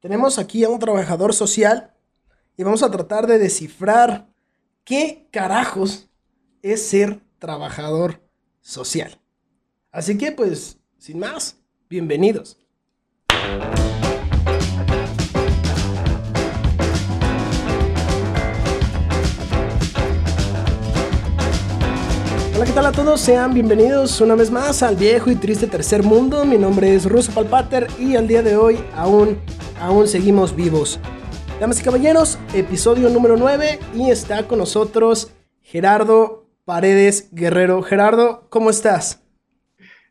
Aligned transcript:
tenemos 0.00 0.38
aquí 0.38 0.64
a 0.64 0.68
un 0.68 0.78
trabajador 0.78 1.34
social 1.34 1.92
y 2.56 2.62
vamos 2.62 2.82
a 2.82 2.90
tratar 2.90 3.26
de 3.26 3.38
descifrar 3.38 4.28
qué 4.84 5.28
carajos 5.30 6.08
es 6.62 6.86
ser 6.88 7.20
trabajador 7.38 8.20
social. 8.60 9.20
Así 9.90 10.18
que 10.18 10.32
pues, 10.32 10.78
sin 10.98 11.18
más, 11.18 11.56
bienvenidos. 11.88 12.58
Hola, 22.58 22.66
¿qué 22.66 22.72
tal 22.72 22.86
a 22.86 22.90
todos? 22.90 23.20
Sean 23.20 23.54
bienvenidos 23.54 24.20
una 24.20 24.34
vez 24.34 24.50
más 24.50 24.82
al 24.82 24.96
viejo 24.96 25.30
y 25.30 25.36
triste 25.36 25.68
tercer 25.68 26.02
mundo. 26.02 26.44
Mi 26.44 26.58
nombre 26.58 26.92
es 26.92 27.08
Russo 27.08 27.30
Palpater 27.32 27.86
y 28.00 28.16
al 28.16 28.26
día 28.26 28.42
de 28.42 28.56
hoy 28.56 28.80
aún, 28.96 29.38
aún 29.80 30.08
seguimos 30.08 30.56
vivos. 30.56 30.98
Damas 31.60 31.80
y 31.80 31.84
caballeros, 31.84 32.36
episodio 32.54 33.10
número 33.10 33.36
9 33.36 33.78
y 33.94 34.10
está 34.10 34.48
con 34.48 34.58
nosotros 34.58 35.32
Gerardo 35.62 36.48
Paredes 36.64 37.28
Guerrero. 37.30 37.80
Gerardo, 37.82 38.48
¿cómo 38.48 38.70
estás? 38.70 39.22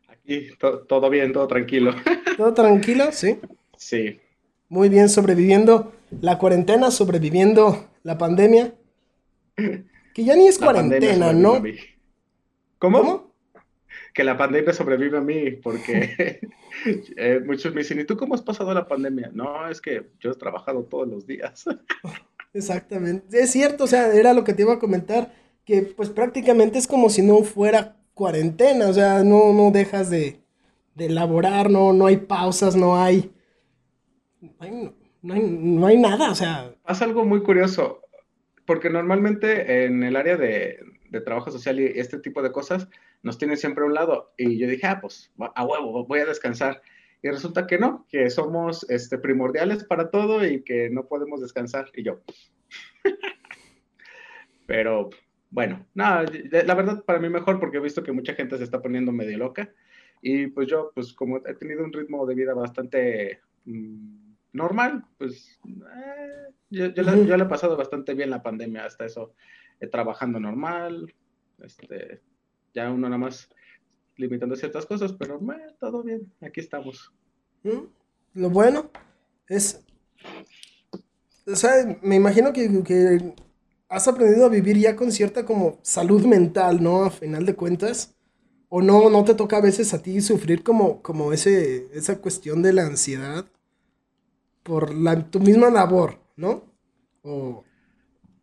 Aquí 0.08 0.48
todo 0.88 1.10
bien, 1.10 1.34
todo 1.34 1.50
tranquilo. 1.50 1.96
¿Todo 2.38 2.54
tranquilo? 2.54 3.10
Sí. 3.12 3.40
Sí. 3.76 4.22
Muy 4.70 4.88
bien, 4.88 5.10
sobreviviendo 5.10 5.92
la 6.22 6.38
cuarentena, 6.38 6.92
sobreviviendo 6.92 7.90
la 8.04 8.18
pandemia. 8.18 8.74
Que 10.14 10.24
ya 10.24 10.36
ni 10.36 10.48
es 10.48 10.58
cuarentena, 10.58 11.32
¿no? 11.32 11.62
¿Cómo? 12.80 13.34
Que 14.14 14.24
la 14.24 14.38
pandemia 14.38 14.74
sobrevive 14.74 15.18
a 15.18 15.22
mí, 15.22 15.52
porque 15.52 16.40
eh, 17.18 17.42
muchos 17.46 17.74
me 17.74 17.82
dicen, 17.82 18.00
¿y 18.00 18.06
tú 18.06 18.18
cómo 18.18 18.36
has 18.36 18.42
pasado 18.42 18.74
la 18.74 18.88
pandemia? 18.88 19.32
No, 19.34 19.68
es 19.68 19.82
que 19.82 20.10
yo 20.20 20.32
he 20.32 20.36
trabajado 20.36 20.84
todos 20.84 21.08
los 21.08 21.26
días. 21.26 21.66
Exactamente. 22.54 23.40
Es 23.40 23.52
cierto, 23.52 23.84
o 23.84 23.88
sea, 23.88 24.14
era 24.14 24.34
lo 24.34 24.44
que 24.44 24.54
te 24.54 24.64
iba 24.64 24.74
a 24.74 24.80
comentar, 24.80 25.34
que 25.66 25.82
pues 25.82 26.10
prácticamente 26.10 26.78
es 26.78 26.88
como 26.88 27.10
si 27.10 27.22
no 27.22 27.44
fuera 27.44 27.98
cuarentena, 28.14 28.88
o 28.88 28.94
sea, 28.94 29.24
no, 29.24 29.54
no 29.54 29.72
dejas 29.72 30.10
de, 30.10 30.40
de 30.96 31.06
elaborar, 31.06 31.70
no, 31.70 31.94
no 31.94 32.08
hay 32.08 32.18
pausas, 32.18 32.76
no 32.76 33.00
hay, 33.00 33.32
no 35.22 35.34
hay, 35.36 35.42
no 35.42 35.88
hay 35.88 35.98
nada, 35.98 36.32
o 36.32 36.36
sea. 36.36 36.74
Pasa 36.84 37.06
algo 37.06 37.26
muy 37.26 37.44
curioso, 37.44 38.02
porque 38.66 38.90
normalmente 38.90 39.86
en 39.86 40.04
el 40.04 40.16
área 40.16 40.38
de, 40.38 40.80
de 41.10 41.22
trabajo 41.22 41.52
social 41.52 41.80
y 41.80 41.86
este 41.86 42.20
tipo 42.20 42.42
de 42.42 42.52
cosas 42.52 42.88
nos 43.24 43.38
tienen 43.38 43.58
siempre 43.58 43.84
a 43.84 43.88
un 43.88 43.94
lado. 43.94 44.34
Y 44.38 44.58
yo 44.58 44.68
dije, 44.68 44.88
ah, 44.88 45.00
pues 45.02 45.32
a 45.56 45.66
huevo, 45.66 46.06
voy 46.06 46.20
a 46.20 46.26
descansar. 46.26 46.82
Y 47.22 47.30
resulta 47.30 47.66
que 47.66 47.80
no, 47.80 48.06
que 48.10 48.30
somos 48.30 48.88
este, 48.90 49.18
primordiales 49.18 49.84
para 49.84 50.10
todo 50.12 50.46
y 50.46 50.64
que 50.64 50.90
no 50.90 51.08
podemos 51.08 51.42
descansar. 51.42 51.90
Y 51.96 52.04
yo. 52.04 52.22
Pero 54.68 55.10
bueno, 55.50 55.86
nada, 55.94 56.26
la 56.52 56.76
verdad 56.76 57.04
para 57.06 57.20
mí 57.20 57.30
mejor 57.30 57.60
porque 57.60 57.78
he 57.78 57.82
visto 57.82 58.04
que 58.04 58.12
mucha 58.12 58.34
gente 58.34 58.58
se 58.58 58.64
está 58.64 58.82
poniendo 58.82 59.12
medio 59.12 59.38
loca. 59.38 59.74
Y 60.22 60.48
pues 60.48 60.68
yo, 60.68 60.92
pues 60.94 61.14
como 61.14 61.38
he 61.38 61.54
tenido 61.56 61.84
un 61.84 61.94
ritmo 61.94 62.26
de 62.26 62.36
vida 62.36 62.54
bastante 62.54 63.42
mm, 63.66 64.34
normal, 64.54 65.06
pues 65.18 65.60
eh, 65.66 66.54
yo, 66.70 66.88
yo, 66.88 67.04
yo, 67.04 67.38
le 67.38 67.44
he 67.44 67.48
pasado 67.48 67.78
bastante 67.78 68.14
bien 68.14 68.30
la 68.30 68.44
pandemia 68.44 68.86
hasta 68.86 69.06
eso. 69.06 69.34
Eh, 69.80 69.88
trabajando 69.88 70.40
normal, 70.40 71.14
este, 71.60 72.22
ya 72.74 72.90
uno 72.90 73.08
nada 73.08 73.20
más 73.20 73.50
limitando 74.16 74.56
ciertas 74.56 74.86
cosas, 74.86 75.14
pero 75.14 75.40
todo 75.80 76.04
bien, 76.04 76.32
aquí 76.42 76.60
estamos. 76.60 77.14
Mm, 77.64 77.86
lo 78.34 78.50
bueno 78.50 78.90
es, 79.48 79.86
o 81.46 81.56
sea, 81.56 82.00
me 82.02 82.16
imagino 82.16 82.52
que, 82.54 82.84
que, 82.84 83.36
has 83.90 84.08
aprendido 84.08 84.46
a 84.46 84.50
vivir 84.50 84.78
ya 84.78 84.96
con 84.96 85.12
cierta 85.12 85.46
como 85.46 85.80
salud 85.82 86.26
mental, 86.26 86.84
¿no? 86.84 87.06
A 87.06 87.12
final 87.12 87.46
de 87.46 87.56
cuentas. 87.56 88.16
¿O 88.70 88.82
no, 88.82 89.10
no 89.10 89.24
te 89.24 89.34
toca 89.34 89.58
a 89.58 89.62
veces 89.62 89.94
a 89.94 90.02
ti 90.02 90.20
sufrir 90.20 90.62
como, 90.62 91.02
como 91.02 91.32
ese, 91.32 91.88
esa 91.94 92.20
cuestión 92.20 92.62
de 92.62 92.74
la 92.74 92.86
ansiedad 92.86 93.46
por 94.62 94.94
la, 94.94 95.30
tu 95.30 95.40
misma 95.40 95.70
labor, 95.70 96.20
¿no? 96.36 96.66
O, 97.22 97.64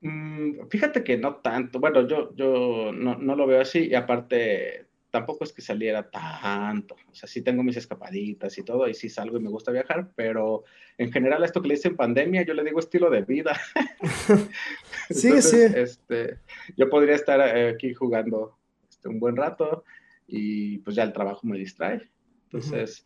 Mm, 0.04 0.68
fíjate 0.68 1.02
que 1.02 1.16
no 1.16 1.36
tanto. 1.36 1.80
Bueno, 1.80 2.06
yo, 2.06 2.34
yo 2.36 2.92
no, 2.92 3.16
no, 3.16 3.34
lo 3.34 3.46
veo 3.46 3.62
así 3.62 3.88
y 3.88 3.94
aparte 3.94 4.86
tampoco 5.10 5.44
es 5.44 5.52
que 5.54 5.62
saliera 5.62 6.10
tanto. 6.10 6.94
O 7.10 7.14
sea, 7.14 7.26
sí 7.26 7.40
tengo 7.40 7.62
mis 7.62 7.78
escapaditas 7.78 8.58
y 8.58 8.62
todo 8.62 8.86
y 8.86 8.92
sí 8.92 9.08
salgo 9.08 9.38
y 9.38 9.40
me 9.40 9.48
gusta 9.48 9.72
viajar, 9.72 10.10
pero 10.14 10.64
en 10.98 11.10
general 11.10 11.42
esto 11.42 11.62
que 11.62 11.68
le 11.68 11.76
dicen 11.76 11.96
pandemia, 11.96 12.42
yo 12.42 12.52
le 12.52 12.64
digo 12.64 12.80
estilo 12.80 13.08
de 13.08 13.22
vida. 13.22 13.58
sí, 15.08 15.40
sí. 15.40 15.62
Este, 15.74 16.38
yo 16.76 16.90
podría 16.90 17.14
estar 17.14 17.40
eh, 17.40 17.70
aquí 17.70 17.94
jugando 17.94 18.58
este, 18.86 19.08
un 19.08 19.18
buen 19.18 19.36
rato 19.36 19.84
y 20.26 20.78
pues 20.78 20.96
ya 20.96 21.04
el 21.04 21.14
trabajo 21.14 21.46
me 21.46 21.58
distrae. 21.58 22.02
Entonces... 22.44 23.04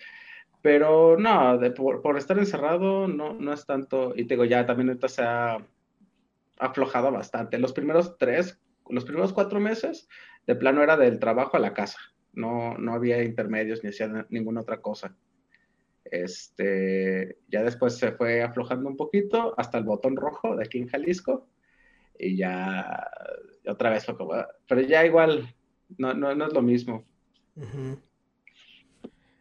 Pero 0.60 1.16
no, 1.16 1.56
de, 1.56 1.70
por, 1.70 2.03
por, 2.03 2.19
estar 2.19 2.36
encerrado 2.36 3.06
no, 3.06 3.32
no 3.32 3.53
es 3.53 3.65
tanto, 3.65 4.12
y 4.16 4.25
te 4.25 4.34
digo, 4.34 4.44
ya 4.44 4.66
también 4.66 4.88
ahorita 4.88 5.06
se 5.06 5.22
ha 5.22 5.59
aflojado 6.58 7.10
bastante. 7.12 7.58
Los 7.58 7.72
primeros 7.72 8.16
tres, 8.19 8.60
los 8.88 9.04
primeros 9.04 9.32
cuatro 9.32 9.60
meses, 9.60 10.08
de 10.46 10.54
plano 10.54 10.82
era 10.82 10.96
del 10.96 11.19
trabajo 11.19 11.56
a 11.56 11.60
la 11.60 11.74
casa. 11.74 11.98
No, 12.32 12.76
no 12.78 12.94
había 12.94 13.22
intermedios 13.22 13.82
ni 13.82 13.91
hacía 13.91 14.26
ninguna 14.30 14.62
otra 14.62 14.80
cosa. 14.80 15.16
Este, 16.04 17.38
ya 17.48 17.62
después 17.62 17.98
se 17.98 18.12
fue 18.12 18.42
aflojando 18.42 18.88
un 18.88 18.97
poquito 18.97 19.54
hasta 19.58 19.78
el 19.78 19.84
botón 19.84 20.16
rojo 20.16 20.56
de 20.56 20.64
aquí 20.64 20.78
en 20.78 20.88
Jalisco 20.88 21.48
y 22.18 22.36
ya 22.36 23.10
otra 23.66 23.91
vez 23.91 24.08
lo 24.08 24.16
pero 24.66 24.80
ya 24.80 25.04
igual 25.04 25.54
no, 25.98 26.14
no, 26.14 26.34
no 26.34 26.47
es 26.47 26.52
lo 26.54 26.62
mismo. 26.62 27.04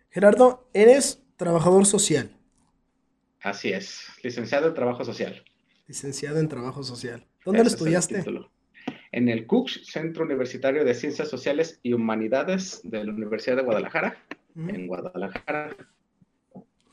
Gerardo, 0.10 0.68
eres 0.74 1.24
trabajador 1.38 1.86
social. 1.86 2.30
Así 3.42 3.72
es, 3.72 4.08
licenciado 4.24 4.68
en 4.68 4.74
trabajo 4.74 5.06
social 5.06 5.47
licenciado 5.88 6.40
en 6.40 6.48
Trabajo 6.48 6.84
Social. 6.84 7.26
¿Dónde 7.46 7.64
lo 7.64 7.68
estudiaste? 7.68 8.24
En 9.12 9.30
el 9.30 9.48
CUCH, 9.48 9.84
Centro 9.86 10.26
Universitario 10.26 10.84
de 10.84 10.94
Ciencias 10.94 11.30
Sociales 11.30 11.80
y 11.82 11.94
Humanidades 11.94 12.82
de 12.84 13.04
la 13.04 13.14
Universidad 13.14 13.56
de 13.56 13.64
Guadalajara, 13.64 14.18
en 14.56 14.88
Guadalajara. 14.88 15.76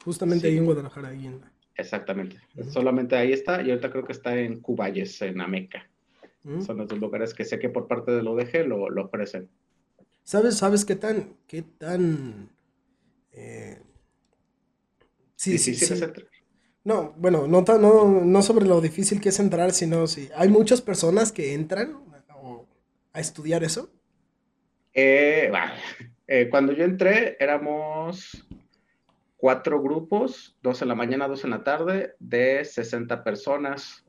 Justamente 0.04 0.46
ahí 0.46 0.58
en 0.58 0.64
Guadalajara, 0.64 1.08
ahí 1.08 1.26
en 1.26 1.40
Exactamente. 1.76 2.38
Solamente 2.70 3.16
ahí 3.16 3.32
está 3.32 3.62
y 3.62 3.70
ahorita 3.70 3.90
creo 3.90 4.04
que 4.04 4.12
está 4.12 4.36
en 4.36 4.60
Cuballes, 4.60 5.20
en 5.22 5.40
Ameca. 5.40 5.88
Son 6.60 6.76
los 6.76 6.88
dos 6.88 6.98
lugares 6.98 7.32
que 7.32 7.44
sé 7.44 7.58
que 7.58 7.70
por 7.70 7.88
parte 7.88 8.12
del 8.12 8.26
ODG 8.26 8.66
lo, 8.66 8.90
lo 8.90 9.06
ofrecen. 9.06 9.48
¿Sabes, 10.22 10.58
sabes 10.58 10.84
qué 10.84 10.94
tan, 10.94 11.36
qué 11.46 11.62
tan... 11.62 12.50
Eh... 13.32 13.80
Sí, 15.36 15.58
sí, 15.58 15.74
sí, 15.74 15.86
sí, 15.86 16.04
no, 16.84 17.14
bueno, 17.16 17.46
no, 17.48 17.62
no, 17.62 18.20
no 18.20 18.42
sobre 18.42 18.66
lo 18.66 18.80
difícil 18.80 19.20
que 19.20 19.30
es 19.30 19.40
entrar, 19.40 19.72
sino 19.72 20.06
si 20.06 20.28
hay 20.36 20.48
muchas 20.48 20.82
personas 20.82 21.32
que 21.32 21.54
entran 21.54 21.98
a 23.12 23.20
estudiar 23.20 23.64
eso. 23.64 23.90
Eh, 24.92 25.50
eh, 26.26 26.48
cuando 26.50 26.72
yo 26.72 26.84
entré 26.84 27.36
éramos 27.40 28.46
cuatro 29.36 29.80
grupos, 29.80 30.56
dos 30.62 30.82
en 30.82 30.88
la 30.88 30.94
mañana, 30.94 31.26
dos 31.26 31.44
en 31.44 31.50
la 31.50 31.64
tarde, 31.64 32.14
de 32.18 32.64
60 32.64 33.24
personas. 33.24 34.04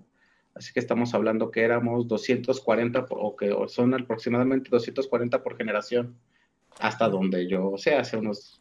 Así 0.53 0.73
que 0.73 0.79
estamos 0.79 1.13
hablando 1.13 1.51
que 1.51 1.61
éramos 1.61 2.07
240 2.07 3.05
o 3.09 3.35
que 3.35 3.53
son 3.67 3.93
aproximadamente 3.93 4.69
240 4.69 5.43
por 5.43 5.57
generación, 5.57 6.17
hasta 6.79 7.07
donde 7.07 7.47
yo 7.47 7.77
sé, 7.77 7.95
hace 7.95 8.17
unos, 8.17 8.59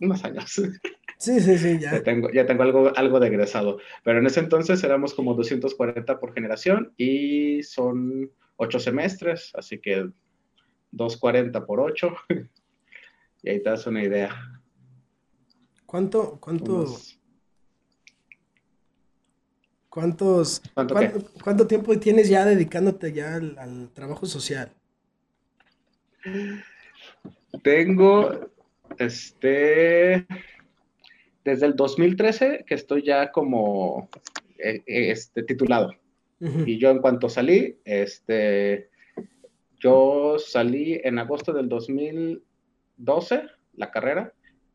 unos 0.00 0.24
años. 0.24 0.60
Sí, 1.18 1.40
sí, 1.40 1.56
sí, 1.56 1.78
ya. 1.78 1.92
Ya 1.92 2.02
tengo, 2.02 2.30
ya 2.30 2.46
tengo 2.46 2.62
algo, 2.62 2.92
algo 2.94 3.20
de 3.20 3.28
egresado. 3.28 3.78
Pero 4.04 4.18
en 4.18 4.26
ese 4.26 4.40
entonces 4.40 4.82
éramos 4.84 5.14
como 5.14 5.34
240 5.34 6.20
por 6.20 6.34
generación 6.34 6.92
y 6.96 7.62
son 7.62 8.30
ocho 8.56 8.78
semestres, 8.78 9.52
así 9.54 9.78
que 9.78 10.10
240 10.92 11.64
por 11.64 11.80
8. 11.80 12.14
y 13.42 13.50
ahí 13.50 13.62
te 13.62 13.70
das 13.70 13.86
una 13.86 14.02
idea. 14.02 14.34
¿Cuánto, 15.86 16.38
cuánto, 16.40 16.84
cuántos, 19.88 20.60
¿Cuánto, 20.74 21.66
tiempo 21.66 21.98
tienes 21.98 22.28
ya 22.28 22.44
dedicándote 22.44 23.12
ya 23.12 23.36
al, 23.36 23.56
al 23.58 23.90
trabajo 23.94 24.26
social? 24.26 24.72
Tengo, 27.62 28.50
este, 28.98 30.26
desde 31.46 31.66
el 31.66 31.76
2013 31.76 32.64
que 32.66 32.74
estoy 32.74 33.04
ya 33.04 33.30
como 33.30 34.10
eh, 34.58 34.82
eh, 34.84 35.10
este, 35.12 35.44
titulado. 35.44 35.94
Y 36.38 36.78
yo 36.78 36.90
en 36.90 36.98
cuanto 36.98 37.30
salí, 37.30 37.78
este, 37.82 38.90
yo 39.78 40.36
salí 40.38 41.00
en 41.02 41.18
agosto 41.18 41.54
del 41.54 41.66
2012, 41.66 43.42
la 43.74 43.90
carrera, 43.90 44.34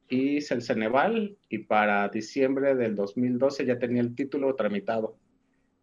hice 0.10 0.56
el 0.56 0.64
Ceneval 0.64 1.38
y 1.50 1.60
para 1.60 2.10
diciembre 2.10 2.74
del 2.74 2.96
2012 2.96 3.66
ya 3.66 3.78
tenía 3.78 4.02
el 4.02 4.16
título 4.16 4.56
tramitado. 4.56 5.18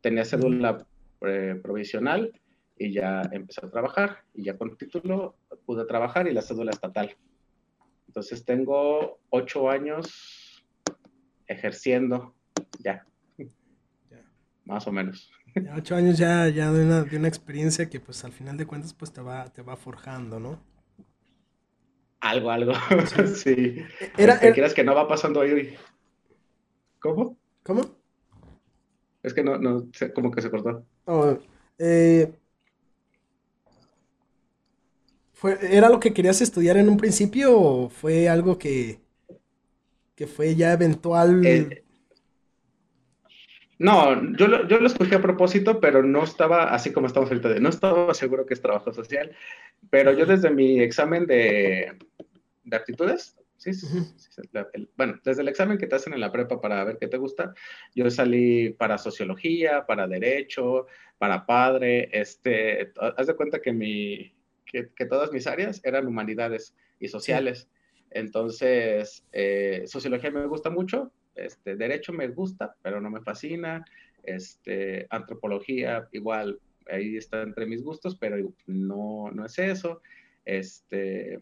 Tenía 0.01 0.25
cédula 0.25 0.85
eh, 1.21 1.61
provisional 1.63 2.33
y 2.77 2.93
ya 2.93 3.23
empecé 3.31 3.65
a 3.65 3.71
trabajar 3.71 4.25
y 4.35 4.45
ya 4.45 4.57
con 4.57 4.77
título 4.77 5.37
pude 5.65 5.85
trabajar 5.85 6.27
y 6.27 6.33
la 6.33 6.43
cédula 6.43 6.73
estatal. 6.73 7.15
Entonces 8.09 8.45
tengo 8.45 9.21
ocho 9.31 9.71
años 9.71 10.38
ejerciendo 11.49 12.35
ya, 12.79 13.05
más 14.65 14.87
o 14.87 14.93
menos. 14.93 15.33
ocho 15.77 15.97
años 15.97 16.19
ya, 16.19 16.49
ya 16.49 16.71
de, 16.71 16.85
una, 16.85 17.03
de 17.03 17.17
una 17.17 17.29
experiencia 17.29 17.89
que 17.89 17.99
pues 17.99 18.25
al 18.25 18.33
final 18.33 18.57
de 18.57 18.67
cuentas 18.67 18.93
pues 18.93 19.13
te 19.13 19.21
va, 19.21 19.47
te 19.47 19.63
va 19.63 19.77
forjando, 19.77 20.39
¿no? 20.39 20.63
Algo, 22.21 22.51
algo, 22.51 22.73
sí. 23.35 23.77
Era, 24.17 24.35
este, 24.35 24.61
era... 24.61 24.75
que 24.75 24.85
no 24.85 24.95
va 24.95 25.09
pasando 25.09 25.41
ahí? 25.41 25.77
¿Cómo? 27.01 27.39
¿Cómo? 27.63 27.83
Es 29.23 29.33
que 29.33 29.43
no, 29.43 29.59
no, 29.59 29.89
como 30.15 30.31
que 30.31 30.43
se 30.43 30.51
cortó. 30.51 30.85
Oh, 31.05 31.39
eh, 31.79 32.33
¿fue, 35.33 35.59
¿Era 35.63 35.89
lo 35.89 36.01
que 36.01 36.13
querías 36.13 36.41
estudiar 36.41 36.77
en 36.77 36.89
un 36.89 36.97
principio 36.97 37.57
o 37.57 37.89
fue 37.89 38.29
algo 38.29 38.59
que, 38.59 39.01
que 40.19 40.27
fue 40.27 40.57
ya 40.57 40.73
eventual? 40.73 41.47
Eh, 41.47 41.85
no, 43.79 44.37
yo 44.37 44.49
lo, 44.49 44.67
yo 44.67 44.81
lo 44.81 44.89
escogí 44.89 45.15
a 45.15 45.23
propósito, 45.23 45.79
pero 45.79 46.03
no 46.03 46.25
estaba, 46.25 46.75
así 46.75 46.93
como 46.93 47.07
estamos 47.07 47.31
ahorita, 47.31 47.61
no 47.61 47.69
estaba 47.69 48.13
seguro 48.15 48.45
que 48.45 48.55
es 48.55 48.61
trabajo 48.61 48.93
social, 48.93 49.31
pero 49.91 50.11
yo 50.11 50.27
desde 50.27 50.51
mi 50.51 50.81
examen 50.81 51.25
de, 51.25 51.97
de 52.65 52.77
aptitudes, 52.77 53.39
sí, 53.59 53.71
bueno, 54.97 55.21
desde 55.25 55.43
el 55.43 55.49
examen 55.49 55.79
que 55.79 55.87
te 55.87 55.95
hacen 55.95 56.13
en 56.15 56.21
la 56.21 56.33
prepa 56.33 56.61
para 56.61 56.83
ver 56.83 56.99
qué 56.99 57.07
te 57.07 57.17
gusta, 57.17 57.55
yo 57.95 58.11
salí 58.11 58.71
para 58.71 58.99
sociología, 58.99 59.87
para 59.87 60.09
derecho, 60.09 60.87
para 61.17 61.47
padre, 61.47 62.09
este, 62.13 62.93
haz 63.17 63.29
de 63.29 63.37
cuenta 63.37 63.61
que, 63.61 63.73
mi, 63.73 64.35
que, 64.67 64.89
que 64.97 65.07
todas 65.07 65.31
mis 65.31 65.47
áreas 65.47 65.81
eran 65.85 66.09
humanidades 66.09 66.75
y 66.99 67.07
sociales. 67.07 67.69
Entonces, 68.11 69.25
eh, 69.33 69.85
sociología 69.87 70.31
me 70.31 70.47
gusta 70.47 70.71
mucho, 70.71 71.13
este, 71.35 71.77
derecho 71.77 72.13
me 72.13 72.29
gusta, 72.29 72.75
pero 72.83 73.01
no 73.01 73.11
me 73.11 73.21
fascina. 73.21 73.85
Este, 74.23 75.07
antropología, 75.11 76.09
igual, 76.13 76.61
ahí 76.91 77.17
está 77.17 77.43
entre 77.43 77.67
mis 77.67 77.83
gustos, 77.83 78.17
pero 78.17 78.37
no, 78.67 79.31
no 79.33 79.47
es 79.47 79.59
eso. 79.59 80.03
Este, 80.45 81.39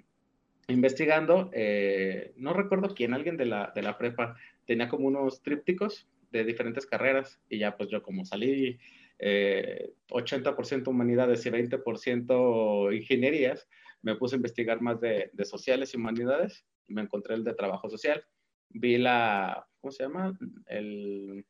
investigando, 0.68 1.50
eh, 1.52 2.32
no 2.36 2.52
recuerdo 2.52 2.94
quién, 2.94 3.14
alguien 3.14 3.36
de 3.36 3.46
la, 3.46 3.72
de 3.74 3.82
la 3.82 3.98
prepa, 3.98 4.36
tenía 4.66 4.88
como 4.88 5.06
unos 5.06 5.42
trípticos 5.42 6.08
de 6.32 6.44
diferentes 6.44 6.86
carreras 6.86 7.40
y 7.48 7.58
ya 7.58 7.76
pues 7.76 7.88
yo 7.88 8.02
como 8.02 8.24
salí 8.24 8.78
80% 9.18 10.86
eh, 10.86 10.90
humanidades 10.90 11.46
y 11.46 11.50
20% 11.50 12.96
ingenierías, 12.96 13.68
me 14.06 14.16
puse 14.16 14.36
a 14.36 14.38
investigar 14.38 14.80
más 14.80 15.00
de, 15.00 15.30
de 15.32 15.44
sociales 15.44 15.92
y 15.92 15.96
humanidades 15.98 16.64
y 16.86 16.94
me 16.94 17.02
encontré 17.02 17.34
el 17.34 17.44
de 17.44 17.54
trabajo 17.54 17.90
social 17.90 18.24
vi 18.70 18.98
la, 18.98 19.66
¿cómo 19.80 19.90
se 19.90 20.04
llama? 20.04 20.38
El, 20.66 21.44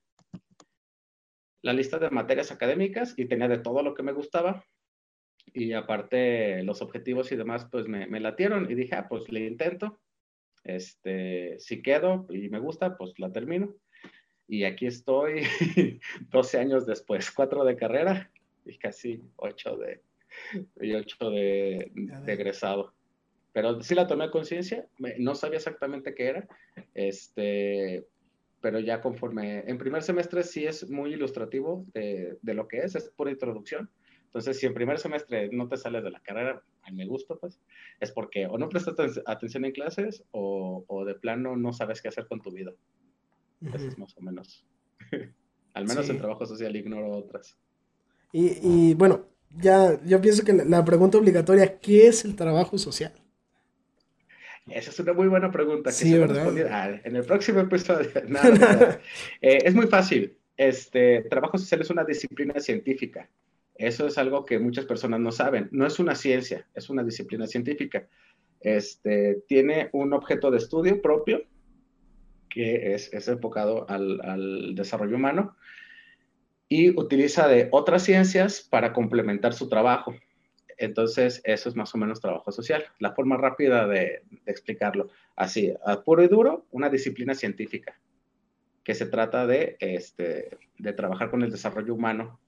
la 1.62 1.72
lista 1.72 1.98
de 1.98 2.10
materias 2.10 2.52
académicas 2.52 3.14
y 3.16 3.26
tenía 3.26 3.48
de 3.48 3.58
todo 3.58 3.82
lo 3.82 3.94
que 3.94 4.02
me 4.02 4.12
gustaba. 4.12 4.64
Y 5.52 5.72
aparte 5.72 6.62
los 6.64 6.82
objetivos 6.82 7.30
y 7.32 7.36
demás, 7.36 7.66
pues 7.70 7.86
me, 7.86 8.06
me 8.06 8.20
latieron 8.20 8.70
y 8.70 8.74
dije, 8.74 8.94
ah, 8.96 9.06
pues 9.08 9.30
le 9.30 9.46
intento. 9.46 10.00
Este, 10.64 11.58
si 11.60 11.82
quedo 11.82 12.26
y 12.30 12.48
me 12.48 12.58
gusta, 12.58 12.96
pues 12.96 13.18
la 13.18 13.32
termino. 13.32 13.74
Y 14.48 14.64
aquí 14.64 14.86
estoy 14.86 15.42
12 16.30 16.58
años 16.58 16.86
después, 16.86 17.30
4 17.30 17.64
de 17.64 17.76
carrera 17.76 18.30
y 18.64 18.76
casi 18.78 19.22
8 19.36 19.76
de, 19.76 20.02
y 20.80 20.92
8 20.92 21.30
de, 21.30 21.90
de 21.94 22.32
egresado 22.32 22.92
pero 23.56 23.80
sí 23.80 23.94
la 23.94 24.06
tomé 24.06 24.30
conciencia, 24.30 24.86
no 25.18 25.34
sabía 25.34 25.56
exactamente 25.56 26.14
qué 26.14 26.26
era, 26.26 26.48
este, 26.92 28.06
pero 28.60 28.80
ya 28.80 29.00
conforme, 29.00 29.60
en 29.60 29.78
primer 29.78 30.02
semestre 30.02 30.42
sí 30.42 30.66
es 30.66 30.90
muy 30.90 31.14
ilustrativo 31.14 31.86
de, 31.94 32.36
de, 32.42 32.52
lo 32.52 32.68
que 32.68 32.80
es, 32.80 32.94
es 32.96 33.08
pura 33.16 33.30
introducción. 33.30 33.88
Entonces, 34.26 34.58
si 34.58 34.66
en 34.66 34.74
primer 34.74 34.98
semestre 34.98 35.48
no 35.52 35.68
te 35.68 35.78
sales 35.78 36.04
de 36.04 36.10
la 36.10 36.20
carrera, 36.20 36.62
a 36.82 36.90
mi 36.90 37.06
gusto, 37.06 37.38
pues, 37.38 37.58
es 37.98 38.12
porque 38.12 38.46
o 38.46 38.58
no 38.58 38.68
prestas 38.68 39.22
atención 39.24 39.64
en 39.64 39.72
clases 39.72 40.22
o, 40.32 40.84
o, 40.86 41.06
de 41.06 41.14
plano 41.14 41.56
no 41.56 41.72
sabes 41.72 42.02
qué 42.02 42.08
hacer 42.08 42.26
con 42.26 42.42
tu 42.42 42.52
vida. 42.52 42.74
Eso 43.62 43.88
es 43.88 43.96
más 43.96 44.14
o 44.18 44.20
menos. 44.20 44.66
Al 45.72 45.86
menos 45.86 46.10
en 46.10 46.18
trabajo 46.18 46.44
social 46.44 46.76
ignoro 46.76 47.10
otras. 47.10 47.56
Y, 48.32 48.90
y 48.90 48.92
bueno, 48.92 49.30
ya 49.60 50.00
yo 50.04 50.20
pienso 50.20 50.44
que 50.44 50.52
la, 50.52 50.64
la 50.64 50.84
pregunta 50.84 51.18
obligatoria, 51.18 51.78
¿qué 51.78 52.06
es 52.06 52.24
el 52.24 52.36
trabajo 52.36 52.78
social? 52.78 53.12
Esa 54.68 54.90
es 54.90 54.98
una 54.98 55.12
muy 55.12 55.28
buena 55.28 55.50
pregunta. 55.50 55.90
Que 55.90 55.96
sí, 55.96 56.18
¿verdad? 56.18 56.52
Ah, 56.70 57.00
en 57.04 57.16
el 57.16 57.24
próximo 57.24 57.60
episodio. 57.60 58.10
Eh, 59.40 59.58
es 59.64 59.74
muy 59.74 59.86
fácil. 59.86 60.36
Este, 60.56 61.22
trabajo 61.22 61.58
social 61.58 61.82
es 61.82 61.90
una 61.90 62.04
disciplina 62.04 62.58
científica. 62.60 63.28
Eso 63.74 64.06
es 64.06 64.18
algo 64.18 64.44
que 64.44 64.58
muchas 64.58 64.86
personas 64.86 65.20
no 65.20 65.30
saben. 65.30 65.68
No 65.70 65.86
es 65.86 65.98
una 65.98 66.14
ciencia, 66.14 66.66
es 66.74 66.88
una 66.88 67.04
disciplina 67.04 67.46
científica. 67.46 68.08
Este, 68.60 69.42
tiene 69.46 69.90
un 69.92 70.12
objeto 70.14 70.50
de 70.50 70.58
estudio 70.58 71.00
propio 71.00 71.42
que 72.48 72.94
es, 72.94 73.12
es 73.12 73.28
enfocado 73.28 73.88
al, 73.88 74.20
al 74.22 74.74
desarrollo 74.74 75.16
humano 75.16 75.56
y 76.68 76.90
utiliza 76.98 77.48
de 77.48 77.68
otras 77.70 78.02
ciencias 78.02 78.60
para 78.60 78.92
complementar 78.92 79.54
su 79.54 79.68
trabajo. 79.68 80.14
Entonces, 80.78 81.40
eso 81.44 81.68
es 81.68 81.76
más 81.76 81.94
o 81.94 81.98
menos 81.98 82.20
trabajo 82.20 82.52
social. 82.52 82.84
La 82.98 83.12
forma 83.12 83.36
rápida 83.36 83.86
de, 83.86 84.22
explicarlo. 84.46 85.08
Así, 85.36 85.72
a 85.84 86.02
puro 86.02 86.22
y 86.22 86.28
duro, 86.28 86.66
una 86.70 86.90
disciplina 86.90 87.34
científica 87.34 87.98
que 88.84 88.94
se 88.94 89.06
trata 89.06 89.46
de, 89.46 89.76
este, 89.80 90.58
de 90.78 90.92
trabajar 90.92 91.30
con 91.30 91.42
el 91.42 91.50
desarrollo 91.50 91.94
humano, 91.94 92.38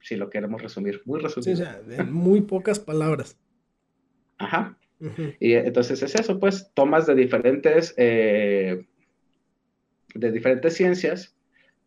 si 0.00 0.16
lo 0.16 0.28
queremos 0.28 0.60
resumir, 0.60 1.00
muy 1.06 1.20
resumido. 1.20 1.56
Sí, 1.56 1.62
o 1.62 1.64
sea, 1.64 1.80
en 2.04 2.12
muy 2.12 2.42
pocas 2.42 2.78
palabras. 2.78 3.38
Ajá. 4.36 4.76
Y 5.38 5.54
entonces 5.54 6.02
es 6.02 6.14
eso, 6.16 6.40
pues, 6.40 6.70
tomas 6.74 7.06
de 7.06 7.14
diferentes, 7.14 7.94
eh, 7.96 8.84
de 10.14 10.32
diferentes 10.32 10.74
ciencias 10.74 11.37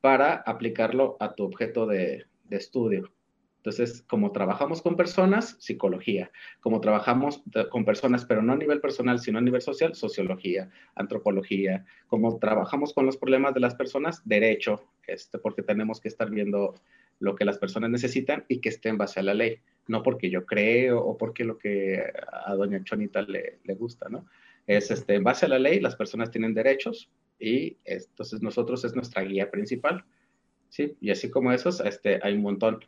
para 0.01 0.33
aplicarlo 0.33 1.15
a 1.19 1.33
tu 1.35 1.43
objeto 1.43 1.85
de, 1.85 2.25
estudio. 2.49 3.13
Entonces, 3.57 4.01
como 4.01 4.33
trabajamos 4.33 4.81
con 4.81 4.97
personas, 4.97 5.55
psicología. 5.59 6.31
Como 6.59 6.81
trabajamos 6.81 7.43
con 7.69 7.85
personas, 7.85 8.25
pero 8.25 8.41
no 8.41 8.53
a 8.53 8.57
nivel 8.57 8.81
personal, 8.81 9.19
sino 9.19 9.37
a 9.37 9.41
nivel 9.41 9.61
social, 9.61 9.95
sociología, 9.95 10.69
antropología. 10.95 11.85
Como 12.07 12.39
trabajamos 12.39 12.93
con 12.93 13.05
los 13.05 13.15
problemas 13.15 13.53
de 13.53 13.61
las 13.61 13.75
personas, 13.75 14.21
derecho, 14.25 14.83
este, 15.07 15.37
porque 15.37 15.61
tenemos 15.61 16.01
que 16.01 16.09
estar 16.09 16.29
viendo 16.29 16.73
lo 17.19 17.35
que 17.35 17.45
las 17.45 17.59
personas 17.59 17.91
necesitan 17.91 18.43
y 18.49 18.59
que 18.59 18.69
esté 18.69 18.89
en 18.89 18.97
base 18.97 19.19
a 19.19 19.23
la 19.23 19.35
ley. 19.35 19.59
No 19.87 20.03
porque 20.03 20.29
yo 20.29 20.45
creo 20.45 20.99
o 20.99 21.15
porque 21.15 21.45
lo 21.45 21.57
que 21.57 22.03
a 22.45 22.53
doña 22.55 22.83
Chonita 22.83 23.21
le, 23.21 23.59
le 23.63 23.75
gusta, 23.75 24.09
¿no? 24.09 24.25
Es 24.67 24.91
este, 24.91 25.15
en 25.15 25.23
base 25.23 25.45
a 25.45 25.49
la 25.49 25.59
ley, 25.59 25.79
las 25.79 25.95
personas 25.95 26.31
tienen 26.31 26.53
derechos 26.53 27.09
y 27.41 27.77
entonces 27.85 28.41
nosotros 28.41 28.85
es 28.85 28.95
nuestra 28.95 29.23
guía 29.23 29.49
principal. 29.49 30.05
¿sí? 30.69 30.95
Y 31.01 31.11
así 31.11 31.29
como 31.29 31.51
esos, 31.51 31.79
este, 31.81 32.19
hay 32.23 32.35
un 32.35 32.43
montón 32.43 32.79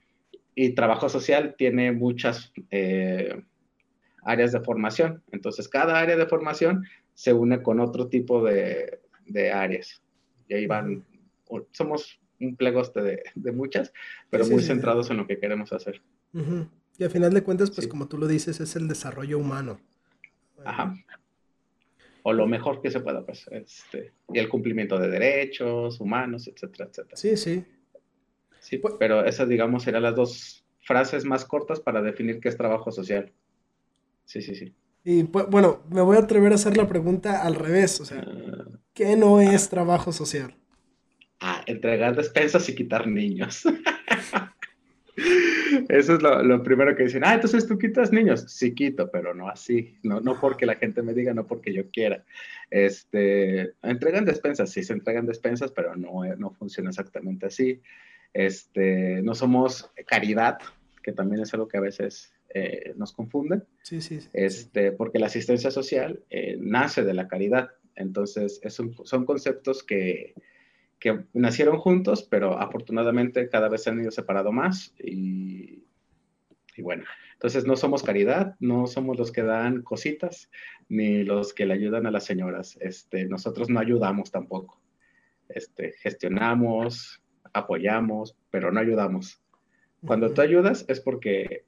y 0.56 0.72
trabajo 0.72 1.10
social 1.10 1.56
tiene 1.58 1.92
muchas 1.92 2.54
eh, 2.70 3.42
áreas 4.24 4.52
de 4.52 4.60
formación. 4.62 5.24
Entonces, 5.32 5.68
cada 5.68 6.00
área 6.00 6.16
de 6.16 6.28
formación 6.28 6.86
se 7.14 7.34
une 7.34 7.62
con 7.62 7.80
otro 7.80 8.08
tipo 8.08 8.44
de, 8.44 9.00
de 9.26 9.52
áreas. 9.52 10.02
Y 10.48 10.54
ahí 10.54 10.68
van, 10.68 11.04
somos 11.72 12.20
un 12.40 12.56
plegoste 12.56 13.02
de, 13.02 13.24
de 13.36 13.52
muchas, 13.52 13.94
pero 14.30 14.46
muy 14.48 14.62
centrados 14.62 15.10
en 15.10 15.18
lo 15.18 15.28
que 15.28 15.40
queremos 15.40 15.74
hacer. 15.74 16.02
Y 16.98 17.04
al 17.04 17.10
final 17.10 17.34
de 17.34 17.44
cuentas, 17.44 17.72
pues 17.72 17.88
como 17.88 18.08
tú 18.08 18.18
lo 18.18 18.28
dices, 18.28 18.60
es 18.60 18.76
el 18.76 18.88
desarrollo 18.88 19.40
humano. 19.40 19.80
Ajá. 20.64 20.94
O 22.24 22.34
lo 22.34 22.48
mejor 22.48 22.82
que 22.82 22.90
se 22.90 23.02
pueda, 23.02 23.26
pues, 23.26 23.46
este, 23.52 24.14
y 24.34 24.40
el 24.40 24.50
cumplimiento 24.50 24.98
de 24.98 25.10
derechos 25.10 26.00
humanos, 26.00 26.48
etcétera, 26.48 26.90
etcétera. 26.90 27.18
Sí, 27.18 27.38
sí. 27.38 27.64
Sí, 28.60 28.78
pues, 28.78 28.96
pero 28.98 29.26
esas, 29.26 29.50
digamos, 29.50 29.84
serían 29.84 30.04
las 30.04 30.16
dos 30.16 30.66
frases 30.80 31.26
más 31.26 31.46
cortas 31.46 31.82
para 31.82 32.02
definir 32.02 32.40
qué 32.40 32.50
es 32.50 32.58
trabajo 32.58 32.92
social. 32.92 33.32
Sí, 34.26 34.42
sí, 34.42 34.56
sí. 34.56 34.74
Y 35.04 35.26
pues, 35.26 35.48
bueno, 35.48 35.84
me 35.90 36.02
voy 36.02 36.16
a 36.16 36.22
atrever 36.22 36.54
a 36.54 36.56
hacer 36.56 36.78
la 36.78 36.88
pregunta 36.88 37.44
al 37.44 37.56
revés, 37.56 38.00
o 38.00 38.06
sea, 38.06 38.26
ah. 38.26 38.68
¿qué 38.94 39.18
no 39.18 39.42
es 39.42 39.70
trabajo 39.70 40.14
social? 40.14 40.56
Ah, 41.42 41.62
entregar 41.68 42.16
despensas 42.16 42.70
y 42.70 42.76
quitar 42.76 43.06
niños. 43.06 43.64
Eso 45.90 46.16
es 46.16 46.22
lo, 46.22 46.64
primero 46.64 46.96
que 46.96 47.04
dicen. 47.04 47.24
Ah, 47.26 47.34
entonces 47.34 47.68
tú 47.68 47.78
quitas 47.78 48.12
niños. 48.12 48.46
Sí 48.48 48.74
quito, 48.74 49.10
pero 49.12 49.34
no 49.34 49.50
así. 49.50 49.98
No, 50.04 50.20
no 50.20 50.40
porque 50.40 50.66
la 50.66 50.76
gente 50.76 51.02
me 51.02 51.14
diga, 51.14 51.34
no 51.34 51.46
porque 51.46 51.74
yo 51.74 51.90
quiera. 51.90 52.24
Este, 52.70 53.74
entregan 53.82 54.26
despensas, 54.26 54.72
sí 54.72 54.84
se 54.84 54.94
entregan 54.94 55.26
despensas, 55.26 55.72
pero 55.72 55.96
no, 55.96 56.24
no 56.38 56.52
funciona 56.52 56.90
exactamente 56.90 57.48
así. 57.48 57.82
Este, 58.34 59.22
no 59.22 59.36
somos 59.36 59.92
caridad, 60.08 60.60
que 61.04 61.12
también 61.12 61.42
es 61.42 61.54
algo 61.54 61.68
que 61.68 61.78
a 61.78 61.82
veces 61.82 62.34
eh, 62.54 62.94
nos 62.96 63.14
confunde. 63.14 63.62
Sí, 63.84 64.02
sí, 64.02 64.20
Este, 64.34 64.92
porque 64.92 65.20
la 65.20 65.28
asistencia 65.28 65.72
social 65.72 66.24
eh, 66.30 66.58
nace 66.60 67.04
de 67.04 67.14
la 67.14 67.28
caridad. 67.28 67.70
Entonces, 67.96 68.60
son 68.70 69.26
conceptos 69.26 69.84
que, 69.84 70.34
que, 71.04 71.26
nacieron 71.34 71.80
juntos, 71.80 72.24
pero 72.24 72.58
afortunadamente 72.58 73.50
cada 73.50 73.68
vez 73.68 73.84
se 73.84 73.90
han 73.90 74.00
ido 74.00 74.10
separado 74.10 74.54
más. 74.54 74.96
Y, 74.98 75.84
y, 76.78 76.82
bueno, 76.82 77.04
entonces 77.34 77.68
no 77.68 77.76
somos 77.76 78.04
caridad, 78.04 78.56
no 78.62 78.88
somos 78.88 79.18
los 79.18 79.34
que 79.34 79.44
dan 79.44 79.82
cositas, 79.82 80.50
ni 80.88 81.24
los 81.24 81.54
que 81.54 81.66
le 81.66 81.74
ayudan 81.74 82.06
a 82.06 82.12
las 82.12 82.24
señoras. 82.24 82.78
Este, 82.80 83.26
nosotros 83.26 83.70
no 83.70 83.82
ayudamos 83.82 84.32
tampoco. 84.32 84.82
Este, 85.50 85.92
gestionamos, 86.00 87.22
apoyamos, 87.52 88.38
pero 88.50 88.72
no 88.72 88.80
ayudamos. 88.80 89.42
Cuando 90.06 90.34
tú 90.34 90.40
ayudas 90.40 90.86
es 90.88 91.02
porque 91.02 91.66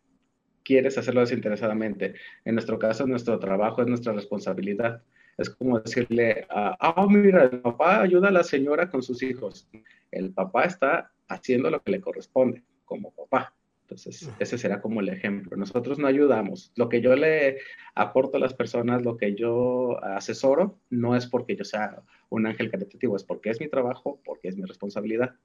quieres 0.63 0.97
hacerlo 0.97 1.19
desinteresadamente. 1.19 2.15
En 2.45 2.55
nuestro 2.55 2.79
caso, 2.79 3.05
nuestro 3.05 3.37
trabajo 3.37 3.81
es 3.81 3.87
nuestra 3.89 4.13
responsabilidad. 4.13 5.03
Es 5.37 5.49
como 5.49 5.79
decirle, 5.79 6.45
ah, 6.49 7.05
mira, 7.09 7.43
el 7.43 7.61
papá 7.61 8.01
ayuda 8.01 8.29
a 8.29 8.31
la 8.31 8.43
señora 8.43 8.89
con 8.89 9.03
sus 9.03 9.21
hijos. 9.21 9.67
El 10.11 10.31
papá 10.31 10.63
está 10.63 11.11
haciendo 11.27 11.69
lo 11.69 11.81
que 11.81 11.91
le 11.91 12.01
corresponde 12.01 12.63
como 12.85 13.11
papá. 13.11 13.53
Entonces, 13.81 14.29
ese 14.39 14.57
será 14.57 14.81
como 14.81 15.01
el 15.01 15.09
ejemplo. 15.09 15.55
Nosotros 15.57 15.99
no 15.99 16.07
ayudamos. 16.07 16.71
Lo 16.75 16.89
que 16.89 17.01
yo 17.01 17.15
le 17.15 17.59
aporto 17.93 18.37
a 18.37 18.39
las 18.39 18.53
personas, 18.53 19.03
lo 19.03 19.15
que 19.17 19.35
yo 19.35 20.03
asesoro, 20.03 20.79
no 20.89 21.15
es 21.15 21.27
porque 21.27 21.55
yo 21.55 21.63
sea 21.63 22.01
un 22.29 22.47
ángel 22.47 22.71
caritativo, 22.71 23.15
es 23.15 23.23
porque 23.23 23.51
es 23.51 23.59
mi 23.59 23.67
trabajo, 23.67 24.19
porque 24.25 24.47
es 24.47 24.57
mi 24.57 24.63
responsabilidad 24.63 25.35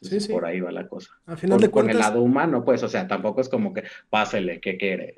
sí, 0.00 0.20
sí. 0.20 0.32
por 0.32 0.44
ahí 0.44 0.60
va 0.60 0.70
la 0.70 0.86
cosa. 0.86 1.10
Al 1.26 1.38
final 1.38 1.60
de 1.60 1.70
cuentas... 1.70 1.94
Con 1.94 2.02
el 2.02 2.08
lado 2.08 2.22
humano, 2.22 2.64
pues, 2.64 2.82
o 2.82 2.88
sea, 2.88 3.06
tampoco 3.06 3.40
es 3.40 3.48
como 3.48 3.72
que 3.72 3.84
pásele, 4.10 4.60
¿qué 4.60 4.76
quiere? 4.76 5.14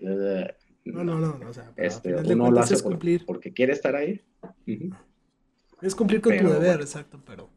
No, 0.85 1.04
no, 1.04 1.18
no, 1.18 1.49
o 1.49 1.52
sea, 1.52 1.73
este, 1.76 2.14
uno 2.14 2.50
lo 2.50 2.61
hace 2.61 2.82
cumplir. 2.82 3.25
porque 3.26 3.52
quiere 3.52 3.73
estar 3.73 3.94
ahí. 3.94 4.20
Es 5.82 5.94
cumplir 5.94 6.20
con 6.20 6.37
tu 6.37 6.49
deber, 6.49 6.80
exacto, 6.80 7.23
pero... 7.25 7.50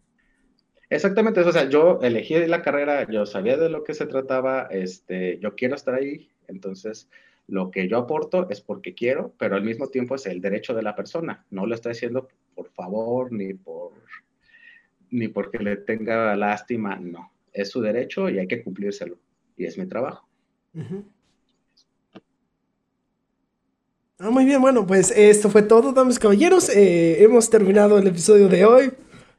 Exactamente, 0.89 1.39
o 1.39 1.51
sea, 1.51 1.69
yo 1.69 1.99
elegí 2.01 2.35
la 2.47 2.61
carrera, 2.61 3.09
yo 3.09 3.25
sabía 3.25 3.55
de 3.55 3.69
lo 3.69 3.83
que 3.83 3.93
se 3.93 4.05
trataba, 4.05 4.63
este, 4.71 5.39
yo 5.39 5.55
quiero 5.55 5.75
estar 5.75 5.95
ahí, 5.95 6.29
entonces 6.47 7.09
lo 7.47 7.71
que 7.71 7.87
yo 7.87 7.97
aporto 7.97 8.49
es 8.49 8.59
porque 8.59 8.93
quiero, 8.93 9.33
pero 9.37 9.55
al 9.55 9.63
mismo 9.63 9.87
tiempo 9.87 10.15
es 10.15 10.25
el 10.25 10.41
derecho 10.41 10.73
de 10.73 10.83
la 10.83 10.95
persona, 10.95 11.45
no 11.49 11.65
lo 11.65 11.75
estoy 11.75 11.93
haciendo 11.93 12.27
por 12.55 12.69
favor 12.71 13.31
ni 13.31 13.53
por 13.53 13.93
ni 15.11 15.27
porque 15.27 15.59
le 15.59 15.75
tenga 15.75 16.35
lástima, 16.35 16.95
no. 16.95 17.31
Es 17.53 17.69
su 17.69 17.81
derecho 17.81 18.29
y 18.29 18.39
hay 18.39 18.47
que 18.47 18.63
cumplírselo. 18.63 19.19
Y 19.57 19.65
es 19.65 19.77
mi 19.77 19.85
trabajo. 19.85 20.27
Ah, 24.23 24.29
muy 24.29 24.45
bien, 24.45 24.61
bueno, 24.61 24.85
pues 24.85 25.09
esto 25.09 25.49
fue 25.49 25.63
todo, 25.63 25.93
damas 25.93 26.17
y 26.17 26.19
caballeros. 26.19 26.69
Eh, 26.69 27.23
hemos 27.23 27.49
terminado 27.49 27.97
el 27.97 28.05
episodio 28.05 28.47
de 28.49 28.65
hoy. 28.65 28.93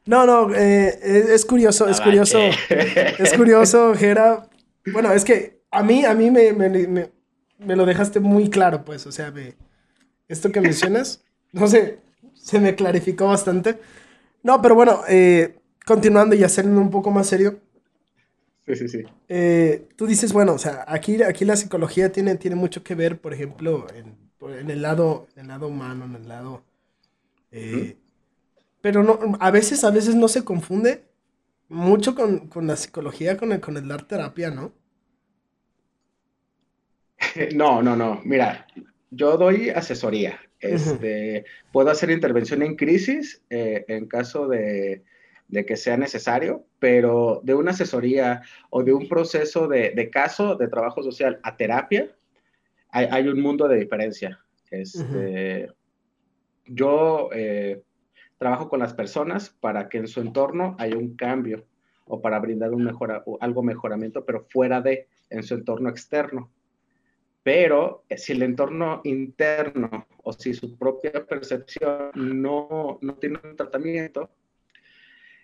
No, 0.05 0.25
no, 0.25 0.53
eh, 0.53 0.99
es, 1.33 1.45
curioso, 1.45 1.87
es 1.87 2.01
curioso, 2.01 2.37
es 2.67 3.33
curioso, 3.33 3.93
Jera. 3.95 4.45
Bueno, 4.91 5.13
es 5.13 5.23
que 5.23 5.61
a 5.71 5.83
mí, 5.83 6.03
a 6.03 6.13
mí 6.13 6.29
me, 6.29 6.51
me, 6.51 6.69
me, 7.59 7.75
lo 7.77 7.85
dejaste 7.85 8.19
muy 8.19 8.49
claro, 8.49 8.83
pues, 8.83 9.07
o 9.07 9.11
sea, 9.13 9.33
esto 10.27 10.51
que 10.51 10.59
mencionas, 10.59 11.23
no 11.53 11.65
sé, 11.67 11.99
se 12.33 12.59
me 12.59 12.75
clarificó 12.75 13.27
bastante. 13.27 13.79
No, 14.41 14.61
pero 14.61 14.75
bueno, 14.75 15.03
eh, 15.07 15.55
continuando 15.85 16.35
y 16.35 16.43
haciendo 16.43 16.81
un 16.81 16.89
poco 16.89 17.09
más 17.09 17.27
serio. 17.27 17.57
Sí, 18.67 18.75
sí, 18.75 18.89
sí. 18.89 19.03
Eh, 19.29 19.87
tú 19.95 20.07
dices, 20.07 20.33
bueno, 20.33 20.51
o 20.51 20.59
sea, 20.59 20.83
aquí, 20.89 21.23
aquí 21.23 21.45
la 21.45 21.55
psicología 21.55 22.11
tiene, 22.11 22.35
tiene 22.35 22.57
mucho 22.57 22.83
que 22.83 22.95
ver, 22.95 23.21
por 23.21 23.33
ejemplo, 23.33 23.87
en, 23.95 24.22
el, 24.49 24.81
lado, 24.81 25.27
en 25.35 25.41
el 25.41 25.47
lado 25.47 25.67
humano, 25.67 26.05
en 26.05 26.15
el 26.15 26.27
lado... 26.27 26.63
Eh, 27.51 27.97
pero 28.81 29.03
no, 29.03 29.19
a 29.39 29.51
veces, 29.51 29.83
a 29.83 29.91
veces 29.91 30.15
no 30.15 30.27
se 30.27 30.43
confunde 30.43 31.05
mucho 31.69 32.15
con, 32.15 32.49
la 32.67 32.75
psicología, 32.75 33.37
con 33.37 33.51
el, 33.51 33.61
con 33.61 33.77
el 33.77 33.87
dar 33.87 34.03
terapia, 34.07 34.51
¿no? 34.51 34.73
No, 37.55 37.81
no, 37.81 37.95
no. 37.95 38.21
Mira, 38.25 38.67
yo 39.09 39.37
doy 39.37 39.69
asesoría. 39.69 40.39
Este, 40.59 41.45
Puedo 41.71 41.89
hacer 41.89 42.09
intervención 42.09 42.61
en 42.61 42.75
crisis 42.75 43.41
eh, 43.49 43.85
en 43.87 44.07
caso 44.07 44.47
de, 44.47 45.03
de 45.53 45.65
que 45.65 45.77
sea 45.77 45.97
necesario, 45.97 46.65
pero 46.79 47.41
de 47.43 47.53
una 47.53 47.71
asesoría 47.71 48.41
o 48.71 48.83
de 48.83 48.91
un 48.91 49.07
proceso 49.07 49.67
de, 49.67 50.09
caso 50.11 50.55
de 50.55 50.67
trabajo 50.67 51.03
social 51.03 51.39
a 51.43 51.55
terapia, 51.55 52.09
hay, 52.93 53.27
un 53.27 53.41
mundo 53.41 53.67
de 53.67 53.79
diferencia. 53.79 54.39
Este, 54.69 55.67
yo 56.65 57.29
eh, 57.33 57.81
trabajo 58.37 58.69
con 58.69 58.79
las 58.79 58.93
personas 58.93 59.49
para 59.49 59.89
que 59.89 59.97
en 59.97 60.07
su 60.07 60.21
entorno 60.21 60.75
haya 60.79 60.97
un 60.97 61.15
cambio 61.15 61.65
o 62.05 62.21
para 62.21 62.39
brindar 62.39 62.71
un 62.71 62.83
mejora, 62.83 63.23
algo 63.39 63.63
mejoramiento, 63.63 64.25
pero 64.25 64.45
fuera 64.49 64.81
de, 64.81 65.07
en 65.29 65.43
su 65.43 65.55
entorno 65.55 65.89
externo. 65.89 66.51
Pero 67.41 68.03
eh, 68.09 68.17
si 68.17 68.33
el 68.33 68.43
entorno 68.43 69.01
interno 69.03 70.07
o 70.23 70.31
si 70.31 70.53
su 70.53 70.77
propia 70.77 71.25
percepción 71.25 72.11
no, 72.15 72.99
no 73.01 73.15
tiene 73.15 73.39
un 73.43 73.55
tratamiento, 73.55 74.29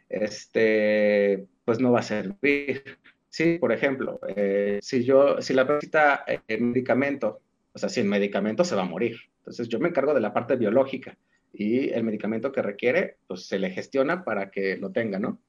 este, 0.08 1.48
pues 1.66 1.80
no 1.80 1.92
va 1.92 2.00
a 2.00 2.04
servir. 2.04 2.84
Sí, 3.30 3.58
por 3.60 3.72
ejemplo, 3.72 4.20
eh, 4.36 4.80
si 4.82 5.04
yo, 5.04 5.42
si 5.42 5.54
la 5.54 5.68
persona 5.68 5.78
necesita 5.78 6.24
eh, 6.28 6.58
medicamento, 6.60 7.42
o 7.74 7.80
sea, 7.80 7.88
sin 7.88 8.10
medicamento 8.10 8.64
se 8.64 8.76
va 8.76 8.82
a 8.82 8.86
morir. 8.86 9.18
Entonces 9.40 9.70
yo 9.70 9.80
me 9.80 9.90
encargo 9.90 10.14
de 10.14 10.22
la 10.22 10.34
parte 10.34 10.56
biológica 10.56 11.18
y 11.54 11.90
el 11.90 12.04
medicamento 12.04 12.52
que 12.52 12.62
requiere, 12.62 13.18
pues 13.28 13.46
se 13.46 13.60
le 13.60 13.70
gestiona 13.70 14.24
para 14.24 14.50
que 14.50 14.78
lo 14.78 14.92
tenga, 14.92 15.20
¿no? 15.20 15.40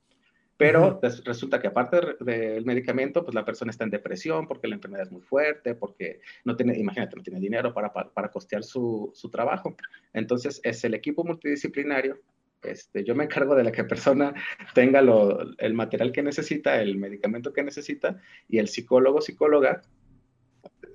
Pero 0.61 1.01
resulta 1.25 1.59
que 1.59 1.69
aparte 1.69 2.17
del 2.21 2.67
medicamento, 2.67 3.25
pues 3.25 3.35
la 3.35 3.47
persona 3.47 3.71
está 3.71 3.85
en 3.85 3.91
depresión 3.91 4.47
porque 4.47 4.69
la 4.69 4.75
enfermedad 4.75 5.07
es 5.07 5.11
muy 5.11 5.23
fuerte, 5.23 5.75
porque 5.75 6.21
no 6.45 6.55
tiene, 6.55 6.79
imagínate, 6.79 7.17
no 7.17 7.23
tiene 7.23 7.41
dinero 7.41 7.73
para, 7.73 7.91
para, 7.95 8.11
para 8.11 8.31
costear 8.31 8.63
su, 8.63 9.11
su, 9.15 9.31
trabajo. 9.31 9.75
Entonces 10.13 10.61
es 10.63 10.85
el 10.85 10.93
equipo 10.93 11.25
multidisciplinario 11.25 12.19
este, 12.63 13.05
yo 13.05 13.15
me 13.15 13.25
encargo 13.25 13.55
de 13.55 13.65
la 13.65 13.73
que 13.73 13.85
persona 13.85 14.35
tenga 14.75 15.01
el 15.59 15.75
material 15.75 16.13
que 16.13 16.23
necesita, 16.23 16.81
el 16.81 16.97
medicamento 16.97 17.53
que 17.53 17.63
necesita, 17.63 18.21
y 18.49 18.59
el 18.59 18.69
psicólogo, 18.69 19.21
psicóloga, 19.21 19.83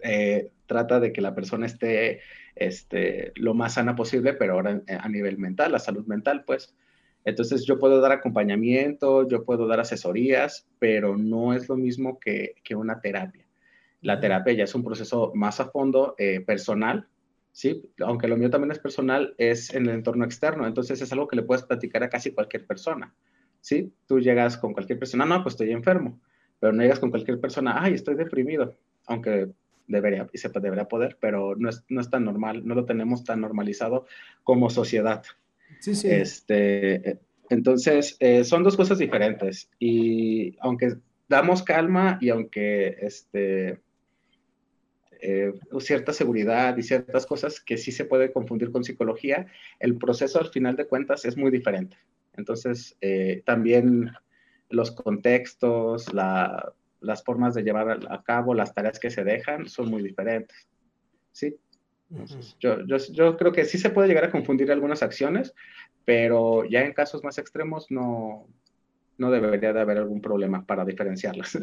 eh, 0.03 0.51
trata 0.67 0.99
de 0.99 1.11
que 1.11 1.21
la 1.21 1.33
persona 1.33 1.65
esté 1.65 2.21
este, 2.55 3.31
lo 3.35 3.53
más 3.53 3.73
sana 3.73 3.95
posible, 3.95 4.33
pero 4.33 4.53
ahora 4.53 4.81
a 4.87 5.09
nivel 5.09 5.37
mental, 5.37 5.71
la 5.71 5.79
salud 5.79 6.05
mental, 6.05 6.43
pues. 6.45 6.75
Entonces 7.23 7.65
yo 7.65 7.79
puedo 7.79 7.99
dar 8.01 8.11
acompañamiento, 8.11 9.27
yo 9.27 9.43
puedo 9.45 9.67
dar 9.67 9.79
asesorías, 9.79 10.67
pero 10.77 11.17
no 11.17 11.53
es 11.53 11.67
lo 11.67 11.75
mismo 11.75 12.19
que, 12.19 12.55
una 12.75 13.01
terapia. 13.01 13.45
La 14.01 14.19
terapia 14.19 14.53
ya 14.53 14.63
es 14.65 14.75
un 14.75 14.83
proceso 14.83 15.31
más 15.33 15.59
a 15.59 15.65
fondo, 15.65 16.13
eh, 16.19 16.41
personal, 16.41 17.07
¿sí? 17.55 17.89
Aunque 18.01 18.27
lo 18.27 18.35
mío 18.35 18.49
también 18.49 18.71
es 18.71 18.79
personal, 18.79 19.33
es 19.37 19.73
en 19.73 19.85
el 19.85 19.95
entorno 19.95 20.25
externo, 20.25 20.67
entonces 20.67 21.01
es 21.01 21.11
algo 21.13 21.25
que 21.25 21.37
le 21.37 21.43
puedes 21.43 21.63
platicar 21.63 22.03
a 22.03 22.09
casi 22.09 22.31
cualquier 22.31 22.67
persona, 22.67 23.15
¿sí? 23.61 23.93
Tú 24.07 24.19
llegas 24.19 24.57
con 24.57 24.73
cualquier 24.73 24.99
persona, 24.99 25.25
no, 25.25 25.41
pues 25.41 25.53
estoy 25.53 25.71
enfermo, 25.71 26.19
pero 26.59 26.73
no 26.73 26.81
llegas 26.83 26.99
con 26.99 27.11
cualquier 27.11 27.39
persona, 27.39 27.81
ay, 27.81 27.93
estoy 27.93 28.15
deprimido, 28.15 28.75
aunque 29.07 29.47
debería, 29.87 30.27
y 30.33 30.37
se 30.37 30.49
debería 30.49 30.89
poder, 30.89 31.17
pero 31.21 31.55
no 31.55 31.69
es, 31.69 31.85
no 31.87 32.01
es 32.01 32.09
tan 32.09 32.25
normal, 32.25 32.67
no 32.67 32.75
lo 32.75 32.83
tenemos 32.83 33.23
tan 33.23 33.39
normalizado 33.39 34.05
como 34.43 34.69
sociedad. 34.69 35.23
Sí, 35.79 35.95
sí. 35.95 36.09
Este, 36.09 37.21
entonces, 37.49 38.17
eh, 38.19 38.43
son 38.43 38.63
dos 38.63 38.75
cosas 38.75 38.97
diferentes 38.97 39.69
y 39.79 40.57
aunque 40.59 40.97
damos 41.29 41.63
calma 41.63 42.17
y 42.19 42.31
aunque 42.31 42.97
este, 42.99 43.79
eh, 45.27 45.53
cierta 45.79 46.13
seguridad 46.13 46.77
y 46.77 46.83
ciertas 46.83 47.25
cosas 47.25 47.59
que 47.59 47.77
sí 47.77 47.91
se 47.91 48.05
puede 48.05 48.31
confundir 48.31 48.71
con 48.71 48.83
psicología, 48.83 49.47
el 49.79 49.97
proceso 49.97 50.39
al 50.39 50.49
final 50.49 50.75
de 50.75 50.85
cuentas 50.85 51.25
es 51.25 51.35
muy 51.35 51.49
diferente. 51.49 51.97
Entonces, 52.33 52.95
eh, 53.01 53.41
también 53.43 54.11
los 54.69 54.91
contextos, 54.91 56.13
las 56.13 57.23
formas 57.23 57.55
de 57.55 57.63
llevar 57.63 57.99
a 58.07 58.21
cabo, 58.21 58.53
las 58.53 58.75
tareas 58.75 58.99
que 58.99 59.09
se 59.09 59.23
dejan 59.23 59.67
son 59.67 59.89
muy 59.89 60.03
diferentes. 60.03 60.69
¿Sí? 61.31 61.55
yo, 62.59 62.85
yo, 62.85 62.97
yo, 62.97 63.35
creo 63.35 63.51
que 63.51 63.65
sí 63.65 63.79
se 63.79 63.89
puede 63.89 64.07
llegar 64.07 64.25
a 64.25 64.31
confundir 64.31 64.71
algunas 64.71 65.01
acciones, 65.01 65.55
pero 66.05 66.65
ya 66.65 66.81
en 66.81 66.93
casos 66.93 67.23
más 67.23 67.39
extremos 67.39 67.89
no, 67.89 68.47
no 69.17 69.31
debería 69.31 69.73
de 69.73 69.81
haber 69.81 69.97
algún 69.97 70.21
problema 70.21 70.63
para 70.63 70.85
diferenciarlas. 70.85 71.57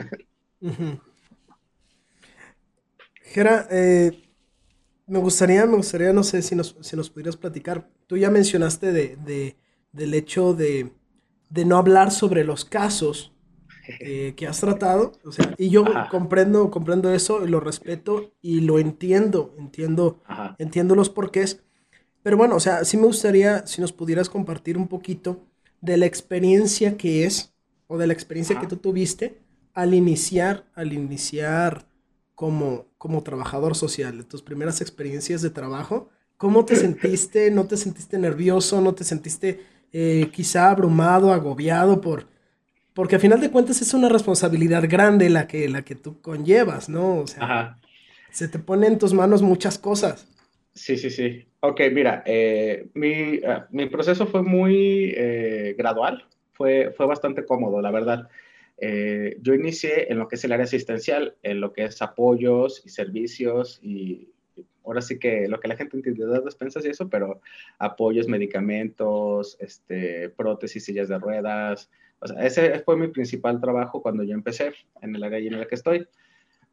Jera, 3.32 3.66
eh, 3.70 4.12
me 5.06 5.18
gustaría, 5.18 5.64
me 5.64 5.76
gustaría, 5.76 6.12
no 6.12 6.22
sé 6.22 6.42
si 6.42 6.54
nos, 6.54 6.76
si 6.80 6.96
nos 6.96 7.08
pudieras 7.08 7.38
platicar. 7.38 7.88
Tú 8.06 8.18
ya 8.18 8.30
mencionaste 8.30 8.92
de, 8.92 9.56
del 9.90 10.12
hecho 10.12 10.52
de, 10.52 10.92
no 11.48 11.78
hablar 11.78 12.10
sobre 12.10 12.44
los 12.44 12.66
casos 12.66 13.32
eh, 14.00 14.34
que 14.36 14.46
has 14.46 14.60
tratado. 14.60 15.12
O 15.24 15.32
sea, 15.32 15.54
y 15.56 15.70
yo 15.70 15.84
comprendo, 16.10 16.70
comprendo 16.70 17.10
eso, 17.10 17.46
lo 17.46 17.58
respeto 17.58 18.34
y 18.42 18.60
lo 18.60 18.78
entiendo, 18.78 19.54
entiendo, 19.58 20.20
entiendo 20.58 20.94
los 20.94 21.08
porqués. 21.08 21.62
Pero 22.22 22.36
bueno, 22.36 22.56
o 22.56 22.60
sea, 22.60 22.84
sí 22.84 22.98
me 22.98 23.06
gustaría 23.06 23.66
si 23.66 23.80
nos 23.80 23.94
pudieras 23.94 24.28
compartir 24.28 24.76
un 24.76 24.88
poquito 24.88 25.46
de 25.80 25.96
la 25.96 26.04
experiencia 26.04 26.98
que 26.98 27.24
es, 27.24 27.54
o 27.86 27.96
de 27.96 28.06
la 28.06 28.12
experiencia 28.12 28.60
que 28.60 28.66
tú 28.66 28.76
tuviste 28.76 29.40
al 29.72 29.94
iniciar, 29.94 30.66
al 30.74 30.92
iniciar 30.92 31.86
como, 32.34 32.91
como 33.02 33.24
trabajador 33.24 33.74
social, 33.74 34.24
tus 34.26 34.42
primeras 34.42 34.80
experiencias 34.80 35.42
de 35.42 35.50
trabajo, 35.50 36.08
¿cómo 36.36 36.64
te 36.64 36.76
sentiste? 36.76 37.50
¿No 37.50 37.66
te 37.66 37.76
sentiste 37.76 38.16
nervioso? 38.16 38.80
¿No 38.80 38.94
te 38.94 39.02
sentiste 39.02 39.58
eh, 39.92 40.28
quizá 40.32 40.70
abrumado, 40.70 41.32
agobiado 41.32 42.00
por... 42.00 42.28
Porque 42.94 43.16
a 43.16 43.18
final 43.18 43.40
de 43.40 43.50
cuentas 43.50 43.82
es 43.82 43.92
una 43.92 44.08
responsabilidad 44.08 44.84
grande 44.88 45.30
la 45.30 45.48
que, 45.48 45.68
la 45.68 45.82
que 45.82 45.96
tú 45.96 46.20
conllevas, 46.20 46.88
¿no? 46.88 47.16
O 47.16 47.26
sea, 47.26 47.80
se 48.30 48.46
te 48.46 48.60
ponen 48.60 48.92
en 48.92 48.98
tus 49.00 49.12
manos 49.12 49.42
muchas 49.42 49.78
cosas. 49.78 50.28
Sí, 50.72 50.96
sí, 50.96 51.10
sí. 51.10 51.44
Ok, 51.58 51.80
mira, 51.92 52.22
eh, 52.24 52.88
mi, 52.94 53.40
ah, 53.44 53.66
mi, 53.72 53.86
proceso 53.86 54.28
fue 54.28 54.44
muy 54.44 55.12
eh, 55.16 55.74
gradual, 55.76 56.24
fue, 56.52 56.92
fue 56.96 57.06
bastante 57.06 57.44
cómodo, 57.44 57.82
la 57.82 57.90
verdad. 57.90 58.28
Eh, 58.78 59.36
yo 59.40 59.54
inicié 59.54 60.10
en 60.10 60.18
lo 60.18 60.28
que 60.28 60.36
es 60.36 60.44
el 60.44 60.52
área 60.52 60.64
asistencial, 60.64 61.36
en 61.42 61.60
lo 61.60 61.72
que 61.72 61.84
es 61.84 62.02
apoyos 62.02 62.82
y 62.84 62.88
servicios 62.88 63.78
y 63.82 64.28
ahora 64.84 65.00
sí 65.00 65.18
que 65.18 65.48
lo 65.48 65.60
que 65.60 65.68
la 65.68 65.76
gente 65.76 65.96
entiende 65.96 66.26
de 66.26 66.40
despensas 66.40 66.84
y 66.84 66.88
eso, 66.88 67.08
pero 67.08 67.40
apoyos, 67.78 68.28
medicamentos, 68.28 69.56
este, 69.60 70.28
prótesis, 70.30 70.84
sillas 70.84 71.08
de 71.08 71.18
ruedas. 71.18 71.90
O 72.20 72.26
sea, 72.26 72.44
ese 72.44 72.80
fue 72.80 72.96
mi 72.96 73.08
principal 73.08 73.60
trabajo 73.60 74.02
cuando 74.02 74.22
yo 74.22 74.34
empecé 74.34 74.72
en 75.00 75.14
el 75.14 75.22
área 75.22 75.38
en 75.38 75.58
la 75.58 75.66
que 75.66 75.74
estoy. 75.74 76.06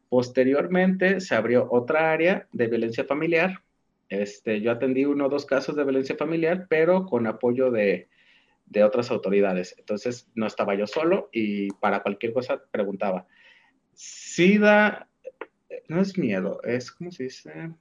Posteriormente 0.08 1.20
se 1.20 1.34
abrió 1.34 1.68
otra 1.70 2.12
área 2.12 2.48
de 2.52 2.66
violencia 2.66 3.04
familiar. 3.04 3.62
Este, 4.08 4.60
yo 4.60 4.72
atendí 4.72 5.04
uno 5.04 5.26
o 5.26 5.28
dos 5.28 5.46
casos 5.46 5.76
de 5.76 5.84
violencia 5.84 6.16
familiar, 6.16 6.66
pero 6.68 7.06
con 7.06 7.28
apoyo 7.28 7.70
de, 7.70 8.08
de 8.70 8.84
otras 8.84 9.10
autoridades. 9.10 9.74
Entonces 9.76 10.30
no 10.34 10.46
estaba 10.46 10.74
yo 10.74 10.86
solo 10.86 11.28
y 11.32 11.68
para 11.74 12.02
cualquier 12.02 12.32
cosa 12.32 12.62
preguntaba. 12.70 13.26
Sí 13.92 14.56
da, 14.56 15.08
no 15.88 16.00
es 16.00 16.16
miedo, 16.16 16.62
es 16.62 16.90
como 16.90 17.10
se 17.10 17.24
dice. 17.24 17.72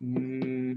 Mm, 0.00 0.74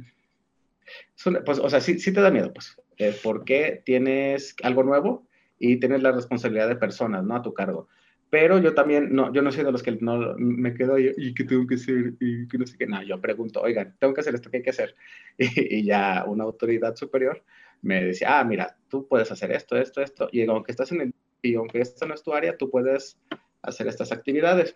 pues, 1.46 1.60
o 1.60 1.70
sea, 1.70 1.82
sí, 1.82 2.00
sí, 2.00 2.14
te 2.14 2.22
da 2.22 2.32
miedo, 2.32 2.54
pues, 2.54 2.80
eh, 2.98 3.14
porque 3.24 3.82
tienes 3.86 4.56
algo 4.64 4.84
nuevo 4.84 5.28
y 5.60 5.78
tienes 5.78 6.02
la 6.02 6.12
responsabilidad 6.12 6.70
de 6.70 6.76
personas, 6.76 7.24
¿no? 7.24 7.36
A 7.36 7.42
tu 7.42 7.54
cargo. 7.54 7.88
Pero 8.30 8.60
yo 8.60 8.74
también, 8.74 9.14
no, 9.14 9.34
yo 9.34 9.42
no 9.42 9.52
soy 9.52 9.66
de 9.66 9.72
los 9.72 9.84
que 9.84 9.98
no 10.00 10.36
me 10.38 10.74
quedo 10.74 10.98
y, 10.98 11.12
y 11.18 11.34
qué 11.34 11.44
tengo 11.44 11.68
que 11.68 11.76
hacer 11.76 12.14
y 12.20 12.48
que 12.48 12.58
no 12.58 12.66
sé 12.66 12.78
qué. 12.78 12.86
No, 12.86 13.02
yo 13.04 13.20
pregunto, 13.20 13.62
oigan, 13.62 13.96
tengo 14.00 14.14
que 14.14 14.22
hacer 14.22 14.36
esto, 14.36 14.50
¿qué 14.50 14.58
hay 14.58 14.64
que 14.64 14.70
hacer? 14.70 14.96
y 15.38 15.84
ya 15.84 16.24
una 16.28 16.44
autoridad 16.44 16.96
superior 16.96 17.44
me 17.82 18.04
decía, 18.04 18.40
ah, 18.40 18.44
mira, 18.44 18.78
tú 18.90 19.08
puedes 19.08 19.32
hacer 19.32 19.52
esto, 19.52 19.78
esto, 19.78 20.02
esto, 20.02 20.30
y 20.32 20.48
aunque 20.48 20.72
estás 20.72 20.92
en 20.92 21.02
el, 21.02 21.14
y 21.42 21.56
aunque 21.56 21.82
esto 21.82 22.06
no 22.06 22.14
es 22.14 22.24
tu 22.24 22.34
área, 22.34 22.58
tú 22.58 22.70
puedes 22.70 23.18
hacer 23.62 23.88
estas 23.88 24.12
actividades. 24.12 24.76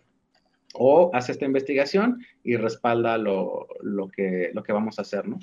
O 0.74 1.10
haz 1.14 1.30
esta 1.30 1.46
investigación 1.46 2.26
y 2.44 2.58
respalda 2.58 3.18
lo, 3.18 3.68
lo, 3.82 4.10
que, 4.10 4.52
lo 4.54 4.62
que 4.64 4.74
vamos 4.74 5.00
a 5.00 5.04
hacer, 5.04 5.26
¿no? 5.28 5.40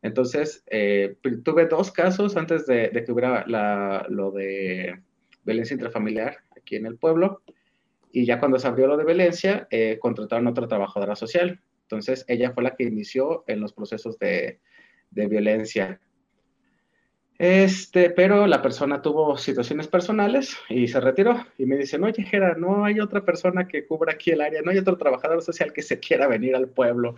Entonces, 0.00 0.64
eh, 0.66 1.16
tuve 1.44 1.66
dos 1.66 1.92
casos 1.92 2.36
antes 2.36 2.66
de, 2.66 2.90
que 2.90 3.12
hubiera 3.12 3.44
la, 3.46 4.04
lo 4.08 4.32
de 4.32 5.00
violencia 5.44 5.74
intrafamiliar 5.74 6.38
aquí 6.56 6.76
en 6.76 6.86
el 6.86 6.96
pueblo. 6.96 7.42
Y 8.10 8.26
ya 8.26 8.40
cuando 8.40 8.58
se 8.58 8.66
abrió 8.66 8.88
lo 8.88 8.96
de 8.96 9.04
violencia, 9.04 9.68
eh, 9.70 9.98
contrataron 10.00 10.48
a 10.48 10.50
otra 10.50 10.66
trabajadora 10.66 11.14
social. 11.14 11.60
Entonces, 11.82 12.24
ella 12.26 12.52
fue 12.52 12.64
la 12.64 12.74
que 12.74 12.84
inició 12.84 13.44
en 13.46 13.60
los 13.60 13.72
procesos 13.72 14.18
de, 14.18 14.60
de 15.10 15.26
violencia 15.28 16.00
este, 17.42 18.08
pero 18.10 18.46
la 18.46 18.62
persona 18.62 19.02
tuvo 19.02 19.36
situaciones 19.36 19.88
personales 19.88 20.56
y 20.68 20.86
se 20.86 21.00
retiró. 21.00 21.44
Y 21.58 21.66
me 21.66 21.76
dicen, 21.76 22.04
oye, 22.04 22.22
Jera, 22.22 22.54
no 22.54 22.84
hay 22.84 23.00
otra 23.00 23.24
persona 23.24 23.66
que 23.66 23.84
cubra 23.84 24.12
aquí 24.12 24.30
el 24.30 24.42
área, 24.42 24.62
no 24.62 24.70
hay 24.70 24.78
otro 24.78 24.96
trabajador 24.96 25.42
social 25.42 25.72
que 25.72 25.82
se 25.82 25.98
quiera 25.98 26.28
venir 26.28 26.54
al 26.54 26.68
pueblo. 26.68 27.16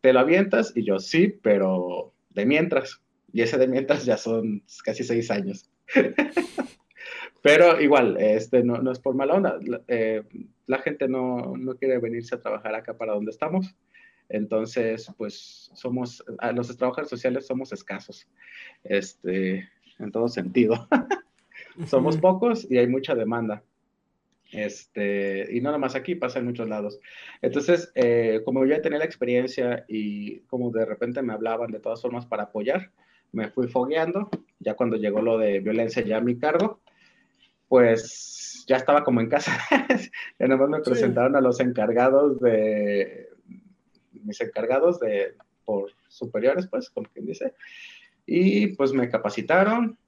¿Te 0.00 0.12
lo 0.12 0.20
avientas? 0.20 0.72
Y 0.76 0.84
yo, 0.84 1.00
sí, 1.00 1.26
pero 1.42 2.12
de 2.30 2.46
mientras. 2.46 3.00
Y 3.32 3.42
ese 3.42 3.58
de 3.58 3.66
mientras 3.66 4.04
ya 4.04 4.16
son 4.16 4.62
casi 4.84 5.02
seis 5.02 5.28
años. 5.32 5.68
pero 7.42 7.80
igual, 7.80 8.16
este, 8.20 8.62
no, 8.62 8.80
no, 8.80 8.92
es 8.92 9.00
por 9.00 9.16
mala 9.16 9.34
onda. 9.34 9.58
Eh, 9.88 10.22
la 10.68 10.78
gente 10.78 11.08
no, 11.08 11.56
no 11.56 11.74
quiere 11.74 11.98
venirse 11.98 12.36
a 12.36 12.40
trabajar 12.40 12.76
acá 12.76 12.96
para 12.96 13.14
donde 13.14 13.32
estamos. 13.32 13.74
Entonces, 14.28 15.10
pues 15.16 15.70
somos, 15.74 16.24
los 16.54 16.76
trabajadores 16.76 17.10
sociales 17.10 17.46
somos 17.46 17.72
escasos, 17.72 18.26
este, 18.84 19.68
en 19.98 20.10
todo 20.10 20.28
sentido. 20.28 20.88
somos 21.86 22.16
pocos 22.16 22.70
y 22.70 22.78
hay 22.78 22.86
mucha 22.86 23.14
demanda. 23.14 23.62
Este, 24.52 25.48
y 25.50 25.60
no 25.60 25.64
nada 25.70 25.78
más 25.78 25.96
aquí, 25.96 26.14
pasa 26.14 26.38
en 26.38 26.46
muchos 26.46 26.68
lados. 26.68 27.00
Entonces, 27.42 27.90
eh, 27.94 28.40
como 28.44 28.64
yo 28.64 28.76
ya 28.76 28.82
tenía 28.82 29.00
la 29.00 29.04
experiencia 29.04 29.84
y 29.88 30.40
como 30.40 30.70
de 30.70 30.84
repente 30.84 31.22
me 31.22 31.32
hablaban 31.32 31.72
de 31.72 31.80
todas 31.80 32.00
formas 32.00 32.24
para 32.26 32.44
apoyar, 32.44 32.90
me 33.32 33.48
fui 33.48 33.66
fogueando. 33.66 34.30
Ya 34.60 34.74
cuando 34.74 34.96
llegó 34.96 35.20
lo 35.20 35.38
de 35.38 35.60
violencia 35.60 36.02
ya 36.04 36.18
a 36.18 36.20
mi 36.20 36.38
cargo, 36.38 36.80
pues 37.68 38.64
ya 38.68 38.76
estaba 38.76 39.02
como 39.02 39.20
en 39.20 39.28
casa. 39.28 39.58
ya 40.38 40.46
nada 40.46 40.60
más 40.60 40.68
me 40.70 40.80
presentaron 40.80 41.34
a 41.34 41.40
los 41.40 41.58
encargados 41.58 42.40
de 42.40 43.33
mis 44.24 44.40
encargados 44.40 44.98
de, 45.00 45.34
por 45.64 45.90
superiores, 46.08 46.66
pues, 46.66 46.90
como 46.90 47.08
quien 47.08 47.26
dice, 47.26 47.54
y 48.26 48.68
pues 48.68 48.92
me 48.92 49.08
capacitaron 49.08 49.98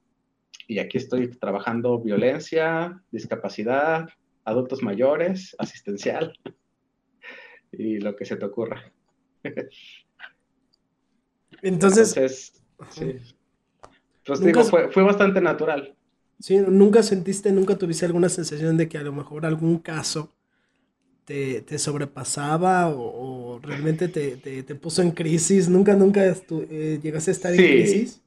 y 0.68 0.78
aquí 0.78 0.98
estoy 0.98 1.28
trabajando 1.28 2.00
violencia, 2.00 3.02
discapacidad, 3.10 4.08
adultos 4.44 4.82
mayores, 4.82 5.54
asistencial 5.58 6.32
y 7.72 7.98
lo 7.98 8.16
que 8.16 8.24
se 8.24 8.36
te 8.36 8.44
ocurra. 8.44 8.92
Entonces, 11.62 12.52
sí. 12.90 13.18
Pues 14.24 14.40
digo, 14.40 14.64
fue, 14.64 14.90
fue 14.90 15.04
bastante 15.04 15.40
natural. 15.40 15.94
Sí, 16.40 16.58
nunca 16.58 17.02
sentiste, 17.02 17.52
nunca 17.52 17.76
tuviste 17.76 18.04
alguna 18.06 18.28
sensación 18.28 18.76
de 18.76 18.88
que 18.88 18.98
a 18.98 19.02
lo 19.02 19.12
mejor 19.12 19.46
algún 19.46 19.78
caso 19.78 20.35
te, 21.26 21.78
sobrepasaba 21.78 22.88
o, 22.88 23.58
realmente 23.62 24.08
te, 24.08 24.74
puso 24.76 25.02
en 25.02 25.10
crisis? 25.10 25.68
¿Nunca, 25.68 25.94
nunca 25.94 26.24
eh, 26.24 27.00
llegaste 27.02 27.30
a 27.30 27.32
estar 27.32 27.52
en 27.52 27.58
crisis? 27.58 28.22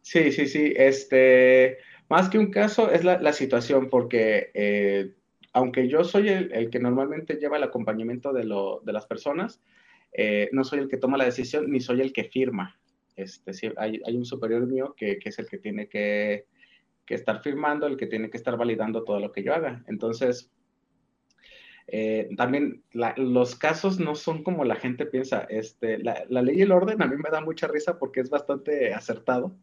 Sí, 0.00 0.32
sí, 0.32 0.46
sí. 0.46 0.72
Este, 0.74 1.78
más 2.08 2.30
que 2.30 2.38
un 2.38 2.50
caso 2.50 2.90
es 2.90 3.04
la, 3.04 3.32
situación, 3.34 3.90
porque 3.90 4.50
eh, 4.54 5.12
aunque 5.52 5.86
yo 5.88 6.02
soy 6.02 6.30
el, 6.30 6.70
que 6.70 6.78
normalmente 6.78 7.34
lleva 7.34 7.58
el 7.58 7.62
acompañamiento 7.64 8.32
de, 8.32 8.44
las 8.44 9.06
personas, 9.06 9.60
eh, 10.12 10.48
no 10.52 10.64
soy 10.64 10.80
el 10.80 10.88
que 10.88 10.96
toma 10.96 11.18
la 11.18 11.26
decisión 11.26 11.70
ni 11.70 11.80
soy 11.80 12.00
el 12.00 12.14
que 12.14 12.24
firma. 12.24 12.78
Este, 13.16 13.52
hay, 13.76 14.00
un 14.16 14.24
superior 14.24 14.66
mío 14.66 14.94
que, 14.96 15.18
es 15.22 15.38
el 15.38 15.46
que 15.46 15.58
tiene 15.58 15.88
que, 15.88 16.46
que, 17.04 17.14
estar 17.14 17.42
firmando, 17.42 17.86
el 17.86 17.98
que 17.98 18.06
tiene 18.06 18.30
que 18.30 18.38
estar 18.38 18.56
validando 18.56 19.04
todo 19.04 19.20
lo 19.20 19.30
que 19.30 19.42
yo 19.42 19.52
haga. 19.52 19.84
Entonces, 19.88 20.50
eh, 21.90 22.28
también 22.36 22.82
los 22.92 23.54
casos 23.54 23.98
no 23.98 24.14
son 24.14 24.44
como 24.44 24.64
la 24.64 24.76
gente 24.76 25.06
piensa. 25.06 25.46
Este, 25.48 25.96
la, 25.98 26.22
ley 26.28 26.58
y 26.58 26.62
el 26.62 26.72
orden 26.72 27.00
a 27.00 27.06
mí 27.06 27.16
me 27.16 27.30
da 27.30 27.40
mucha 27.40 27.66
risa 27.66 27.98
porque 27.98 28.20
es 28.20 28.28
bastante 28.28 28.92
acertado. 28.92 29.56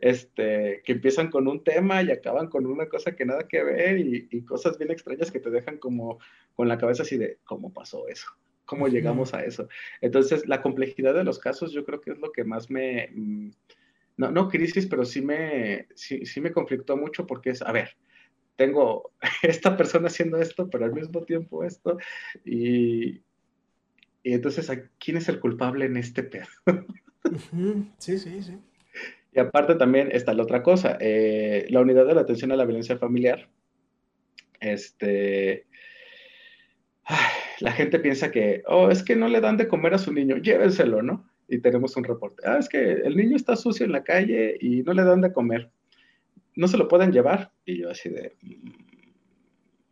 Este, 0.00 0.80
que 0.84 0.92
empiezan 0.92 1.28
con 1.28 1.48
un 1.48 1.64
tema 1.64 2.00
y 2.02 2.12
acaban 2.12 2.48
con 2.48 2.66
una 2.66 2.88
cosa 2.88 3.16
que 3.16 3.26
nada 3.26 3.48
que 3.48 3.64
ver 3.64 3.98
y, 3.98 4.44
cosas 4.44 4.78
bien 4.78 4.90
extrañas 4.90 5.30
que 5.30 5.40
te 5.40 5.50
dejan 5.50 5.78
como 5.78 6.18
con 6.54 6.68
la 6.68 6.78
cabeza 6.78 7.02
así 7.02 7.16
de 7.16 7.38
cómo 7.44 7.72
pasó 7.72 8.06
eso, 8.08 8.28
cómo 8.64 8.86
llegamos 8.86 9.34
a 9.34 9.44
eso. 9.44 9.68
Entonces, 10.00 10.46
la 10.46 10.62
complejidad 10.62 11.14
de 11.14 11.24
los 11.24 11.38
casos 11.38 11.72
yo 11.72 11.84
creo 11.84 12.00
que 12.00 12.12
es 12.12 12.18
lo 12.18 12.30
que 12.30 12.44
más 12.44 12.70
me... 12.70 13.08
Mm, 13.12 13.50
no, 14.18 14.30
no 14.30 14.48
crisis, 14.48 14.86
pero 14.86 15.04
sí 15.04 15.22
me, 15.22 15.88
sí, 15.94 16.26
sí 16.26 16.40
me 16.40 16.52
conflictó 16.52 16.96
mucho 16.96 17.26
porque 17.26 17.50
es, 17.50 17.62
a 17.62 17.72
ver, 17.72 17.96
tengo 18.56 19.12
esta 19.42 19.76
persona 19.76 20.08
haciendo 20.08 20.38
esto, 20.38 20.68
pero 20.70 20.84
al 20.84 20.92
mismo 20.92 21.22
tiempo 21.22 21.64
esto, 21.64 21.98
y, 22.44 23.22
y 24.22 24.32
entonces, 24.32 24.70
¿quién 24.98 25.16
es 25.16 25.28
el 25.28 25.40
culpable 25.40 25.86
en 25.86 25.96
este 25.96 26.22
pedo? 26.22 26.46
Sí, 27.98 28.18
sí, 28.18 28.42
sí. 28.42 28.58
Y 29.32 29.40
aparte 29.40 29.76
también 29.76 30.10
está 30.12 30.34
la 30.34 30.42
otra 30.42 30.62
cosa, 30.62 30.98
eh, 31.00 31.66
la 31.70 31.80
unidad 31.80 32.06
de 32.06 32.14
la 32.14 32.20
atención 32.20 32.52
a 32.52 32.56
la 32.56 32.66
violencia 32.66 32.98
familiar, 32.98 33.48
este, 34.60 35.66
la 37.60 37.72
gente 37.72 37.98
piensa 37.98 38.30
que, 38.30 38.62
oh, 38.66 38.90
es 38.90 39.02
que 39.02 39.16
no 39.16 39.28
le 39.28 39.40
dan 39.40 39.56
de 39.56 39.68
comer 39.68 39.94
a 39.94 39.98
su 39.98 40.12
niño, 40.12 40.36
llévenselo, 40.36 41.02
¿no? 41.02 41.28
Y 41.48 41.58
tenemos 41.58 41.96
un 41.96 42.04
reporte. 42.04 42.42
Ah, 42.46 42.58
es 42.58 42.68
que 42.68 42.92
el 42.92 43.16
niño 43.16 43.36
está 43.36 43.56
sucio 43.56 43.84
en 43.84 43.92
la 43.92 44.04
calle 44.04 44.56
y 44.60 44.82
no 44.82 44.92
le 44.92 45.02
dan 45.02 45.20
de 45.20 45.32
comer. 45.32 45.70
No 46.56 46.68
se 46.68 46.76
lo 46.76 46.88
pueden 46.88 47.12
llevar. 47.12 47.52
Y 47.64 47.78
yo 47.80 47.90
así 47.90 48.08
de... 48.08 48.36
Mm". 48.42 48.68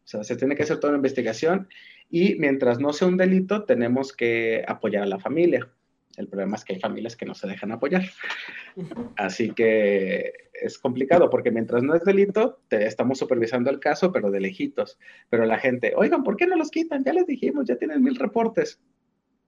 O 0.04 0.08
sea, 0.10 0.24
se 0.24 0.34
tiene 0.34 0.56
que 0.56 0.64
hacer 0.64 0.78
toda 0.78 0.90
una 0.90 0.98
investigación 0.98 1.68
y 2.10 2.34
mientras 2.34 2.80
no 2.80 2.92
sea 2.92 3.06
un 3.06 3.16
delito, 3.16 3.62
tenemos 3.62 4.12
que 4.12 4.64
apoyar 4.66 5.04
a 5.04 5.06
la 5.06 5.20
familia. 5.20 5.70
El 6.16 6.26
problema 6.26 6.56
es 6.56 6.64
que 6.64 6.74
hay 6.74 6.80
familias 6.80 7.16
que 7.16 7.24
no 7.24 7.34
se 7.34 7.46
dejan 7.46 7.70
apoyar. 7.70 8.02
Así 9.16 9.52
que 9.52 10.32
es 10.52 10.78
complicado 10.78 11.30
porque 11.30 11.52
mientras 11.52 11.84
no 11.84 11.94
es 11.94 12.04
delito, 12.04 12.60
estamos 12.70 13.18
supervisando 13.18 13.70
el 13.70 13.78
caso, 13.78 14.10
pero 14.10 14.32
de 14.32 14.40
lejitos. 14.40 14.98
Pero 15.28 15.44
la 15.46 15.58
gente, 15.58 15.92
oigan, 15.96 16.24
¿por 16.24 16.36
qué 16.36 16.48
no 16.48 16.56
los 16.56 16.70
quitan? 16.70 17.04
Ya 17.04 17.12
les 17.12 17.26
dijimos, 17.26 17.66
ya 17.66 17.76
tienen 17.76 18.02
mil 18.02 18.16
reportes. 18.16 18.80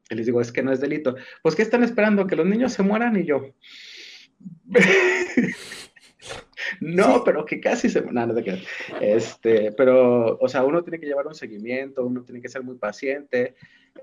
Y 0.09 0.15
les 0.15 0.27
digo, 0.27 0.41
es 0.41 0.53
que 0.53 0.63
no 0.63 0.73
es 0.73 0.81
delito. 0.81 1.17
Pues, 1.43 1.57
¿qué 1.57 1.63
están 1.63 1.83
esperando? 1.83 2.29
¿Que 2.29 2.37
los 2.37 2.47
niños 2.47 2.73
se 2.73 2.85
mueran? 2.85 3.17
Y 3.17 3.25
yo, 3.25 3.43
no, 6.81 7.23
pero 7.25 7.45
que 7.45 7.61
casi 7.61 7.89
se... 7.89 8.03
No, 8.03 8.27
no 8.27 8.35
te 8.35 8.63
Este, 9.01 9.73
pero, 9.73 10.39
o 10.39 10.49
sea, 10.49 10.65
uno 10.65 10.83
tiene 10.83 11.01
que 11.01 11.07
llevar 11.07 11.27
un 11.27 11.35
seguimiento, 11.35 12.05
uno 12.05 12.23
tiene 12.23 12.41
que 12.41 12.49
ser 12.49 12.63
muy 12.63 12.77
paciente, 12.77 13.55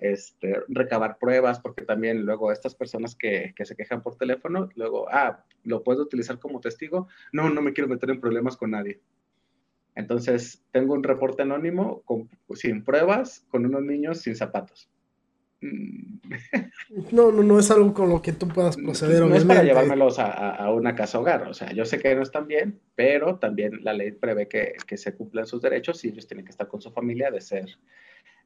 este, 0.01 0.59
recabar 0.67 1.17
pruebas, 1.17 1.59
porque 1.59 1.85
también 1.85 2.25
luego 2.25 2.51
estas 2.51 2.75
personas 2.75 3.15
que, 3.15 3.53
que 3.55 3.65
se 3.65 3.75
quejan 3.75 4.01
por 4.01 4.15
teléfono, 4.15 4.69
luego, 4.75 5.07
ah, 5.09 5.43
¿lo 5.63 5.83
puedo 5.83 6.03
utilizar 6.03 6.39
como 6.39 6.59
testigo? 6.59 7.07
No, 7.31 7.49
no 7.49 7.61
me 7.61 7.73
quiero 7.73 7.89
meter 7.89 8.09
en 8.09 8.21
problemas 8.21 8.57
con 8.57 8.71
nadie. 8.71 8.99
Entonces, 9.95 10.63
tengo 10.71 10.93
un 10.93 11.03
reporte 11.03 11.41
anónimo 11.41 12.01
con, 12.03 12.29
sin 12.55 12.83
pruebas, 12.83 13.45
con 13.49 13.65
unos 13.65 13.81
niños 13.83 14.21
sin 14.21 14.35
zapatos. 14.35 14.89
Mm. 15.61 16.19
No, 17.11 17.31
no, 17.31 17.43
no 17.43 17.59
es 17.59 17.69
algo 17.69 17.93
con 17.93 18.09
lo 18.09 18.21
que 18.21 18.33
tú 18.33 18.47
puedas 18.47 18.75
proceder. 18.75 19.21
No 19.23 19.35
es 19.35 19.45
para 19.45 19.63
llevármelos 19.63 20.17
a, 20.17 20.71
una 20.71 20.95
casa 20.95 21.19
hogar. 21.19 21.43
O 21.47 21.53
sea, 21.53 21.71
yo 21.71 21.85
sé 21.85 21.99
que 21.99 22.15
no 22.15 22.23
están 22.23 22.47
bien, 22.47 22.79
pero 22.95 23.37
también 23.37 23.83
la 23.83 23.93
ley 23.93 24.11
prevé 24.11 24.47
que, 24.47 24.75
se 24.97 25.15
cumplan 25.15 25.45
sus 25.45 25.61
derechos 25.61 26.03
y 26.03 26.09
ellos 26.09 26.27
tienen 26.27 26.45
que 26.45 26.51
estar 26.51 26.67
con 26.67 26.81
su 26.81 26.91
familia 26.91 27.29
de 27.29 27.41
ser, 27.41 27.67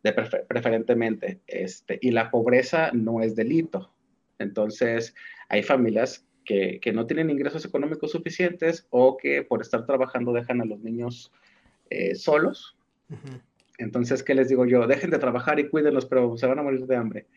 de 0.04 0.13
preferentemente. 0.13 1.39
Este, 1.47 1.97
y 2.02 2.12
la 2.12 2.30
pobreza 2.32 2.91
no 2.93 3.21
es 3.21 3.36
delito. 3.36 3.91
Entonces, 4.39 5.15
hay 5.47 5.63
familias 5.63 6.26
que, 6.43 6.80
no 6.93 7.06
tienen 7.06 7.30
ingresos 7.30 7.63
económicos 7.65 8.12
suficientes 8.12 8.88
o 8.89 9.17
que 9.17 9.43
por 9.43 9.62
estar 9.62 9.86
trabajando 9.86 10.34
dejan 10.34 10.62
a 10.62 10.65
los 10.65 10.80
niños 10.80 11.32
eh, 11.89 12.15
solos. 12.15 12.76
Entonces, 13.84 14.24
¿qué 14.24 14.34
les 14.34 14.50
digo 14.50 14.65
yo? 14.65 14.88
Dejen 14.88 15.10
de 15.10 15.19
trabajar 15.19 15.60
y 15.60 15.69
cuídenlos, 15.69 16.06
pero 16.06 16.38
se 16.38 16.48
van 16.48 16.60
a 16.60 16.63
morir 16.63 16.86
de 16.86 16.96
hambre. 16.96 17.28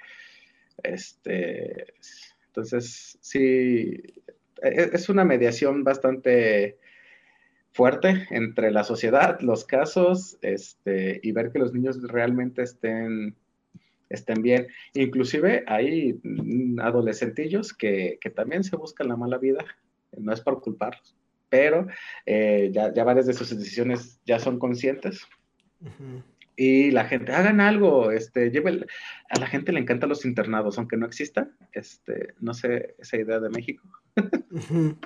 Este, 0.83 1.95
entonces, 2.47 3.19
sí, 3.21 4.01
e-, 4.63 4.91
es 4.93 5.09
una 5.09 5.25
mediación 5.25 5.85
bastante 5.85 6.79
fuerte 7.73 8.27
entre 8.31 8.71
la 8.71 8.85
sociedad, 8.85 9.39
los 9.41 9.65
casos, 9.65 10.39
este, 10.41 11.21
y 11.23 11.33
ver 11.33 11.53
que 11.53 11.59
los 11.59 11.75
niños 11.75 12.01
realmente 12.03 12.63
estén, 12.63 13.35
estén 14.09 14.41
bien. 14.41 14.69
Inclusive 14.95 15.65
hay 15.67 16.19
adolescentillos 16.81 17.75
que, 17.75 18.19
también 18.35 18.65
se 18.65 18.77
buscan 18.77 19.09
la 19.09 19.17
mala 19.17 19.37
vida, 19.37 19.65
no 20.17 20.33
es 20.33 20.41
por 20.41 20.63
culparlos, 20.63 21.15
pero 21.51 21.87
eh, 22.25 22.71
ya, 22.73 22.95
ya 22.95 23.05
varias 23.05 23.27
de 23.27 23.35
sus 23.35 23.51
decisiones 23.51 24.21
ya 24.25 24.39
son 24.39 24.59
conscientes 24.59 25.27
y 26.57 26.91
la 26.91 27.05
gente, 27.05 27.33
hagan 27.33 27.61
algo, 27.61 28.11
este, 28.11 28.51
lleve, 28.51 28.87
a 29.29 29.39
la 29.39 29.47
gente 29.47 29.73
le 29.73 29.81
encantan 29.81 30.09
los 30.09 30.25
internados, 30.25 30.79
aunque 30.79 30.97
no 30.97 31.05
exista, 31.05 31.51
este, 31.73 32.35
no 32.41 32.55
sé, 32.55 32.95
esa 32.99 33.19
idea 33.19 33.41
de 33.41 33.51
México. 33.51 33.87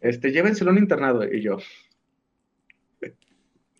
este, 0.00 0.32
llévenselo 0.32 0.70
a 0.70 0.72
un 0.72 0.80
internado, 0.80 1.24
y 1.24 1.40
yo. 1.40 1.58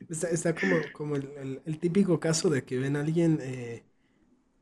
Está, 0.08 0.54
como, 0.54 0.76
como 0.92 1.16
el, 1.16 1.78
típico 1.80 2.20
caso 2.20 2.50
de 2.50 2.64
que 2.64 2.78
ven 2.78 2.96
a 2.96 3.00
alguien 3.00 3.38
eh, 3.40 3.82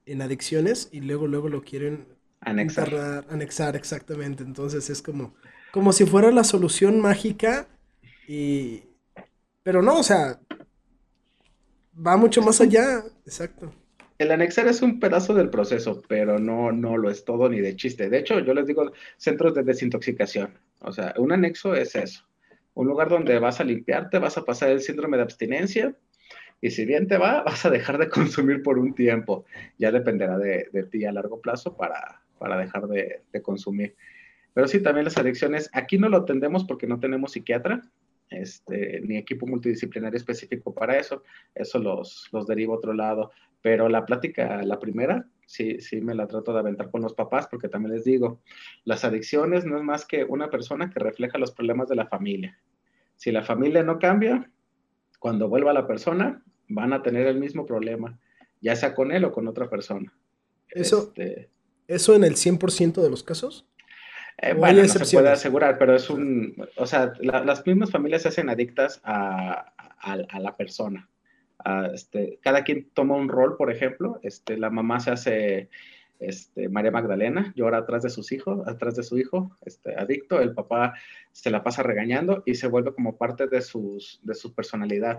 en 0.06 0.22
adicciones 0.22 0.88
y 0.92 1.00
luego, 1.00 1.26
luego 1.26 1.48
lo 1.48 1.62
quieren 1.62 2.06
anexar. 2.40 3.24
anexar, 3.28 3.76
exactamente. 3.76 4.44
Entonces 4.44 4.88
es 4.90 5.02
como, 5.02 5.34
como 5.72 5.92
si 5.92 6.06
fuera 6.06 6.30
la 6.30 6.44
solución 6.44 7.00
mágica 7.00 7.68
y... 8.28 8.84
Pero 9.62 9.82
no, 9.82 9.98
o 9.98 10.02
sea, 10.02 10.40
Va 12.06 12.16
mucho 12.16 12.40
más 12.42 12.60
allá, 12.60 13.04
exacto. 13.26 13.72
El 14.18 14.30
anexar 14.32 14.66
es 14.68 14.82
un 14.82 15.00
pedazo 15.00 15.34
del 15.34 15.48
proceso, 15.48 16.02
pero 16.06 16.38
no, 16.38 16.72
no 16.72 16.96
lo 16.98 17.10
es 17.10 17.24
todo 17.24 17.48
ni 17.48 17.60
de 17.60 17.74
chiste. 17.74 18.10
De 18.10 18.18
hecho, 18.18 18.38
yo 18.40 18.52
les 18.52 18.66
digo 18.66 18.92
centros 19.16 19.54
de 19.54 19.62
desintoxicación. 19.62 20.58
O 20.80 20.92
sea, 20.92 21.14
un 21.16 21.32
anexo 21.32 21.74
es 21.74 21.94
eso. 21.94 22.26
Un 22.74 22.86
lugar 22.86 23.08
donde 23.08 23.38
vas 23.38 23.60
a 23.60 23.64
limpiarte, 23.64 24.18
vas 24.18 24.36
a 24.36 24.44
pasar 24.44 24.70
el 24.70 24.80
síndrome 24.80 25.16
de 25.16 25.22
abstinencia 25.22 25.94
y 26.60 26.70
si 26.70 26.84
bien 26.84 27.08
te 27.08 27.16
va, 27.16 27.42
vas 27.42 27.64
a 27.64 27.70
dejar 27.70 27.98
de 27.98 28.08
consumir 28.08 28.62
por 28.62 28.78
un 28.78 28.94
tiempo. 28.94 29.44
Ya 29.78 29.90
dependerá 29.90 30.36
de, 30.38 30.86
ti 30.90 31.04
a 31.04 31.12
largo 31.12 31.40
plazo 31.40 31.76
para, 31.76 32.20
para 32.38 32.58
dejar 32.58 32.86
de, 32.88 33.22
de, 33.32 33.42
consumir. 33.42 33.96
Pero 34.52 34.68
sí, 34.68 34.82
también 34.82 35.04
las 35.04 35.16
adicciones, 35.16 35.70
aquí 35.72 35.96
no 35.96 36.08
lo 36.08 36.18
atendemos 36.18 36.64
porque 36.64 36.86
no 36.86 37.00
tenemos 37.00 37.32
psiquiatra, 37.32 37.82
este, 38.30 39.00
ni 39.02 39.16
equipo 39.16 39.46
multidisciplinario 39.46 40.16
específico 40.16 40.72
para 40.72 40.98
eso, 40.98 41.22
eso 41.54 41.78
los, 41.78 42.28
los 42.32 42.46
derivo 42.46 42.74
a 42.74 42.76
otro 42.78 42.92
lado. 42.92 43.32
Pero 43.62 43.88
la 43.88 44.06
plática, 44.06 44.62
la 44.62 44.78
primera, 44.78 45.26
sí, 45.44 45.80
sí 45.80 46.00
me 46.00 46.14
la 46.14 46.26
trato 46.26 46.52
de 46.52 46.60
aventar 46.60 46.90
con 46.90 47.02
los 47.02 47.12
papás, 47.12 47.46
porque 47.48 47.68
también 47.68 47.94
les 47.94 48.04
digo, 48.04 48.40
las 48.84 49.04
adicciones 49.04 49.66
no 49.66 49.76
es 49.76 49.82
más 49.82 50.06
que 50.06 50.24
una 50.24 50.48
persona 50.48 50.88
que 50.88 51.00
refleja 51.00 51.36
los 51.36 51.52
problemas 51.52 51.88
de 51.88 51.96
la 51.96 52.06
familia. 52.06 52.58
Si 53.16 53.30
la 53.30 53.42
familia 53.42 53.82
no 53.82 53.98
cambia, 53.98 54.50
cuando 55.18 55.48
vuelva 55.48 55.74
la 55.74 55.86
persona, 55.86 56.42
van 56.68 56.92
a 56.92 57.02
tener 57.02 57.26
el 57.26 57.38
mismo 57.38 57.66
problema, 57.66 58.18
ya 58.62 58.74
sea 58.76 58.94
con 58.94 59.12
él 59.12 59.24
o 59.24 59.32
con 59.32 59.46
otra 59.46 59.68
persona. 59.68 60.12
Eso, 60.70 61.08
este, 61.08 61.50
¿eso 61.86 62.14
en 62.14 62.24
el 62.24 62.36
100% 62.36 63.02
de 63.02 63.10
los 63.10 63.22
casos? 63.22 63.66
Eh, 64.42 64.54
bueno, 64.54 64.82
no 64.82 64.88
se 64.88 65.16
puede 65.16 65.28
asegurar, 65.28 65.76
pero 65.76 65.94
es 65.94 66.08
un, 66.08 66.56
o 66.76 66.86
sea, 66.86 67.12
las 67.20 67.66
mismas 67.66 67.90
familias 67.90 68.22
se 68.22 68.28
hacen 68.28 68.48
adictas 68.48 69.00
a, 69.04 69.72
la 70.40 70.56
persona. 70.56 71.08
este, 71.92 72.38
cada 72.42 72.64
quien 72.64 72.88
toma 72.94 73.16
un 73.16 73.28
rol, 73.28 73.56
por 73.58 73.70
ejemplo, 73.70 74.18
este, 74.22 74.56
la 74.56 74.70
mamá 74.70 74.98
se 75.00 75.10
hace 75.10 75.68
este, 76.20 76.70
María 76.70 76.90
Magdalena, 76.90 77.52
llora 77.54 77.78
atrás 77.78 78.02
de 78.02 78.08
sus 78.08 78.32
hijos, 78.32 78.66
atrás 78.66 78.96
de 78.96 79.02
su 79.02 79.18
hijo, 79.18 79.56
este, 79.66 79.94
adicto, 79.94 80.40
el 80.40 80.54
papá 80.54 80.94
se 81.32 81.50
la 81.50 81.62
pasa 81.62 81.82
regañando 81.82 82.42
y 82.46 82.54
se 82.54 82.68
vuelve 82.68 82.94
como 82.94 83.18
parte 83.18 83.46
de, 83.46 83.60
sus, 83.60 84.20
de 84.22 84.34
su 84.34 84.54
personalidad. 84.54 85.18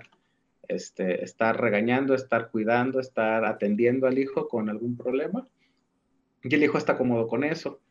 Este, 0.68 1.24
estar 1.24 1.60
regañando, 1.60 2.16
estar 2.16 2.50
cuidando, 2.50 3.00
estar 3.00 3.46
atendiendo 3.46 4.08
al 4.08 4.18
hijo 4.18 4.48
con 4.48 4.70
algún 4.70 4.96
problema. 4.96 5.48
Y 6.44 6.56
el 6.56 6.64
hijo 6.64 6.78
está 6.78 6.98
cómodo 6.98 7.28
con 7.28 7.44
eso, 7.44 7.82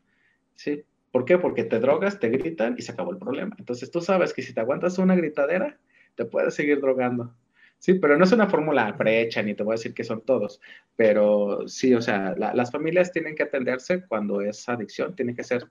¿sí? 0.55 0.83
¿Por 1.11 1.25
qué? 1.25 1.37
Porque 1.37 1.63
te 1.63 1.79
drogas, 1.79 2.19
te 2.19 2.29
gritan 2.29 2.75
y 2.77 2.81
se 2.81 2.91
acabó 2.93 3.11
el 3.11 3.17
problema. 3.17 3.55
Entonces 3.59 3.91
tú 3.91 4.01
sabes 4.01 4.33
que 4.33 4.41
si 4.41 4.53
te 4.53 4.61
aguantas 4.61 4.97
una 4.97 5.15
gritadera, 5.15 5.77
te 6.15 6.25
puedes 6.25 6.53
seguir 6.53 6.79
drogando. 6.79 7.35
Sí, 7.79 7.95
pero 7.95 8.15
no 8.15 8.23
es 8.23 8.31
una 8.31 8.47
fórmula 8.47 8.95
prehecha, 8.95 9.41
ni 9.41 9.55
te 9.55 9.63
voy 9.63 9.73
a 9.73 9.77
decir 9.77 9.95
que 9.95 10.03
son 10.03 10.21
todos, 10.21 10.61
pero 10.95 11.67
sí, 11.67 11.95
o 11.95 12.01
sea, 12.01 12.35
las 12.37 12.71
familias 12.71 13.11
tienen 13.11 13.33
que 13.33 13.41
atenderse 13.41 14.05
cuando 14.05 14.39
es 14.41 14.69
adicción, 14.69 15.15
tienen 15.15 15.35
que 15.35 15.43
ser 15.43 15.67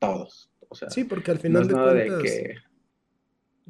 todos. 0.00 0.50
O 0.68 0.74
sea, 0.74 0.90
sí, 0.90 1.04
porque 1.04 1.30
al 1.30 1.38
final 1.38 1.68
de 1.68 1.74
cuentas, 1.74 2.32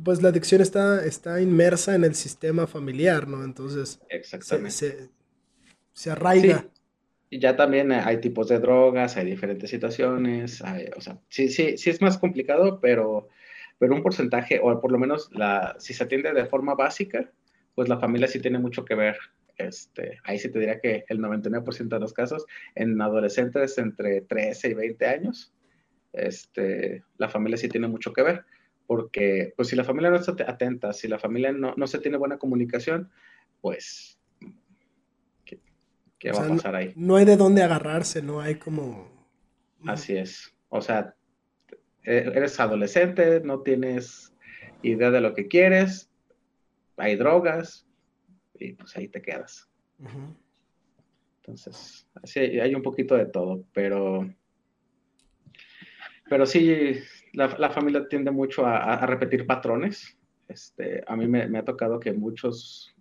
pues 0.03 0.23
la 0.23 0.31
adicción 0.31 0.63
está, 0.63 1.05
está 1.05 1.41
inmersa 1.43 1.95
en 1.95 2.05
el 2.05 2.15
sistema 2.15 2.67
familiar, 2.67 3.29
¿no? 3.29 3.45
Entonces, 3.45 4.01
Exactamente. 4.09 5.11
Se, 5.93 6.11
arraiga 6.11 6.67
y 6.67 6.84
ya 7.31 7.57
también 7.57 7.93
hay 7.93 8.19
tipos 8.19 8.49
de 8.49 8.59
drogas, 8.59 9.17
hay 9.17 9.27
diferentes 9.27 9.71
situaciones, 9.71 10.63
o 10.97 11.01
sea, 11.01 11.19
sí, 11.29 11.49
sí, 11.49 11.77
sí 11.77 11.91
es 11.91 12.01
más 12.01 12.19
complicado, 12.19 12.81
pero, 12.81 13.29
pero 13.79 13.95
un 13.95 14.03
porcentaje, 14.03 14.61
o 14.63 14.81
por 14.81 14.93
lo 14.93 14.99
menos 14.99 15.31
la, 15.33 15.77
si 15.79 15.95
se 15.95 16.05
atiende 16.05 16.33
de 16.33 16.47
forma 16.47 16.75
básica, 16.75 17.31
pues 17.75 17.89
la 17.89 17.99
familia 17.99 18.29
sí 18.29 18.41
tiene 18.41 18.59
mucho 18.59 18.85
que 18.85 18.95
ver. 18.95 19.17
Este, 19.57 20.19
ahí 20.25 20.39
sí 20.39 20.51
te 20.51 20.59
diría 20.59 20.81
que 20.81 21.05
el 21.09 21.21
99% 21.21 21.89
de 21.89 22.01
los 22.01 22.13
casos 22.13 22.45
en 22.75 23.01
adolescentes 23.01 23.79
entre 23.79 24.23
13 24.23 24.71
y 24.71 24.75
20 24.75 25.07
años, 25.07 25.53
este, 26.13 27.05
la 27.19 27.29
familia 27.29 27.57
sí 27.57 27.69
tiene 27.69 27.89
mucho 27.89 28.13
que 28.13 28.23
ver, 28.23 28.45
porque 28.87 29.53
pues 29.57 29.69
si 29.69 29.77
la 29.77 29.85
familia 29.85 30.11
no 30.11 30.17
está 30.17 30.35
atenta, 30.49 30.93
si 30.93 31.09
la 31.09 31.19
familia 31.19 31.53
no, 31.53 31.75
no 31.77 31.87
se 31.87 31.99
tiene 31.99 32.17
buena 32.17 32.39
comunicación, 32.39 33.11
pues 33.61 34.19
¿Qué 36.25 36.33
va 36.33 36.47
a 36.47 36.49
pasar 36.49 36.75
ahí? 36.75 36.91
No 36.97 37.17
hay 37.17 37.27
de 37.27 37.37
dónde 37.37 37.63
agarrarse, 37.63 38.23
no 38.23 38.41
hay 38.41 38.55
como... 38.55 39.11
Así 39.87 40.17
es. 40.17 40.57
O 40.71 40.81
sea, 40.81 41.15
e-, 42.03 42.33
eres 42.35 42.59
adolescente, 42.59 43.41
no 43.45 43.61
tienes 43.61 44.33
idea 44.81 45.11
de 45.11 45.21
lo 45.21 45.35
que 45.35 45.49
quieres, 45.49 46.11
hay 46.97 47.17
drogas 47.17 47.87
y 48.55 48.73
pues 48.73 48.97
ahí 48.97 49.09
te 49.09 49.21
quedas. 49.21 49.69
Entonces, 51.43 52.09
sí, 52.23 52.41
hay 52.41 52.75
un 52.75 52.83
poquito 52.83 53.17
de 53.17 53.27
todo, 53.27 53.63
pero, 53.75 54.27
pero 56.31 56.47
sí, 56.47 57.01
la, 57.35 57.69
familia 57.69 58.09
tiende 58.09 58.31
mucho 58.31 58.65
a, 58.65 59.05
repetir 59.05 59.47
patrones. 59.47 60.17
Este, 60.49 61.05
a 61.07 61.17
mí 61.17 61.27
me, 61.27 61.59
ha 61.59 61.65
tocado 61.65 62.01
que 62.01 62.13
muchos, 62.13 62.94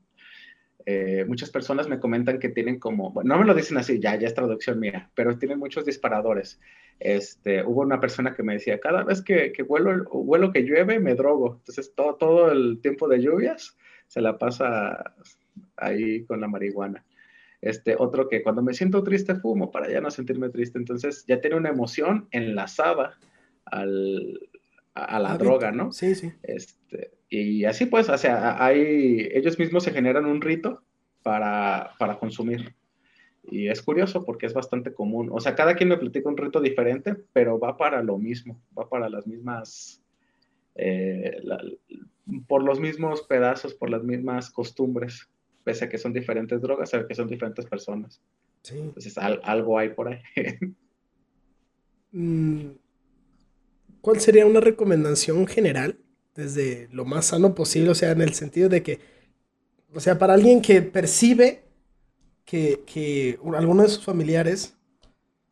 eh, 0.86 1.26
muchas 1.28 1.50
personas 1.50 1.88
me 1.88 2.00
comentan 2.00 2.40
que 2.40 2.50
tienen 2.50 2.80
como, 2.80 3.14
no 3.24 3.38
me 3.38 3.46
lo 3.46 3.54
dicen 3.54 3.78
así, 3.78 4.00
ya, 4.00 4.16
ya 4.16 4.28
es 4.28 4.34
traducción 4.34 4.80
mía, 4.80 5.10
pero 5.16 5.38
tienen 5.38 5.60
muchos 5.60 5.86
disparadores. 5.86 6.60
Este, 7.00 7.64
hubo 7.64 7.82
una 7.82 8.00
persona 8.00 8.34
que 8.34 8.44
me 8.44 8.54
decía, 8.54 8.80
cada 8.80 9.04
vez 9.04 9.22
que, 9.22 9.52
que 9.52 9.64
vuelo, 9.64 10.52
que 10.52 10.64
llueve, 10.64 11.00
me 11.00 11.16
drogo. 11.16 11.56
Entonces, 11.60 11.94
todo, 11.96 12.16
todo 12.16 12.52
el 12.52 12.80
tiempo 12.82 13.08
de 13.08 13.22
lluvias 13.22 13.78
se 14.08 14.22
la 14.22 14.38
pasa 14.38 15.16
ahí 15.78 16.26
con 16.26 16.42
la 16.42 16.48
marihuana. 16.48 17.04
Este, 17.62 17.96
otro 17.98 18.28
que 18.28 18.44
cuando 18.44 18.62
me 18.62 18.74
siento 18.74 19.04
triste 19.04 19.36
fumo 19.36 19.72
para 19.72 19.90
ya 19.90 20.02
no 20.02 20.12
sentirme 20.12 20.50
triste. 20.50 20.78
Entonces 20.78 21.24
ya 21.28 21.40
tiene 21.40 21.56
una 21.56 21.70
emoción 21.70 22.28
enlazada 22.32 23.18
al, 23.66 24.40
a, 24.94 25.20
la 25.20 25.38
droga, 25.38 25.72
¿no? 25.72 25.92
Sí, 25.92 26.16
sí. 26.16 26.32
Este, 26.44 27.12
y 27.30 27.66
así 27.66 27.86
pues, 27.86 28.10
o 28.10 28.18
sea, 28.18 28.64
hay, 28.64 29.30
ellos 29.34 29.58
mismos 29.58 29.84
se 29.84 29.92
generan 29.92 30.26
un 30.26 30.42
rito 30.42 30.84
para, 31.24 31.92
para 31.98 32.20
consumir. 32.20 32.76
Y 33.46 33.68
es 33.68 33.82
curioso 33.82 34.24
porque 34.24 34.46
es 34.46 34.54
bastante 34.54 34.94
común. 34.94 35.30
O 35.32 35.40
sea, 35.40 35.56
cada 35.56 35.76
quien 35.76 35.90
me 35.90 35.98
platica 35.98 36.30
un 36.30 36.38
rito 36.38 36.62
diferente, 36.62 37.16
pero 37.34 37.60
va 37.60 37.76
para 37.76 38.02
lo 38.02 38.18
mismo, 38.18 38.62
va 38.78 38.88
para 38.88 39.10
las 39.10 39.28
mismas, 39.28 40.02
eh, 40.76 41.42
por 42.48 42.64
los 42.64 42.80
mismos 42.80 43.24
pedazos, 43.24 43.74
por 43.74 43.90
las 43.90 44.04
mismas 44.04 44.50
costumbres 44.50 45.30
pese 45.64 45.86
a 45.86 45.90
que 45.90 45.98
son 45.98 46.14
diferentes 46.14 46.62
drogas, 46.62 46.94
a 46.94 47.08
que 47.08 47.16
son 47.16 47.28
diferentes 47.28 47.66
personas. 47.66 48.22
Sí. 48.62 48.80
Entonces, 48.80 49.18
algo 49.18 49.80
hay 49.80 49.90
por 49.90 50.10
ahí. 50.10 50.22
Mm, 52.16 52.74
¿Cuál 54.04 54.20
sería 54.20 54.46
una 54.46 54.60
recomendación 54.60 55.48
general 55.48 55.98
desde 56.36 56.90
lo 56.92 57.06
más 57.06 57.28
sano 57.28 57.56
posible? 57.56 57.92
O 57.92 57.96
sea, 57.96 58.12
en 58.12 58.20
el 58.20 58.34
sentido 58.34 58.68
de 58.68 58.84
que, 58.84 59.00
o 59.96 60.02
sea, 60.02 60.20
para 60.20 60.34
alguien 60.34 60.62
que 60.62 60.82
percibe 60.82 61.64
que, 62.44 62.82
que 62.86 63.40
alguno 63.56 63.84
de 63.84 63.88
sus 63.88 64.04
familiares, 64.04 64.76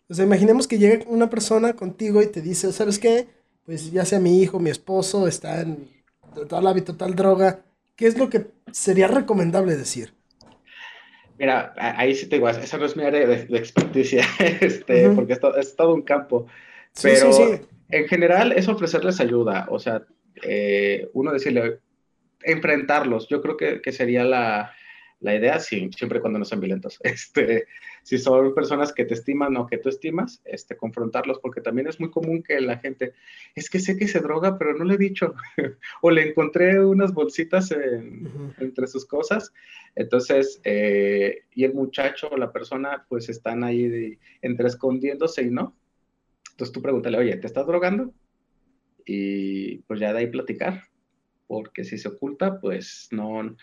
o 0.09 0.13
sea, 0.13 0.25
imaginemos 0.25 0.67
que 0.67 0.79
llega 0.79 1.05
una 1.07 1.29
persona 1.29 1.77
contigo 1.77 2.21
y 2.21 2.27
te 2.27 2.41
dice, 2.41 2.73
¿sabes 2.73 2.99
qué? 2.99 3.29
Pues 3.65 3.89
ya 3.89 4.03
sea 4.03 4.19
mi 4.19 4.41
hijo, 4.41 4.59
mi 4.59 4.69
esposo, 4.69 5.29
está 5.29 5.61
en 5.61 5.87
tal 6.49 6.67
hábito, 6.67 6.97
tal 6.97 7.15
droga, 7.15 7.63
¿qué 7.95 8.05
es 8.07 8.17
lo 8.17 8.29
que 8.29 8.47
sería 8.73 9.07
recomendable 9.07 9.77
decir? 9.77 10.13
Mira, 11.39 11.73
ahí 11.77 12.13
sí 12.15 12.27
te 12.27 12.35
digo, 12.35 12.49
esa 12.49 12.77
no 12.77 12.85
es 12.85 12.97
mi 12.97 13.03
área 13.05 13.25
de, 13.25 13.47
experticia, 13.57 14.25
este, 14.59 15.09
porque 15.11 15.39
es, 15.57 15.75
todo 15.77 15.93
un 15.93 16.01
campo. 16.01 16.47
Pero 17.01 17.31
en 17.91 18.08
general 18.08 18.51
es 18.54 18.67
ofrecerles 18.67 19.19
ayuda, 19.19 19.67
o 19.69 19.80
sea, 19.80 20.06
eh, 20.43 21.10
uno 21.13 21.32
decirle, 21.32 21.80
enfrentarlos, 22.43 23.27
yo 23.27 23.41
creo 23.41 23.58
que, 23.58 23.82
que 23.82 23.91
sería 23.91 24.23
la, 24.23 24.73
la 25.21 25.36
idea, 25.36 25.60
sí, 25.60 25.89
siempre 25.95 26.19
cuando 26.19 26.39
no 26.39 26.45
sean 26.45 26.60
violentos. 26.60 26.99
Este, 27.12 27.67
si 28.04 28.17
son 28.17 28.54
personas 28.56 28.91
que 28.91 29.06
te 29.06 29.13
estiman 29.13 29.56
o 29.58 29.67
que 29.67 29.77
tú 29.77 29.89
estimas, 29.89 30.41
este, 30.43 30.75
confrontarlos, 30.75 31.39
porque 31.39 31.62
también 31.62 31.88
es 31.88 31.99
muy 31.99 32.10
común 32.10 32.41
que 32.41 32.60
la 32.60 32.77
gente, 32.80 33.13
es 33.56 33.69
que 33.69 33.80
sé 33.80 33.97
que 33.97 34.08
se 34.08 34.19
droga, 34.19 34.58
pero 34.58 34.73
no 34.73 34.84
le 34.84 34.95
he 34.95 34.97
dicho, 34.97 35.36
o 36.01 36.10
le 36.10 36.30
encontré 36.30 36.84
unas 36.84 37.13
bolsitas 37.13 37.71
entre 38.58 38.88
sus 38.88 39.06
cosas. 39.06 39.54
Entonces, 39.95 40.60
eh, 40.63 41.43
y 41.54 41.63
el 41.63 41.73
muchacho 41.73 42.30
o 42.32 42.38
la 42.38 42.51
persona, 42.51 43.06
pues 43.08 43.30
están 43.30 43.63
ahí 43.63 44.17
entre 44.41 44.67
escondiéndose 44.67 45.43
y 45.43 45.51
no. 45.51 45.75
Entonces 46.62 46.74
tú 46.74 46.84
pregúntale, 46.84 47.17
oye, 47.17 47.38
¿te 47.38 47.47
estás 47.47 47.65
drogando? 47.65 48.13
Y 49.04 49.80
pues 49.80 50.00
ya 50.00 50.13
de 50.13 50.19
ahí 50.19 50.28
platicar, 50.28 50.84
porque 51.47 51.84
si 51.84 51.97
se 51.97 52.08
oculta, 52.08 52.60
pues 52.60 53.08
no 53.10 53.56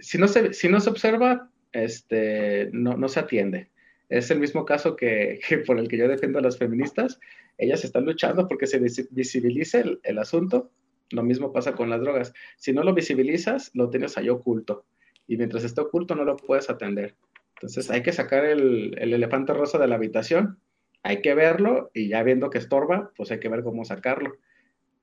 si 0.00 0.18
no 0.18 0.26
se, 0.26 0.52
si 0.52 0.68
no 0.68 0.80
se 0.80 0.90
observa, 0.90 1.52
este, 1.70 2.68
no, 2.72 2.96
no 2.96 3.06
se 3.06 3.20
atiende. 3.20 3.70
Es 4.08 4.32
el 4.32 4.40
mismo 4.40 4.64
caso 4.64 4.96
que, 4.96 5.38
por 5.68 5.78
el 5.78 5.86
que 5.86 5.98
yo 5.98 6.08
defiendo 6.08 6.40
a 6.40 6.42
las 6.42 6.58
feministas. 6.58 7.20
Ellas 7.58 7.84
están 7.84 8.06
luchando 8.06 8.48
porque 8.48 8.66
se 8.66 8.80
visibilice 8.80 9.84
el, 10.02 10.18
asunto. 10.18 10.72
Lo 11.10 11.22
mismo 11.22 11.52
pasa 11.52 11.76
con 11.76 11.90
las 11.90 12.00
drogas. 12.00 12.32
Si 12.56 12.72
no 12.72 12.82
lo 12.82 12.92
visibilizas, 12.92 13.70
lo 13.72 13.88
tienes 13.88 14.18
ahí 14.18 14.30
oculto. 14.30 14.84
Y 15.28 15.36
mientras 15.36 15.62
esté 15.62 15.80
oculto, 15.80 16.16
no 16.16 16.24
lo 16.24 16.34
puedes 16.34 16.70
atender. 16.70 17.14
Entonces 17.54 17.88
hay 17.88 18.02
que 18.02 18.12
sacar 18.12 18.44
el, 18.44 18.98
el 18.98 19.14
elefante 19.14 19.54
rosa 19.54 19.78
de 19.78 19.86
la 19.86 19.94
habitación, 19.94 20.58
hay 21.06 21.22
que 21.22 21.34
verlo 21.34 21.92
y 21.94 22.08
ya 22.08 22.24
viendo 22.24 22.50
que 22.50 22.58
estorba, 22.58 23.12
pues 23.16 23.30
hay 23.30 23.38
que 23.38 23.48
ver 23.48 23.62
cómo 23.62 23.84
sacarlo. 23.84 24.38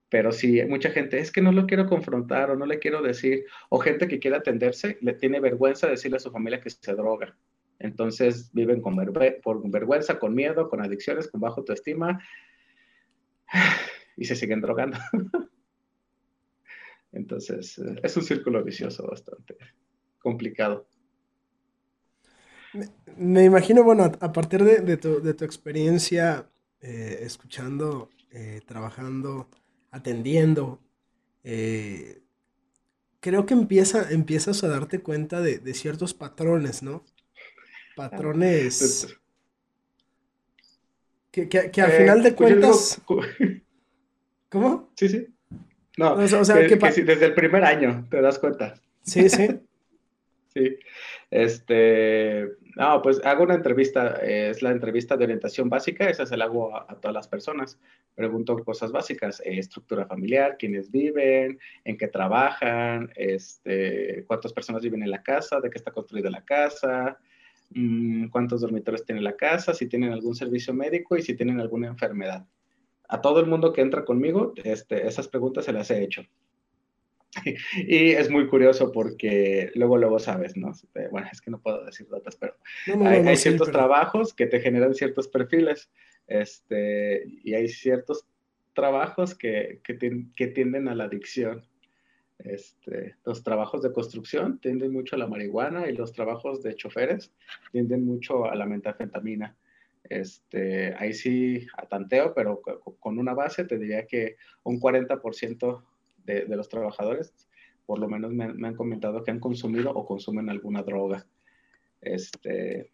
Pero 0.09 0.33
si 0.33 0.61
mucha 0.65 0.89
gente 0.89 1.17
es 1.17 1.31
que 1.31 1.41
no 1.41 1.53
lo 1.53 1.65
quiero 1.65 1.87
confrontar 1.87 2.51
o 2.51 2.57
no 2.57 2.65
le 2.65 2.79
quiero 2.79 3.01
decir, 3.01 3.45
o 3.69 3.79
gente 3.79 4.09
que 4.09 4.19
quiere 4.19 4.35
atenderse, 4.35 4.97
le 4.99 5.13
tiene 5.13 5.39
vergüenza 5.39 5.87
decirle 5.87 6.17
a 6.17 6.19
su 6.19 6.29
familia 6.29 6.59
que 6.59 6.69
se 6.69 6.93
droga. 6.93 7.37
Entonces 7.79 8.51
viven 8.53 8.81
con 8.81 8.97
por 9.41 9.71
vergüenza, 9.71 10.19
con 10.19 10.35
miedo, 10.35 10.69
con 10.69 10.81
adicciones, 10.81 11.29
con 11.29 11.39
bajo 11.39 11.61
autoestima 11.61 12.21
y 14.17 14.25
se 14.25 14.35
siguen 14.35 14.59
drogando. 14.59 14.97
Entonces 17.13 17.79
es 18.03 18.17
un 18.17 18.23
círculo 18.23 18.61
vicioso 18.61 19.07
bastante 19.07 19.55
complicado. 20.19 20.85
Me, 23.17 23.45
imagino, 23.45 23.83
bueno, 23.83 24.03
a, 24.03 24.31
partir 24.31 24.63
de, 24.63 24.97
tu, 24.97 25.45
experiencia 25.45 26.49
eh, 26.81 27.19
escuchando, 27.21 28.09
eh, 28.31 28.61
trabajando 28.65 29.49
atendiendo, 29.91 30.81
eh, 31.43 32.23
creo 33.19 33.45
que 33.45 33.53
empieza, 33.53 34.11
empiezas 34.11 34.63
a 34.63 34.67
darte 34.67 34.99
cuenta 35.01 35.39
de, 35.39 35.73
ciertos 35.75 36.15
patrones, 36.15 36.81
¿no? 36.81 37.05
Patrones 37.95 39.15
que, 41.31 41.81
al 41.81 41.91
eh, 41.91 41.97
final 41.97 42.23
de 42.23 42.31
pues 42.33 42.51
cuentas... 42.51 43.01
¿Cómo? 44.49 44.91
Sí, 44.95 45.09
sí. 45.09 45.27
No, 45.97 46.13
o 46.13 46.27
sea, 46.27 46.67
que, 46.67 46.75
desde 46.75 47.25
el 47.25 47.33
primer 47.33 47.63
año 47.63 48.07
te 48.09 48.21
das 48.21 48.37
cuenta. 48.37 48.75
Sí, 49.03 49.29
sí. 49.29 49.47
Sí. 50.53 50.77
Este, 51.31 52.49
no, 52.75 53.01
pues 53.01 53.23
hago 53.25 53.43
una 53.43 53.55
entrevista, 53.55 54.17
es 54.17 54.61
la 54.61 54.71
entrevista 54.71 55.17
de 55.17 55.25
orientación 55.25 55.69
básica, 55.69 56.09
esa 56.09 56.25
se 56.25 56.37
la 56.37 56.45
hago 56.45 56.75
a, 56.75 56.87
todas 56.99 57.13
las 57.13 57.27
personas. 57.27 57.79
Pregunto 58.15 58.57
cosas 58.63 58.91
básicas, 58.91 59.41
eh, 59.41 59.57
estructura 59.57 60.05
familiar, 60.05 60.57
quiénes 60.57 60.91
viven, 60.91 61.59
en 61.83 61.97
qué 61.97 62.07
trabajan, 62.07 63.11
este, 63.15 64.23
cuántas 64.27 64.53
personas 64.53 64.81
viven 64.81 65.03
en 65.03 65.11
la 65.11 65.23
casa, 65.23 65.59
de 65.59 65.69
qué 65.69 65.77
está 65.77 65.91
construida 65.91 66.29
la 66.29 66.43
casa, 66.43 67.17
mm, 67.71 68.27
cuántos 68.27 68.61
dormitorios 68.61 69.05
tiene 69.05 69.21
la 69.21 69.35
casa, 69.35 69.73
si 69.73 69.87
tienen 69.87 70.13
algún 70.13 70.35
servicio 70.35 70.73
médico 70.73 71.17
y 71.17 71.21
si 71.21 71.35
tienen 71.35 71.59
alguna 71.59 71.87
enfermedad. 71.87 72.45
A 73.07 73.21
todo 73.21 73.39
el 73.39 73.47
mundo 73.47 73.73
que 73.73 73.81
entra 73.81 74.05
conmigo, 74.05 74.53
este, 74.63 75.07
esas 75.07 75.27
preguntas 75.27 75.65
se 75.65 75.73
las 75.73 75.91
he 75.91 76.03
hecho. 76.03 76.23
y 77.87 78.11
es 78.11 78.29
muy 78.29 78.47
curioso 78.47 78.91
porque 78.91 79.71
luego, 79.75 79.97
luego 79.97 80.19
sabes, 80.19 80.55
¿no? 80.55 80.71
Bueno, 81.11 81.27
es 81.31 81.41
que 81.41 81.51
no 81.51 81.59
puedo 81.61 81.83
decir 81.85 82.07
datos, 82.09 82.35
pero 82.35 82.55
hay, 83.05 83.35
ciertos 83.37 83.71
trabajos 83.71 84.33
que 84.33 84.45
te 84.45 84.59
generan 84.59 84.93
ciertos 84.93 85.27
perfiles, 85.27 85.89
este, 86.27 87.23
y 87.43 87.53
hay 87.53 87.67
ciertos 87.67 88.25
trabajos 88.73 89.35
que, 89.35 89.81
que, 89.83 90.47
tienden 90.47 90.87
a 90.87 90.95
la 90.95 91.05
adicción. 91.05 91.65
Este, 92.39 93.15
los 93.25 93.43
trabajos 93.43 93.83
de 93.83 93.93
construcción 93.93 94.59
tienden 94.59 94.91
mucho 94.91 95.15
a 95.15 95.19
la 95.19 95.27
marihuana 95.27 95.87
y 95.87 95.93
los 95.93 96.11
trabajos 96.11 96.61
de 96.61 96.75
choferes 96.75 97.31
tienden 97.71 98.05
mucho 98.05 98.45
a 98.45 98.55
la 98.55 98.65
metafetamina. 98.65 99.55
Este, 100.03 100.93
ahí 100.97 101.13
sí, 101.13 101.65
a 101.77 101.85
tanteo, 101.87 102.33
pero 102.33 102.61
con 102.99 103.17
una 103.17 103.33
base 103.33 103.63
te 103.63 103.77
diría 103.77 104.05
que 104.05 104.35
un 104.63 104.79
40% 104.79 105.83
de, 106.25 106.45
los 106.47 106.69
trabajadores, 106.69 107.33
por 107.85 107.99
lo 107.99 108.07
menos 108.07 108.31
me, 108.31 108.45
han 108.45 108.75
comentado 108.75 109.23
que 109.23 109.31
han 109.31 109.39
consumido 109.39 109.91
o 109.91 110.05
consumen 110.05 110.49
alguna 110.49 110.83
droga. 110.83 111.25
Este, 112.01 112.91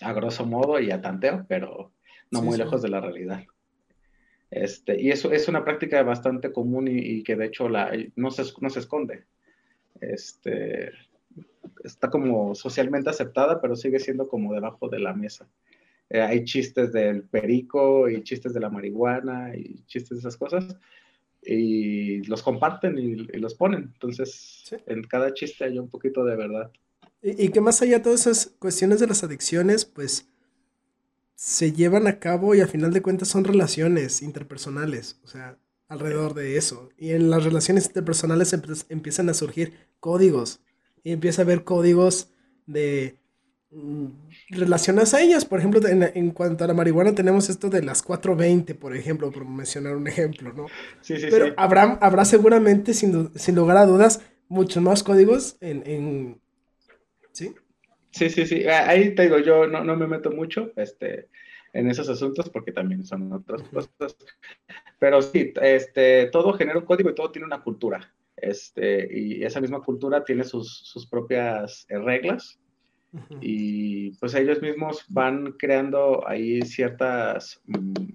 a 0.00 0.12
grosso 0.12 0.46
modo 0.46 0.80
y 0.80 0.90
a 0.90 1.00
tanteo, 1.00 1.44
pero 1.48 1.92
no 2.30 2.42
muy 2.42 2.56
lejos 2.56 2.82
de 2.82 2.88
la 2.88 3.00
realidad. 3.00 3.44
Este, 4.50 5.00
y 5.00 5.10
eso 5.10 5.32
es 5.32 5.48
una 5.48 5.64
práctica 5.64 6.02
bastante 6.02 6.52
común 6.52 6.88
y, 6.88 7.22
que 7.22 7.36
de 7.36 7.46
hecho 7.46 7.68
la, 7.68 7.92
no, 8.16 8.30
se, 8.30 8.42
no 8.60 8.70
se 8.70 8.80
esconde. 8.80 9.24
Este, 10.00 10.90
está 11.84 12.10
como 12.10 12.54
socialmente 12.54 13.10
aceptada, 13.10 13.60
pero 13.60 13.76
sigue 13.76 13.98
siendo 13.98 14.28
como 14.28 14.52
debajo 14.52 14.88
de 14.88 14.98
la 14.98 15.14
mesa. 15.14 15.48
Eh, 16.10 16.20
hay 16.20 16.44
chistes 16.44 16.92
del 16.92 17.22
perico 17.22 18.08
y 18.08 18.22
chistes 18.22 18.52
de 18.52 18.60
la 18.60 18.68
marihuana 18.68 19.56
y 19.56 19.82
chistes 19.86 20.10
de 20.10 20.18
esas 20.18 20.36
cosas, 20.36 20.76
y 21.42 22.22
los 22.24 22.42
comparten 22.42 22.98
y, 22.98 23.16
los 23.38 23.54
ponen. 23.54 23.90
Entonces, 23.92 24.74
en 24.86 25.02
cada 25.02 25.34
chiste 25.34 25.64
hay 25.64 25.78
un 25.78 25.88
poquito 25.88 26.24
de 26.24 26.36
verdad. 26.36 26.70
Y, 27.20 27.46
y 27.46 27.48
que 27.50 27.60
más 27.60 27.82
allá 27.82 27.98
de 27.98 28.04
todas 28.04 28.26
esas 28.26 28.54
cuestiones 28.58 29.00
de 29.00 29.08
las 29.08 29.24
adicciones, 29.24 29.84
pues 29.84 30.28
se 31.34 31.72
llevan 31.72 32.06
a 32.06 32.20
cabo 32.20 32.54
y 32.54 32.60
al 32.60 32.68
final 32.68 32.92
de 32.92 33.02
cuentas 33.02 33.28
son 33.28 33.44
relaciones 33.44 34.22
interpersonales, 34.22 35.18
o 35.24 35.26
sea, 35.26 35.58
alrededor 35.88 36.34
de 36.34 36.56
eso. 36.56 36.88
Y 36.96 37.10
en 37.10 37.30
las 37.30 37.44
relaciones 37.44 37.86
interpersonales 37.86 38.52
empiezan 38.88 39.28
a 39.28 39.34
surgir 39.34 39.74
códigos 40.00 40.60
y 41.02 41.12
empieza 41.12 41.42
a 41.42 41.44
haber 41.44 41.64
códigos 41.64 42.30
de 42.66 43.18
relacionadas 44.50 45.14
a 45.14 45.22
ellas. 45.22 45.44
Por 45.44 45.58
ejemplo, 45.58 45.80
en, 45.86 46.30
cuanto 46.30 46.64
a 46.64 46.66
la 46.66 46.74
marihuana 46.74 47.14
tenemos 47.14 47.48
esto 47.48 47.70
de 47.70 47.82
las 47.82 48.02
420, 48.02 48.74
por 48.74 48.96
ejemplo, 48.96 49.30
por 49.30 49.44
mencionar 49.46 49.96
un 49.96 50.06
ejemplo, 50.06 50.52
¿no? 50.52 50.66
Sí, 51.00 51.18
sí, 51.18 51.26
Pero 51.30 51.54
Habrá, 51.56 51.98
habrá 52.00 52.24
seguramente, 52.24 52.94
sin, 52.94 53.30
sin 53.34 53.54
lugar 53.54 53.76
a 53.76 53.86
dudas, 53.86 54.22
muchos 54.48 54.82
más 54.82 55.02
códigos 55.02 55.56
en... 55.60 55.82
en... 55.86 56.40
¿Sí? 57.32 57.54
Sí, 58.10 58.28
sí, 58.28 58.46
sí. 58.46 58.66
Ah, 58.66 58.88
ahí 58.88 59.14
te 59.14 59.22
digo, 59.22 59.38
yo 59.38 59.66
no, 59.66 59.82
no 59.82 59.96
me 59.96 60.06
meto 60.06 60.30
mucho 60.30 60.70
este, 60.76 61.28
en 61.72 61.88
esos 61.88 62.08
asuntos 62.10 62.50
porque 62.50 62.72
también 62.72 63.04
son 63.04 63.32
otras 63.32 63.62
cosas. 63.62 64.16
Pero 64.98 65.22
sí, 65.22 65.52
este, 65.62 66.26
todo 66.26 66.52
genera 66.52 66.78
un 66.78 66.84
código 66.84 67.10
y 67.10 67.14
todo 67.14 67.30
tiene 67.32 67.46
una 67.46 67.62
cultura. 67.62 68.12
Este, 68.36 69.08
y 69.18 69.44
esa 69.44 69.60
misma 69.60 69.80
cultura 69.80 70.24
tiene 70.24 70.44
sus, 70.44 70.78
sus 70.84 71.06
propias 71.06 71.86
eh, 71.88 71.98
Y 73.40 74.12
pues 74.12 74.34
ellos 74.34 74.62
mismos 74.62 75.04
van 75.08 75.52
creando 75.52 76.26
ahí 76.26 76.62
ciertas 76.62 77.60
mm, 77.66 78.14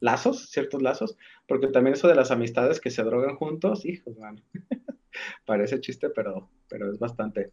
lazos, 0.00 0.50
ciertos 0.50 0.82
lazos, 0.82 1.16
porque 1.46 1.68
también 1.68 1.94
eso 1.94 2.08
de 2.08 2.16
las 2.16 2.30
amistades 2.30 2.80
que 2.80 2.90
se 2.90 3.04
drogan 3.04 3.36
juntos, 3.36 3.84
hijos, 3.84 4.16
man. 4.18 4.42
Parece 5.46 5.80
chiste, 5.80 6.10
pero, 6.10 6.50
pero 6.68 6.90
es 6.90 6.98
bastante. 6.98 7.52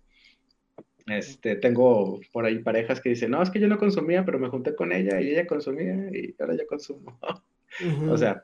Este, 1.08 1.56
tengo 1.56 2.20
por 2.32 2.46
ahí 2.46 2.60
parejas 2.60 3.00
que 3.00 3.10
dicen, 3.10 3.32
no, 3.32 3.42
es 3.42 3.50
que 3.50 3.60
yo 3.60 3.68
no 3.68 3.78
consumía, 3.78 4.26
pero 4.26 4.40
me 4.40 4.50
junté 4.50 4.76
con 4.76 4.92
ella 4.92 5.22
y 5.22 5.32
ella 5.32 5.48
consumía 5.48 6.10
y 6.12 6.36
ahora 6.40 6.56
ya 6.56 6.66
consumo. 6.66 7.20
O 8.10 8.18
sea, 8.18 8.44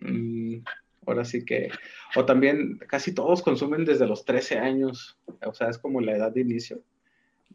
mm, 0.00 0.60
ahora 1.06 1.26
sí 1.26 1.44
que, 1.44 1.68
o 2.14 2.24
también 2.24 2.78
casi 2.88 3.14
todos 3.14 3.42
consumen 3.42 3.84
desde 3.84 4.06
los 4.06 4.24
13 4.24 4.58
años, 4.58 5.18
o 5.44 5.52
sea, 5.52 5.68
es 5.68 5.76
como 5.76 6.00
la 6.00 6.16
edad 6.16 6.32
de 6.32 6.40
inicio 6.40 6.82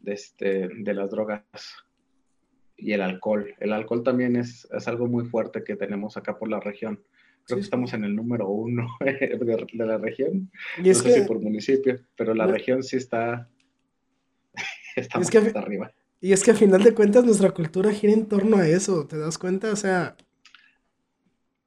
de, 0.02 0.12
este, 0.12 0.68
de 0.68 0.94
las 0.94 1.10
drogas 1.10 1.44
y 2.76 2.92
el 2.92 3.00
alcohol. 3.00 3.54
El 3.60 3.72
alcohol 3.72 4.02
también 4.02 4.36
es, 4.36 4.68
es 4.72 4.88
algo 4.88 5.06
muy 5.06 5.24
fuerte 5.24 5.64
que 5.64 5.76
tenemos 5.76 6.16
acá 6.16 6.38
por 6.38 6.48
la 6.48 6.60
región. 6.60 7.00
Creo 7.44 7.56
que 7.56 7.64
estamos 7.64 7.92
en 7.92 8.04
el 8.04 8.14
número 8.14 8.48
uno 8.48 8.86
de, 9.00 9.66
la 9.74 9.98
región. 9.98 10.50
Y 10.82 10.90
es 10.90 11.04
no 11.04 11.10
sé 11.10 11.20
si 11.22 11.26
por 11.26 11.40
municipio, 11.40 12.00
pero 12.16 12.34
la 12.34 12.46
región 12.46 12.82
sí 12.82 12.96
está 12.96 13.48
Estamos 14.96 15.32
es 15.32 15.52
que, 15.52 15.58
arriba. 15.58 15.92
Y 16.20 16.32
es 16.32 16.44
que 16.44 16.52
a 16.52 16.54
final 16.54 16.82
de 16.82 16.94
cuentas 16.94 17.24
nuestra 17.24 17.50
cultura 17.50 17.90
gira 17.92 18.12
en 18.12 18.26
torno 18.26 18.58
a 18.58 18.68
eso, 18.68 19.06
¿te 19.06 19.18
das 19.18 19.38
cuenta? 19.38 19.72
O 19.72 19.76
sea... 19.76 20.16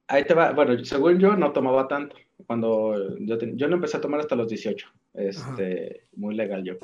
Ahí 0.08 0.24
te 0.24 0.34
va, 0.34 0.52
bueno, 0.52 0.82
según 0.84 1.18
yo 1.18 1.36
no 1.36 1.52
tomaba 1.52 1.88
tanto. 1.88 2.16
Cuando 2.46 3.18
yo, 3.18 3.38
yo 3.38 3.68
no 3.68 3.74
empecé 3.74 3.96
a 3.96 4.00
tomar 4.00 4.20
hasta 4.20 4.36
los 4.36 4.48
18, 4.48 4.86
este, 5.14 6.06
muy 6.14 6.34
legal 6.36 6.62
yo. 6.62 6.74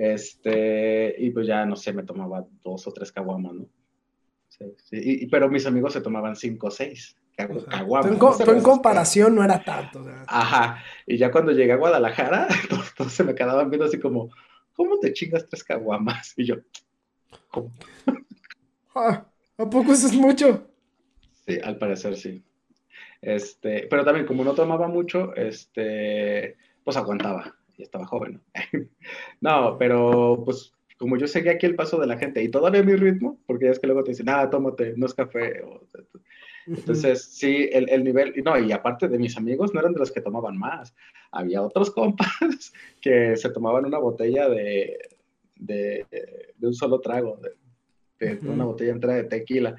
Este, 0.00 1.14
y 1.18 1.28
pues 1.28 1.46
ya, 1.46 1.66
no 1.66 1.76
sé, 1.76 1.92
me 1.92 2.04
tomaba 2.04 2.46
dos 2.64 2.86
o 2.86 2.90
tres 2.90 3.12
caguamas, 3.12 3.52
¿no? 3.52 3.68
Sí, 4.48 4.64
sí. 4.78 5.28
pero 5.30 5.50
mis 5.50 5.66
amigos 5.66 5.92
se 5.92 6.00
tomaban 6.00 6.36
cinco 6.36 6.68
o 6.68 6.70
seis 6.70 7.18
caguamas. 7.36 8.40
En, 8.40 8.62
comparación 8.62 9.34
no 9.34 9.44
era 9.44 9.62
tanto. 9.62 10.02
Ajá, 10.26 10.82
y 11.06 11.18
ya 11.18 11.30
cuando 11.30 11.52
llegué 11.52 11.72
a 11.72 11.76
Guadalajara, 11.76 12.48
todos 12.96 13.12
se 13.12 13.24
me 13.24 13.34
quedaban 13.34 13.68
viendo 13.68 13.84
así 13.84 14.00
como, 14.00 14.30
¿cómo 14.72 14.98
te 14.98 15.12
chingas 15.12 15.46
tres 15.46 15.64
caguamas? 15.64 16.32
Y 16.38 16.46
yo, 16.46 16.56
¿cómo? 17.50 17.70
Ah, 18.94 19.24
¿A 19.58 19.70
poco 19.70 19.92
eso 19.92 20.06
es 20.06 20.14
mucho? 20.14 20.66
Sí, 21.46 21.58
al 21.62 21.76
parecer 21.76 22.16
sí. 22.16 22.42
Este, 23.20 23.86
pero 23.88 24.04
también 24.04 24.26
como 24.26 24.44
no 24.44 24.54
tomaba 24.54 24.88
mucho, 24.88 25.34
este, 25.36 26.56
pues 26.82 26.96
aguantaba 26.96 27.59
y 27.80 27.82
estaba 27.82 28.06
joven. 28.06 28.40
no, 29.40 29.76
pero 29.78 30.42
pues 30.44 30.72
como 31.00 31.16
yo 31.16 31.26
seguía 31.26 31.52
aquí 31.52 31.64
el 31.64 31.76
paso 31.76 31.98
de 31.98 32.06
la 32.06 32.18
gente 32.18 32.42
y 32.42 32.50
todavía 32.50 32.82
mi 32.82 32.94
ritmo, 32.94 33.40
porque 33.46 33.64
ya 33.64 33.70
es 33.70 33.78
que 33.78 33.86
luego 33.86 34.04
te 34.04 34.10
dicen, 34.10 34.28
ah, 34.28 34.50
tómate, 34.50 34.92
no 34.98 35.06
es 35.06 35.14
café. 35.14 35.62
entonces, 36.66 37.24
sí, 37.24 37.70
el, 37.72 37.88
el, 37.88 38.04
nivel, 38.04 38.34
no, 38.44 38.58
y 38.58 38.70
aparte 38.70 39.08
de 39.08 39.18
mis 39.18 39.34
amigos, 39.38 39.72
no 39.72 39.80
eran 39.80 39.94
de 39.94 39.98
los 39.98 40.12
que 40.12 40.20
tomaban 40.20 40.58
más. 40.58 40.94
Había 41.32 41.62
otros 41.62 41.90
compas 41.94 42.72
que 43.00 43.34
se 43.34 43.50
tomaban 43.50 43.86
una 43.86 43.96
botella 43.96 44.50
de, 44.50 44.98
de, 45.56 46.06
de 46.54 46.66
un 46.66 46.74
solo 46.74 47.00
trago, 47.00 47.40
de, 48.18 48.38
una 48.42 48.66
botella 48.66 48.92
entera 48.92 49.14
de 49.14 49.24
tequila. 49.24 49.74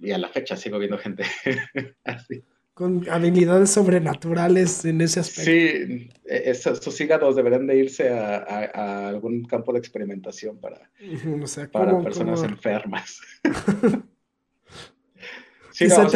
Y 0.00 0.10
a 0.10 0.18
la 0.18 0.28
fecha 0.28 0.56
sigo 0.56 0.80
viendo 0.80 0.98
gente 0.98 1.22
así. 2.04 2.42
Con 2.74 3.08
habilidades 3.08 3.70
sobrenaturales 3.70 4.84
en 4.84 5.00
ese 5.00 5.20
aspecto. 5.20 5.50
Sí, 5.50 6.10
e, 6.24 6.54
sus 6.54 7.00
hígados 7.00 7.36
deberían 7.36 7.68
de 7.68 7.76
irse 7.76 8.08
a, 8.10 8.38
a, 8.38 9.08
algún 9.08 9.44
campo 9.44 9.72
de 9.72 9.78
experimentación 9.78 10.58
para, 10.58 10.90
para 11.70 12.00
personas 12.02 12.42
enfermas. 12.42 13.20
Sí, 15.74 15.88
no, 15.88 16.06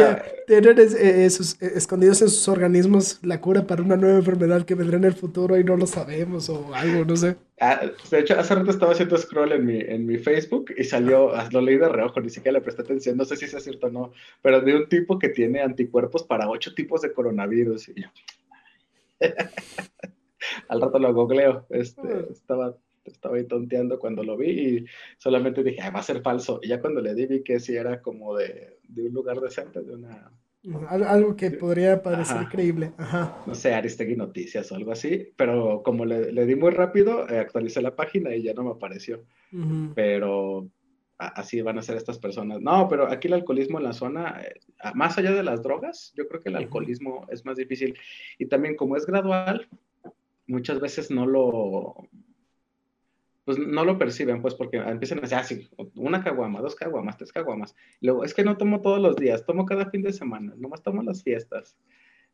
tienen 0.46 0.78
eh, 0.78 1.26
eh, 1.26 1.68
escondidos 1.74 2.22
en 2.22 2.28
sus 2.28 2.46
organismos 2.46 3.18
la 3.24 3.40
cura 3.40 3.66
para 3.66 3.82
una 3.82 3.96
nueva 3.96 4.18
enfermedad 4.18 4.64
que 4.64 4.76
vendrá 4.76 4.98
en 4.98 5.02
el 5.02 5.14
futuro 5.14 5.58
y 5.58 5.64
no 5.64 5.76
lo 5.76 5.84
sabemos 5.88 6.48
o 6.48 6.72
algo, 6.72 7.04
no 7.04 7.16
sé. 7.16 7.34
Ah, 7.58 7.80
de 8.08 8.20
hecho, 8.20 8.38
hace 8.38 8.54
rato 8.54 8.70
estaba 8.70 8.92
haciendo 8.92 9.18
scroll 9.18 9.50
en 9.50 9.66
mi, 9.66 9.80
en 9.80 10.06
mi 10.06 10.16
Facebook 10.16 10.72
y 10.76 10.84
salió, 10.84 11.34
ah, 11.34 11.48
lo 11.50 11.60
leí 11.60 11.76
de 11.76 11.88
reojo, 11.88 12.20
ni 12.20 12.30
siquiera 12.30 12.56
le 12.56 12.62
presté 12.62 12.82
atención, 12.82 13.16
no 13.16 13.24
sé 13.24 13.34
si 13.34 13.46
es 13.46 13.64
cierto 13.64 13.88
o 13.88 13.90
no, 13.90 14.12
pero 14.42 14.60
de 14.60 14.76
un 14.76 14.88
tipo 14.88 15.18
que 15.18 15.30
tiene 15.30 15.60
anticuerpos 15.60 16.22
para 16.22 16.48
ocho 16.48 16.72
tipos 16.72 17.02
de 17.02 17.12
coronavirus. 17.12 17.88
Y 17.88 18.02
yo... 18.02 18.08
Al 20.68 20.80
rato 20.80 21.00
lo 21.00 21.12
googleo, 21.12 21.66
este, 21.70 22.00
ah. 22.06 22.26
estaba 22.30 22.76
estaba 23.08 23.36
ahí 23.36 23.44
tonteando 23.44 23.98
cuando 23.98 24.22
lo 24.22 24.36
vi 24.36 24.50
y 24.50 24.84
solamente 25.18 25.62
dije, 25.62 25.90
va 25.90 26.00
a 26.00 26.02
ser 26.02 26.22
falso. 26.22 26.60
Y 26.62 26.68
ya 26.68 26.80
cuando 26.80 27.00
le 27.00 27.14
di 27.14 27.26
vi 27.26 27.42
que 27.42 27.60
sí 27.60 27.76
era 27.76 28.00
como 28.00 28.36
de, 28.36 28.78
un 28.96 29.12
lugar 29.12 29.40
decente, 29.40 29.82
de 29.82 29.94
una... 29.94 30.30
Algo 30.88 31.36
que 31.36 31.52
podría 31.52 32.02
parecer 32.02 32.48
creíble. 32.50 32.92
Ajá. 32.98 33.42
No 33.46 33.54
sé, 33.54 33.72
Aristegui 33.72 34.16
Noticias 34.16 34.70
o 34.70 34.74
algo 34.74 34.92
así, 34.92 35.32
pero 35.36 35.82
como 35.82 36.04
le, 36.04 36.46
di 36.46 36.54
muy 36.56 36.72
rápido, 36.72 37.28
eh, 37.28 37.38
actualicé 37.38 37.80
la 37.80 37.94
página 37.94 38.34
y 38.34 38.42
ya 38.42 38.54
no 38.54 38.64
me 38.64 38.70
apareció. 38.70 39.24
Pero 39.94 40.68
así 41.18 41.60
van 41.60 41.78
a 41.78 41.82
ser 41.82 41.96
estas 41.96 42.18
personas. 42.18 42.60
No, 42.60 42.88
pero 42.88 43.10
aquí 43.10 43.28
el 43.28 43.34
alcoholismo 43.34 43.78
en 43.78 43.84
la 43.84 43.92
zona, 43.92 44.40
eh, 44.42 44.60
más 44.94 45.18
allá 45.18 45.32
de 45.32 45.42
las 45.42 45.62
drogas, 45.62 46.12
yo 46.16 46.26
creo 46.28 46.40
que 46.40 46.48
el 46.48 46.56
alcoholismo 46.56 47.26
es 47.30 47.44
más 47.44 47.56
difícil. 47.56 47.98
Y 48.38 48.46
también 48.46 48.76
como 48.76 48.96
es 48.96 49.04
gradual, 49.04 49.68
muchas 50.46 50.80
veces 50.80 51.10
no 51.10 51.26
lo, 51.26 52.08
pues 53.48 53.58
no 53.58 53.82
lo 53.82 53.96
perciben, 53.96 54.42
pues 54.42 54.54
porque 54.54 54.76
empiezan 54.76 55.20
a 55.20 55.22
decir, 55.22 55.70
ah, 55.78 55.84
una 55.94 56.22
caguama, 56.22 56.60
dos 56.60 56.74
caguamas, 56.74 57.16
tres 57.16 57.32
caguamas. 57.32 57.74
Luego, 58.02 58.22
es 58.22 58.34
que 58.34 58.44
no 58.44 58.58
tomo 58.58 58.82
todos 58.82 59.00
los 59.00 59.16
días, 59.16 59.46
tomo 59.46 59.64
cada 59.64 59.88
fin 59.88 60.02
de 60.02 60.12
semana, 60.12 60.52
nomás 60.58 60.82
tomo 60.82 61.02
las 61.02 61.22
fiestas. 61.22 61.74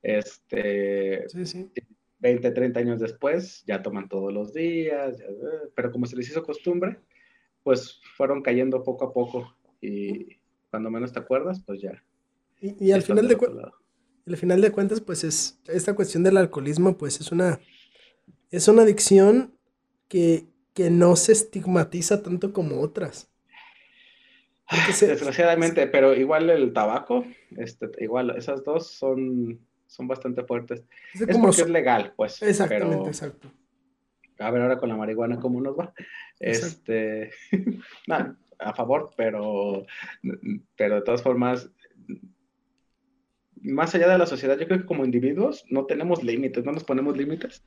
Este, 0.03 1.29
sí, 1.29 1.47
sí. 1.47 1.71
20, 2.19 2.51
30 2.51 2.81
años 2.81 2.99
después, 2.99 3.63
ya 3.65 3.81
toman 3.81 4.09
todos 4.09 4.33
los 4.33 4.53
días, 4.53 5.23
pero 5.77 5.93
como 5.93 6.07
se 6.07 6.17
les 6.17 6.29
hizo 6.31 6.43
costumbre, 6.43 6.99
pues 7.63 8.01
fueron 8.17 8.43
cayendo 8.43 8.83
poco 8.83 9.05
a 9.05 9.13
poco 9.13 9.57
y 9.81 10.41
cuando 10.69 10.91
menos 10.91 11.13
te 11.13 11.21
acuerdas, 11.21 11.63
pues 11.65 11.81
ya. 11.81 12.03
Y, 12.61 12.91
al 12.91 13.03
final 13.03 13.29
de, 13.29 13.39
al 14.27 14.37
final 14.37 14.61
de 14.61 14.73
cuentas, 14.73 15.01
pues 15.01 15.23
es, 15.23 15.61
esta 15.69 15.95
cuestión 15.95 16.25
del 16.25 16.39
alcoholismo, 16.39 16.99
pues 16.99 17.21
es 17.21 17.31
una, 17.31 17.61
es 18.51 18.67
una 18.67 18.83
adicción 18.83 19.55
que, 20.09 20.53
que 20.75 20.91
no 20.91 21.17
se 21.17 21.33
estigmatiza 21.33 22.23
tanto 22.23 22.53
como 22.53 22.81
otras. 22.81 23.31
Desgraciadamente, 25.01 25.87
pero 25.87 26.15
igual 26.15 26.51
el 26.51 26.73
tabaco, 26.73 27.25
este, 27.57 27.91
igual 27.99 28.35
esas 28.37 28.65
dos 28.65 28.89
son, 28.89 29.61
son 29.87 30.09
bastante 30.09 30.43
fuertes. 30.43 30.85
Es, 31.13 31.27
como 31.27 31.49
porque 31.49 31.63
es 31.63 31.71
legal, 31.71 32.13
pues. 32.17 32.43
Exactamente, 32.43 33.09
exacto. 33.09 33.51
A 34.39 34.51
ver 34.51 34.63
ahora 34.63 34.79
con 34.79 34.89
la 34.89 34.97
marihuana 34.97 35.39
cómo 35.39 35.61
nos 35.61 35.79
va. 35.79 35.93
Este, 36.41 37.31
a 38.59 38.75
favor, 38.75 39.11
pero, 39.17 39.87
pero 40.77 40.97
de 40.97 41.03
todas 41.03 41.23
formas, 41.23 41.71
más 43.63 43.95
allá 43.95 44.09
de 44.09 44.19
la 44.19 44.27
sociedad, 44.27 44.59
yo 44.59 44.67
creo 44.67 44.81
que 44.81 44.87
como 44.87 45.05
individuos 45.05 45.65
no 45.69 45.87
tenemos 45.87 46.25
límites, 46.25 46.65
no 46.65 46.73
nos 46.73 46.85
ponemos 46.85 47.17
límites. 47.17 47.65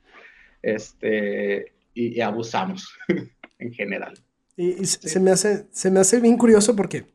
Este, 0.62 1.72
y, 1.98 2.20
abusamos 2.20 2.88
en 3.58 3.72
general. 3.72 4.14
Y, 4.56 4.84
se, 4.86 5.20
me 5.20 5.30
hace, 5.30 5.66
se 5.70 5.90
me 5.90 6.00
hace 6.00 6.20
bien 6.20 6.36
curioso 6.36 6.74
porque, 6.74 7.06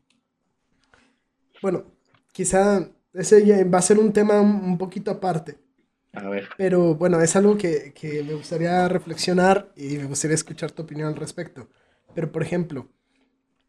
bueno, 1.62 1.84
quizá 2.32 2.88
ese 3.12 3.64
va 3.64 3.78
a 3.78 3.82
ser 3.82 3.98
un 3.98 4.12
tema 4.12 4.40
un 4.40 4.78
poquito 4.78 5.10
aparte, 5.10 5.58
A 6.12 6.28
ver. 6.28 6.48
Pero 6.56 6.94
bueno, 6.94 7.20
es 7.20 7.36
algo 7.36 7.56
que, 7.56 7.92
que 7.94 8.22
me 8.22 8.34
gustaría 8.34 8.88
reflexionar 8.88 9.72
y 9.76 9.96
me 9.98 10.04
gustaría 10.04 10.34
escuchar 10.34 10.70
tu 10.72 10.82
opinión 10.82 11.08
al 11.08 11.16
respecto. 11.16 11.68
Pero 12.14 12.30
por 12.30 12.42
ejemplo, 12.42 12.88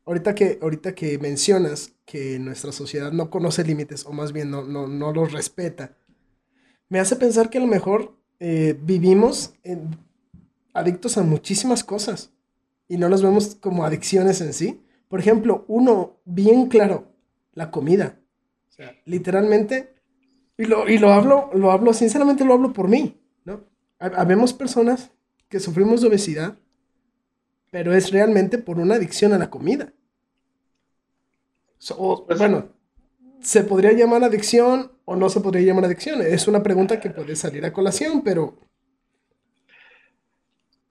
ahorita 0.06 0.36
que, 0.36 0.60
ahorita 0.62 0.96
que 0.96 1.18
mencionas 1.18 1.94
que 2.06 2.40
nuestra 2.40 2.72
sociedad 2.72 3.12
no 3.12 3.30
conoce 3.30 3.64
límites, 3.64 4.06
o 4.06 4.14
más 4.14 4.32
bien 4.32 4.52
no, 4.52 4.64
no, 4.64 4.88
no 4.88 5.12
los 5.12 5.32
respeta, 5.32 5.98
me 6.88 7.00
hace 7.00 7.16
pensar 7.16 7.50
que 7.50 7.58
a 7.58 7.62
lo 7.62 7.68
mejor 7.68 8.16
eh, 8.40 8.78
vivimos 8.80 9.54
adictos 10.76 11.18
a 11.18 11.24
muchísimas 11.24 11.84
cosas 11.84 12.32
y 12.88 12.98
no 12.98 13.10
los 13.10 13.24
vemos 13.24 13.56
como 13.56 13.86
adicciones 13.86 14.42
en 14.42 14.54
sí. 14.54 14.86
Por 15.08 15.20
ejemplo, 15.20 15.66
uno 15.68 16.18
bien 16.26 16.68
claro, 16.68 17.14
la 17.54 17.72
comida. 17.72 18.20
O 18.70 18.72
sea, 18.72 18.94
literalmente, 19.06 19.96
y 20.58 20.66
lo, 20.66 20.88
y 20.88 20.98
lo 20.98 21.12
hablo, 21.12 21.50
lo 21.54 21.72
hablo, 21.72 21.94
sinceramente 21.94 22.44
lo 22.44 22.54
hablo 22.54 22.74
por 22.74 22.88
mí, 22.90 23.20
¿no? 23.46 23.64
Habemos 24.00 24.54
personas 24.54 25.12
que 25.48 25.60
sufrimos 25.60 26.02
de 26.02 26.10
obesidad, 26.10 26.58
pero 27.72 27.94
es 27.94 28.12
realmente 28.12 28.58
por 28.58 28.78
una 28.78 28.96
adicción 28.96 29.34
a 29.34 29.38
la 29.38 29.50
comida. 29.50 29.94
Pues 32.28 32.40
bueno, 32.40 32.70
¿se 33.42 33.64
podría 33.64 33.94
llamar 33.94 34.24
adicción 34.24 34.92
o 35.06 35.16
no 35.16 35.30
se 35.30 35.40
podría 35.40 35.68
llamar 35.68 35.86
adicción? 35.86 36.22
Es 36.22 36.48
una 36.48 36.64
pregunta 36.64 37.00
que 37.00 37.12
puede 37.12 37.36
salir 37.36 37.64
a 37.64 37.72
colación, 37.72 38.22
pero 38.24 38.58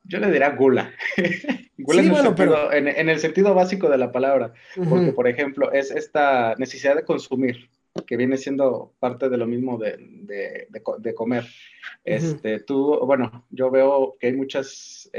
yo 0.05 0.19
le 0.19 0.31
diría 0.31 0.51
gula. 0.51 0.93
gula 1.79 2.03
en, 2.03 2.11
el 2.11 2.17
sentido, 2.17 2.73
en, 2.73 3.09
el 3.09 3.19
sentido, 3.19 3.55
básico 3.55 3.89
de 3.89 3.99
la 3.99 4.13
palabra. 4.13 4.53
Porque, 4.89 5.13
por 5.13 5.29
ejemplo, 5.29 5.73
es 5.73 5.91
esta 5.91 6.55
necesidad 6.57 6.97
de 6.97 7.05
consumir, 7.05 7.69
que 8.07 8.17
viene 8.17 8.37
siendo 8.37 8.93
parte 8.99 9.29
de 9.29 9.37
lo 9.37 9.47
mismo 9.47 9.79
de, 9.79 9.97
de, 10.69 11.15
comer. 11.15 11.45
Este, 12.05 12.61
tú, 12.61 12.99
bueno, 13.07 13.47
yo 13.51 13.71
veo 13.71 14.17
que 14.19 14.29
hay 14.29 14.33
muchas 14.35 15.11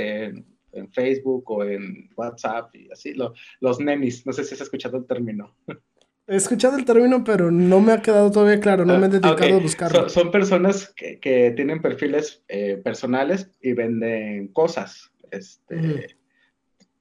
en 0.75 0.91
Facebook 0.91 1.49
o 1.49 1.63
en 1.63 2.09
WhatsApp 2.15 2.75
y 2.75 2.91
así, 2.91 3.13
los 3.59 3.79
nenis, 3.79 4.25
no 4.25 4.33
sé 4.33 4.43
si 4.43 4.53
has 4.53 4.61
escuchado 4.61 4.97
el 4.97 5.05
término. 5.05 5.55
He 6.27 6.35
escuchado 6.35 6.77
el 6.77 6.85
término, 6.85 7.23
pero 7.23 7.51
no 7.51 7.81
me 7.81 7.93
ha 7.93 8.01
quedado 8.01 8.31
todavía 8.31 8.59
claro, 8.59 8.83
no 8.83 8.97
me 8.97 9.05
he 9.05 9.09
ah, 9.09 9.19
dedicado 9.19 9.57
a 9.57 9.59
buscarlo. 9.59 10.09
Son, 10.09 10.31
personas 10.31 10.91
que, 10.95 11.53
tienen 11.55 11.81
perfiles 11.81 12.43
eh, 12.47 12.77
personales 12.83 13.51
y 13.61 13.73
venden 13.73 14.47
cosas. 14.47 15.11
Este, 15.29 16.17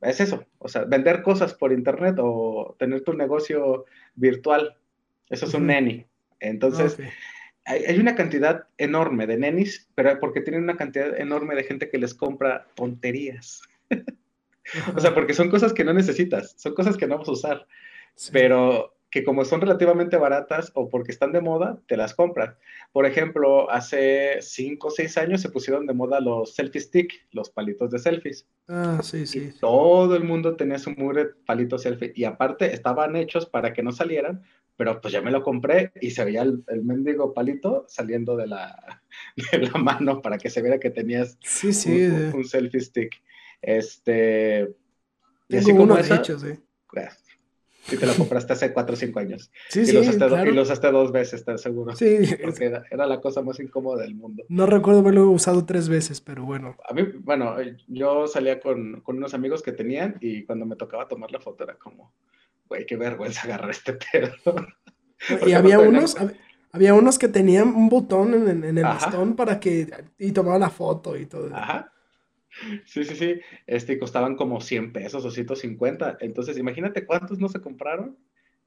Es 0.02 0.20
eso, 0.20 0.44
o 0.58 0.68
sea, 0.68 0.84
vender 0.84 1.22
cosas 1.22 1.54
por 1.54 1.72
internet 1.72 2.16
o 2.18 2.76
tener 2.78 3.00
tu 3.00 3.14
negocio 3.14 3.86
virtual. 4.14 4.76
Eso 5.30 5.46
es 5.46 5.54
un 5.54 5.68
neni. 5.68 6.04
Entonces, 6.40 6.98
hay, 7.64 7.98
una 7.98 8.14
cantidad 8.14 8.64
enorme 8.76 9.26
de 9.26 9.38
nenis, 9.38 9.88
pero 9.94 10.20
porque 10.20 10.42
tienen 10.42 10.64
una 10.64 10.76
cantidad 10.76 11.18
enorme 11.18 11.54
de 11.54 11.64
gente 11.64 11.88
que 11.88 11.96
les 11.96 12.12
compra 12.12 12.66
tonterías. 12.74 13.62
o 14.94 15.00
sea, 15.00 15.14
porque 15.14 15.32
son 15.32 15.48
cosas 15.48 15.72
que 15.72 15.84
no 15.84 15.94
necesitas, 15.94 16.54
son 16.58 16.74
cosas 16.74 16.98
que 16.98 17.06
no 17.06 17.16
vas 17.16 17.28
a 17.28 17.32
usar. 17.32 17.66
Pero 18.30 18.93
que 19.14 19.22
como 19.22 19.44
son 19.44 19.60
relativamente 19.60 20.16
baratas 20.16 20.72
o 20.74 20.88
porque 20.88 21.12
están 21.12 21.30
de 21.30 21.40
moda, 21.40 21.78
te 21.86 21.96
las 21.96 22.14
compras. 22.14 22.56
Por 22.90 23.06
ejemplo, 23.06 23.70
hace 23.70 24.38
5 24.42 24.88
o 24.88 24.90
6 24.90 25.18
años 25.18 25.40
se 25.40 25.50
pusieron 25.50 25.86
de 25.86 25.94
moda 25.94 26.18
los 26.18 26.56
selfie 26.56 26.80
stick, 26.80 27.12
los 27.30 27.48
palitos 27.48 27.92
de 27.92 28.00
selfies. 28.00 28.44
Ah, 28.66 28.98
sí, 29.04 29.24
sí. 29.24 29.52
todo 29.60 30.16
el 30.16 30.24
mundo 30.24 30.56
tenía 30.56 30.80
su 30.80 30.90
mugre 30.90 31.26
palito 31.46 31.78
selfie 31.78 32.12
y 32.16 32.24
aparte 32.24 32.74
estaban 32.74 33.14
hechos 33.14 33.46
para 33.46 33.72
que 33.72 33.84
no 33.84 33.92
salieran, 33.92 34.42
pero 34.76 35.00
pues 35.00 35.12
ya 35.14 35.22
me 35.22 35.30
lo 35.30 35.44
compré 35.44 35.92
y 36.00 36.10
se 36.10 36.24
veía 36.24 36.42
el, 36.42 36.64
mendigo 36.82 37.32
palito 37.32 37.84
saliendo 37.86 38.36
de 38.36 38.48
la, 38.48 39.00
de 39.52 39.58
la, 39.58 39.78
mano 39.78 40.22
para 40.22 40.38
que 40.38 40.50
se 40.50 40.60
viera 40.60 40.80
que 40.80 40.90
tenías 40.90 41.38
sí, 41.40 41.72
sí, 41.72 42.02
un, 42.02 42.44
selfie 42.44 42.80
stick. 42.80 43.22
Este... 43.62 44.74
y 45.48 45.56
así 45.56 45.72
como 45.72 45.96
eso, 45.96 46.16
hecho, 46.16 46.36
sí. 46.36 46.58
Pues, 46.90 47.23
si 47.86 47.98
te 47.98 48.06
lo 48.06 48.14
compraste 48.14 48.52
hace 48.54 48.72
4 48.72 48.94
o 48.94 48.96
5 48.96 49.18
años. 49.20 49.50
Sí, 49.68 49.80
y 49.80 49.86
sí, 49.86 49.92
lo 49.92 50.00
usaste 50.00 50.26
claro. 50.26 50.50
y 50.50 50.54
lo 50.54 50.62
usaste 50.62 50.90
dos 50.90 51.12
veces, 51.12 51.40
¿estás 51.40 51.60
seguro? 51.60 51.94
Sí. 51.94 52.18
Porque 52.42 52.66
era, 52.66 52.84
era, 52.90 53.06
la 53.06 53.20
cosa 53.20 53.42
más 53.42 53.60
incómoda 53.60 54.02
del 54.02 54.14
mundo. 54.14 54.44
No 54.48 54.66
recuerdo 54.66 55.00
haberlo 55.00 55.28
usado 55.30 55.64
tres 55.66 55.88
veces, 55.88 56.20
pero 56.20 56.44
bueno. 56.44 56.76
A 56.88 56.94
mí, 56.94 57.02
bueno, 57.20 57.56
yo 57.88 58.26
salía 58.26 58.60
con, 58.60 59.00
con 59.02 59.18
unos 59.18 59.34
amigos 59.34 59.62
que 59.62 59.72
tenían 59.72 60.16
y 60.20 60.44
cuando 60.44 60.64
me 60.66 60.76
tocaba 60.76 61.08
tomar 61.08 61.30
la 61.30 61.40
foto 61.40 61.64
era 61.64 61.74
como, 61.74 62.12
güey, 62.68 62.86
qué 62.86 62.96
vergüenza 62.96 63.42
agarrar 63.42 63.70
este 63.70 63.94
pedo. 63.94 64.34
y 65.46 65.52
había 65.52 65.78
unos... 65.80 66.16
Había 66.72 66.92
unos 66.92 67.20
que 67.20 67.28
tenían 67.28 67.68
un 67.68 67.88
botón 67.88 68.34
en, 68.34 68.64
en 68.64 68.78
el 68.78 68.82
bastón 68.82 69.36
para 69.36 69.60
que... 69.60 69.86
Y 70.18 70.32
tomaban 70.32 70.58
la 70.58 70.70
foto 70.70 71.16
y 71.16 71.26
todo. 71.26 71.54
Ajá. 71.54 71.93
Sí, 72.84 73.04
sí, 73.04 73.14
sí. 73.14 73.40
Este, 73.66 73.98
costaban 73.98 74.36
como 74.36 74.60
100 74.60 74.92
pesos 74.92 75.24
o 75.24 75.30
150. 75.30 76.18
Entonces, 76.20 76.58
imagínate 76.58 77.04
cuántos 77.04 77.38
no 77.38 77.48
se 77.48 77.60
compraron. 77.60 78.16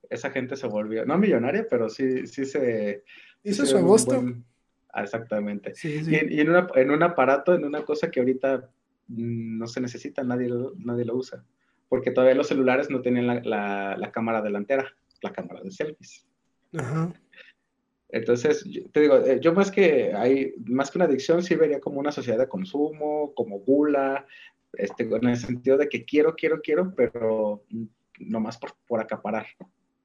Esa 0.09 0.29
gente 0.29 0.55
se 0.55 0.67
volvió, 0.67 1.05
no 1.05 1.17
millonaria, 1.17 1.67
pero 1.69 1.89
sí, 1.89 2.27
sí 2.27 2.45
se... 2.45 3.03
Hizo 3.43 3.65
su 3.65 3.77
agosto. 3.77 4.23
Ah, 4.93 5.03
exactamente. 5.03 5.75
Sí, 5.75 6.03
sí. 6.03 6.11
Y, 6.11 6.39
en, 6.39 6.49
en, 6.75 6.91
un 6.91 7.03
aparato, 7.03 7.53
en 7.53 7.65
una 7.65 7.83
cosa 7.83 8.09
que 8.09 8.19
ahorita 8.19 8.69
no 9.07 9.67
se 9.67 9.81
necesita, 9.81 10.23
nadie 10.23 10.49
lo, 10.49 10.73
nadie 10.77 11.05
lo 11.05 11.15
usa. 11.15 11.43
Porque 11.89 12.11
todavía 12.11 12.35
los 12.35 12.47
celulares 12.47 12.89
no 12.89 13.01
tenían 13.01 13.27
la, 13.27 13.41
la, 13.41 13.97
la 13.97 14.11
cámara 14.11 14.41
delantera, 14.41 14.95
la 15.21 15.31
cámara 15.31 15.61
de 15.61 15.71
selfies. 15.71 16.25
Ajá. 16.77 17.13
Entonces, 18.09 18.63
te 18.91 19.01
digo, 19.01 19.17
eh, 19.17 19.39
yo 19.41 19.53
más 19.53 19.69
que 19.69 20.13
hay, 20.13 20.53
más 20.65 20.91
que 20.91 20.97
una 20.97 21.05
adicción, 21.05 21.43
sí 21.43 21.55
vería 21.55 21.81
como 21.81 21.99
una 21.99 22.11
sociedad 22.11 22.39
de 22.39 22.47
consumo, 22.47 23.33
como 23.35 23.59
gula, 23.59 24.25
este, 24.73 25.03
en 25.03 25.27
el 25.27 25.37
sentido 25.37 25.77
de 25.77 25.89
que 25.89 26.05
quiero, 26.05 26.35
quiero, 26.35 26.61
quiero, 26.61 26.93
pero 26.95 27.63
no 28.19 28.39
más 28.39 28.57
por, 28.57 28.73
por 28.87 29.01
acaparar. 29.01 29.47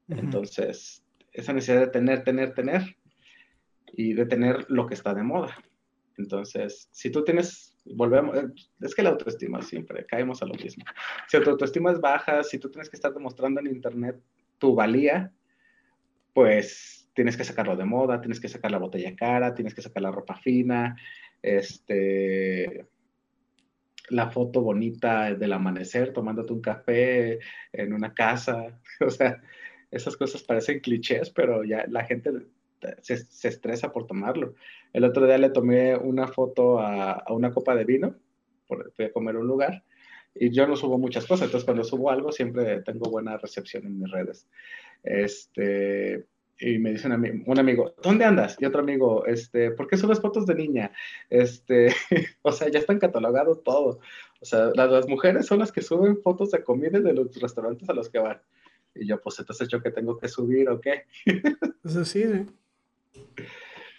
Entonces, 0.08 1.04
esa 1.32 1.52
necesidad 1.52 1.80
de 1.80 1.86
tener, 1.88 2.24
tener, 2.24 2.54
tener 2.54 2.96
y 3.92 4.14
de 4.14 4.26
tener 4.26 4.66
lo 4.68 4.86
que 4.86 4.94
está 4.94 5.14
de 5.14 5.22
moda. 5.22 5.56
Entonces, 6.18 6.88
si 6.90 7.10
tú 7.10 7.24
tienes, 7.24 7.76
volvemos, 7.84 8.36
eh, 8.36 8.48
es 8.80 8.94
que 8.94 9.02
la 9.02 9.10
autoestima 9.10 9.62
siempre, 9.62 10.04
caemos 10.06 10.42
a 10.42 10.46
lo 10.46 10.54
mismo. 10.54 10.84
Si 11.28 11.40
tu 11.40 11.50
autoestima 11.50 11.92
es 11.92 12.00
baja, 12.00 12.42
si 12.42 12.58
tú 12.58 12.70
tienes 12.70 12.90
que 12.90 12.96
estar 12.96 13.12
demostrando 13.12 13.60
en 13.60 13.68
Internet 13.68 14.20
tu 14.58 14.74
valía, 14.74 15.32
pues 16.34 17.01
tienes 17.14 17.36
que 17.36 17.44
sacarlo 17.44 17.76
de 17.76 17.84
moda, 17.84 18.20
tienes 18.20 18.40
que 18.40 18.48
sacar 18.48 18.70
la 18.70 18.78
botella 18.78 19.14
cara, 19.16 19.54
tienes 19.54 19.74
que 19.74 19.82
sacar 19.82 20.02
la 20.02 20.10
ropa 20.10 20.36
fina, 20.36 20.96
este, 21.42 22.86
la 24.08 24.30
foto 24.30 24.60
bonita 24.62 25.34
del 25.34 25.52
amanecer 25.52 26.12
tomándote 26.12 26.52
un 26.52 26.60
café 26.60 27.38
en 27.72 27.92
una 27.92 28.14
casa, 28.14 28.80
o 29.00 29.10
sea, 29.10 29.42
esas 29.90 30.16
cosas 30.16 30.42
parecen 30.42 30.80
clichés, 30.80 31.30
pero 31.30 31.64
ya 31.64 31.84
la 31.88 32.04
gente 32.04 32.30
se, 33.02 33.48
estresa 33.48 33.92
por 33.92 34.06
tomarlo. 34.06 34.54
El 34.92 35.04
otro 35.04 35.26
día 35.26 35.38
le 35.38 35.50
tomé 35.50 35.96
una 35.96 36.26
foto 36.28 36.78
a, 36.80 37.24
una 37.30 37.52
copa 37.52 37.74
de 37.74 37.84
vino, 37.84 38.16
fui 38.66 39.04
a 39.04 39.12
comer 39.12 39.36
un 39.36 39.46
lugar, 39.46 39.84
y 40.34 40.50
yo 40.50 40.66
no 40.66 40.76
subo 40.76 40.98
muchas 40.98 41.26
cosas, 41.26 41.46
entonces 41.46 41.66
cuando 41.66 41.84
subo 41.84 42.10
algo 42.10 42.32
siempre 42.32 42.80
tengo 42.82 43.10
buena 43.10 43.36
recepción 43.36 43.84
en 43.84 43.98
mis 43.98 44.10
redes. 44.10 44.48
Este, 45.02 46.26
y 46.58 46.78
me 46.78 46.92
dice 46.92 47.08
un, 47.08 47.58
amigo, 47.58 47.94
¿dónde 48.02 48.24
andas? 48.24 48.56
Y 48.60 48.64
otro 48.64 48.82
amigo, 48.82 49.26
este, 49.26 49.72
¿por 49.72 49.88
qué 49.88 49.96
subes 49.96 50.20
fotos 50.20 50.46
de 50.46 50.54
niña? 50.54 50.92
Este, 51.28 51.88
o 52.42 52.52
sea, 52.52 52.68
ya 52.68 52.78
están 52.78 52.98
catalogados 52.98 53.62
todo. 53.64 53.98
O 54.40 54.44
sea, 54.44 54.70
las, 54.74 55.08
mujeres 55.08 55.46
son 55.46 55.58
las 55.58 55.72
que 55.72 55.82
suben 55.82 56.20
fotos 56.22 56.50
de 56.50 56.62
comida 56.62 57.00
de 57.00 57.12
los 57.12 57.34
restaurantes 57.40 57.88
a 57.88 57.94
los 57.94 58.08
que 58.08 58.18
van. 58.18 58.40
Y 58.94 59.06
yo, 59.06 59.20
pues, 59.20 59.38
entonces, 59.38 59.68
¿yo 59.68 59.82
que 59.82 59.90
tengo 59.90 60.18
que 60.18 60.28
subir 60.28 60.68
o 60.68 60.80
qué? 60.80 61.04
Eso 61.84 62.04
sí, 62.04 62.24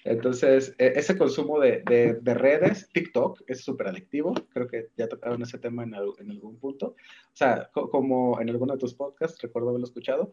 Entonces, 0.06 0.76
e, 0.78 0.94
ese 0.96 1.18
consumo 1.18 1.60
de, 1.60 1.82
de, 2.22 2.34
redes, 2.34 2.88
TikTok, 2.94 3.42
es 3.48 3.64
súper 3.64 3.88
adictivo. 3.88 4.36
Creo 4.54 4.68
que 4.68 4.90
ya 4.96 5.08
tocaron 5.08 5.42
ese 5.42 5.58
tema 5.58 5.84
en, 5.84 5.96
en 5.96 6.32
algún 6.32 6.58
punto. 6.60 6.88
O 6.88 7.36
sea, 7.36 7.70
como 7.74 8.40
en 8.40 8.50
alguno 8.50 8.74
de 8.74 8.80
tus 8.80 8.94
podcasts, 8.94 9.42
recuerdo 9.42 9.70
haberlo 9.70 9.88
escuchado, 9.88 10.32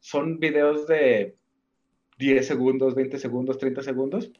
son 0.00 0.38
videos 0.38 0.86
de 0.86 1.36
10 2.18 2.46
segundos, 2.46 2.94
20 2.94 3.18
segundos, 3.18 3.58
30 3.58 3.82
segundos, 3.82 4.32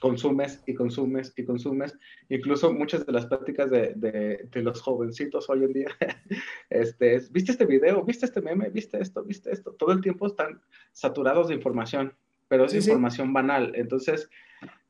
consumes 0.00 0.62
y 0.66 0.74
consumes 0.74 1.32
y 1.36 1.44
consumes. 1.44 1.96
Incluso 2.28 2.72
muchas 2.72 3.06
de 3.06 3.12
las 3.12 3.26
prácticas 3.26 3.70
de, 3.70 3.94
de, 3.94 4.62
los 4.62 4.80
jovencitos 4.80 5.48
hoy 5.48 5.64
en 5.64 5.72
día, 5.72 5.88
este, 6.70 7.20
¿viste 7.30 7.52
este 7.52 7.66
video? 7.66 8.02
¿Viste 8.04 8.26
este 8.26 8.40
meme? 8.40 8.70
¿Viste 8.70 9.00
esto? 9.00 9.22
¿Viste 9.22 9.52
esto? 9.52 9.72
Todo 9.72 9.92
el 9.92 10.00
tiempo 10.00 10.26
están 10.26 10.60
saturados 10.92 11.48
de 11.48 11.54
información, 11.54 12.14
pero 12.48 12.64
es 12.64 12.74
información 12.74 13.32
banal. 13.32 13.72
Entonces, 13.74 14.28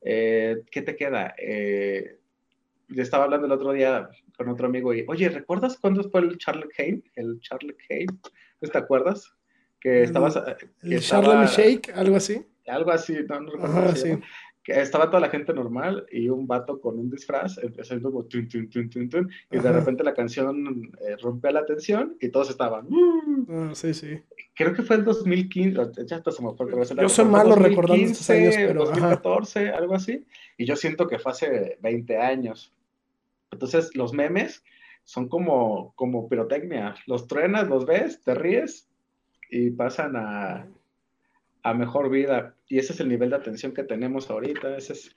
eh, 0.01 0.63
¿qué 0.71 0.81
te 0.81 0.95
queda? 0.95 1.35
Eh, 1.37 2.19
yo 2.87 3.01
estaba 3.01 3.25
hablando 3.25 3.47
el 3.47 3.53
otro 3.53 3.73
día 3.73 4.09
con 4.37 4.49
otro 4.49 4.67
amigo 4.67 4.93
y, 4.93 5.05
oye, 5.07 5.29
¿recuerdas 5.29 5.77
cuándo 5.79 6.03
fue 6.09 6.21
el 6.21 6.37
Charlie 6.37 6.69
Kane? 6.75 7.03
El 7.15 7.39
Charlie 7.39 7.75
Kane, 7.87 8.19
¿te 8.59 8.77
acuerdas? 8.77 9.33
Que 9.85 10.01
estabas... 10.01 10.35
Eh, 10.35 10.55
que 10.81 10.97
Shake, 10.99 11.91
algo 11.93 12.15
así. 12.15 12.43
Algo 12.65 12.91
así, 12.91 13.13
no, 13.29 13.39
recuerdo. 13.51 14.19
estaba 14.65 15.11
toda 15.11 15.19
la 15.19 15.29
gente 15.29 15.53
normal 15.53 16.07
y 16.11 16.27
un 16.27 16.47
vato 16.47 16.81
con 16.81 16.97
un 16.97 17.11
disfraz 17.11 17.59
empezando 17.59 18.09
como 18.09 18.25
tun, 18.25 18.49
tun, 18.49 18.67
tun, 18.67 18.89
tun, 18.89 19.07
tun, 19.07 19.29
y 19.51 19.59
de 19.59 19.71
repente 19.71 20.03
la 20.03 20.15
canción 20.15 20.91
eh, 20.99 21.17
rompía 21.21 21.51
la 21.51 21.67
tensión 21.67 22.17
y 22.19 22.29
todos 22.29 22.49
estaban. 22.49 22.87
Ah, 23.47 23.69
sí, 23.75 23.93
sí. 23.93 24.19
Creo 24.55 24.73
que 24.73 24.81
fue 24.81 24.95
el 24.95 25.03
2015, 25.03 25.77
ya 26.07 26.15
hasta 26.15 26.31
se 26.31 26.41
me 26.43 26.55
fue. 26.55 26.65
Yo 26.99 27.09
soy 27.09 27.25
malo 27.25 27.55
recordando 27.55 28.05
estos 28.05 28.27
años, 28.31 28.55
pero. 28.57 28.85
2014, 28.85 29.69
algo 29.69 29.93
así. 29.93 30.25
Y 30.57 30.65
yo 30.65 30.75
siento 30.75 31.07
que 31.07 31.19
fue 31.19 31.31
hace 31.31 31.77
20 31.83 32.17
años. 32.17 32.73
Entonces, 33.51 33.95
los 33.95 34.13
memes 34.13 34.63
son 35.03 35.29
como, 35.29 35.93
como 35.95 36.27
pirotecnia. 36.27 36.95
Los 37.05 37.27
truenas, 37.27 37.67
los 37.67 37.85
ves, 37.85 38.23
te 38.23 38.33
ríes 38.33 38.89
y 39.49 39.71
pasan 39.71 40.15
a, 40.15 40.67
a 41.63 41.73
mejor 41.73 42.09
vida. 42.09 42.55
Y 42.67 42.79
ese 42.79 42.93
es 42.93 42.99
el 42.99 43.09
nivel 43.09 43.31
de 43.31 43.37
atención 43.37 43.73
que 43.73 43.83
tenemos 43.83 44.29
ahorita. 44.29 44.77
es, 44.77 45.15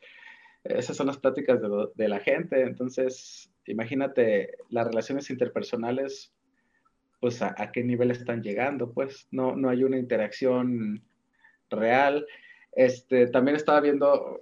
esas 0.64 0.96
son 0.96 1.06
las 1.06 1.18
pláticas 1.18 1.60
de, 1.94 2.08
la 2.08 2.20
gente. 2.20 2.62
Entonces, 2.62 3.50
imagínate 3.66 4.56
las 4.70 4.86
relaciones 4.86 5.30
interpersonales, 5.30 6.32
pues 7.20 7.42
a, 7.42 7.54
qué 7.72 7.82
nivel 7.82 8.10
están 8.10 8.42
llegando, 8.42 8.92
pues 8.92 9.28
no, 9.30 9.56
no 9.56 9.68
hay 9.68 9.84
una 9.84 9.98
interacción 9.98 11.02
real. 11.70 12.26
Este, 12.72 13.26
también 13.28 13.56
estaba 13.56 13.80
viendo, 13.80 14.40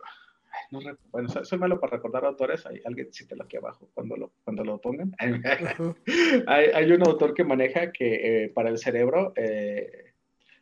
bueno, 1.11 1.29
soy 1.45 1.59
malo 1.59 1.79
para 1.81 1.97
recordar 1.97 2.25
autores, 2.25 2.67
hay 2.67 2.81
alguien 2.85 3.13
cítelo 3.13 3.45
aquí 3.45 3.57
abajo 3.57 3.89
cuando 3.95 4.17
lo, 4.17 4.33
cuando 4.45 4.65
lo 4.65 4.81
pongan. 4.81 5.15
hay, 6.47 6.67
hay, 6.67 6.93
un 6.93 7.03
autor 7.07 7.35
que 7.35 7.45
maneja 7.45 7.93
que 7.93 8.45
eh, 8.45 8.49
para 8.49 8.71
el 8.71 8.79
cerebro, 8.79 9.33
eh, 9.37 10.13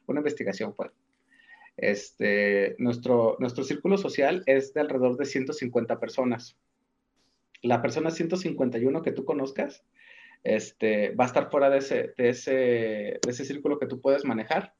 una 0.06 0.20
investigación 0.20 0.74
pues, 0.74 0.90
este, 1.76 2.76
nuestro, 2.78 3.36
nuestro 3.40 3.64
círculo 3.64 3.98
social 3.98 4.42
es 4.46 4.74
de 4.74 4.80
alrededor 4.80 5.16
de 5.16 5.24
150 5.24 5.98
personas. 5.98 6.56
La 7.62 7.82
persona 7.82 8.10
151 8.10 9.02
que 9.02 9.12
tú 9.12 9.24
conozcas 9.24 9.84
este, 10.44 11.10
va 11.14 11.24
a 11.24 11.26
estar 11.28 11.50
fuera 11.50 11.70
de 11.70 11.78
ese, 11.78 12.14
de, 12.16 12.28
ese, 12.28 12.52
de 12.52 13.20
ese 13.26 13.44
círculo 13.44 13.78
que 13.78 13.86
tú 13.86 14.00
puedes 14.00 14.24
manejar 14.24 14.74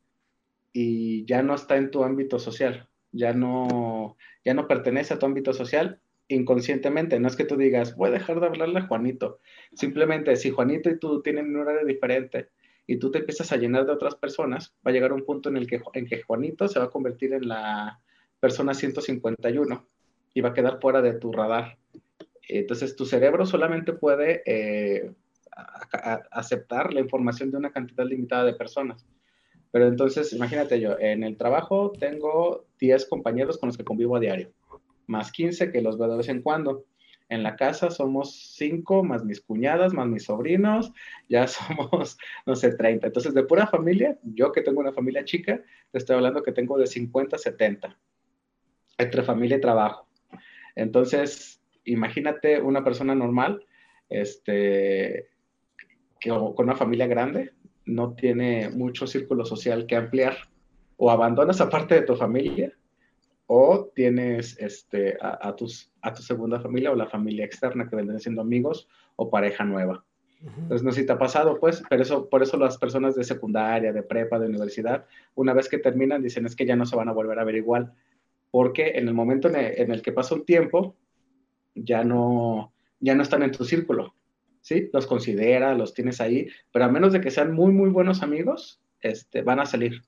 y 0.73 1.25
ya 1.25 1.43
no 1.43 1.55
está 1.55 1.77
en 1.77 1.91
tu 1.91 2.05
ámbito 2.05 2.39
social, 2.39 2.89
ya 3.15 3.33
no, 3.33 4.17
ya 4.45 4.55
no 4.55 4.67
pertenece 4.67 5.15
a 5.15 5.19
tu 5.19 5.27
ámbito 5.27 5.53
social 5.53 6.01
inconscientemente. 6.29 7.19
No 7.21 7.29
es 7.29 7.37
que 7.37 7.45
tú 7.45 7.57
digas, 7.57 7.97
voy 7.97 8.09
a 8.09 8.13
dejar 8.13 8.41
de 8.41 8.47
hablarle 8.47 8.81
a 8.81 8.87
Juanito. 8.87 9.41
Simplemente, 9.75 10.37
si 10.37 10.51
Juanito 10.51 10.91
y 10.91 10.99
tú 10.99 11.23
tienen 11.23 11.49
un 11.51 11.57
horario 11.57 11.87
diferente 11.87 12.49
y 12.87 12.99
tú 12.99 13.11
te 13.11 13.19
empiezas 13.19 13.53
a 13.53 13.57
llenar 13.57 13.87
de 13.87 13.93
otras 13.93 14.17
personas, 14.17 14.75
va 14.87 14.91
a 14.91 14.95
llegar 14.95 15.13
un 15.13 15.25
punto 15.25 15.49
en 15.49 15.57
el 15.57 15.67
que, 15.67 15.81
en 15.95 16.07
que 16.07 16.23
Juanito 16.23 16.69
se 16.69 16.79
va 16.79 16.87
a 16.87 16.91
convertir 16.91 17.33
en 17.33 17.49
la 17.49 18.01
persona 18.41 18.75
151 18.75 19.87
y 20.35 20.41
va 20.41 20.51
a 20.51 20.55
quedar 20.55 20.81
fuera 20.81 21.01
de 21.01 21.15
tu 21.15 21.33
radar. 21.33 21.79
Entonces 22.49 22.95
tu 22.97 23.07
cerebro 23.07 23.47
solamente 23.47 23.93
puede 23.93 24.43
eh, 24.45 25.11
aceptar 26.31 26.93
la 26.93 27.01
información 27.01 27.51
de 27.51 27.57
una 27.57 27.71
cantidad 27.71 28.05
limitada 28.05 28.45
de 28.45 28.55
personas. 28.55 29.07
Pero 29.75 29.89
entonces, 29.89 30.33
imagínate 30.33 30.79
yo, 30.79 30.97
en 31.01 31.25
el 31.25 31.37
trabajo 31.37 31.91
tengo 31.99 32.65
10 32.79 33.07
compañeros 33.07 33.59
con 33.59 33.67
los 33.67 33.77
que 33.77 33.83
convivo 33.83 34.15
a 34.15 34.21
diario, 34.21 34.53
más 35.09 35.33
15 35.33 35.73
que 35.73 35.83
los 35.83 35.99
veo 35.99 36.07
de 36.07 36.17
vez 36.17 36.29
en 36.29 36.43
cuando 36.43 36.85
en 37.29 37.43
la 37.43 37.57
casa 37.57 37.91
somos 37.91 38.55
cinco, 38.55 39.03
más 39.03 39.25
mis 39.25 39.41
cuñadas, 39.41 39.93
más 39.93 40.07
mis 40.07 40.27
sobrinos, 40.27 40.93
ya 41.29 41.49
somos, 41.49 42.17
no 42.47 42.55
sé, 42.55 42.77
30. 42.77 43.09
Entonces, 43.09 43.35
de 43.35 43.43
pura 43.43 43.67
familia, 43.67 44.17
yo 44.23 44.53
que 44.53 44.63
tengo 44.63 44.79
una 44.79 44.93
familia 44.93 45.25
chica, 45.25 45.61
te 45.91 45.99
estoy 45.99 46.15
hablando 46.15 46.45
que 46.45 46.53
tengo 46.53 46.79
de 46.79 46.87
50 46.87 47.35
a 47.35 47.39
70, 47.41 47.99
entre 48.99 49.25
familia 49.25 49.57
y 49.57 49.61
trabajo. 49.61 50.07
Entonces, 50.77 51.61
imagínate 51.83 52.61
una 52.61 52.85
persona 52.85 53.17
normal, 53.17 53.67
este, 54.09 55.31
que 56.21 56.31
con 56.31 56.55
una 56.59 56.77
familia 56.77 57.09
grande, 57.09 57.55
no 57.87 58.15
tiene 58.15 58.69
mucho 58.71 59.07
círculo 59.07 59.45
social 59.45 59.87
que 59.87 59.97
ampliar, 59.97 60.37
o 60.97 61.11
abandonas 61.11 61.61
a 61.61 61.69
parte 61.69 61.95
de 61.95 62.03
tu 62.03 62.17
familia, 62.17 62.73
o 63.47 63.91
tienes 63.95 64.59
este, 64.59 65.17
a, 65.21 65.55
tus, 65.55 65.93
a 66.01 66.15
tu 66.15 66.23
segunda 66.23 66.61
familia 66.61 66.93
o 66.93 66.95
la 66.95 67.07
familia 67.07 67.45
externa 67.45 67.89
que 67.89 67.97
vendrán 67.97 68.21
siendo 68.21 68.41
amigos 68.41 68.89
o 69.17 69.29
pareja 69.31 69.65
nueva. 69.65 70.05
Entonces, 70.47 70.83
no 70.83 70.93
sé 70.93 71.01
si 71.01 71.07
te 71.07 71.13
ha 71.13 71.19
pasado, 71.19 71.59
pues, 71.59 71.83
pero 71.89 72.03
eso, 72.03 72.29
por 72.29 72.43
eso 72.43 72.59
las 72.59 72.77
personas 72.77 73.15
de 73.15 73.25
secundaria, 73.25 73.93
de 73.93 74.03
prepa, 74.03 74.39
de 74.39 74.47
universidad, 74.47 75.07
una 75.35 75.55
vez 75.55 75.69
que 75.69 75.79
terminan, 75.79 76.23
dicen 76.23 76.45
es 76.45 76.55
que 76.55 76.67
ya 76.67 76.77
no 76.77 76.85
se 76.85 76.97
van 76.97 77.09
a 77.09 77.13
volver 77.13 77.39
a 77.39 77.45
ver 77.45 77.55
igual, 77.55 77.95
porque 78.51 78.93
en 78.97 79.09
el 79.09 79.15
momento 79.15 79.49
en 79.49 79.91
el, 79.91 80.03
que 80.03 80.13
pasa 80.13 80.35
un 80.35 80.45
tiempo, 80.45 80.97
ya 81.75 82.05
no, 82.05 82.75
ya 83.01 83.15
no 83.15 83.23
están 83.23 83.43
en 83.43 83.53
tu 83.53 83.65
círculo, 83.65 84.15
¿sí? 84.65 84.89
Los 84.93 85.07
considera, 85.07 85.75
los 85.75 85.93
tienes 85.93 86.21
ahí, 86.21 86.49
pero 86.73 86.87
a 86.87 86.89
menos 86.89 87.13
de 87.13 87.21
que 87.21 87.31
sean 87.31 87.53
muy, 87.53 87.71
muy 87.71 87.91
buenos 87.91 88.23
amigos, 88.23 88.81
este, 89.01 89.43
van 89.43 89.61
a 89.61 89.67
salir 89.67 90.03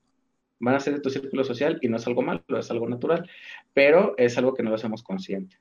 van 0.59 0.75
a 0.75 0.81
ser 0.81 0.95
de 0.95 1.01
tu 1.01 1.11
círculo 1.11 1.45
social 1.45 1.79
y 1.83 1.89
no 1.89 1.97
es 1.97 2.07
algo 2.07 2.23
malo, 2.23 2.43
es 2.59 2.71
algo 2.71 2.89
natural, 2.89 3.29
pero 3.75 4.15
es 4.17 4.39
algo 4.39 4.55
que 4.55 4.63
no 4.63 4.71
lo 4.71 4.77
hacemos 4.77 5.03
consciente. 5.03 5.59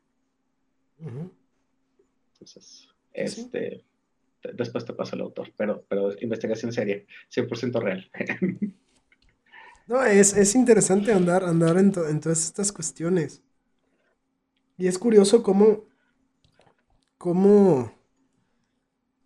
Entonces, 2.33 2.87
este, 3.13 3.83
después 4.53 4.85
te 4.85 4.93
pasa 4.93 5.15
el 5.15 5.21
autor, 5.23 5.51
pero, 5.57 5.83
pero 5.87 6.11
investigación 6.21 6.71
seria, 6.71 7.03
100% 7.29 7.81
real. 7.81 8.09
no, 9.87 10.03
es, 10.03 10.55
interesante 10.55 11.11
andar, 11.11 11.43
andar 11.43 11.77
en, 11.77 11.91
todas 11.91 12.45
estas 12.45 12.71
cuestiones. 12.71 13.41
Y 14.77 14.87
es 14.87 14.97
curioso 14.97 15.43
cómo, 15.43 15.85
cómo, 17.17 17.93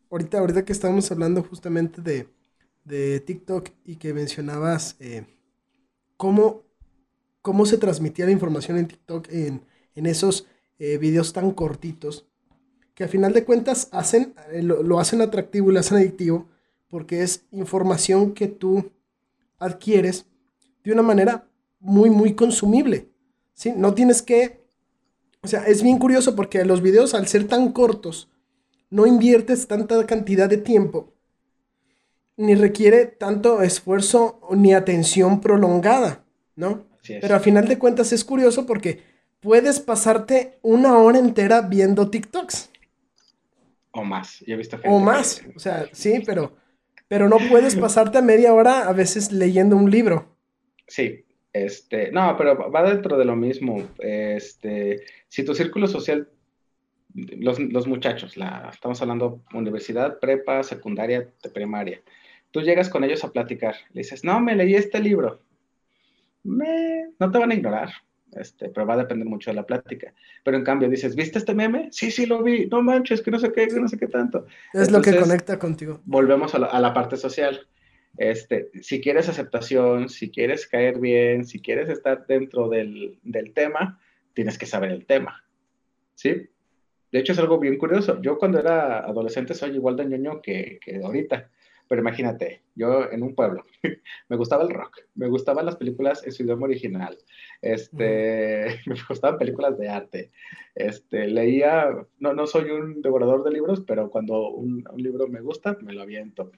ahorita, 0.09 0.39
ahorita 0.39 0.65
que 0.65 0.73
estamos 0.73 1.11
hablando 1.11 1.43
justamente 1.43 2.01
de, 2.01 2.27
de 2.83 3.19
TikTok 3.19 3.69
y 3.85 3.95
que 3.97 4.13
mencionabas... 4.13 4.95
Eh, 4.99 5.25
cómo, 6.19 6.63
cómo 7.41 7.65
se 7.65 7.77
transmitía 7.77 8.25
la 8.25 8.33
información 8.33 8.77
en 8.77 8.89
TikTok 8.89 9.29
en, 9.31 9.61
esos 9.95 10.45
eh, 10.77 10.97
videos 10.97 11.31
tan 11.31 11.51
cortitos, 11.51 12.25
que 12.93 13.05
a 13.05 13.07
final 13.07 13.31
de 13.31 13.45
cuentas 13.45 13.87
hacen, 13.91 14.33
eh, 14.51 14.61
lo, 14.61 14.99
hacen 14.99 15.21
atractivo 15.21 15.69
y 15.69 15.73
lo 15.73 15.79
hacen 15.79 15.97
adictivo, 15.97 16.49
porque 16.89 17.23
es 17.23 17.45
información 17.51 18.33
que 18.33 18.49
tú 18.49 18.91
adquieres 19.59 20.25
de 20.83 20.91
una 20.91 21.03
manera 21.03 21.47
muy, 21.79 22.09
muy 22.09 22.33
consumible. 22.33 23.07
¿sí? 23.53 23.73
No 23.75 23.93
tienes 23.93 24.21
que... 24.21 24.59
O 25.41 25.47
sea, 25.47 25.65
es 25.67 25.81
bien 25.81 25.99
curioso 25.99 26.35
porque 26.35 26.65
los 26.65 26.81
videos 26.81 27.13
al 27.13 27.27
ser 27.27 27.47
tan 27.47 27.71
cortos, 27.71 28.29
no 28.89 29.05
inviertes 29.05 29.67
tanta 29.67 30.05
cantidad 30.05 30.49
de 30.49 30.57
tiempo 30.57 31.13
ni 32.39 32.55
requiere 32.55 33.05
tanto 33.05 33.61
esfuerzo 33.61 34.39
ni 34.51 34.73
atención 34.73 35.41
prolongada, 35.41 36.23
¿no? 36.55 36.87
Pero 37.05 37.35
a 37.35 37.41
final 37.41 37.67
de 37.67 37.77
cuentas 37.77 38.13
es 38.13 38.23
curioso 38.23 38.65
porque 38.65 39.01
puedes 39.41 39.81
pasarte 39.81 40.57
una 40.61 40.97
hora 40.99 41.19
entera 41.19 41.61
viendo 41.61 42.09
TikToks. 42.09 42.71
O 43.91 44.05
más, 44.05 44.39
ya 44.47 44.53
he 44.53 44.57
visto 44.57 44.79
O 44.85 44.99
más, 44.99 45.43
o 45.53 45.59
sea, 45.59 45.89
sí, 45.91 46.23
pero, 46.25 46.55
pero 47.09 47.27
no 47.27 47.39
puedes 47.49 47.75
pasarte 47.87 48.19
a 48.19 48.21
media 48.21 48.53
hora 48.53 48.87
a 48.87 48.93
veces 48.93 49.33
leyendo 49.33 49.75
un 49.75 49.91
libro. 49.91 50.33
Sí, 50.87 51.25
este, 51.51 52.09
no, 52.13 52.37
pero 52.37 52.71
va 52.71 52.89
dentro 52.89 53.17
de 53.17 53.25
lo 53.25 53.35
mismo. 53.35 53.85
Este, 53.99 55.01
si 55.27 55.43
tu 55.43 55.53
círculo 55.53 55.87
social, 55.87 56.29
los, 57.13 57.59
los 57.59 57.87
muchachos, 57.87 58.37
la, 58.37 58.69
estamos 58.71 59.01
hablando 59.01 59.41
universidad, 59.53 60.19
prepa, 60.19 60.63
secundaria, 60.63 61.27
primaria, 61.53 62.01
tú 62.51 62.61
llegas 62.61 62.89
con 62.89 63.03
ellos 63.03 63.23
a 63.23 63.31
platicar, 63.31 63.75
le 63.93 64.01
dices, 64.01 64.23
no, 64.23 64.39
me 64.39 64.55
leí 64.55 64.75
este 64.75 64.99
libro, 64.99 65.41
me... 66.43 67.09
no 67.19 67.31
te 67.31 67.37
van 67.37 67.51
a 67.51 67.55
ignorar, 67.55 67.89
este, 68.33 68.69
pero 68.69 68.85
va 68.85 68.93
a 68.93 68.97
depender 68.97 69.27
mucho 69.27 69.49
de 69.49 69.55
la 69.55 69.65
plática. 69.65 70.13
Pero 70.43 70.57
en 70.57 70.63
cambio 70.63 70.89
dices, 70.89 71.15
¿viste 71.15 71.39
este 71.39 71.53
meme? 71.53 71.89
Sí, 71.91 72.11
sí 72.11 72.25
lo 72.25 72.43
vi, 72.43 72.67
no 72.67 72.81
manches, 72.81 73.21
que 73.21 73.31
no 73.31 73.39
sé 73.39 73.51
qué, 73.51 73.67
que 73.67 73.79
no 73.79 73.87
sé 73.87 73.97
qué 73.97 74.07
tanto. 74.07 74.45
Es 74.73 74.91
lo 74.91 75.01
que 75.01 75.15
conecta 75.15 75.57
contigo. 75.57 76.01
Volvemos 76.05 76.53
a 76.55 76.59
la, 76.59 76.93
parte 76.93 77.17
social. 77.17 77.67
Este, 78.17 78.69
si 78.81 79.01
quieres 79.01 79.29
aceptación, 79.29 80.09
si 80.09 80.29
quieres 80.29 80.67
caer 80.67 80.99
bien, 80.99 81.45
si 81.45 81.61
quieres 81.61 81.89
estar 81.89 82.25
dentro 82.27 82.69
del, 82.69 83.19
tema, 83.53 83.99
tienes 84.33 84.57
que 84.57 84.65
saber 84.65 84.91
el 84.91 85.05
tema. 85.05 85.43
¿Sí? 86.15 86.49
De 87.11 87.19
hecho, 87.19 87.33
es 87.33 87.39
algo 87.39 87.59
bien 87.59 87.77
curioso. 87.77 88.21
Yo 88.21 88.37
cuando 88.37 88.59
era 88.59 88.99
adolescente 88.99 89.53
soy 89.53 89.71
igual 89.71 89.95
de 89.95 90.05
ñoño 90.05 90.41
que, 90.41 90.79
que 90.83 91.03
ahorita. 91.03 91.49
Pero 91.89 92.01
imagínate, 92.01 92.61
yo 92.75 93.11
en 93.11 93.23
un 93.23 93.33
pueblo, 93.33 93.65
me 94.29 94.37
gustaba 94.37 94.63
el 94.63 94.69
rock, 94.69 94.99
me 95.15 95.27
gustaban 95.27 95.65
las 95.65 95.75
películas 95.75 96.23
en 96.23 96.31
su 96.31 96.43
idioma 96.43 96.65
original, 96.65 97.17
este, 97.63 98.79
me 98.85 98.95
gustaban 99.09 99.39
películas 99.39 99.75
de 99.79 99.89
arte, 99.89 100.31
este, 100.75 101.27
leía, 101.27 101.89
no, 102.19 102.35
no 102.35 102.45
soy 102.45 102.69
un 102.69 103.01
devorador 103.01 103.43
de 103.43 103.51
libros, 103.51 103.81
pero 103.87 104.11
cuando 104.11 104.51
un, 104.51 104.83
libro 104.97 105.27
me 105.27 105.41
gusta, 105.41 105.77
me 105.81 105.93
lo 105.93 106.03
aviento. 106.03 106.51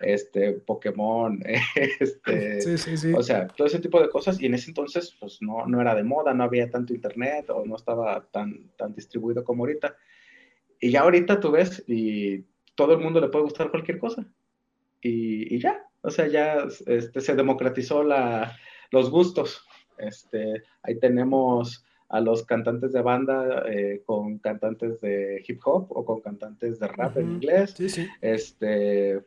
Este, 0.00 0.52
Pokémon, 0.52 1.42
este, 2.00 3.14
o 3.14 3.22
sea, 3.22 3.46
todo 3.48 3.66
ese 3.66 3.80
tipo 3.80 4.00
de 4.00 4.08
cosas, 4.08 4.40
y 4.40 4.46
en 4.46 4.54
ese 4.54 4.70
entonces, 4.70 5.16
pues 5.18 5.40
no, 5.40 5.66
no 5.66 5.80
era 5.80 5.94
de 5.94 6.04
moda, 6.04 6.34
no 6.34 6.44
había 6.44 6.70
tanto 6.70 6.94
internet, 6.94 7.50
o 7.50 7.64
no 7.64 7.76
estaba 7.76 8.24
tan, 8.30 8.70
tan 8.76 8.94
distribuido 8.94 9.44
como 9.44 9.64
ahorita. 9.64 9.96
Y 10.80 10.90
ya 10.90 11.02
ahorita 11.02 11.40
tú 11.40 11.52
ves, 11.52 11.82
y 11.86 12.44
todo 12.74 12.94
el 12.94 13.00
mundo 13.00 13.20
le 13.20 13.28
puede 13.28 13.44
gustar 13.44 13.70
cualquier 13.70 13.98
cosa. 13.98 14.26
Y, 15.00 15.54
y 15.54 15.58
ya, 15.58 15.86
o 16.02 16.10
sea, 16.10 16.26
ya 16.28 16.66
este, 16.86 17.20
se 17.20 17.34
democratizó 17.34 18.02
la, 18.02 18.56
los 18.90 19.10
gustos. 19.10 19.64
Este, 19.98 20.62
ahí 20.82 20.98
tenemos 20.98 21.84
a 22.08 22.20
los 22.20 22.44
cantantes 22.44 22.92
de 22.92 23.02
banda 23.02 23.64
eh, 23.68 24.02
con 24.04 24.38
cantantes 24.38 25.00
de 25.00 25.42
hip 25.46 25.60
hop 25.64 25.86
o 25.90 26.04
con 26.04 26.20
cantantes 26.20 26.78
de 26.78 26.86
rap 26.88 27.16
en 27.16 27.32
inglés. 27.32 27.74
Sí, 27.76 27.88
sí. 27.88 28.06
Este, 28.20 29.20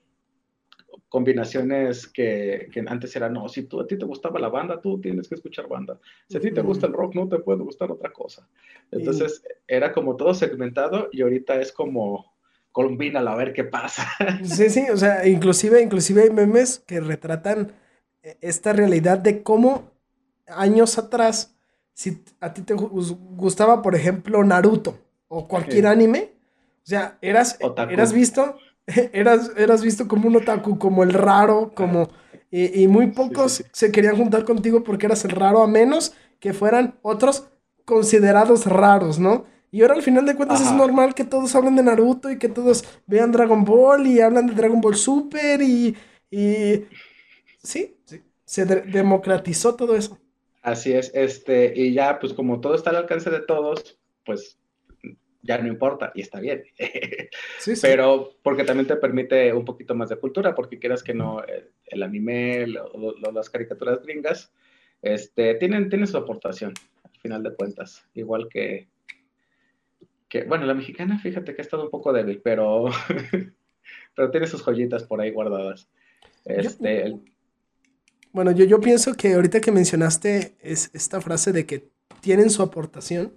combinaciones 1.07 2.07
que, 2.07 2.69
que, 2.71 2.83
antes 2.87 3.15
eran, 3.15 3.33
no, 3.33 3.47
si 3.47 3.63
tú, 3.63 3.79
a 3.79 3.87
ti 3.87 3.97
te 3.97 4.05
gustaba 4.05 4.39
la 4.39 4.49
banda, 4.49 4.81
tú 4.81 4.99
tienes 4.99 5.27
que 5.27 5.35
escuchar 5.35 5.67
banda. 5.67 5.99
Si 6.27 6.37
a 6.37 6.39
ti 6.41 6.51
te 6.51 6.61
gusta 6.61 6.87
el 6.87 6.93
rock, 6.93 7.15
no 7.15 7.27
te 7.27 7.39
puede 7.39 7.63
gustar 7.63 7.91
otra 7.91 8.11
cosa. 8.11 8.47
Entonces, 8.91 9.43
era 9.67 9.93
como 9.93 10.15
todo 10.15 10.33
segmentado 10.33 11.09
y 11.11 11.21
ahorita 11.21 11.59
es 11.61 11.71
como, 11.71 12.33
combínalo 12.71 13.29
a 13.29 13.35
ver 13.35 13.53
qué 13.53 13.63
pasa. 13.63 14.07
Sí, 14.43 14.69
sí, 14.69 14.85
o 14.91 14.97
sea, 14.97 15.27
inclusive, 15.27 15.81
inclusive 15.81 16.23
hay 16.23 16.29
memes 16.29 16.79
que 16.79 16.99
retratan 16.99 17.71
eh, 18.23 18.37
esta 18.41 18.73
realidad 18.73 19.19
de 19.19 19.43
cómo 19.43 19.91
años 20.47 20.97
atrás, 20.97 21.55
si 21.93 22.23
a 22.39 22.53
ti 22.53 22.61
te 22.61 22.73
gustaba, 22.73 23.81
por 23.81 23.95
ejemplo, 23.95 24.43
Naruto 24.43 24.97
o 25.27 25.47
cualquier 25.47 25.87
anime, 25.87 26.31
o 26.83 26.87
sea, 26.89 27.17
eras, 27.21 27.59
eras 27.89 28.13
visto, 28.13 28.57
eras, 29.13 29.51
eras 29.57 29.81
visto 29.81 30.07
como 30.07 30.27
un 30.27 30.37
otaku, 30.37 30.77
como 30.77 31.03
el 31.03 31.13
raro, 31.13 31.71
como... 31.73 32.09
Y, 32.51 32.87
muy 32.87 33.11
pocos 33.11 33.63
se 33.71 33.91
querían 33.91 34.17
juntar 34.17 34.43
contigo 34.43 34.83
porque 34.83 35.05
eras 35.05 35.23
el 35.23 35.29
raro, 35.29 35.61
a 35.61 35.67
menos 35.67 36.13
que 36.39 36.51
fueran 36.51 36.95
otros 37.03 37.47
considerados 37.85 38.65
raros, 38.65 39.19
¿no? 39.19 39.45
Y 39.69 39.83
ahora 39.83 39.93
al 39.93 40.01
final 40.01 40.25
de 40.25 40.35
cuentas 40.35 40.59
es 40.59 40.71
normal 40.71 41.13
que 41.13 41.23
todos 41.23 41.53
hablen 41.53 41.75
de 41.75 41.83
Naruto 41.83 42.31
y 42.31 42.39
que 42.39 42.49
todos 42.49 42.83
vean 43.05 43.31
Dragon 43.31 43.63
Ball 43.63 44.07
y 44.07 44.19
hablan 44.19 44.47
de 44.47 44.55
Dragon 44.55 44.81
Ball 44.81 44.95
Super 44.95 45.61
y... 45.61 45.95
y... 46.31 46.85
Sí, 47.61 47.95
sí, 48.05 48.23
se 48.45 48.65
democratizó 48.65 49.75
todo 49.75 49.95
eso. 49.95 50.17
Así 50.63 50.91
es, 50.91 51.11
este, 51.13 51.71
y 51.75 51.93
ya 51.93 52.17
pues 52.19 52.33
como 52.33 52.61
todo 52.61 52.73
está 52.73 52.89
al 52.89 52.95
alcance 52.95 53.29
de 53.29 53.41
todos, 53.41 53.99
pues 54.25 54.57
ya 55.41 55.57
no 55.57 55.67
importa 55.67 56.11
y 56.15 56.21
está 56.21 56.39
bien. 56.39 56.63
Sí, 57.59 57.75
sí. 57.75 57.81
Pero 57.83 58.35
porque 58.41 58.63
también 58.63 58.87
te 58.87 58.95
permite 58.95 59.53
un 59.53 59.65
poquito 59.65 59.93
más 59.93 60.09
de 60.09 60.15
cultura, 60.15 60.55
porque 60.55 60.79
quieras 60.79 61.03
que 61.03 61.13
no, 61.13 61.43
el, 61.85 62.03
anime, 62.03 62.65
las 63.33 63.49
caricaturas 63.49 64.01
gringas, 64.01 64.51
este, 65.01 65.55
tienen, 65.55 65.89
tienen 65.89 66.07
su 66.07 66.17
aportación, 66.17 66.73
al 67.03 67.19
final 67.19 67.43
de 67.43 67.53
cuentas, 67.53 68.05
igual 68.13 68.47
que, 68.49 68.87
que, 70.29 70.43
bueno, 70.43 70.65
la 70.65 70.73
mexicana, 70.73 71.19
fíjate 71.19 71.53
que 71.53 71.61
ha 71.61 71.63
estado 71.63 71.83
un 71.83 71.89
poco 71.89 72.13
débil, 72.13 72.41
pero, 72.41 72.85
pero 74.15 74.31
tiene 74.31 74.47
sus 74.47 74.63
joyitas 74.63 75.03
por 75.03 75.19
ahí 75.19 75.31
guardadas. 75.31 75.89
Este, 76.45 77.19
bueno, 78.31 78.51
yo, 78.51 78.65
yo 78.65 78.79
pienso 78.79 79.15
que 79.15 79.33
ahorita 79.33 79.59
que 79.59 79.71
mencionaste 79.71 80.55
es 80.61 80.91
esta 80.93 81.19
frase 81.19 81.51
de 81.51 81.65
que 81.65 81.89
tienen 82.21 82.49
su 82.49 82.61
aportación, 82.61 83.33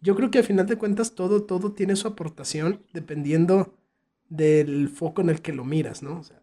yo 0.00 0.14
creo 0.16 0.30
que 0.30 0.38
al 0.38 0.44
final 0.44 0.66
de 0.66 0.78
cuentas 0.78 1.14
todo, 1.14 1.42
todo 1.44 1.72
tiene 1.72 1.96
su 1.96 2.08
aportación 2.08 2.84
dependiendo 2.92 3.74
del 4.28 4.88
foco 4.88 5.20
en 5.20 5.30
el 5.30 5.42
que 5.42 5.52
lo 5.52 5.64
miras, 5.64 6.02
¿no? 6.02 6.20
O 6.20 6.22
sea, 6.22 6.40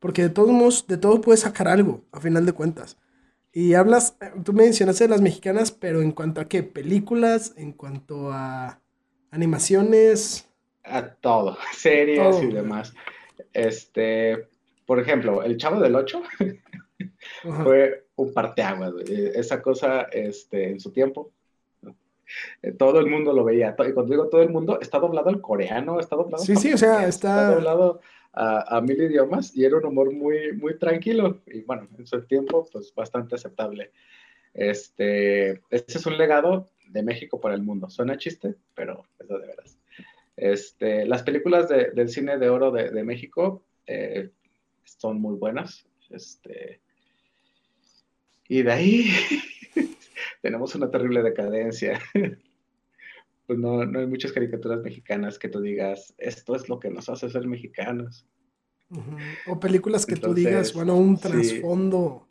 porque 0.00 0.22
de 0.22 0.30
todos 0.30 0.50
modos, 0.50 0.86
de 0.88 0.96
todo 0.96 1.20
puedes 1.20 1.40
sacar 1.40 1.68
algo, 1.68 2.04
a 2.10 2.20
final 2.20 2.44
de 2.44 2.52
cuentas. 2.52 2.98
Y 3.52 3.74
hablas, 3.74 4.16
tú 4.44 4.52
mencionaste 4.52 5.04
de 5.04 5.10
las 5.10 5.20
mexicanas, 5.20 5.70
pero 5.70 6.02
en 6.02 6.12
cuanto 6.12 6.40
a 6.40 6.48
qué, 6.48 6.62
películas, 6.62 7.54
en 7.56 7.72
cuanto 7.72 8.32
a 8.32 8.80
animaciones. 9.30 10.48
A 10.82 11.06
todo, 11.06 11.56
series 11.76 12.42
y 12.42 12.46
demás. 12.46 12.94
Este, 13.52 14.48
por 14.86 14.98
ejemplo, 14.98 15.42
El 15.42 15.56
Chavo 15.56 15.80
del 15.80 15.94
Ocho 15.94 16.22
fue 17.62 18.06
un 18.16 18.34
parteaguas, 18.34 18.94
Esa 19.08 19.62
cosa, 19.62 20.02
este, 20.12 20.70
en 20.70 20.80
su 20.80 20.90
tiempo, 20.90 21.30
eh, 21.30 21.41
todo 22.78 23.00
el 23.00 23.06
mundo 23.06 23.32
lo 23.32 23.44
veía. 23.44 23.70
Y 23.70 23.92
cuando 23.92 24.12
digo 24.12 24.28
todo 24.28 24.42
el 24.42 24.50
mundo, 24.50 24.78
está 24.80 24.98
doblado 24.98 25.28
al 25.28 25.40
coreano, 25.40 26.00
está 26.00 26.16
doblado. 26.16 26.42
Sí, 26.42 26.56
sí, 26.56 26.72
o 26.72 26.78
sea, 26.78 27.06
está... 27.06 27.54
doblado 27.54 28.00
a, 28.32 28.80
mil 28.80 29.00
idiomas 29.00 29.54
y 29.54 29.64
era 29.64 29.76
un 29.76 29.86
humor 29.86 30.12
muy, 30.12 30.52
muy 30.52 30.78
tranquilo. 30.78 31.40
Y 31.46 31.62
bueno, 31.62 31.88
en 31.98 32.06
su 32.06 32.22
tiempo, 32.22 32.66
pues 32.72 32.94
bastante 32.94 33.34
aceptable. 33.34 33.90
Este, 34.54 35.62
este 35.70 35.98
es 35.98 36.06
un 36.06 36.16
legado 36.16 36.68
de 36.88 37.02
México 37.02 37.40
para 37.40 37.54
el 37.54 37.62
mundo. 37.62 37.90
Suena 37.90 38.18
chiste, 38.18 38.54
pero 38.74 39.06
es 39.18 39.28
de 39.28 39.38
veras. 39.38 39.78
Este, 40.36 41.06
las 41.06 41.22
películas 41.22 41.68
del 41.68 42.08
cine 42.08 42.38
de 42.38 42.48
oro 42.48 42.70
de, 42.70 42.90
de 42.90 43.04
México 43.04 43.62
eh, 43.86 44.30
son 44.84 45.20
muy 45.20 45.36
buenas. 45.36 45.86
Este, 46.10 46.80
y 48.48 48.62
de 48.62 48.72
ahí 48.72 49.10
tenemos 50.40 50.74
una 50.74 50.90
terrible 50.90 51.22
decadencia. 51.22 52.00
pues 53.46 53.58
no, 53.58 53.84
no 53.84 54.00
hay 54.00 54.06
muchas 54.06 54.32
caricaturas 54.32 54.82
mexicanas 54.82 55.38
que 55.38 55.48
tú 55.48 55.60
digas, 55.60 56.14
esto 56.18 56.54
es 56.54 56.68
lo 56.68 56.78
que 56.78 56.90
nos 56.90 57.08
hace 57.08 57.28
ser 57.30 57.46
mexicanos. 57.46 58.26
O 59.46 59.58
películas 59.58 60.04
que 60.04 60.16
tú 60.16 60.34
digas, 60.34 60.74
bueno, 60.74 60.96
un 60.96 61.18
trasfondo. 61.18 62.28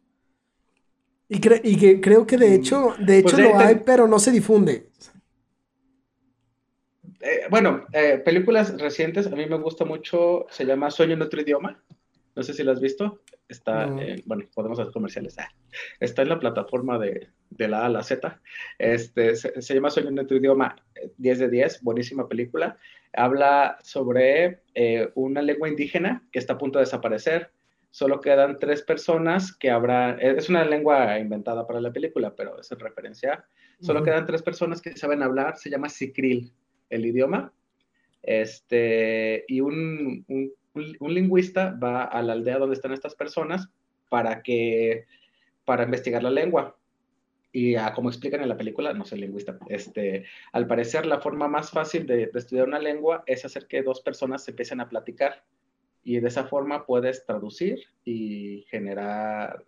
Y, 1.28 1.38
y 1.38 1.78
que 1.78 2.02
creo 2.02 2.28
que 2.28 2.38
de 2.38 2.50
mm, 2.50 2.54
hecho, 2.54 2.96
de 3.00 3.22
pues 3.22 3.34
hecho 3.34 3.42
lo 3.42 3.58
hay, 3.58 3.82
pero 3.86 4.08
no 4.08 4.20
se 4.20 4.32
difunde. 4.32 4.90
Eh, 7.22 7.44
bueno, 7.50 7.86
eh, 7.94 8.22
películas 8.24 8.80
recientes, 8.80 9.28
a 9.28 9.36
mí 9.36 9.46
me 9.46 9.58
gusta 9.58 9.86
mucho, 9.86 10.46
se 10.50 10.66
llama 10.66 10.92
Sueño 10.92 11.14
en 11.14 11.22
otro 11.22 11.42
idioma. 11.42 11.82
No 12.36 12.44
sé 12.44 12.54
si 12.54 12.64
lo 12.64 12.72
has 12.72 12.80
visto. 12.80 13.22
Está, 13.48 13.94
bueno, 14.26 14.46
podemos 14.56 14.80
hacer 14.80 14.94
comerciales. 14.94 15.38
Ah, 15.38 15.50
está 16.00 16.22
en 16.22 16.30
la 16.30 16.40
plataforma 16.40 16.98
de, 16.98 17.28
de, 17.50 17.68
la 17.68 17.82
A 17.82 17.86
a 17.88 17.90
la 17.90 18.04
Z. 18.04 18.40
Este, 18.80 19.36
se, 19.36 19.74
llama 19.74 19.90
Sueño 19.90 20.10
en 20.10 20.28
tu 20.28 20.36
idioma 20.36 20.76
10 21.18 21.40
de 21.40 21.50
10, 21.50 21.82
buenísima 21.82 22.30
película. 22.30 22.78
Habla 23.14 23.78
sobre 23.84 24.62
eh, 24.74 25.10
una 25.16 25.42
lengua 25.42 25.68
indígena 25.68 26.24
que 26.32 26.40
está 26.40 26.54
a 26.54 26.58
punto 26.58 26.80
de 26.80 26.86
desaparecer. 26.86 27.52
Solo 27.90 28.22
quedan 28.22 28.58
tres 28.58 28.84
personas 28.84 29.54
que 29.54 29.70
habrá, 29.70 30.12
eh, 30.12 30.36
es 30.38 30.48
una 30.48 30.64
lengua 30.64 31.20
inventada 31.20 31.68
para 31.68 31.82
la 31.82 31.92
película, 31.92 32.34
pero 32.34 32.58
es 32.58 32.72
en 32.72 32.80
referencia. 32.80 33.46
Solo 33.82 34.04
quedan 34.04 34.26
tres 34.26 34.44
personas 34.44 34.82
que 34.82 34.96
saben 34.96 35.24
hablar, 35.24 35.58
se 35.58 35.70
llama 35.70 35.90
Sicril, 35.90 36.54
el 36.90 37.06
idioma. 37.06 37.52
Este, 38.24 39.44
y 39.48 39.60
un, 39.60 40.24
un 40.28 40.54
un, 40.74 41.14
lingüista 41.14 41.78
va 41.82 42.04
a 42.04 42.22
la 42.22 42.34
aldea 42.34 42.58
donde 42.58 42.76
están 42.76 42.94
estas 42.94 43.16
personas 43.16 43.70
para 44.10 44.42
que 44.42 45.06
para 45.66 45.84
investigar 45.84 46.24
la 46.24 46.30
lengua. 46.30 46.78
Y 47.54 47.76
como 47.96 48.10
explican 48.10 48.42
en 48.42 48.50
la 48.50 48.58
película, 48.58 48.94
no 48.94 49.04
soy 49.04 49.20
lingüista, 49.20 49.60
este, 49.68 50.26
al 50.54 50.68
parecer 50.68 51.06
la 51.06 51.20
forma 51.20 51.50
más 51.50 51.70
fácil 51.70 52.08
de, 52.08 52.32
estudiar 52.34 52.68
una 52.68 52.80
lengua 52.80 53.24
es 53.26 53.44
hacer 53.44 53.68
que 53.68 53.84
dos 53.84 54.00
personas 54.00 54.46
se 54.46 54.52
empiecen 54.52 54.80
a 54.80 54.88
platicar 54.88 55.44
y 56.02 56.20
de 56.20 56.28
esa 56.30 56.46
forma 56.46 56.86
puedes 56.86 57.26
traducir 57.26 57.84
y 58.06 58.66
generar 58.70 59.64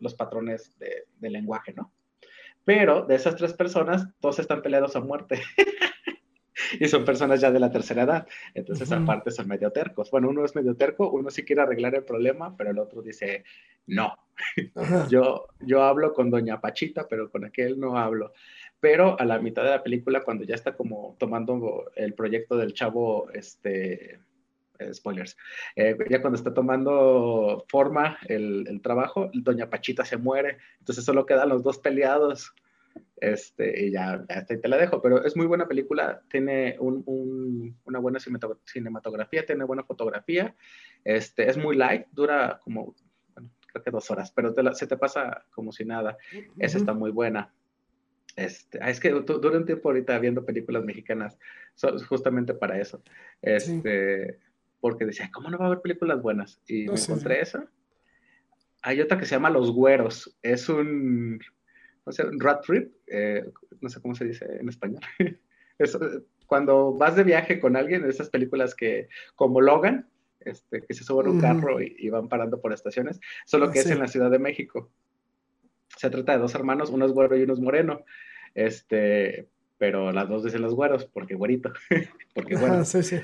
los 0.00 0.14
patrones 0.14 0.78
de, 0.78 1.04
de 1.18 1.30
lenguaje, 1.30 1.74
¿no? 1.74 1.92
Pero 2.64 3.02
de 3.02 3.14
esas 3.14 3.36
tres 3.36 3.52
personas, 3.52 4.06
dos 4.20 4.38
están 4.38 4.62
peleados 4.62 4.96
a 4.96 5.00
muerte. 5.00 5.40
y 6.80 6.88
son 6.88 7.04
personas 7.04 7.40
ya 7.40 7.50
de 7.50 7.60
la 7.60 7.70
tercera 7.70 8.02
edad. 8.02 8.26
Entonces, 8.54 8.90
aparte, 8.92 9.30
son 9.30 9.48
medio 9.48 9.70
tercos. 9.70 10.10
Bueno, 10.10 10.28
uno 10.28 10.44
es 10.44 10.54
medio 10.54 10.74
terco, 10.76 11.10
uno 11.10 11.30
sí 11.30 11.44
quiere 11.44 11.62
arreglar 11.62 11.94
el 11.94 12.04
problema, 12.04 12.56
pero 12.56 12.70
el 12.70 12.78
otro 12.78 13.02
dice, 13.02 13.44
no, 13.86 14.14
yo, 15.10 15.46
yo 15.60 15.82
hablo 15.82 16.12
con 16.12 16.30
doña 16.30 16.60
Pachita, 16.60 17.06
pero 17.08 17.30
con 17.30 17.44
aquel 17.44 17.78
no 17.78 17.98
hablo. 17.98 18.32
Pero 18.80 19.18
a 19.18 19.24
la 19.24 19.38
mitad 19.40 19.64
de 19.64 19.70
la 19.70 19.82
película, 19.82 20.22
cuando 20.22 20.44
ya 20.44 20.54
está 20.54 20.76
como 20.76 21.16
tomando 21.18 21.90
el 21.96 22.14
proyecto 22.14 22.56
del 22.56 22.74
chavo, 22.74 23.28
este, 23.32 24.20
eh, 24.78 24.94
spoilers, 24.94 25.36
eh, 25.74 25.96
ya 26.08 26.20
cuando 26.20 26.36
está 26.36 26.54
tomando 26.54 27.64
forma 27.68 28.18
el, 28.28 28.66
el, 28.68 28.80
trabajo, 28.80 29.30
Doña 29.34 29.68
Pachita 29.68 30.04
se 30.04 30.16
muere, 30.16 30.58
entonces 30.78 31.04
solo 31.04 31.26
quedan 31.26 31.48
los 31.48 31.64
dos 31.64 31.78
peleados 31.78 32.54
este, 33.16 33.86
y 33.86 33.90
ya, 33.92 34.24
hasta 34.28 34.54
ahí 34.54 34.60
te 34.60 34.68
la 34.68 34.76
dejo, 34.76 35.02
pero 35.02 35.24
es 35.24 35.36
muy 35.36 35.46
buena 35.46 35.66
película, 35.66 36.22
tiene 36.30 36.76
una 36.78 37.98
buena 37.98 38.18
cinematografía, 38.64 39.46
tiene 39.46 39.64
buena 39.64 39.84
fotografía, 39.84 40.54
este, 41.04 41.48
es 41.48 41.56
muy 41.56 41.76
light, 41.76 42.06
dura 42.12 42.60
como, 42.62 42.94
creo 43.66 43.84
que 43.84 43.90
dos 43.90 44.10
horas, 44.10 44.30
pero 44.32 44.54
se 44.74 44.86
te 44.86 44.96
pasa 44.96 45.44
como 45.50 45.72
si 45.72 45.84
nada, 45.84 46.16
esa 46.58 46.78
está 46.78 46.92
muy 46.94 47.10
buena. 47.10 47.52
Este, 48.36 48.78
es 48.88 49.00
que 49.00 49.10
dura 49.10 49.58
un 49.58 49.66
tiempo 49.66 49.88
ahorita 49.88 50.16
viendo 50.20 50.44
películas 50.44 50.84
mexicanas, 50.84 51.36
justamente 52.08 52.54
para 52.54 52.78
eso. 52.80 53.02
Este, 53.42 54.38
porque 54.80 55.06
decía, 55.06 55.28
¿cómo 55.32 55.50
no 55.50 55.58
va 55.58 55.64
a 55.64 55.68
haber 55.68 55.80
películas 55.80 56.22
buenas? 56.22 56.60
Y 56.68 56.86
me 56.86 56.94
encontré 56.94 57.40
esa. 57.40 57.68
Hay 58.82 59.00
otra 59.00 59.18
que 59.18 59.26
se 59.26 59.34
llama 59.34 59.50
Los 59.50 59.72
Güeros. 59.72 60.38
Es 60.42 60.68
un, 60.68 61.40
no 62.08 62.12
sé, 62.12 62.26
un 62.26 62.40
rat 62.40 62.64
trip, 62.64 62.90
eh, 63.06 63.44
no 63.82 63.88
sé 63.90 64.00
cómo 64.00 64.14
se 64.14 64.24
dice 64.24 64.46
en 64.58 64.68
español. 64.68 65.02
es, 65.78 65.98
cuando 66.46 66.94
vas 66.94 67.16
de 67.16 67.24
viaje 67.24 67.60
con 67.60 67.76
alguien, 67.76 68.08
esas 68.08 68.30
películas 68.30 68.74
que, 68.74 69.08
como 69.36 69.60
Logan, 69.60 70.08
este, 70.40 70.82
que 70.82 70.94
se 70.94 71.04
suben 71.04 71.26
a 71.26 71.30
un 71.30 71.40
carro 71.40 71.82
y, 71.82 72.08
van 72.08 72.28
parando 72.28 72.60
por 72.62 72.72
estaciones, 72.72 73.20
solo 73.44 73.70
que 73.70 73.80
es 73.80 73.90
en 73.90 73.98
la 73.98 74.08
Ciudad 74.08 74.30
de 74.30 74.38
México. 74.38 74.90
Se 75.98 76.08
trata 76.08 76.32
de 76.32 76.38
dos 76.38 76.54
hermanos, 76.54 76.88
uno 76.88 77.04
es 77.04 77.12
güero 77.12 77.36
y 77.36 77.42
uno 77.42 77.52
es 77.52 77.60
moreno. 77.60 78.04
Este, 78.54 79.48
pero 79.76 80.10
las 80.12 80.28
dos 80.30 80.44
dicen 80.44 80.62
los 80.62 80.74
güeros, 80.74 81.04
porque 81.04 81.34
güerito, 81.34 81.72
porque 82.34 82.56
bueno, 82.56 82.84
sí, 82.86 83.02
sí. 83.02 83.20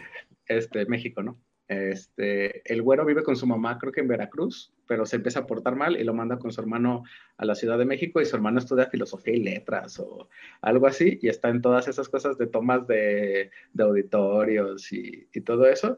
este, 0.46 0.84
México, 0.84 1.22
¿no? 1.22 1.40
Este, 1.66 2.70
el 2.70 2.82
güero 2.82 3.06
vive 3.06 3.22
con 3.22 3.36
su 3.36 3.46
mamá, 3.46 3.78
creo 3.78 3.90
que 3.90 4.00
en 4.00 4.08
Veracruz, 4.08 4.72
pero 4.86 5.06
se 5.06 5.16
empieza 5.16 5.40
a 5.40 5.46
portar 5.46 5.76
mal 5.76 5.98
y 5.98 6.04
lo 6.04 6.12
manda 6.12 6.38
con 6.38 6.52
su 6.52 6.60
hermano 6.60 7.04
a 7.38 7.44
la 7.46 7.54
Ciudad 7.54 7.78
de 7.78 7.86
México 7.86 8.20
y 8.20 8.26
su 8.26 8.36
hermano 8.36 8.58
estudia 8.58 8.86
filosofía 8.86 9.34
y 9.34 9.40
letras 9.42 9.98
o 9.98 10.28
algo 10.60 10.86
así 10.86 11.18
y 11.22 11.28
está 11.28 11.48
en 11.48 11.62
todas 11.62 11.88
esas 11.88 12.08
cosas 12.08 12.36
de 12.36 12.48
tomas 12.48 12.86
de, 12.86 13.50
auditorios 13.78 14.92
y, 14.92 15.26
todo 15.40 15.66
eso. 15.66 15.96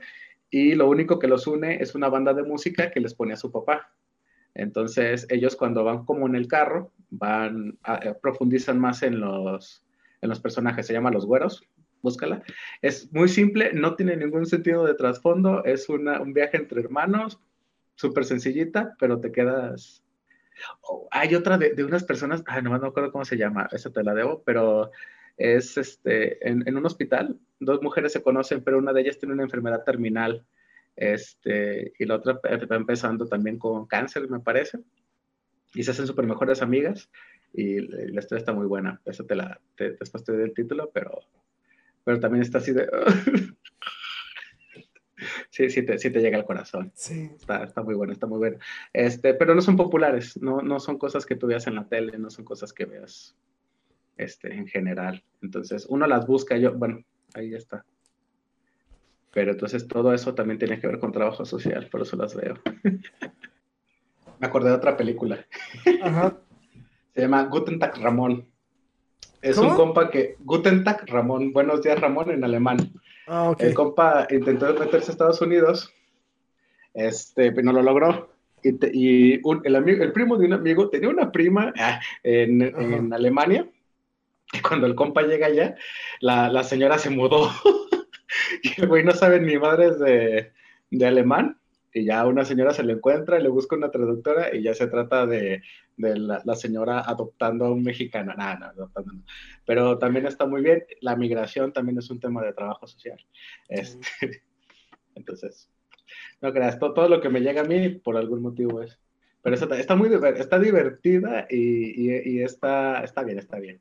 Y 0.50 0.74
lo 0.76 0.88
único 0.88 1.18
que 1.18 1.26
los 1.26 1.46
une 1.48 1.82
es 1.82 1.94
una 1.96 2.08
banda 2.08 2.32
de 2.32 2.44
música 2.44 2.90
que 2.92 3.00
les 3.00 3.14
pone 3.14 3.32
a 3.32 3.36
su 3.36 3.50
papá. 3.50 3.92
Entonces 4.54 5.26
ellos 5.30 5.56
cuando 5.56 5.84
van 5.84 6.04
como 6.04 6.26
en 6.26 6.36
el 6.36 6.46
carro, 6.46 6.92
van, 7.10 7.76
a, 7.82 8.14
profundizan 8.14 8.78
más 8.78 9.02
en 9.02 9.20
los, 9.20 9.84
en 10.20 10.28
los 10.28 10.40
personajes, 10.40 10.86
se 10.86 10.92
llama 10.92 11.10
Los 11.10 11.26
Güeros, 11.26 11.62
búscala. 12.02 12.42
Es 12.82 13.12
muy 13.12 13.28
simple, 13.28 13.72
no 13.72 13.96
tiene 13.96 14.16
ningún 14.16 14.46
sentido 14.46 14.84
de 14.84 14.94
trasfondo, 14.94 15.64
es 15.64 15.88
una, 15.88 16.20
un 16.20 16.32
viaje 16.32 16.56
entre 16.56 16.80
hermanos, 16.80 17.40
súper 17.94 18.24
sencillita, 18.24 18.94
pero 18.98 19.20
te 19.20 19.32
quedas... 19.32 20.02
Oh, 20.82 21.06
hay 21.10 21.34
otra 21.34 21.58
de, 21.58 21.74
de, 21.74 21.84
unas 21.84 22.04
personas, 22.04 22.42
ay, 22.46 22.62
no 22.62 22.70
me 22.70 22.76
acuerdo 22.76 23.12
cómo 23.12 23.24
se 23.24 23.36
llama, 23.36 23.68
esa 23.72 23.90
te 23.90 24.02
la 24.02 24.14
debo, 24.14 24.42
pero 24.42 24.90
es 25.36 25.76
este, 25.76 26.48
en, 26.48 26.66
en, 26.66 26.76
un 26.78 26.86
hospital, 26.86 27.38
dos 27.60 27.82
mujeres 27.82 28.12
se 28.12 28.22
conocen, 28.22 28.62
pero 28.64 28.78
una 28.78 28.94
de 28.94 29.02
ellas 29.02 29.18
tiene 29.18 29.34
una 29.34 29.42
enfermedad 29.42 29.84
terminal, 29.84 30.46
este, 30.96 31.92
y 31.98 32.06
la 32.06 32.16
otra 32.16 32.40
está 32.42 32.74
empezando 32.74 33.26
también 33.26 33.58
con 33.58 33.86
cáncer, 33.86 34.30
me 34.30 34.40
parece, 34.40 34.78
y 35.74 35.82
se 35.82 35.90
hacen 35.90 36.06
súper 36.06 36.26
mejores 36.26 36.62
amigas, 36.62 37.10
y 37.52 37.80
la 37.80 38.20
historia 38.20 38.40
está 38.40 38.54
muy 38.54 38.66
buena, 38.66 39.00
eso 39.04 39.24
te 39.24 39.34
la, 39.34 39.60
te, 39.76 39.92
después 39.92 40.24
te 40.24 40.32
doy 40.32 40.44
el 40.44 40.54
título, 40.54 40.90
pero 40.92 41.20
pero 42.06 42.20
también 42.20 42.42
está 42.42 42.58
así 42.58 42.72
de... 42.72 42.88
sí, 45.50 45.68
sí 45.68 45.82
te, 45.82 45.98
sí 45.98 46.08
te 46.08 46.20
llega 46.20 46.38
al 46.38 46.44
corazón. 46.44 46.92
Sí. 46.94 47.32
Está, 47.34 47.64
está, 47.64 47.82
muy 47.82 47.96
bueno, 47.96 48.12
está 48.12 48.28
muy 48.28 48.38
bueno. 48.38 48.58
Este, 48.92 49.34
pero 49.34 49.56
no 49.56 49.60
son 49.60 49.76
populares, 49.76 50.40
no, 50.40 50.62
no 50.62 50.78
son 50.78 50.98
cosas 50.98 51.26
que 51.26 51.34
tú 51.34 51.48
veas 51.48 51.66
en 51.66 51.74
la 51.74 51.88
tele, 51.88 52.16
no 52.16 52.30
son 52.30 52.44
cosas 52.44 52.72
que 52.72 52.84
veas 52.84 53.34
este, 54.16 54.54
en 54.54 54.68
general. 54.68 55.24
Entonces, 55.42 55.84
uno 55.88 56.06
las 56.06 56.28
busca, 56.28 56.56
yo, 56.56 56.74
bueno, 56.74 57.02
ahí 57.34 57.54
está. 57.54 57.84
Pero 59.32 59.50
entonces 59.50 59.88
todo 59.88 60.14
eso 60.14 60.32
también 60.32 60.60
tiene 60.60 60.78
que 60.78 60.86
ver 60.86 61.00
con 61.00 61.10
trabajo 61.10 61.44
social, 61.44 61.88
por 61.90 62.02
eso 62.02 62.16
las 62.16 62.36
veo. 62.36 62.54
Me 64.38 64.46
acordé 64.46 64.68
de 64.68 64.76
otra 64.76 64.96
película. 64.96 65.44
Ajá. 66.02 66.38
Se 67.16 67.22
llama 67.22 67.42
Guten 67.46 67.80
Tag 67.80 67.96
Ramón. 67.96 68.46
Es 69.46 69.58
un 69.58 69.76
compa 69.76 70.10
que, 70.10 70.34
Guten 70.40 70.82
Tag, 70.82 71.04
Ramón, 71.06 71.52
buenos 71.52 71.80
días 71.80 72.00
Ramón 72.00 72.32
en 72.32 72.42
alemán. 72.42 72.78
Ah, 73.28 73.54
El 73.60 73.74
compa 73.74 74.26
intentó 74.28 74.74
meterse 74.74 75.10
a 75.10 75.12
Estados 75.12 75.40
Unidos, 75.40 75.94
este, 76.94 77.52
pero 77.52 77.66
no 77.66 77.72
lo 77.72 77.82
logró. 77.82 78.28
Y, 78.64 79.34
el, 79.34 79.76
amigo, 79.76 80.02
el 80.02 80.10
primo 80.10 80.36
de 80.36 80.46
un 80.46 80.54
amigo 80.54 80.88
tenía 80.88 81.10
una 81.10 81.30
prima 81.30 81.72
ah, 81.78 82.00
en, 82.24 82.60
en, 82.60 83.12
Alemania. 83.12 83.68
Y 84.52 84.58
cuando 84.58 84.88
el 84.88 84.96
compa 84.96 85.22
llega 85.22 85.46
allá, 85.46 85.76
la, 86.20 86.50
la 86.50 86.64
señora 86.64 86.98
se 86.98 87.10
mudó. 87.10 87.48
y 88.64 88.80
el 88.80 88.88
güey 88.88 89.04
no 89.04 89.12
sabe 89.12 89.38
ni 89.40 89.56
madres 89.58 90.00
de, 90.00 90.50
de 90.90 91.06
alemán 91.06 91.56
y 91.96 92.04
ya 92.04 92.26
una 92.26 92.44
señora 92.44 92.74
se 92.74 92.82
le 92.82 92.94
encuentra 92.94 93.38
y 93.38 93.42
le 93.42 93.48
busca 93.48 93.76
una 93.76 93.90
traductora 93.90 94.54
y 94.54 94.62
ya 94.62 94.74
se 94.74 94.86
trata 94.88 95.24
de, 95.24 95.62
de 95.96 96.18
la, 96.18 96.42
la, 96.44 96.54
señora 96.54 97.00
adoptando 97.00 97.66
a 97.66 97.70
un 97.70 97.82
mexicano. 97.82 98.34
Nada, 98.34 98.56
no, 98.58 98.66
adoptando 98.66 99.12
no. 99.12 99.22
Pero 99.64 99.98
también 99.98 100.26
está 100.26 100.46
muy 100.46 100.62
bien. 100.62 100.84
La 101.00 101.16
migración 101.16 101.72
también 101.72 101.98
es 101.98 102.10
un 102.10 102.20
tema 102.20 102.42
de 102.42 102.52
trabajo 102.52 102.86
social. 102.86 103.18
Este, 103.68 104.42
entonces, 105.14 105.70
no 106.40 106.52
creas, 106.52 106.78
todo, 106.78 106.94
todo, 106.94 107.08
lo 107.08 107.20
que 107.20 107.28
me 107.28 107.40
llega 107.40 107.62
a 107.62 107.64
mí 107.64 107.88
por 107.90 108.16
algún 108.16 108.42
motivo 108.42 108.82
es. 108.82 108.98
Pero 109.42 109.54
está, 109.54 109.78
está 109.78 109.94
muy 109.94 110.10
está 110.36 110.58
divertida 110.58 111.46
y, 111.48 112.10
y, 112.10 112.22
y, 112.24 112.42
está, 112.42 113.04
está 113.04 113.22
bien, 113.22 113.38
está 113.38 113.58
bien. 113.58 113.80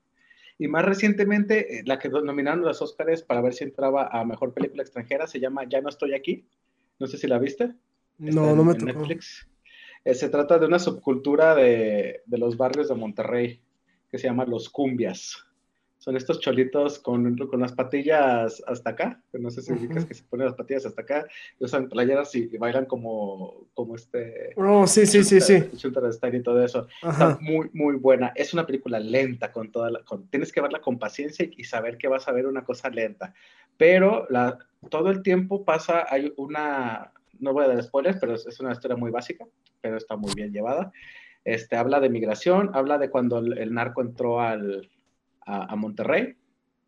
Y 0.57 0.67
más 0.67 0.85
recientemente, 0.85 1.79
eh, 1.79 1.83
la 1.85 1.99
que 1.99 2.09
nominaron 2.09 2.63
los 2.63 2.81
Oscars 2.81 3.23
para 3.23 3.41
ver 3.41 3.53
si 3.53 3.63
entraba 3.63 4.07
a 4.07 4.23
Mejor 4.23 4.53
Película 4.53 4.83
Extranjera 4.83 5.27
se 5.27 5.39
llama 5.39 5.65
Ya 5.67 5.81
no 5.81 5.89
estoy 5.89 6.13
aquí. 6.13 6.45
No 6.99 7.07
sé 7.07 7.17
si 7.17 7.27
la 7.27 7.39
viste. 7.39 7.73
No, 8.17 8.55
no 8.55 8.63
me 8.63 8.75
tocó. 8.75 8.85
Netflix. 8.85 9.47
Eh, 10.05 10.13
se 10.13 10.29
trata 10.29 10.59
de 10.59 10.67
una 10.67 10.79
subcultura 10.79 11.55
de, 11.55 12.21
de, 12.25 12.37
los 12.37 12.55
barrios 12.55 12.87
de 12.87 12.95
Monterrey 12.95 13.59
que 14.09 14.19
se 14.19 14.27
llama 14.27 14.45
los 14.45 14.69
cumbias. 14.69 15.43
Son 15.97 16.15
estos 16.15 16.39
cholitos 16.39 16.99
con, 16.99 17.35
con 17.35 17.59
las 17.59 17.73
patillas 17.73 18.63
hasta 18.67 18.91
acá, 18.91 19.19
que 19.31 19.39
no 19.39 19.49
sé 19.49 19.63
si 19.63 19.73
uh 19.73 20.07
que 20.07 20.13
se 20.13 20.23
ponen 20.25 20.45
las 20.45 20.55
patillas 20.55 20.85
hasta 20.85 21.01
acá, 21.01 21.25
y 21.59 21.65
usan 21.65 21.89
playeras 21.89 22.35
y, 22.35 22.45
bailan 22.59 22.85
como, 22.85 23.65
como 23.73 23.95
este... 23.95 24.53
Oh, 24.55 24.85
sí, 24.85 25.07
sí, 25.07 25.23
sí, 25.23 25.41
sí. 25.41 25.63
y 25.73 26.41
todo 26.43 26.63
eso. 26.63 26.87
Está 27.01 27.39
muy, 27.41 27.71
muy 27.73 27.95
buena. 27.95 28.31
Es 28.35 28.53
una 28.53 28.67
película 28.67 28.99
lenta 28.99 29.51
con 29.51 29.71
toda 29.71 29.89
la... 29.89 30.03
Con, 30.03 30.27
tienes 30.27 30.51
que 30.51 30.61
verla 30.61 30.79
con 30.79 30.99
paciencia 30.99 31.49
y 31.49 31.63
saber 31.63 31.97
que 31.97 32.07
vas 32.07 32.27
a 32.27 32.31
ver 32.31 32.45
una 32.45 32.63
cosa 32.63 32.91
lenta. 32.91 33.33
Pero 33.75 34.27
la, 34.29 34.59
todo 34.91 35.09
el 35.09 35.23
tiempo 35.23 35.65
pasa, 35.65 36.05
hay 36.07 36.31
una, 36.37 37.11
no 37.39 37.53
voy 37.53 37.65
a 37.65 37.67
dar 37.67 37.83
spoilers, 37.83 38.17
pero 38.19 38.35
es, 38.35 38.59
una 38.59 38.71
historia 38.71 38.97
muy 38.97 39.11
básica, 39.11 39.45
pero 39.81 39.97
está 39.97 40.15
muy 40.15 40.33
bien 40.33 40.51
llevada. 40.51 40.91
Este, 41.43 41.75
habla 41.75 41.99
de 41.99 42.09
migración, 42.09 42.71
habla 42.73 42.97
de 42.97 43.09
cuando 43.09 43.39
el, 43.39 43.73
narco 43.73 44.01
entró 44.01 44.41
al, 44.41 44.89
a, 45.41 45.75
Monterrey. 45.75 46.35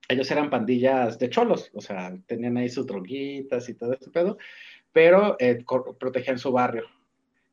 Ellos 0.09 0.29
eran 0.31 0.49
pandillas 0.49 1.19
de 1.19 1.29
cholos, 1.29 1.69
o 1.73 1.81
sea, 1.81 2.17
tenían 2.25 2.57
ahí 2.57 2.69
sus 2.69 2.87
droguitas 2.87 3.67
y 3.69 3.73
todo 3.73 3.93
este 3.93 4.09
pedo, 4.09 4.37
pero 4.91 5.35
eh, 5.39 5.63
protegían 5.99 6.39
su 6.39 6.51
barrio. 6.51 6.85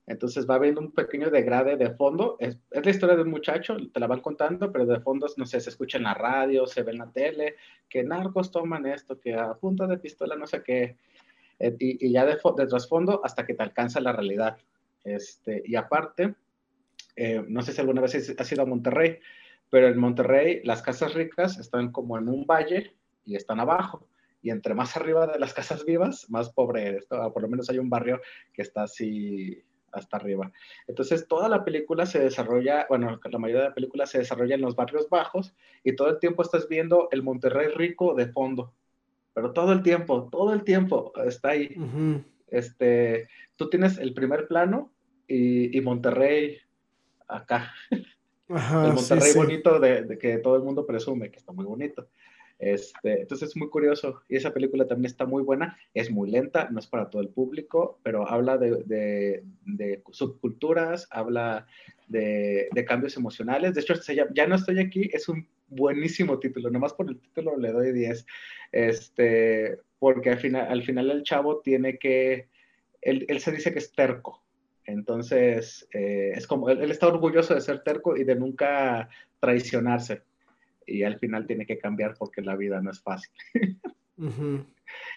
Entonces 0.07 0.49
va 0.49 0.57
habiendo 0.57 0.81
un 0.81 0.93
pequeño 0.93 1.31
degrade 1.31 1.77
de 1.77 1.91
fondo. 1.91 2.37
Es, 2.39 2.59
es, 2.71 2.85
la 2.85 2.91
historia 2.91 3.17
de 3.17 3.23
un 3.23 3.31
muchacho, 3.31 3.77
te 3.93 4.01
la 4.01 4.07
van 4.07 4.21
contando, 4.21 4.71
pero 4.71 4.85
de 4.85 5.01
fondo, 5.01 5.27
no 5.37 5.47
sé, 5.47 5.61
se 5.61 5.71
escucha 5.71 5.97
en 5.97 6.05
la 6.05 6.15
radio, 6.15 6.67
se 6.67 6.83
ve 6.83 6.93
en 6.93 6.99
la 6.99 7.11
tele, 7.11 7.57
que 7.89 8.05
narcos 8.05 8.51
toman 8.51 8.87
esto, 8.87 9.19
que 9.19 9.35
a 9.35 9.55
punta 9.55 9.87
de 9.87 9.99
pistola, 9.99 10.37
no 10.37 10.47
sé 10.47 10.63
qué. 10.63 10.97
Eh, 11.59 11.77
y, 11.79 12.13
ya 12.13 12.25
de, 12.27 12.37
de, 12.57 12.67
trasfondo 12.67 13.21
hasta 13.25 13.47
que 13.47 13.55
te 13.55 13.63
alcanza 13.63 14.01
la 14.01 14.13
realidad. 14.13 14.57
Este, 15.05 15.63
y 15.65 15.77
aparte, 15.77 16.35
eh, 17.17 17.45
no 17.47 17.63
sé 17.63 17.73
si 17.73 17.81
alguna 17.81 18.01
vez 18.01 18.35
has 18.39 18.53
ido 18.53 18.63
a 18.63 18.67
Monterrey, 18.67 19.19
pero 19.71 19.89
en 19.89 19.99
Monterrey 19.99 20.61
las 20.65 20.83
casas 20.83 21.15
ricas 21.15 21.59
están 21.59 21.93
como 21.93 22.19
en 22.19 22.29
un 22.29 22.47
valle 22.47 22.95
y 23.25 23.37
están 23.37 23.61
abajo. 23.61 24.07
Y 24.43 24.51
entre 24.51 24.75
más 24.75 24.97
arriba 24.97 25.27
de 25.27 25.39
las 25.39 25.55
casas 25.55 25.85
vivas, 25.85 26.29
más 26.29 26.51
pobre 26.51 26.99
esto. 26.99 27.33
Por 27.33 27.43
lo 27.43 27.49
menos 27.49 27.71
hay 27.71 27.79
un 27.79 27.89
barrio 27.89 28.21
que 28.53 28.63
está 28.63 28.83
así 28.83 29.63
hasta 29.91 30.17
arriba. 30.17 30.53
Entonces, 30.87 31.27
toda 31.29 31.49
la 31.49 31.65
película 31.65 32.05
se 32.05 32.19
desarrolla, 32.19 32.85
bueno, 32.89 33.19
la 33.25 33.39
mayoría 33.39 33.63
de 33.63 33.69
la 33.69 33.75
película 33.75 34.07
se 34.07 34.19
desarrolla 34.19 34.57
en 34.57 34.61
los 34.61 34.77
barrios 34.77 35.09
bajos 35.09 35.55
y 35.83 35.95
todo 35.95 36.11
el 36.11 36.19
tiempo 36.19 36.43
estás 36.43 36.69
viendo 36.69 37.09
el 37.13 37.23
Monterrey 37.23 37.69
rico 37.69 38.15
de 38.15 38.27
fondo 38.27 38.75
pero 39.35 39.53
todo 39.53 39.73
el 39.73 39.83
tiempo, 39.83 40.29
todo 40.31 40.55
el 40.55 40.63
tiempo 40.63 41.13
está 41.27 41.51
ahí. 41.51 41.77
este, 42.49 43.29
tú 43.57 43.69
tienes 43.69 43.99
el 43.99 44.15
primer 44.15 44.47
plano 44.47 44.93
y, 45.27 45.77
y 45.77 45.81
Monterrey 45.81 46.59
acá. 47.27 47.73
el 48.49 48.93
Monterrey 48.93 49.33
bonito 49.35 49.81
de, 49.81 50.17
que 50.19 50.39
todo 50.39 50.57
el 50.57 50.63
mundo 50.63 50.87
presume 50.87 51.31
que 51.31 51.39
está 51.39 51.53
muy 51.53 51.65
bonito. 51.65 52.09
Este, 52.61 53.23
entonces 53.23 53.51
es 53.51 53.57
muy 53.57 53.69
curioso 53.69 54.23
y 54.29 54.37
esa 54.37 54.55
película 54.55 54.87
también 54.87 55.07
está 55.07 55.27
muy 55.27 55.43
buena, 55.43 55.77
es 55.93 56.11
muy 56.11 56.31
lenta, 56.31 56.69
no 56.71 56.79
es 56.79 56.87
para 56.87 57.11
todo 57.11 57.21
el 57.21 57.29
público, 57.29 57.99
pero 58.05 58.29
habla 58.29 58.57
de, 58.57 59.43
de, 59.65 60.03
subculturas, 60.13 61.09
habla 61.11 61.67
de, 62.07 62.69
cambios 62.87 63.17
emocionales. 63.17 63.75
De 63.75 63.81
hecho, 63.81 63.95
ya 64.33 64.47
no 64.47 64.55
estoy 64.55 64.79
aquí, 64.79 65.11
es 65.13 65.29
un 65.29 65.49
buenísimo 65.69 66.39
título, 66.39 66.71
nomás 66.71 66.93
por 66.93 67.09
el 67.09 67.19
título 67.19 67.57
le 67.57 67.73
doy 67.73 67.93
10, 67.93 68.27
este, 68.73 69.79
porque 69.99 70.31
al 70.31 70.39
final, 70.39 70.67
al 70.69 70.83
final 70.83 71.11
el 71.11 71.23
chavo 71.23 71.61
tiene 71.61 71.99
que, 71.99 72.49
él, 73.03 73.25
él 73.29 73.41
se 73.41 73.53
dice 73.53 73.73
que 73.73 73.79
es 73.79 73.93
terco, 73.93 74.43
entonces 74.85 75.89
eh, 75.93 76.33
es 76.35 76.47
como, 76.47 76.69
él, 76.71 76.91
está 76.91 77.09
orgulloso 77.09 77.55
de 77.55 77.61
ser 77.61 77.83
terco 77.83 78.17
y 78.17 78.25
de 78.25 78.37
nunca 78.37 79.09
traicionarse, 79.41 80.23
y 80.87 81.03
al 81.03 81.19
final 81.19 81.47
tiene 81.47 81.67
que 81.67 81.79
cambiar 81.79 82.15
porque 82.19 82.43
la 82.43 82.57
vida 82.57 82.81
no 82.81 82.91
es 82.91 83.01
fácil. 83.01 83.33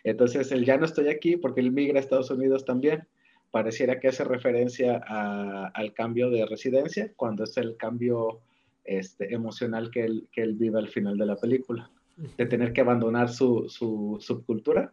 Entonces, 0.04 0.52
el 0.52 0.66
ya 0.66 0.78
no 0.78 0.86
estoy 0.86 1.10
aquí 1.10 1.38
porque 1.38 1.62
él 1.62 1.72
migra 1.72 1.98
a 1.98 2.02
Estados 2.02 2.32
Unidos 2.32 2.66
también. 2.66 3.08
Pareciera 3.52 4.00
que 4.00 4.10
hace 4.10 4.24
referencia 4.24 4.98
al 4.98 5.94
cambio 5.94 6.30
de 6.30 6.46
residencia, 6.46 7.12
cuando 7.16 7.44
es 7.44 7.56
el 7.58 7.78
cambio 7.78 8.42
este, 8.88 9.34
emocional 9.34 9.92
que 9.92 10.06
él, 10.06 10.28
que 10.32 10.42
él 10.42 10.56
vive 10.56 10.80
al 10.80 10.90
final 10.90 11.18
de 11.18 11.26
la 11.26 11.36
película, 11.36 11.92
de 12.16 12.46
tener 12.48 12.74
que 12.74 12.82
abandonar 12.82 13.30
su, 13.30 13.70
su 13.70 14.18
subcultura. 14.20 14.92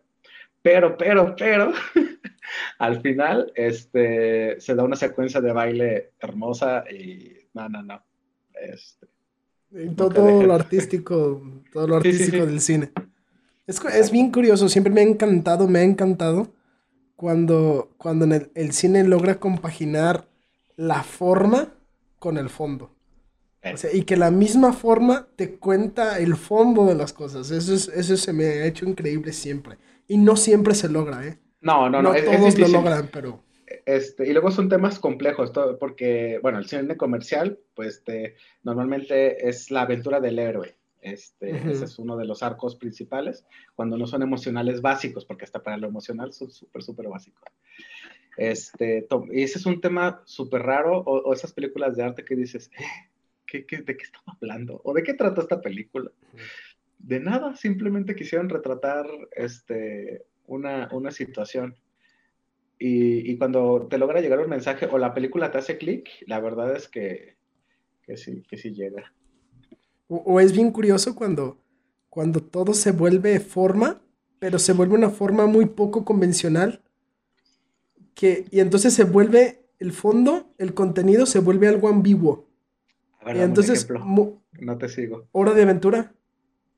Pero, 0.60 0.96
pero, 0.96 1.34
pero, 1.36 1.72
al 2.78 3.00
final 3.00 3.52
este, 3.54 4.60
se 4.60 4.74
da 4.74 4.82
una 4.82 4.96
secuencia 4.96 5.40
de 5.40 5.52
baile 5.52 6.12
hermosa 6.20 6.84
y 6.90 7.32
no, 7.54 7.68
no, 7.68 7.82
no. 7.82 8.02
Este, 8.60 9.06
todo, 9.96 10.42
lo 10.42 10.54
artístico, 10.54 11.42
todo 11.72 11.88
lo 11.88 11.96
artístico 11.96 12.46
del 12.46 12.60
cine. 12.60 12.90
Es, 13.66 13.82
es, 13.84 14.10
bien 14.10 14.30
curioso, 14.30 14.68
siempre 14.68 14.92
me 14.92 15.00
ha 15.00 15.04
encantado, 15.04 15.66
me 15.66 15.80
ha 15.80 15.82
encantado 15.82 16.48
cuando, 17.16 17.90
cuando 17.96 18.24
en 18.26 18.50
el, 18.54 18.72
cine 18.72 19.04
logra 19.04 19.36
compaginar 19.36 20.26
la 20.76 21.02
forma 21.02 21.72
con 22.18 22.38
el 22.38 22.50
fondo. 22.50 22.93
O 23.72 23.76
sea, 23.76 23.94
y 23.94 24.02
que 24.02 24.16
la 24.16 24.30
misma 24.30 24.72
forma 24.72 25.26
te 25.36 25.56
cuenta 25.56 26.18
el 26.18 26.36
fondo 26.36 26.84
de 26.86 26.94
las 26.94 27.12
cosas. 27.12 27.50
Eso, 27.50 27.74
es, 27.74 27.88
eso 27.88 28.16
se 28.16 28.32
me 28.32 28.44
ha 28.44 28.66
hecho 28.66 28.86
increíble 28.86 29.32
siempre. 29.32 29.78
Y 30.06 30.18
no 30.18 30.36
siempre 30.36 30.74
se 30.74 30.88
logra, 30.88 31.26
¿eh? 31.26 31.38
No, 31.60 31.88
no, 31.88 32.02
no. 32.02 32.12
no 32.12 32.22
todos 32.22 32.58
lo 32.58 32.68
logran, 32.68 33.08
pero... 33.12 33.42
Este, 33.86 34.28
y 34.28 34.32
luego 34.32 34.50
son 34.50 34.68
temas 34.68 34.98
complejos, 34.98 35.52
todo, 35.52 35.78
porque, 35.78 36.38
bueno, 36.42 36.58
el 36.58 36.66
cine 36.66 36.96
comercial, 36.96 37.58
pues 37.74 37.96
este, 37.96 38.36
normalmente 38.62 39.48
es 39.48 39.70
la 39.70 39.82
aventura 39.82 40.20
del 40.20 40.38
héroe. 40.38 40.76
Este, 41.00 41.50
Ese 41.50 41.84
es 41.84 41.98
uno 41.98 42.16
de 42.16 42.24
los 42.24 42.42
arcos 42.42 42.76
principales, 42.76 43.46
cuando 43.74 43.98
no 43.98 44.06
son 44.06 44.22
emocionales 44.22 44.80
básicos, 44.80 45.24
porque 45.26 45.44
hasta 45.44 45.62
para 45.62 45.76
lo 45.76 45.86
emocional 45.86 46.32
son 46.32 46.50
súper, 46.50 46.82
súper 46.82 47.08
básicos. 47.08 47.44
Este, 48.36 49.06
y 49.32 49.42
ese 49.42 49.58
es 49.58 49.66
un 49.66 49.80
tema 49.80 50.22
súper 50.24 50.62
raro, 50.62 50.98
o, 51.00 51.32
esas 51.32 51.52
películas 51.52 51.96
de 51.96 52.04
arte 52.04 52.24
que 52.24 52.34
dices, 52.34 52.70
eh, 52.78 52.84
¿qué, 53.54 53.66
qué, 53.66 53.82
de 53.82 53.96
qué 53.96 54.02
estamos 54.02 54.36
hablando? 54.40 54.80
¿O 54.84 54.92
de 54.92 55.02
qué 55.02 55.14
trata 55.14 55.42
esta 55.42 55.60
película? 55.60 56.10
De 56.98 57.20
nada, 57.20 57.54
simplemente 57.54 58.16
quisieron 58.16 58.48
retratar 58.48 59.06
este, 59.36 60.24
una, 60.46 60.88
una 60.92 61.10
situación. 61.12 61.76
Y, 62.78 63.30
y, 63.30 63.38
cuando 63.38 63.86
te 63.88 63.98
logra 63.98 64.20
llegar 64.20 64.40
un 64.40 64.50
mensaje 64.50 64.86
o 64.86 64.98
la 64.98 65.14
película 65.14 65.52
te 65.52 65.58
hace 65.58 65.78
clic, 65.78 66.08
la 66.26 66.40
verdad 66.40 66.74
es 66.76 66.88
que, 66.88 67.36
que, 68.02 68.16
sí, 68.16 68.42
que 68.48 68.56
sí 68.56 68.74
llega. 68.74 69.12
O, 70.08 70.40
es 70.40 70.52
bien 70.52 70.72
curioso 70.72 71.14
cuando, 71.14 71.62
cuando 72.10 72.42
todo 72.42 72.74
se 72.74 72.90
vuelve 72.90 73.38
forma, 73.38 74.02
pero 74.40 74.58
se 74.58 74.72
vuelve 74.72 74.96
una 74.96 75.10
forma 75.10 75.46
muy 75.46 75.66
poco 75.66 76.04
convencional. 76.04 76.82
Que, 78.14 78.46
y 78.50 78.60
entonces 78.60 78.92
se 78.92 79.04
vuelve 79.04 79.66
el 79.78 79.92
fondo, 79.92 80.52
el 80.58 80.74
contenido 80.74 81.26
se 81.26 81.38
vuelve 81.38 81.68
algo 81.68 81.88
ambiguo. 81.88 82.53
Y 83.26 83.38
entonces, 83.38 83.88
no 83.90 84.78
te 84.78 84.88
sigo. 84.88 85.28
Hora 85.32 85.52
de 85.52 85.62
aventura. 85.62 86.12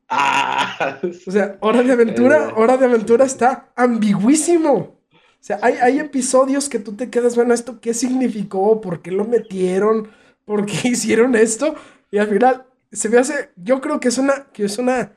Ah. 0.09 1.01
O 1.27 1.31
sea, 1.31 1.59
Hora 1.61 1.83
de 1.83 1.93
Aventura, 1.93 2.53
Hora 2.57 2.77
de 2.77 2.85
Aventura 2.85 3.25
está 3.25 3.73
ambiguísimo. 3.75 4.73
O 5.13 5.47
sea, 5.47 5.59
hay, 5.63 5.75
hay 5.75 5.99
episodios 5.99 6.69
que 6.69 6.79
tú 6.79 6.95
te 6.95 7.11
quedas, 7.11 7.37
bueno, 7.37 7.55
¿esto 7.55 7.81
qué 7.81 7.95
significó? 7.95 8.81
¿Por 8.81 9.03
qué 9.03 9.11
lo 9.11 9.25
metieron? 9.25 10.09
¿Por 10.45 10.67
qué 10.67 10.89
hicieron 10.89 11.35
esto? 11.35 11.75
Y 12.11 12.19
al 12.19 12.29
final 12.29 12.67
se 12.93 13.09
me 13.09 13.19
hace, 13.19 13.51
yo 13.57 13.81
creo 13.81 14.01
que 14.01 14.09
es 14.09 14.19
una, 14.19 14.47
que 14.53 14.65
es 14.65 14.79
una 14.79 15.13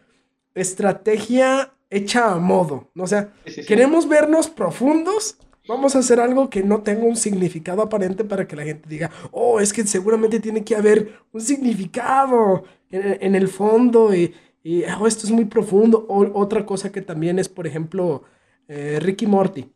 estrategia 0.55 1.73
hecha 1.89 2.31
a 2.31 2.37
modo. 2.37 2.89
O 2.95 3.07
sea, 3.07 3.33
queremos 3.67 4.07
vernos 4.07 4.49
profundos, 4.49 5.37
vamos 5.69 5.95
a 5.95 5.99
hacer 5.99 6.19
algo 6.19 6.49
que 6.49 6.63
no 6.63 6.81
tenga 6.81 7.05
un 7.05 7.15
significado 7.15 7.81
aparente 7.81 8.25
para 8.25 8.45
que 8.45 8.57
la 8.57 8.63
gente 8.63 8.89
diga, 8.89 9.09
oh, 9.31 9.61
es 9.61 9.71
que 9.71 9.85
seguramente 9.87 10.41
tiene 10.41 10.65
que 10.65 10.75
haber 10.75 11.13
un 11.31 11.39
significado 11.39 12.65
en, 12.91 13.17
en 13.21 13.35
el 13.35 13.47
fondo 13.47 14.13
y 14.13 14.33
y 14.63 14.83
oh, 14.83 15.07
esto 15.07 15.25
es 15.25 15.31
muy 15.31 15.45
profundo. 15.45 16.05
O, 16.09 16.39
otra 16.39 16.65
cosa 16.65 16.91
que 16.91 17.01
también 17.01 17.39
es, 17.39 17.49
por 17.49 17.67
ejemplo, 17.67 18.23
eh, 18.67 18.99
Ricky 19.01 19.25
Morty. 19.25 19.71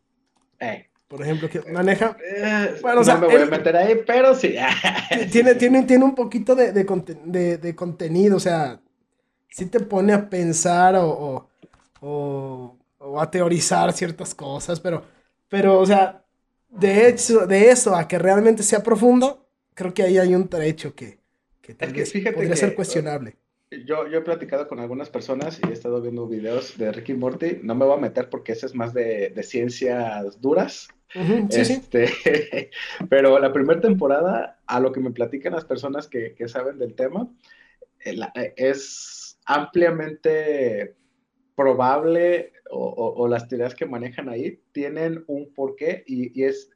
Eh. 0.60 0.86
Por 1.08 1.22
ejemplo, 1.22 1.48
que 1.48 1.60
maneja. 1.70 2.16
Eh, 2.24 2.76
bueno, 2.82 3.02
no 3.02 3.18
me 3.18 3.26
voy 3.26 3.42
a 3.42 3.46
meter 3.46 3.76
ahí, 3.76 4.00
pero 4.06 4.34
sí. 4.34 4.54
tiene, 5.32 5.54
tiene, 5.54 5.82
tiene 5.82 6.04
un 6.04 6.14
poquito 6.14 6.54
de, 6.54 6.72
de, 6.72 7.74
contenido, 7.76 8.36
o 8.36 8.40
sea, 8.40 8.80
sí 9.48 9.66
te 9.66 9.80
pone 9.80 10.12
a 10.12 10.28
pensar 10.28 10.96
o, 10.96 11.48
o, 12.00 12.78
o, 12.98 13.20
a 13.20 13.30
teorizar 13.30 13.92
ciertas 13.92 14.34
cosas, 14.34 14.80
pero, 14.80 15.04
pero, 15.48 15.78
o 15.78 15.86
sea, 15.86 16.24
de 16.68 17.08
hecho, 17.08 17.46
de 17.46 17.70
eso 17.70 17.94
a 17.94 18.08
que 18.08 18.18
realmente 18.18 18.62
sea 18.62 18.82
profundo, 18.82 19.46
creo 19.74 19.94
que 19.94 20.02
ahí 20.02 20.18
hay 20.18 20.34
un 20.34 20.48
trecho 20.48 20.94
que, 20.94 21.18
que, 21.60 21.74
tal 21.74 21.92
vez 21.92 22.12
podría 22.34 22.56
ser 22.56 22.74
cuestionable 22.74 23.36
yo, 23.84 24.06
yo 24.08 24.18
he 24.18 24.22
platicado 24.22 24.68
con 24.68 24.78
algunas 24.78 25.10
personas 25.10 25.60
y 25.62 25.68
he 25.68 25.72
estado 25.72 26.00
viendo 26.00 26.26
videos 26.26 26.78
de 26.78 26.92
Ricky 26.92 27.14
Morty. 27.14 27.58
No 27.62 27.74
me 27.74 27.84
voy 27.84 27.96
a 27.96 28.00
meter 28.00 28.28
porque 28.28 28.52
ese 28.52 28.66
es 28.66 28.74
más 28.74 28.94
de, 28.94 29.30
de 29.30 29.42
ciencias 29.42 30.40
duras. 30.40 30.88
este, 31.50 32.70
pero 33.08 33.38
la 33.38 33.52
primera 33.52 33.80
temporada, 33.80 34.60
a 34.66 34.80
lo 34.80 34.92
que 34.92 35.00
me 35.00 35.10
platican 35.10 35.52
las 35.52 35.64
personas 35.64 36.06
que, 36.06 36.34
que 36.34 36.48
saben 36.48 36.78
del 36.78 36.94
tema, 36.94 37.28
eh, 38.04 38.16
eh, 38.34 38.54
es 38.56 39.38
ampliamente 39.46 40.94
probable 41.54 42.52
o, 42.70 43.14
o, 43.16 43.28
las 43.28 43.48
teorías 43.48 43.74
que 43.74 43.86
manejan 43.86 44.28
ahí 44.28 44.60
tienen 44.72 45.24
un 45.26 45.52
porqué 45.52 46.02
y, 46.06 46.38
y 46.38 46.44
es 46.44 46.70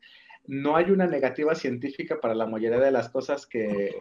no 0.46 0.76
hay 0.76 0.90
una 0.90 1.06
negativa 1.06 1.54
científica 1.54 2.20
para 2.20 2.34
la 2.34 2.46
mayoría 2.46 2.78
de 2.80 2.90
las 2.90 3.10
cosas 3.10 3.46
que, 3.46 3.96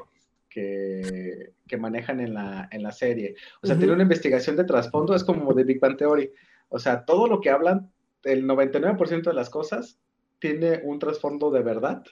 que, 0.50 1.78
manejan 1.78 2.20
en 2.20 2.34
la, 2.34 2.68
en 2.72 2.82
la, 2.82 2.92
serie. 2.92 3.36
O 3.62 3.68
sea, 3.68 3.78
tiene 3.78 3.94
una 3.94 4.04
investigación 4.04 4.56
de 4.56 4.64
trasfondo, 4.64 5.14
es 5.14 5.24
como 5.24 5.54
de 5.54 5.66
Big 5.66 5.80
Bang 5.80 5.98
Theory. 5.98 6.32
O 6.70 6.80
sea, 6.80 7.06
todo 7.06 7.28
lo 7.28 7.42
que 7.42 7.50
hablan, 7.50 7.92
el 8.24 8.46
99% 8.46 9.24
de 9.24 9.34
las 9.34 9.50
cosas 9.50 10.00
tiene 10.40 10.82
un 10.84 11.00
trasfondo 11.00 11.52
de 11.52 11.62
verdad 11.62 12.04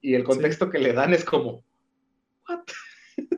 y 0.00 0.14
el 0.14 0.24
contexto 0.24 0.70
que 0.70 0.78
le 0.78 0.92
dan 0.92 1.12
es 1.12 1.24
como, 1.24 1.62
¿what? 2.48 2.60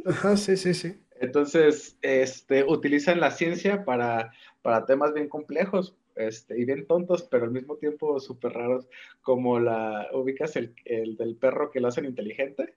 Ajá, 0.07 0.37
sí, 0.37 0.57
sí, 0.57 0.75
sí. 0.75 1.04
Entonces, 1.25 1.99
este, 2.03 2.64
utilizan 2.64 3.20
la 3.20 3.31
ciencia 3.31 3.85
para, 3.85 4.33
para 4.62 4.87
temas 4.87 5.12
bien 5.12 5.29
complejos 5.29 5.97
este, 6.16 6.59
y 6.61 6.64
bien 6.64 6.87
tontos, 6.87 7.25
pero 7.25 7.45
al 7.45 7.51
mismo 7.51 7.77
tiempo 7.77 8.20
súper 8.20 8.53
raros, 8.53 8.89
como 9.22 9.59
la, 9.59 10.09
ubicas 10.12 10.57
el, 10.57 10.75
el, 10.85 11.16
del 11.16 11.37
perro 11.37 11.70
que 11.70 11.81
lo 11.81 11.89
hacen 11.89 12.05
inteligente 12.05 12.75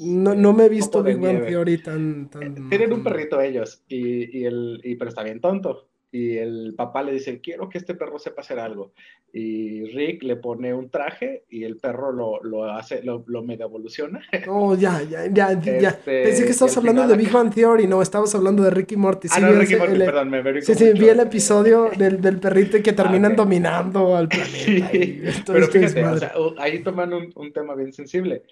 no, 0.00 0.34
no, 0.34 0.52
me 0.52 0.64
he 0.64 0.68
visto 0.68 1.02
Big 1.02 1.18
Bang 1.18 1.44
Theory 1.44 1.78
tan, 1.78 2.30
tan... 2.30 2.42
Eh, 2.42 2.68
tienen 2.70 2.92
un 2.92 3.04
perrito 3.04 3.40
ellos, 3.40 3.82
y, 3.88 4.38
y 4.38 4.44
el, 4.46 4.80
y, 4.82 4.96
pero 4.96 5.10
está 5.10 5.22
bien 5.22 5.40
tonto. 5.40 5.88
Y 6.14 6.36
el 6.36 6.74
papá 6.76 7.02
le 7.02 7.12
dice, 7.12 7.40
quiero 7.40 7.70
que 7.70 7.78
este 7.78 7.94
perro 7.94 8.18
sepa 8.18 8.42
hacer 8.42 8.58
algo. 8.58 8.92
Y 9.32 9.84
Rick 9.86 10.22
le 10.24 10.36
pone 10.36 10.74
un 10.74 10.90
traje 10.90 11.44
y 11.48 11.64
el 11.64 11.78
perro 11.78 12.12
lo, 12.12 12.44
lo 12.44 12.64
hace, 12.64 13.02
lo, 13.02 13.24
lo 13.26 13.42
mega 13.42 13.64
evoluciona. 13.64 14.22
Oh, 14.46 14.76
ya, 14.76 15.02
ya, 15.02 15.26
ya, 15.26 15.58
ya. 15.58 15.88
Este, 15.88 16.22
Pensé 16.24 16.44
que 16.44 16.50
estabas 16.50 16.76
hablando 16.76 17.08
de 17.08 17.16
Big 17.16 17.32
Bang 17.32 17.52
Theory, 17.52 17.86
no, 17.86 18.02
estabas 18.02 18.34
hablando 18.34 18.62
de 18.62 18.70
Ricky 18.70 18.96
Morty. 18.96 19.28
Sí, 19.28 19.34
ah, 19.38 19.40
no, 19.40 19.52
Ricky 19.52 19.76
Morty, 19.76 19.98
perdón, 19.98 20.28
me 20.28 20.60
Sí, 20.60 20.74
sí, 20.74 20.92
vi 20.92 21.08
el 21.08 21.20
episodio 21.20 21.90
del, 21.96 22.20
del 22.20 22.38
perrito 22.38 22.76
y 22.76 22.82
que 22.82 22.92
terminan 22.92 23.32
ah, 23.32 23.36
dominando 23.36 24.14
al 24.14 24.28
planeta. 24.28 24.90
Sí, 24.90 25.22
pero 25.46 25.66
fíjate, 25.68 26.04
o 26.04 26.18
sea, 26.18 26.34
ahí 26.58 26.82
toman 26.82 27.14
un, 27.14 27.32
un 27.34 27.52
tema 27.54 27.74
bien 27.74 27.92
sensible 27.92 28.42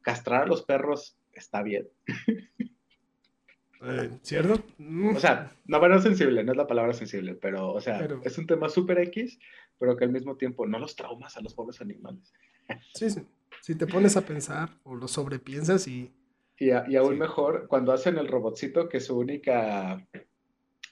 castrar 0.00 0.42
a 0.42 0.46
los 0.46 0.62
perros 0.62 1.16
está 1.32 1.62
bien. 1.62 1.88
Eh, 3.84 4.10
¿Cierto? 4.22 4.62
O 5.14 5.18
sea, 5.18 5.50
no, 5.66 5.80
bueno, 5.80 6.00
sensible, 6.00 6.44
no 6.44 6.52
es 6.52 6.58
la 6.58 6.66
palabra 6.66 6.92
sensible, 6.92 7.34
pero, 7.34 7.72
o 7.72 7.80
sea, 7.80 8.08
es 8.22 8.38
un 8.38 8.46
tema 8.46 8.68
súper 8.68 8.98
X, 8.98 9.38
pero 9.78 9.96
que 9.96 10.04
al 10.04 10.12
mismo 10.12 10.36
tiempo 10.36 10.66
no 10.66 10.78
los 10.78 10.94
traumas 10.94 11.36
a 11.36 11.40
los 11.40 11.54
pobres 11.54 11.80
animales. 11.80 12.32
Sí, 12.94 13.10
sí. 13.10 13.22
Si 13.60 13.74
te 13.74 13.86
pones 13.86 14.16
a 14.16 14.22
pensar 14.22 14.70
o 14.84 14.94
lo 14.94 15.08
sobrepiensas 15.08 15.86
y... 15.86 16.12
Y, 16.58 16.68
y 16.68 16.96
aún 16.96 17.18
mejor, 17.18 17.66
cuando 17.66 17.92
hacen 17.92 18.18
el 18.18 18.28
robotcito 18.28 18.88
que 18.88 19.00
su 19.00 19.18
única 19.18 20.06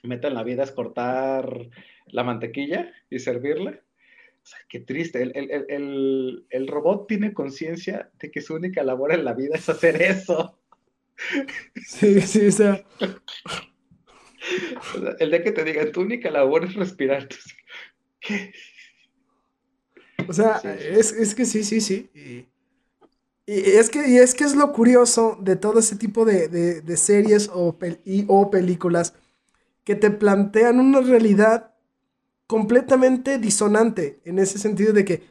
meta 0.03 0.27
en 0.27 0.33
la 0.33 0.43
vida 0.43 0.63
es 0.63 0.71
cortar 0.71 1.69
la 2.07 2.23
mantequilla 2.23 2.91
y 3.09 3.19
servirle. 3.19 3.81
O 4.43 4.45
sea, 4.45 4.59
qué 4.67 4.79
triste. 4.79 5.21
El, 5.21 6.67
robot 6.67 7.07
tiene 7.07 7.33
conciencia 7.33 8.09
de 8.19 8.31
que 8.31 8.41
su 8.41 8.55
única 8.55 8.83
labor 8.83 9.13
en 9.13 9.23
la 9.23 9.33
vida 9.33 9.55
es 9.55 9.69
hacer 9.69 10.01
eso. 10.01 10.57
Sí, 11.85 12.21
sí, 12.21 12.47
o 12.47 12.51
sea. 12.51 12.83
El 15.19 15.31
de 15.31 15.43
que 15.43 15.51
te 15.51 15.63
digan, 15.63 15.91
tu 15.91 16.01
única 16.01 16.31
labor 16.31 16.65
es 16.65 16.73
respirar. 16.75 17.27
¿Qué? 18.19 18.51
O 20.27 20.33
sea, 20.33 20.57
Es, 20.57 21.35
que 21.35 21.45
sí, 21.45 21.63
sí, 21.63 21.81
sí. 21.81 22.09
Y, 23.45 23.53
es 23.53 23.89
que, 23.89 24.07
y 24.07 24.17
es 24.17 24.35
que 24.35 24.43
es 24.43 24.55
lo 24.55 24.71
curioso 24.71 25.37
de 25.41 25.55
todo 25.55 25.79
ese 25.79 25.95
tipo 25.95 26.25
de, 26.25 26.97
series 26.97 27.49
o, 27.53 27.77
o 28.27 28.51
películas 28.51 29.13
que 29.83 29.95
te 29.95 30.11
plantean 30.11 30.79
una 30.79 31.01
realidad 31.01 31.73
completamente 32.47 33.39
disonante 33.39 34.21
en 34.25 34.39
ese 34.39 34.59
sentido 34.59 34.93
de 34.93 35.05
que 35.05 35.23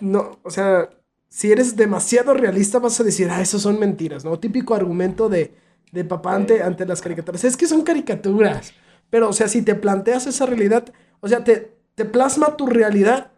no, 0.00 0.38
o 0.42 0.50
sea, 0.50 0.90
si 1.32 1.50
eres 1.50 1.76
demasiado 1.76 2.34
realista 2.34 2.78
vas 2.78 3.00
a 3.00 3.04
decir, 3.04 3.30
ah, 3.30 3.40
eso 3.40 3.58
son 3.58 3.80
mentiras, 3.80 4.22
¿no? 4.22 4.38
Típico 4.38 4.74
argumento 4.74 5.30
de, 5.30 5.54
de 5.90 6.04
papá 6.04 6.34
ante, 6.34 6.62
ante 6.62 6.84
las 6.84 7.00
caricaturas. 7.00 7.42
Es 7.44 7.56
que 7.56 7.66
son 7.66 7.80
caricaturas. 7.84 8.74
Pero, 9.08 9.30
o 9.30 9.32
sea, 9.32 9.48
si 9.48 9.62
te 9.62 9.74
planteas 9.74 10.26
esa 10.26 10.44
realidad, 10.44 10.92
o 11.20 11.28
sea, 11.28 11.42
te, 11.42 11.72
te 11.94 12.04
plasma 12.04 12.58
tu 12.58 12.66
realidad, 12.66 13.32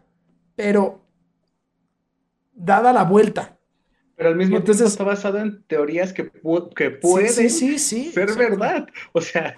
pero 0.57 1.05
dada 2.53 2.91
la 2.91 3.05
vuelta. 3.05 3.57
Pero 4.17 4.27
al 4.27 4.35
mismo 4.35 4.61
tiempo 4.61 4.83
está 4.83 5.05
basado 5.05 5.37
en 5.37 5.63
teorías 5.63 6.11
que, 6.11 6.29
que 6.75 6.91
pueden 6.91 7.49
sí, 7.49 7.79
sí, 7.79 8.11
ser 8.11 8.35
verdad. 8.35 8.89
O 9.13 9.21
sea, 9.21 9.55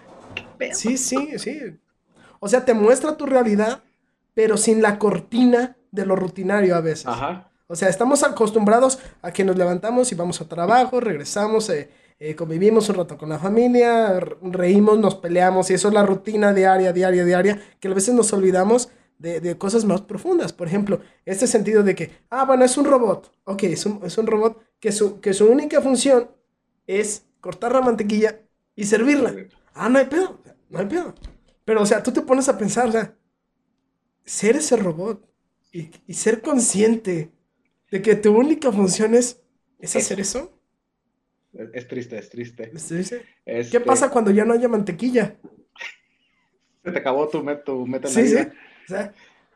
sí, 0.73 0.95
sí, 0.99 1.39
sí. 1.39 1.59
O 2.39 2.47
sea, 2.47 2.63
te 2.65 2.75
muestra 2.75 3.17
tu 3.17 3.25
realidad, 3.25 3.81
pero 4.35 4.57
sin 4.57 4.83
la 4.83 4.99
cortina 4.99 5.75
de 5.89 6.05
lo 6.05 6.15
rutinario 6.15 6.75
a 6.75 6.81
veces. 6.81 7.07
Ajá. 7.07 7.49
O 7.68 7.76
sea, 7.76 7.89
estamos 7.89 8.24
acostumbrados 8.24 8.97
a 9.22 9.32
que 9.32 9.43
nos 9.43 9.57
levantamos 9.57 10.11
y 10.13 10.15
vamos 10.15 10.39
a 10.39 10.47
trabajo, 10.47 11.01
regresamos, 11.01 11.70
eh, 11.70 11.89
eh, 12.18 12.34
convivimos 12.34 12.88
un 12.88 12.95
rato 12.95 13.18
con 13.18 13.28
la 13.28 13.39
familia, 13.39 14.20
reímos, 14.41 14.97
nos 14.99 15.15
peleamos 15.15 15.70
y 15.70 15.74
eso 15.74 15.89
es 15.89 15.93
la 15.93 16.05
rutina 16.05 16.53
diaria, 16.53 16.93
diaria, 16.93 17.26
diaria, 17.26 17.61
que 17.82 17.89
a 17.89 17.93
veces 17.93 18.15
nos 18.15 18.32
olvidamos 18.32 18.89
de, 19.20 19.57
cosas 19.57 19.84
más 19.84 20.01
profundas. 20.01 20.53
Por 20.53 20.68
ejemplo, 20.68 21.01
este 21.26 21.45
sentido 21.45 21.84
de 21.84 21.93
que, 21.93 22.11
ah, 22.30 22.45
bueno, 22.45 22.63
es 22.63 22.78
un 22.78 22.86
robot. 22.86 23.34
Ok, 23.43 23.63
es 23.63 23.86
un, 23.86 23.99
es 24.05 24.18
un 24.18 24.28
robot 24.28 24.61
que 24.80 24.93
su, 24.93 25.20
que 25.20 25.34
su 25.34 25.47
única 25.47 25.82
función 25.82 26.32
es 26.86 27.26
cortar 27.41 27.74
la 27.74 27.82
mantequilla 27.82 28.39
y 28.76 28.86
servirla. 28.86 29.36
Ah, 29.74 29.89
no 29.89 29.99
hay 29.99 30.05
pedo, 30.05 30.39
no 30.70 30.80
hay 30.80 30.86
pedo. 30.86 31.13
Pero, 31.65 31.82
o 31.82 31.86
sea, 31.86 32.01
tú 32.01 32.13
te 32.13 32.22
pones 32.22 32.47
a 32.47 32.57
pensar, 32.57 32.88
o 32.88 32.91
sea, 32.93 33.13
ser 34.24 34.55
ese 34.55 34.78
robot 34.78 35.22
y, 35.74 35.91
y 36.07 36.13
ser 36.13 36.41
consciente 36.41 37.32
de 37.91 38.01
que 38.01 38.15
tu 38.15 38.35
única 38.35 38.71
función 38.71 39.15
es, 39.15 39.41
es 39.79 39.95
hacer 39.95 40.19
eso. 40.19 40.53
Es 41.73 41.88
triste, 41.88 42.17
es 42.17 42.29
triste. 42.29 42.71
¿Es 42.73 42.88
triste? 42.88 43.25
¿Qué 43.45 43.79
pasa 43.79 44.09
cuando 44.09 44.31
ya 44.31 44.45
no 44.45 44.53
haya 44.53 44.67
mantequilla? 44.67 45.38
Se 46.83 46.91
te 46.91 46.99
acabó 46.99 47.27
tu, 47.27 47.43
tu 47.65 47.88
meta 47.88 48.07
sí, 48.07 48.27
sí. 48.27 48.35
O 48.38 48.88
sea, 48.88 49.13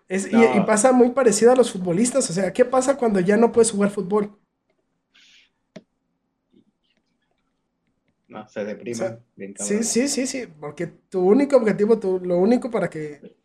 es, 0.07 0.27
y, 0.31 0.59
pasa 0.65 0.91
muy 0.91 1.11
parecido 1.11 1.51
a 1.51 1.55
los 1.55 1.71
futbolistas. 1.71 2.29
O 2.29 2.33
sea, 2.33 2.51
¿qué 2.51 2.65
pasa 2.65 2.97
cuando 2.97 3.19
ya 3.19 3.37
no 3.37 3.51
puedes 3.51 3.71
jugar 3.71 3.91
fútbol? 3.91 4.37
No, 8.27 8.47
se 8.47 8.63
deprime. 8.63 9.19
sí, 9.57 9.83
sí, 9.83 10.07
sí, 10.07 10.27
sí. 10.27 10.47
Porque 10.59 10.87
tu 10.87 11.21
único 11.21 11.57
objetivo, 11.57 11.99
tu, 11.99 12.19
lo 12.19 12.37
único 12.37 12.69
para 12.71 12.89
que. 12.89 13.37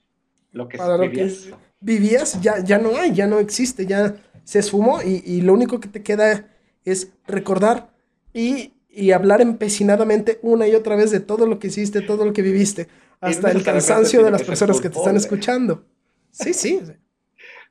Lo 0.52 0.68
que 0.68 0.78
para 0.78 0.96
vivías. 0.96 1.46
Lo 1.46 1.56
que 1.58 1.64
vivías 1.80 2.40
ya, 2.40 2.58
ya 2.58 2.78
no 2.78 2.96
hay, 2.96 3.12
ya 3.12 3.26
no 3.26 3.38
existe, 3.38 3.86
ya 3.86 4.16
se 4.46 4.60
esfumó 4.60 5.00
y, 5.02 5.40
lo 5.40 5.52
único 5.52 5.80
que 5.80 5.88
te 5.88 6.04
queda 6.04 6.48
es 6.84 7.12
recordar 7.26 7.90
y, 8.32 8.72
hablar 9.12 9.40
empecinadamente 9.40 10.38
una 10.40 10.68
y 10.68 10.74
otra 10.74 10.96
vez 10.96 11.10
de 11.10 11.20
todo 11.20 11.46
lo 11.46 11.58
que 11.58 11.66
hiciste, 11.66 12.00
todo 12.00 12.24
lo 12.24 12.32
que 12.32 12.42
viviste, 12.42 12.86
hasta 13.20 13.50
el 13.50 13.62
cansancio 13.64 14.22
de 14.22 14.30
las 14.30 14.44
personas 14.44 14.80
que 14.80 14.88
te 14.88 14.96
están 14.96 15.16
escuchando. 15.16 15.84
Sí, 16.30 16.54
sí. 16.54 16.80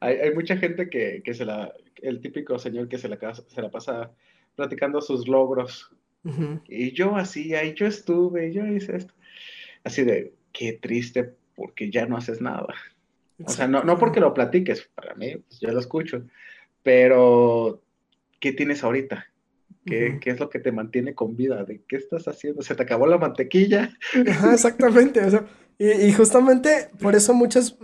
Hay, 0.02 0.34
mucha 0.36 0.58
gente 0.58 0.90
que, 0.90 1.24
se 1.34 1.46
la, 1.46 1.74
el 2.02 2.20
típico 2.20 2.60
señor 2.60 2.90
que 2.90 2.98
se 2.98 3.08
la, 3.08 3.18
se 3.34 3.62
la 3.62 3.72
pasa 3.72 4.12
platicando 4.56 5.02
sus 5.02 5.30
logros. 5.30 5.90
Y 6.68 6.92
yo 6.92 7.16
así, 7.16 7.56
ahí 7.56 7.74
yo 7.74 7.88
estuve, 7.88 8.52
yo 8.52 8.68
hice 8.68 8.98
esto. 8.98 9.14
Así 9.86 10.04
de, 10.04 10.34
qué 10.52 10.74
triste 10.74 11.36
porque 11.56 11.90
ya 11.90 12.06
no 12.06 12.18
haces 12.18 12.42
nada. 12.42 12.76
O 13.44 13.50
sea, 13.50 13.66
no, 13.66 13.84
no 13.84 13.98
porque 13.98 14.20
lo 14.20 14.34
platiques, 14.34 14.90
para 14.94 15.16
mí, 15.16 15.38
pues 15.38 15.60
yo 15.62 15.72
lo 15.72 15.80
escucho, 15.80 16.26
pero, 16.86 17.82
¿qué 18.40 18.54
tienes 18.54 18.84
ahorita? 18.84 19.26
¿Qué, 19.88 20.20
es 20.24 20.40
lo 20.40 20.52
que 20.52 20.60
te 20.60 20.72
mantiene 20.72 21.16
con 21.16 21.36
vida? 21.36 21.64
¿De 21.64 21.82
qué 21.88 21.96
estás 21.96 22.28
haciendo? 22.28 22.62
¿Se 22.62 22.76
te 22.76 22.84
acabó 22.84 23.08
la 23.08 23.18
mantequilla? 23.18 23.92
exactamente. 24.54 25.20
y, 25.80 26.14
justamente 26.14 26.92
por 27.02 27.16
eso 27.16 27.34
muchas 27.34 27.76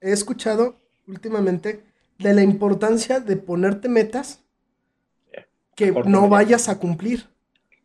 he 0.00 0.10
escuchado 0.10 0.80
últimamente 1.06 1.84
de 2.18 2.34
la 2.34 2.42
importancia 2.42 3.20
de 3.20 3.36
ponerte 3.36 3.88
metas 3.88 4.42
que 5.76 5.92
no 5.92 6.28
vayas 6.28 6.68
a 6.68 6.80
cumplir. 6.80 7.28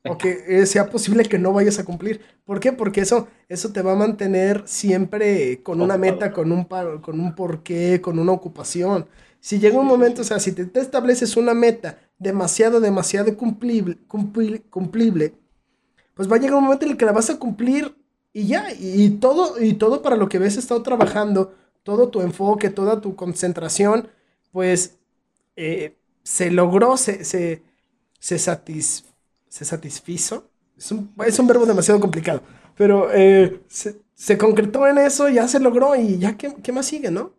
O 0.05 0.17
que 0.17 0.65
sea 0.65 0.89
posible 0.89 1.25
que 1.25 1.37
no 1.37 1.53
vayas 1.53 1.77
a 1.77 1.85
cumplir. 1.85 2.21
¿Por 2.43 2.59
qué? 2.59 2.71
Porque 2.71 3.01
eso, 3.01 3.27
eso 3.49 3.71
te 3.71 3.83
va 3.83 3.91
a 3.91 3.95
mantener 3.95 4.63
siempre 4.65 5.61
con 5.61 5.79
una 5.79 5.97
meta, 5.97 6.31
con 6.31 6.51
un, 6.51 6.63
con 6.63 7.19
un 7.19 7.35
porqué, 7.35 8.01
con 8.01 8.17
una 8.17 8.31
ocupación. 8.31 9.07
Si 9.39 9.59
llega 9.59 9.79
un 9.79 9.87
momento, 9.87 10.21
o 10.21 10.25
sea, 10.25 10.39
si 10.39 10.51
te, 10.51 10.67
estableces 10.79 11.37
una 11.37 11.53
meta 11.53 11.99
demasiado, 12.17 12.79
demasiado 12.79 13.35
cumplible, 13.37 13.97
cumplible, 14.07 15.33
pues 16.13 16.29
va 16.29 16.35
a 16.35 16.39
llegar 16.39 16.57
un 16.57 16.65
momento 16.65 16.85
en 16.85 16.91
el 16.91 16.97
que 16.97 17.05
la 17.05 17.13
vas 17.13 17.29
a 17.29 17.39
cumplir 17.39 17.95
y 18.33 18.47
ya, 18.47 18.67
y, 18.77 19.09
todo, 19.11 19.61
y 19.61 19.73
todo 19.73 20.01
para 20.01 20.17
lo 20.17 20.27
que 20.29 20.39
ves 20.39 20.57
estado 20.57 20.83
trabajando, 20.83 21.55
todo 21.83 22.09
tu 22.09 22.21
enfoque, 22.21 22.69
toda 22.69 23.01
tu 23.01 23.15
concentración, 23.15 24.09
pues 24.51 24.97
eh, 25.55 25.95
se 26.23 26.51
logró, 26.51 26.97
se, 26.97 27.23
se, 27.23 27.63
se, 28.19 28.37
se 28.37 29.65
satisfizo. 29.65 30.49
Es 30.77 30.91
un, 30.91 31.13
es 31.25 31.39
un, 31.39 31.47
verbo 31.47 31.65
demasiado 31.65 31.99
complicado, 31.99 32.41
pero 32.75 33.11
eh, 33.13 33.61
se, 33.67 34.01
se, 34.13 34.37
concretó 34.37 34.87
en 34.87 34.97
eso, 34.97 35.27
ya 35.29 35.47
se 35.47 35.59
logró 35.59 35.95
y 35.95 36.19
ya, 36.19 36.37
¿qué, 36.37 36.53
qué 36.61 36.71
más 36.71 36.85
sigue, 36.85 37.11
no? 37.11 37.33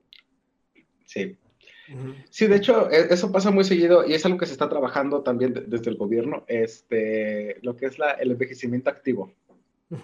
Sí, 1.06 1.38
Sí, 2.30 2.46
de 2.46 2.56
hecho, 2.56 2.90
e, 2.90 3.12
eso 3.12 3.32
pasa 3.32 3.50
muy 3.50 3.64
seguido 3.64 4.06
y 4.06 4.14
es 4.14 4.24
algo 4.24 4.38
que 4.38 4.46
se 4.46 4.52
está 4.52 4.68
trabajando 4.68 5.22
también 5.22 5.54
desde 5.66 5.90
el 5.90 5.96
gobierno, 5.96 6.44
este, 6.46 7.58
lo 7.62 7.76
que 7.76 7.86
es 7.86 7.98
la, 7.98 8.12
el 8.12 8.30
envejecimiento 8.30 8.90
activo. 8.90 9.32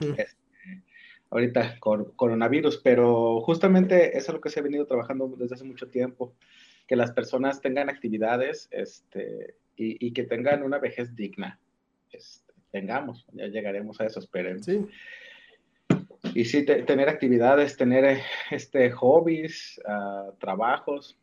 Este, 0.01 0.82
ahorita 1.30 1.78
con 1.78 2.12
coronavirus, 2.16 2.78
pero 2.78 3.41
justamente 3.41 4.16
es 4.16 4.28
algo 4.28 4.41
que 4.41 4.51
se 4.51 4.61
ha 4.61 4.64
venido 4.64 4.87
trabajando 4.87 5.32
desde 5.37 5.55
hace 5.55 5.64
mucho 5.64 5.89
tiempo, 5.89 6.34
que 6.87 6.97
las 6.97 7.12
personas 7.12 7.61
tengan 7.61 7.89
actividades 7.89 8.68
este, 8.70 9.55
y, 9.76 10.12
que 10.12 10.24
tengan 10.24 10.62
una 10.62 10.78
vejez 10.78 11.14
digna. 11.14 11.59
Este, 12.11 12.53
tengamos, 12.70 13.26
ya 13.32 13.47
llegaremos 13.47 14.01
a 14.01 14.07
eso, 14.07 14.20
esperen. 14.20 14.62
Sí. 14.62 14.87
Y 16.34 16.45
sí, 16.45 16.64
tener 16.64 17.09
actividades, 17.09 17.76
tener 17.76 18.20
este, 18.51 18.91
hobbies, 18.91 19.80
uh, 19.87 20.32
trabajos, 20.39 21.18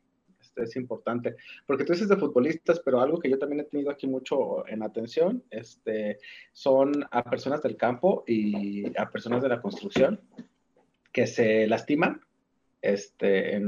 es 0.56 0.76
importante. 0.76 1.36
Porque 1.66 1.84
tú 1.84 1.94
dices 1.94 2.10
de 2.10 2.18
futbolistas, 2.18 2.80
pero 2.80 3.02
algo 3.02 3.20
que 3.20 3.30
yo 3.30 3.40
también 3.40 3.62
he 3.62 3.66
tenido 3.66 3.92
aquí 3.92 4.08
mucho 4.08 4.68
en 4.68 4.84
atención, 4.84 5.44
este, 5.50 6.20
son 6.52 7.06
a 7.12 7.24
personas 7.24 7.62
del 7.62 7.78
campo 7.78 8.24
y 8.28 8.98
a 8.98 9.10
personas 9.10 9.42
de 9.42 9.50
la 9.50 9.62
construcción 9.62 10.20
que 11.12 11.28
se 11.28 11.68
lastiman, 11.68 12.22
este, 12.82 13.62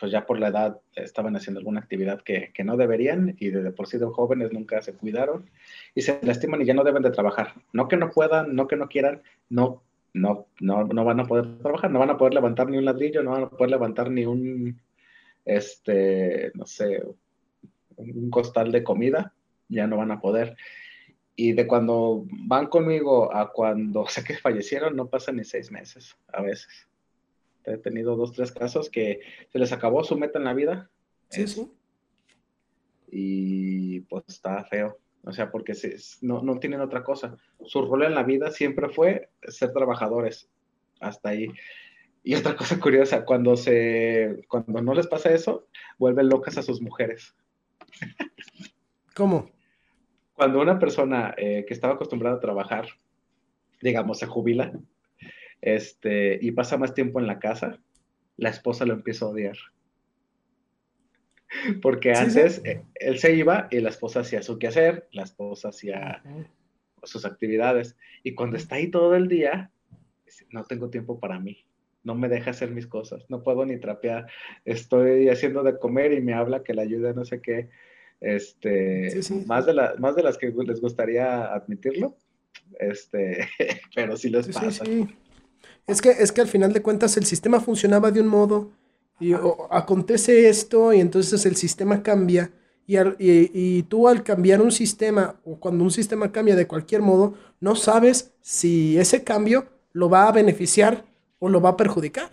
pues 0.00 0.10
ya 0.10 0.24
por 0.24 0.40
la 0.40 0.48
edad 0.48 0.80
estaban 0.94 1.36
haciendo 1.36 1.58
alguna 1.58 1.80
actividad 1.80 2.22
que, 2.22 2.50
que 2.54 2.64
no 2.64 2.78
deberían 2.78 3.36
y 3.38 3.50
de 3.50 3.70
por 3.72 3.86
sí 3.86 3.98
de 3.98 4.06
jóvenes 4.06 4.52
nunca 4.52 4.80
se 4.80 4.94
cuidaron 4.94 5.50
y 5.94 6.00
se 6.00 6.18
lastiman 6.22 6.62
y 6.62 6.64
ya 6.64 6.72
no 6.72 6.82
deben 6.82 7.02
de 7.02 7.10
trabajar. 7.10 7.52
No 7.74 7.88
que 7.88 7.98
no 7.98 8.10
puedan, 8.10 8.54
no 8.54 8.66
que 8.66 8.76
no 8.76 8.88
quieran, 8.88 9.22
no, 9.50 9.82
no, 10.14 10.46
no, 10.60 10.84
no 10.84 11.04
van 11.04 11.20
a 11.20 11.24
poder 11.24 11.58
trabajar, 11.58 11.90
no 11.90 11.98
van 11.98 12.10
a 12.10 12.16
poder 12.16 12.32
levantar 12.32 12.70
ni 12.70 12.78
un 12.78 12.86
ladrillo, 12.86 13.22
no 13.22 13.32
van 13.32 13.42
a 13.42 13.50
poder 13.50 13.70
levantar 13.70 14.10
ni 14.10 14.24
un, 14.24 14.80
este, 15.44 16.50
no 16.54 16.66
sé, 16.66 17.02
un 17.96 18.30
costal 18.30 18.72
de 18.72 18.82
comida, 18.82 19.34
ya 19.68 19.86
no 19.86 19.96
van 19.96 20.10
a 20.10 20.20
poder. 20.20 20.56
Y 21.36 21.52
de 21.52 21.66
cuando 21.66 22.26
van 22.46 22.68
conmigo 22.68 23.34
a 23.34 23.52
cuando 23.52 24.06
sé 24.08 24.24
que 24.24 24.36
fallecieron, 24.36 24.96
no 24.96 25.08
pasan 25.08 25.36
ni 25.36 25.44
seis 25.44 25.70
meses 25.70 26.16
a 26.28 26.42
veces. 26.42 26.88
He 27.64 27.78
tenido 27.78 28.16
dos, 28.16 28.32
tres 28.32 28.52
casos 28.52 28.90
que 28.90 29.20
se 29.50 29.58
les 29.58 29.72
acabó 29.72 30.04
su 30.04 30.16
meta 30.18 30.38
en 30.38 30.44
la 30.44 30.54
vida. 30.54 30.90
Sí, 31.30 31.46
sí. 31.46 31.70
Y 33.10 34.00
pues 34.00 34.24
está 34.28 34.64
feo. 34.64 34.98
O 35.22 35.32
sea, 35.32 35.50
porque 35.50 35.72
no, 36.20 36.42
no 36.42 36.58
tienen 36.58 36.82
otra 36.82 37.02
cosa. 37.02 37.38
Su 37.64 37.86
rol 37.86 38.04
en 38.04 38.14
la 38.14 38.22
vida 38.22 38.50
siempre 38.50 38.90
fue 38.90 39.30
ser 39.48 39.72
trabajadores. 39.72 40.50
Hasta 41.00 41.30
ahí. 41.30 41.48
Y 42.26 42.34
otra 42.34 42.56
cosa 42.56 42.80
curiosa, 42.80 43.24
cuando, 43.26 43.54
se, 43.54 44.44
cuando 44.48 44.80
no 44.80 44.94
les 44.94 45.06
pasa 45.06 45.32
eso, 45.32 45.68
vuelven 45.98 46.30
locas 46.30 46.56
a 46.56 46.62
sus 46.62 46.80
mujeres. 46.80 47.36
¿Cómo? 49.14 49.50
Cuando 50.32 50.60
una 50.60 50.78
persona 50.78 51.34
eh, 51.36 51.64
que 51.68 51.74
estaba 51.74 51.94
acostumbrada 51.94 52.36
a 52.36 52.40
trabajar, 52.40 52.86
digamos, 53.82 54.18
se 54.18 54.26
jubila 54.26 54.72
este, 55.60 56.38
y 56.40 56.50
pasa 56.52 56.78
más 56.78 56.94
tiempo 56.94 57.20
en 57.20 57.26
la 57.26 57.38
casa, 57.38 57.78
la 58.38 58.48
esposa 58.48 58.86
lo 58.86 58.94
empieza 58.94 59.26
a 59.26 59.28
odiar. 59.28 59.56
Porque 61.82 62.12
antes 62.14 62.62
eh, 62.64 62.82
él 62.94 63.18
se 63.18 63.34
iba 63.34 63.68
y 63.70 63.80
la 63.80 63.90
esposa 63.90 64.20
hacía 64.20 64.42
su 64.42 64.58
quehacer, 64.58 65.08
la 65.12 65.22
esposa 65.24 65.68
hacía 65.68 66.22
sus 67.02 67.26
actividades. 67.26 67.96
Y 68.22 68.34
cuando 68.34 68.56
está 68.56 68.76
ahí 68.76 68.90
todo 68.90 69.14
el 69.14 69.28
día, 69.28 69.70
no 70.50 70.64
tengo 70.64 70.90
tiempo 70.90 71.20
para 71.20 71.38
mí, 71.38 71.63
no 72.04 72.14
me 72.14 72.28
deja 72.28 72.50
hacer 72.50 72.70
mis 72.70 72.86
cosas, 72.86 73.24
no 73.28 73.42
puedo 73.42 73.64
ni 73.64 73.78
trapear, 73.78 74.26
estoy 74.64 75.28
haciendo 75.28 75.62
de 75.62 75.78
comer 75.78 76.12
y 76.12 76.20
me 76.20 76.34
habla 76.34 76.62
que 76.62 76.74
la 76.74 76.82
ayuda 76.82 77.12
no 77.12 77.24
sé 77.24 77.40
qué, 77.40 77.70
este, 78.20 79.20
Más, 79.46 79.66
de 79.66 79.74
la, 79.74 79.94
más 79.98 80.14
de 80.16 80.22
las 80.22 80.38
que 80.38 80.50
les 80.50 80.80
gustaría 80.80 81.52
admitirlo, 81.52 82.16
este, 82.78 83.48
pero 83.94 84.16
sí 84.16 84.30
les 84.30 84.48
pasa. 84.48 84.84
Es 85.86 86.00
que, 86.00 86.10
es 86.10 86.32
que 86.32 86.40
al 86.40 86.48
final 86.48 86.72
de 86.72 86.82
cuentas 86.82 87.16
el 87.16 87.24
sistema 87.24 87.60
funcionaba 87.60 88.10
de 88.10 88.20
un 88.20 88.28
modo 88.28 88.70
y 89.20 89.32
acontece 89.70 90.48
esto 90.48 90.92
y 90.92 91.00
entonces 91.00 91.44
el 91.46 91.56
sistema 91.56 92.02
cambia 92.02 92.50
y, 92.86 92.98
y, 93.18 93.82
tú 93.84 94.08
al 94.08 94.22
cambiar 94.22 94.60
un 94.60 94.70
sistema 94.70 95.36
o 95.44 95.58
cuando 95.58 95.84
un 95.84 95.90
sistema 95.90 96.30
cambia 96.32 96.54
de 96.54 96.66
cualquier 96.66 97.00
modo, 97.00 97.34
no 97.60 97.76
sabes 97.76 98.34
si 98.42 98.98
ese 98.98 99.24
cambio 99.24 99.66
lo 99.92 100.10
va 100.10 100.28
a 100.28 100.32
beneficiar 100.32 101.04
o 101.44 101.48
lo 101.50 101.60
va 101.60 101.70
a 101.70 101.76
perjudicar. 101.76 102.30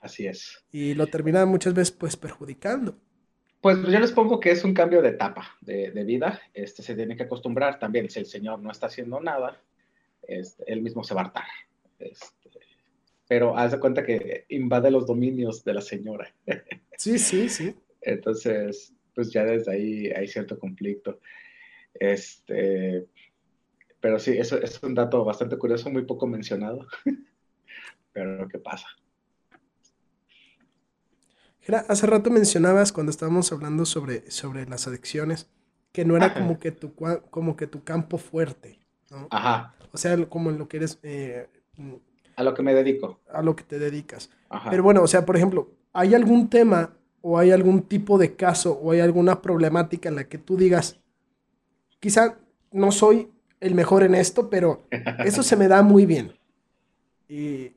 Así 0.00 0.26
es. 0.26 0.62
Y 0.70 0.92
lo 0.92 1.06
termina 1.06 1.46
muchas 1.46 1.72
veces 1.72 1.92
pues 1.92 2.14
perjudicando. 2.14 2.94
Pues 3.62 3.78
yo 3.78 3.98
les 3.98 4.12
pongo 4.12 4.38
que 4.38 4.50
es 4.50 4.62
un 4.64 4.74
cambio 4.74 5.00
de 5.00 5.08
etapa 5.08 5.56
de, 5.62 5.90
de 5.92 6.04
vida. 6.04 6.42
Este, 6.52 6.82
se 6.82 6.94
tiene 6.94 7.16
que 7.16 7.22
acostumbrar 7.22 7.78
también. 7.78 8.10
Si 8.10 8.18
el 8.18 8.26
Señor 8.26 8.60
no 8.60 8.70
está 8.70 8.88
haciendo 8.88 9.18
nada, 9.18 9.62
este, 10.28 10.70
él 10.70 10.82
mismo 10.82 11.02
se 11.02 11.14
va 11.14 11.22
a 11.22 11.24
hartar. 11.24 11.44
Este, 11.98 12.50
pero 13.26 13.56
haz 13.56 13.72
de 13.72 13.80
cuenta 13.80 14.04
que 14.04 14.44
invade 14.50 14.90
los 14.90 15.06
dominios 15.06 15.64
de 15.64 15.74
la 15.74 15.80
señora. 15.80 16.32
Sí, 16.96 17.18
sí, 17.18 17.48
sí. 17.48 17.74
Entonces, 18.02 18.94
pues 19.16 19.32
ya 19.32 19.44
desde 19.44 19.72
ahí 19.72 20.06
hay 20.12 20.28
cierto 20.28 20.56
conflicto. 20.60 21.18
Este, 21.92 23.08
pero 24.04 24.18
sí, 24.18 24.36
eso, 24.38 24.60
es 24.60 24.82
un 24.82 24.94
dato 24.94 25.24
bastante 25.24 25.56
curioso, 25.56 25.90
muy 25.90 26.04
poco 26.04 26.26
mencionado, 26.26 26.86
pero 28.14 28.48
¿qué 28.48 28.58
pasa? 28.58 28.86
hace 31.88 32.06
rato 32.06 32.30
mencionabas 32.30 32.92
cuando 32.92 33.10
estábamos 33.10 33.50
hablando 33.52 33.84
sobre, 33.86 34.30
sobre 34.30 34.66
las 34.66 34.86
adicciones, 34.86 35.50
que 35.92 36.04
no 36.04 36.16
era 36.16 36.34
como 36.34 36.58
que, 36.58 36.72
tu, 36.72 36.94
como 36.94 37.56
que 37.56 37.66
tu 37.66 37.82
campo 37.84 38.18
fuerte, 38.18 38.78
¿no? 39.10 39.28
Ajá. 39.30 39.74
O 39.92 39.96
sea, 39.96 40.16
como 40.26 40.50
en 40.50 40.58
lo 40.58 40.68
que 40.68 40.78
eres... 40.78 40.98
Eh, 41.02 41.48
a 42.36 42.42
lo 42.42 42.52
que 42.52 42.62
me 42.62 42.74
dedico. 42.74 43.20
A 43.32 43.42
lo 43.42 43.56
que 43.56 43.64
te 43.64 43.78
dedicas. 43.78 44.30
Pero 44.68 44.82
bueno, 44.82 45.02
o 45.02 45.06
sea, 45.06 45.24
por 45.24 45.36
ejemplo, 45.36 45.70
¿hay 45.92 46.14
algún 46.14 46.50
tema 46.50 46.96
o 47.22 47.38
hay 47.38 47.52
algún 47.52 47.82
tipo 47.82 48.18
de 48.18 48.34
caso 48.34 48.72
o 48.72 48.90
hay 48.90 49.00
alguna 49.00 49.40
problemática 49.40 50.08
en 50.08 50.16
la 50.16 50.28
que 50.28 50.36
tú 50.36 50.56
digas, 50.56 51.00
quizá 52.00 52.38
no 52.70 52.92
soy 52.92 53.30
el 53.60 53.74
mejor 53.74 54.02
en 54.02 54.14
esto, 54.14 54.50
pero 54.50 54.82
eso 55.24 55.42
se 55.42 55.56
me 55.56 55.68
da 55.68 55.82
muy 55.82 56.04
bien. 56.04 56.32
Y... 57.28 57.72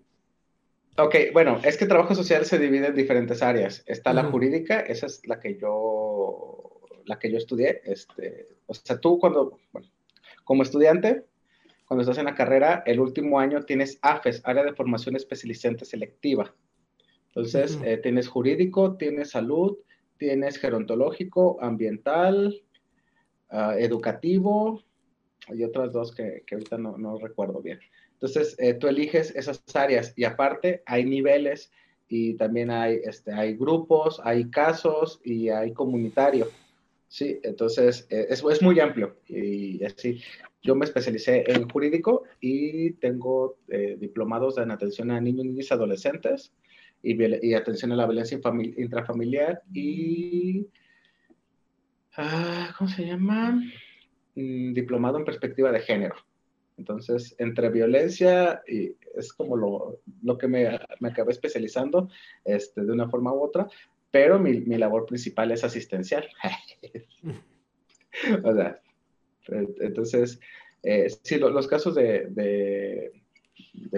Ok, 1.00 1.16
bueno, 1.32 1.60
es 1.64 1.78
que 1.78 1.86
trabajo 1.86 2.16
social 2.16 2.46
se 2.46 2.58
divide 2.58 2.88
en 2.88 2.96
diferentes 2.96 3.44
áreas. 3.44 3.84
Está 3.86 4.14
la 4.14 4.24
jurídica, 4.24 4.80
esa 4.80 5.06
es 5.06 5.26
la 5.28 5.40
que 5.40 5.56
yo, 5.56 6.82
la 7.06 7.20
que 7.20 7.32
yo 7.32 7.38
estudié. 7.38 7.82
Este, 7.86 8.48
o 8.66 8.74
sea, 8.74 9.00
tú 9.00 9.20
cuando, 9.20 9.60
bueno, 9.72 9.88
como 10.44 10.64
estudiante, 10.64 11.24
cuando 11.88 12.02
estás 12.02 12.18
en 12.18 12.26
la 12.26 12.36
carrera, 12.36 12.84
el 12.86 13.00
último 13.00 13.40
año 13.40 13.64
tienes 13.64 14.00
AFES, 14.02 14.42
Área 14.44 14.64
de 14.64 14.74
Formación 14.74 15.16
Especializante 15.16 15.86
Selectiva. 15.86 16.54
Entonces, 17.28 17.80
eh, 17.84 17.98
tienes 17.98 18.28
jurídico, 18.28 18.98
tienes 18.98 19.30
salud, 19.30 19.78
tienes 20.18 20.58
gerontológico, 20.58 21.60
ambiental, 21.62 22.64
ah, 23.50 23.76
educativo, 23.78 24.82
y 25.50 25.64
otras 25.64 25.94
dos 25.94 26.14
que, 26.14 26.44
ahorita 26.52 26.78
no, 26.78 27.18
recuerdo 27.20 27.62
bien. 27.62 27.80
Entonces, 28.20 28.56
eh, 28.60 28.74
tú 28.74 28.88
eliges 28.88 29.36
esas 29.36 29.64
áreas 29.76 30.14
y 30.16 30.24
aparte 30.24 30.82
hay 30.86 31.06
niveles 31.06 31.72
y 32.10 32.34
también 32.36 32.72
hay, 32.72 33.00
este, 33.04 33.32
hay 33.32 33.56
grupos, 33.56 34.20
hay 34.24 34.50
casos 34.50 35.22
y 35.24 35.50
hay 35.50 35.74
comunitario. 35.74 36.48
Sí, 37.08 37.40
entonces 37.44 38.08
eh, 38.10 38.28
es, 38.30 38.44
es, 38.44 38.62
muy 38.62 38.80
amplio 38.80 39.18
y 39.28 39.84
así. 39.84 40.22
Yo 40.64 40.76
me 40.76 40.86
especialicé 40.86 41.50
en 41.50 41.70
jurídico 41.70 42.24
y 42.42 42.92
tengo 42.94 43.58
diplomados 44.00 44.58
en 44.58 44.72
atención 44.72 45.12
a 45.12 45.22
niños, 45.22 45.46
niñas 45.46 45.68
y 45.70 45.74
adolescentes 45.74 46.52
y, 47.04 47.54
atención 47.54 47.92
a 47.92 47.96
la 47.96 48.06
violencia 48.06 48.40
intrafamiliar 48.78 49.62
y, 49.74 50.68
ah, 52.16 52.74
¿cómo 52.78 52.90
se 52.90 53.06
llama? 53.06 53.62
Mm, 54.36 54.74
diplomado 54.74 55.18
en 55.18 55.26
perspectiva 55.26 55.72
de 55.72 55.80
género. 55.80 56.16
Entonces, 56.78 57.36
entre 57.40 57.70
violencia 57.70 58.62
y 58.68 58.96
es 59.16 59.34
como 59.34 59.58
lo, 59.58 60.00
lo 60.22 60.38
que 60.38 60.48
me, 60.48 60.80
me, 61.00 61.10
acabé 61.10 61.32
especializando 61.32 62.10
este, 62.46 62.84
de 62.84 62.92
una 62.92 63.10
forma 63.10 63.34
u 63.34 63.42
otra, 63.42 63.68
pero 64.12 64.40
mi, 64.40 64.62
mi 64.62 64.78
labor 64.78 65.06
principal 65.06 65.52
es 65.52 65.64
asistencial. 65.64 66.28
o 68.44 68.54
sea, 68.54 68.80
entonces, 69.48 70.40
eh, 70.84 71.08
sí, 71.22 71.38
los 71.38 71.68
casos 71.68 71.96
de, 71.96 72.28
de, 72.30 73.12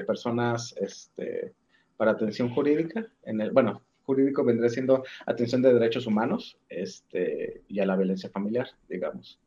personas 0.06 0.76
este, 0.80 1.54
para 1.98 2.12
atención 2.12 2.50
jurídica, 2.50 3.06
en 3.24 3.42
el, 3.42 3.52
bueno, 3.52 3.84
jurídico 4.06 4.44
vendría 4.44 4.70
siendo 4.70 5.04
atención 5.26 5.62
de 5.62 5.74
derechos 5.74 6.08
humanos 6.08 6.58
este, 6.70 7.62
y 7.68 7.80
a 7.80 7.86
la 7.86 7.96
violencia 7.96 8.30
familiar, 8.30 8.68
digamos. 8.88 9.40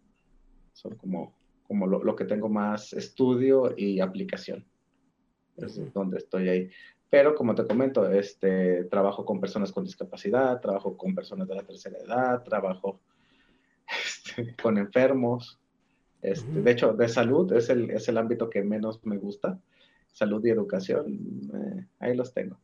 Son 0.73 0.95
como, 0.97 1.35
como 1.73 1.87
lo, 1.87 2.15
que 2.15 2.27
tengo 2.27 2.51
más 2.51 2.93
estudio 2.93 3.73
y 3.75 4.01
aplicación. 4.01 4.63
Es 5.57 5.81
donde 5.95 6.19
estoy 6.19 6.51
ahí. 6.51 6.71
Pero 7.09 7.35
como 7.35 7.55
te 7.55 7.67
comento, 7.67 8.11
este, 8.11 8.85
trabajo 8.85 9.25
con 9.25 9.41
personas 9.41 9.73
con 9.73 9.83
discapacidad, 9.83 10.61
trabajo 10.61 10.99
con 10.99 11.15
personas 11.15 11.49
de 11.49 11.55
la 11.55 11.63
tercera 11.63 11.97
edad, 11.97 12.43
trabajo 12.43 13.01
este, 14.05 14.55
con 14.63 14.77
enfermos. 14.77 15.59
Este, 16.21 16.61
De 16.61 16.71
hecho, 16.73 16.93
de 16.93 17.09
salud 17.09 17.51
es 17.55 17.71
el, 17.71 17.91
es 17.91 18.07
el 18.07 18.19
ámbito 18.19 18.51
que 18.51 18.63
menos 18.63 19.03
me 19.07 19.17
gusta 19.17 19.59
salud 20.09 20.45
y 20.45 20.51
educación, 20.51 21.51
eh, 21.55 21.87
ahí 22.01 22.15
los 22.15 22.35
tengo. 22.35 22.59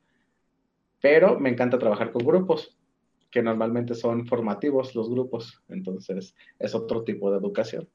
Pero 1.00 1.40
me 1.40 1.48
encanta 1.48 1.78
trabajar 1.78 2.12
con 2.12 2.26
grupos, 2.26 2.76
que 3.30 3.42
normalmente 3.42 3.94
son 3.94 4.26
formativos 4.26 4.94
los 4.94 5.08
grupos, 5.08 5.62
entonces 5.70 6.36
es 6.58 6.74
otro 6.74 7.04
tipo 7.04 7.30
de 7.30 7.38
educación. 7.38 7.88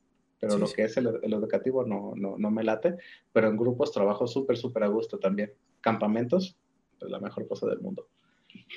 Pero 0.48 0.58
lo 0.58 0.68
que 0.68 0.84
es 0.84 0.98
el, 0.98 1.08
educativo 1.08 1.86
no, 1.86 2.14
no, 2.16 2.38
no, 2.38 2.52
me 2.52 2.64
late, 2.64 2.98
pero 3.32 3.48
en 3.48 3.58
grupos 3.58 3.92
trabajo 3.92 4.28
súper, 4.28 4.58
súper 4.58 4.84
a 4.84 4.88
gusto 4.88 5.18
también. 5.18 5.54
Campamentos, 5.80 6.58
es 7.02 7.10
la 7.10 7.20
mejor 7.20 7.48
cosa 7.48 7.68
del 7.68 7.80
mundo. 7.80 8.08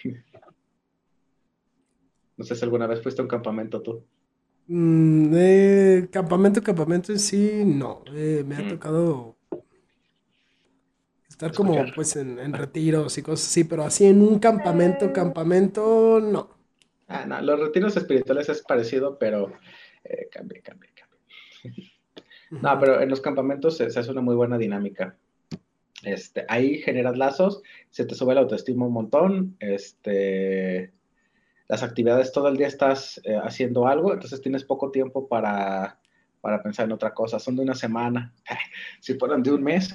no 2.37 2.45
sé 2.45 2.55
si 2.55 2.65
alguna 2.65 2.87
vez 2.87 3.03
fuiste 3.03 3.21
a 3.21 3.25
un 3.25 3.29
campamento 3.29 3.83
tú. 3.83 4.05
Mm, 4.69 6.07
campamento, 6.11 6.63
campamento 6.63 7.13
en 7.13 7.19
sí, 7.19 7.65
no. 7.65 8.03
Eh, 8.15 8.45
me 8.47 8.57
ha 8.57 8.63
mm. 8.63 8.69
tocado 8.69 9.37
Estar 11.37 11.53
como 11.53 11.85
pues 11.95 12.17
en, 12.17 12.51
retiros 12.55 13.19
y 13.19 13.23
cosas 13.23 13.49
así, 13.49 13.65
pero 13.65 13.85
así 13.85 14.07
en 14.07 14.23
un 14.23 14.39
campamento, 14.39 15.13
campamento, 15.13 16.19
no. 16.19 16.49
Ah, 17.09 17.27
no, 17.27 17.43
los 17.43 17.61
retiros 17.61 17.95
espirituales 17.95 18.49
es 18.49 18.63
parecido, 18.63 19.19
pero 19.19 19.53
eh, 20.03 20.31
cambia, 20.33 20.63
cambia, 20.63 20.89
cambia. 20.95 21.06
No, 22.51 22.81
pero 22.81 23.01
en 23.01 23.09
los 23.09 23.21
campamentos 23.21 23.77
se, 23.77 23.87
hace 23.87 24.11
una 24.11 24.21
muy 24.21 24.35
buena 24.35 24.59
dinámica. 24.59 25.17
Este, 26.03 26.45
ahí 26.49 26.79
generas 26.79 27.17
lazos, 27.17 27.63
se 27.91 28.05
te 28.05 28.15
sube 28.15 28.35
la 28.35 28.43
autoestima 28.43 28.87
un 28.87 28.93
montón, 28.93 29.57
este, 29.61 30.93
las 31.69 31.83
actividades 31.83 32.33
todo 32.33 32.49
el 32.49 32.57
día 32.57 32.69
estás 32.69 33.21
eh, 33.25 33.39
haciendo 33.43 33.87
algo, 33.87 34.13
entonces 34.13 34.41
tienes 34.41 34.65
poco 34.65 34.91
tiempo 34.91 35.27
para 35.27 35.99
para 36.47 36.63
pensar 36.63 36.87
en 36.87 36.93
otra 36.93 37.13
cosa. 37.13 37.41
Son 37.41 37.57
de 37.57 37.63
una 37.63 37.75
semana. 37.75 38.33
si 39.01 39.15
fueran 39.15 39.43
de 39.43 39.51
un 39.53 39.65
mes. 39.65 39.93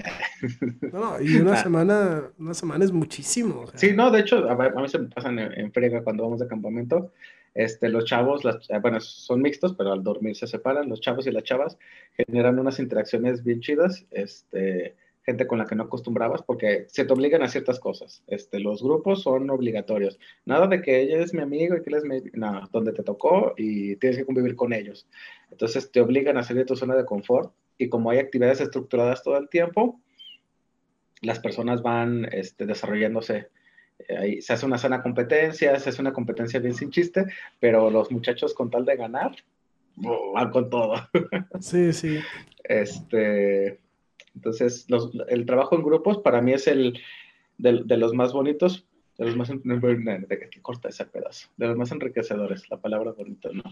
no, 0.92 1.22
y 1.22 1.38
una 1.38 1.56
semana, 1.64 2.24
una 2.38 2.54
semana 2.54 2.84
es 2.84 2.92
muchísimo. 2.92 3.68
Sí, 3.76 3.94
no, 3.94 4.12
de 4.12 4.20
hecho, 4.20 4.50
a, 4.50 4.56
mí 4.82 4.90
se 4.90 5.00
me 5.00 5.08
pasan 5.08 5.40
en, 5.40 5.72
frega 5.72 6.04
cuando 6.04 6.24
vamos 6.24 6.42
de 6.42 6.48
campamento. 6.48 7.14
Este, 7.54 7.90
los 7.90 8.06
chavos, 8.06 8.44
las, 8.46 8.68
bueno, 8.82 9.00
son 9.02 9.42
mixtos, 9.42 9.74
pero 9.78 9.92
al 9.92 10.04
dormir 10.04 10.36
se 10.36 10.48
separan. 10.48 10.90
Los 10.90 11.02
chavos 11.02 11.28
y 11.28 11.32
las 11.32 11.44
chavas 11.44 11.78
generan 12.16 12.60
unas 12.60 12.80
interacciones 12.80 13.44
bien 13.44 13.60
chidas. 13.60 14.06
Este, 14.12 14.96
gente 15.24 15.46
con 15.46 15.60
la 15.60 15.66
que 15.66 15.76
no 15.76 15.84
acostumbrabas 15.84 16.42
porque 16.42 16.86
se 16.88 17.06
te 17.06 17.14
obligan 17.14 17.44
a 17.44 17.48
ciertas 17.48 17.80
cosas. 17.80 18.24
Este, 18.28 18.60
los 18.60 18.82
grupos 18.82 19.22
son 19.22 19.50
obligatorios. 19.50 20.20
Nada 20.46 20.68
de 20.68 20.82
que 20.82 21.02
ella 21.02 21.20
es 21.20 21.34
mi 21.34 21.42
amigo 21.42 21.76
y 21.76 21.84
que 21.84 21.90
él 21.90 21.96
es 21.96 22.04
mi... 22.04 22.22
No, 22.34 22.68
donde 22.72 22.94
te 22.94 23.04
tocó 23.04 23.54
y 23.58 23.96
tienes 23.98 24.18
que 24.18 24.26
convivir 24.26 24.56
con 24.56 24.74
ellos. 24.74 25.08
Entonces 25.52 25.92
te 25.92 26.02
obligan 26.02 26.38
a 26.38 26.44
salir 26.44 26.64
de 26.64 26.68
tu 26.68 26.76
zona 26.76 26.96
de 26.96 27.06
confort 27.06 27.54
y 27.78 27.90
como 27.90 28.10
hay 28.10 28.20
actividades 28.20 28.62
estructuradas 28.62 29.24
todo 29.24 29.38
el 29.38 29.50
tiempo, 29.50 30.00
las 31.22 31.40
personas 31.40 31.82
van 31.84 32.26
este, 32.32 32.66
desarrollándose. 32.66 33.50
Ahí 34.10 34.42
se 34.42 34.54
hace 34.54 34.66
una 34.66 34.78
sana 34.78 35.02
competencia, 35.02 35.78
se 35.80 35.90
hace 35.90 36.02
una 36.02 36.14
competencia 36.14 36.60
bien 36.60 36.74
sin 36.74 36.92
chiste, 36.92 37.26
pero 37.60 37.90
los 37.90 38.12
muchachos 38.12 38.54
con 38.54 38.70
tal 38.70 38.86
de 38.86 38.96
ganar, 38.96 39.36
van 39.96 40.52
con 40.52 40.70
todo. 40.70 40.96
Sí, 41.60 41.94
sí. 41.94 42.20
Este, 42.64 43.80
Entonces, 44.36 44.88
el 45.28 45.46
trabajo 45.46 45.76
en 45.76 45.84
grupos 45.84 46.20
para 46.20 46.42
mí 46.42 46.54
es 46.54 46.68
el 46.68 47.00
de, 47.58 47.98
los 47.98 48.14
más 48.14 48.34
bonitos, 48.34 48.88
de 49.18 49.26
los 49.26 49.36
más, 49.36 49.50
que 49.50 50.62
corta 50.62 50.90
ese 50.90 51.06
pedazo, 51.06 51.50
de 51.58 51.68
los 51.68 51.78
más 51.78 51.92
enriquecedores, 51.92 52.70
la 52.70 52.78
palabra 52.78 53.12
bonita, 53.12 53.50
¿no? 53.54 53.64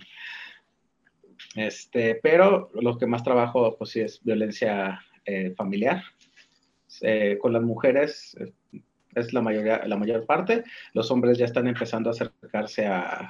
Este, 1.56 2.15
pero 2.15 2.69
lo 2.73 2.97
que 2.97 3.07
más 3.07 3.23
trabajo, 3.23 3.76
pues 3.77 3.91
sí, 3.91 4.01
es 4.01 4.23
violencia 4.23 5.01
eh, 5.26 5.53
familiar. 5.56 6.03
Eh, 7.01 7.38
con 7.39 7.53
las 7.53 7.61
mujeres 7.61 8.35
eh, 8.39 8.51
es 9.15 9.34
la, 9.34 9.41
mayoría, 9.41 9.86
la 9.86 9.98
mayor 9.98 10.26
parte, 10.26 10.64
los 10.94 11.10
hombres 11.11 11.38
ya 11.38 11.45
están 11.45 11.68
empezando 11.68 12.10
a 12.10 12.14
acercarse 12.14 12.86
a, 12.86 13.30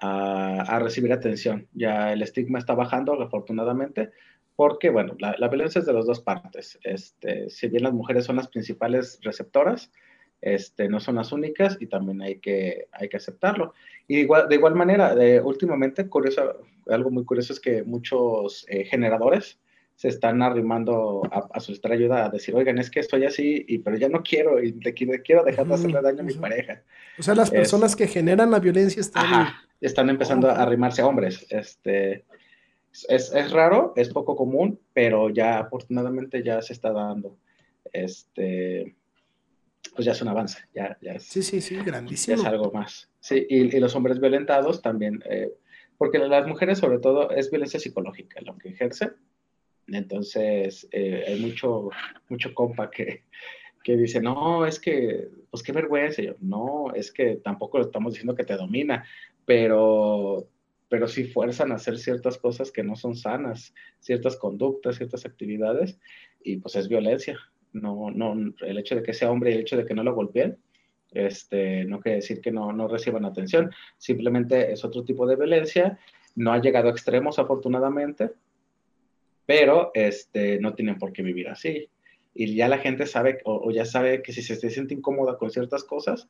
a, 0.00 0.78
recibir 0.80 1.12
atención. 1.12 1.66
Ya 1.72 2.12
el 2.12 2.22
estigma 2.22 2.58
está 2.58 2.74
bajando, 2.74 3.20
afortunadamente, 3.20 4.10
porque, 4.56 4.90
bueno, 4.90 5.16
la, 5.18 5.48
violencia 5.48 5.80
es 5.80 5.86
de 5.86 5.92
las 5.92 6.06
dos 6.06 6.20
partes. 6.20 6.78
Este, 6.82 7.48
si 7.50 7.68
bien 7.68 7.84
las 7.84 7.92
mujeres 7.92 8.24
son 8.24 8.36
las 8.36 8.48
principales 8.48 9.20
receptoras, 9.22 9.90
este, 10.40 10.88
no 10.88 11.00
son 11.00 11.16
las 11.16 11.32
únicas 11.32 11.76
y 11.80 11.86
también 11.86 12.22
hay 12.22 12.38
que, 12.38 12.86
hay 12.92 13.08
que 13.08 13.16
aceptarlo. 13.16 13.74
Y 14.06 14.18
igual, 14.18 14.48
de 14.48 14.54
igual 14.54 14.74
manera, 14.74 15.14
últimamente, 15.42 16.08
curioso, 16.08 16.60
algo 16.88 17.10
muy 17.10 17.24
curioso 17.24 17.52
es 17.52 17.60
que 17.60 17.82
muchos 17.82 18.64
eh, 18.68 18.84
generadores 18.84 19.58
se 19.98 20.06
están 20.06 20.40
arrimando 20.42 21.22
a, 21.32 21.58
solicitar 21.58 21.90
ayuda, 21.90 22.26
a 22.26 22.28
decir, 22.28 22.54
oigan, 22.54 22.78
es 22.78 22.88
que 22.88 23.00
estoy 23.00 23.24
así, 23.24 23.64
y, 23.66 23.78
pero 23.78 23.96
ya 23.96 24.08
no 24.08 24.22
quiero, 24.22 24.62
y 24.62 24.70
te 24.70 24.94
quiero, 24.94 25.42
dejar 25.42 25.66
de 25.66 25.74
hacerle 25.74 26.00
daño 26.00 26.20
a 26.20 26.22
mi 26.22 26.34
pareja. 26.34 26.84
O 27.18 27.22
sea, 27.24 27.34
las 27.34 27.50
personas 27.50 27.96
que 27.96 28.06
generan 28.06 28.52
la 28.52 28.60
violencia 28.60 29.00
están... 29.00 29.48
están 29.80 30.08
empezando 30.08 30.48
a 30.48 30.62
arrimarse 30.62 31.02
a 31.02 31.06
hombres. 31.08 31.44
Este, 31.50 32.24
es, 33.08 33.34
es, 33.34 33.50
raro, 33.50 33.92
es 33.96 34.10
poco 34.10 34.36
común, 34.36 34.78
pero 34.92 35.30
ya 35.30 35.58
afortunadamente 35.58 36.44
ya 36.44 36.62
se 36.62 36.74
está 36.74 36.92
dando. 36.92 37.36
Este, 37.92 38.94
pues 39.96 40.06
ya 40.06 40.12
es 40.12 40.22
un 40.22 40.28
avance, 40.28 40.60
ya, 40.72 40.96
ya 41.02 41.14
es, 41.14 41.24
Sí, 41.24 41.42
sí, 41.42 41.60
sí, 41.60 41.74
grandísimo. 41.74 42.36
es 42.36 42.44
algo 42.44 42.70
más. 42.70 43.10
Sí, 43.18 43.44
y, 43.50 43.76
y 43.76 43.80
los 43.80 43.96
hombres 43.96 44.20
violentados 44.20 44.80
también, 44.80 45.24
eh, 45.28 45.50
porque 45.96 46.20
las 46.20 46.46
mujeres 46.46 46.78
sobre 46.78 47.00
todo 47.00 47.32
es 47.32 47.50
violencia 47.50 47.80
psicológica 47.80 48.40
lo 48.42 48.56
que 48.56 48.68
ejercen. 48.68 49.16
Entonces, 49.88 50.88
eh, 50.92 51.24
hay 51.26 51.40
mucho, 51.40 51.90
mucho 52.28 52.54
compa 52.54 52.90
que, 52.90 53.24
que 53.82 53.96
dice, 53.96 54.20
no, 54.20 54.66
es 54.66 54.78
que, 54.78 55.28
pues 55.50 55.62
qué 55.62 55.72
vergüenza. 55.72 56.22
yo, 56.22 56.34
no, 56.40 56.92
es 56.94 57.12
que 57.12 57.36
tampoco 57.36 57.80
estamos 57.80 58.12
diciendo 58.12 58.34
que 58.34 58.44
te 58.44 58.56
domina, 58.56 59.04
pero, 59.44 60.46
pero 60.88 61.08
sí 61.08 61.24
fuerzan 61.24 61.72
a 61.72 61.76
hacer 61.76 61.98
ciertas 61.98 62.38
cosas 62.38 62.70
que 62.70 62.82
no 62.82 62.96
son 62.96 63.16
sanas, 63.16 63.74
ciertas 64.00 64.36
conductas, 64.36 64.96
ciertas 64.96 65.24
actividades, 65.24 65.98
y 66.42 66.56
pues 66.58 66.76
es 66.76 66.88
violencia. 66.88 67.38
No, 67.72 68.10
no, 68.10 68.34
el 68.60 68.78
hecho 68.78 68.94
de 68.96 69.02
que 69.02 69.12
sea 69.12 69.30
hombre 69.30 69.50
y 69.50 69.54
el 69.54 69.60
hecho 69.60 69.76
de 69.76 69.84
que 69.84 69.94
no 69.94 70.02
lo 70.02 70.14
golpeen, 70.14 70.58
este, 71.12 71.84
no 71.84 72.00
quiere 72.00 72.16
decir 72.16 72.40
que 72.40 72.52
no, 72.52 72.72
no 72.72 72.88
reciban 72.88 73.24
atención, 73.24 73.70
simplemente 73.96 74.72
es 74.72 74.84
otro 74.84 75.04
tipo 75.04 75.26
de 75.26 75.36
violencia, 75.36 75.98
no 76.34 76.52
ha 76.52 76.60
llegado 76.60 76.88
a 76.88 76.92
extremos 76.92 77.38
afortunadamente, 77.38 78.32
pero 79.48 79.92
este, 79.94 80.60
no 80.60 80.74
tienen 80.74 80.98
por 80.98 81.14
qué 81.14 81.22
vivir 81.22 81.48
así. 81.48 81.88
Y 82.34 82.54
ya 82.54 82.68
la 82.68 82.76
gente 82.76 83.06
sabe 83.06 83.40
o, 83.46 83.70
ya 83.70 83.86
sabe 83.86 84.20
que 84.20 84.34
si 84.34 84.42
se, 84.42 84.56
siente 84.68 84.92
incómoda 84.92 85.38
con 85.38 85.50
ciertas 85.50 85.84
cosas, 85.84 86.28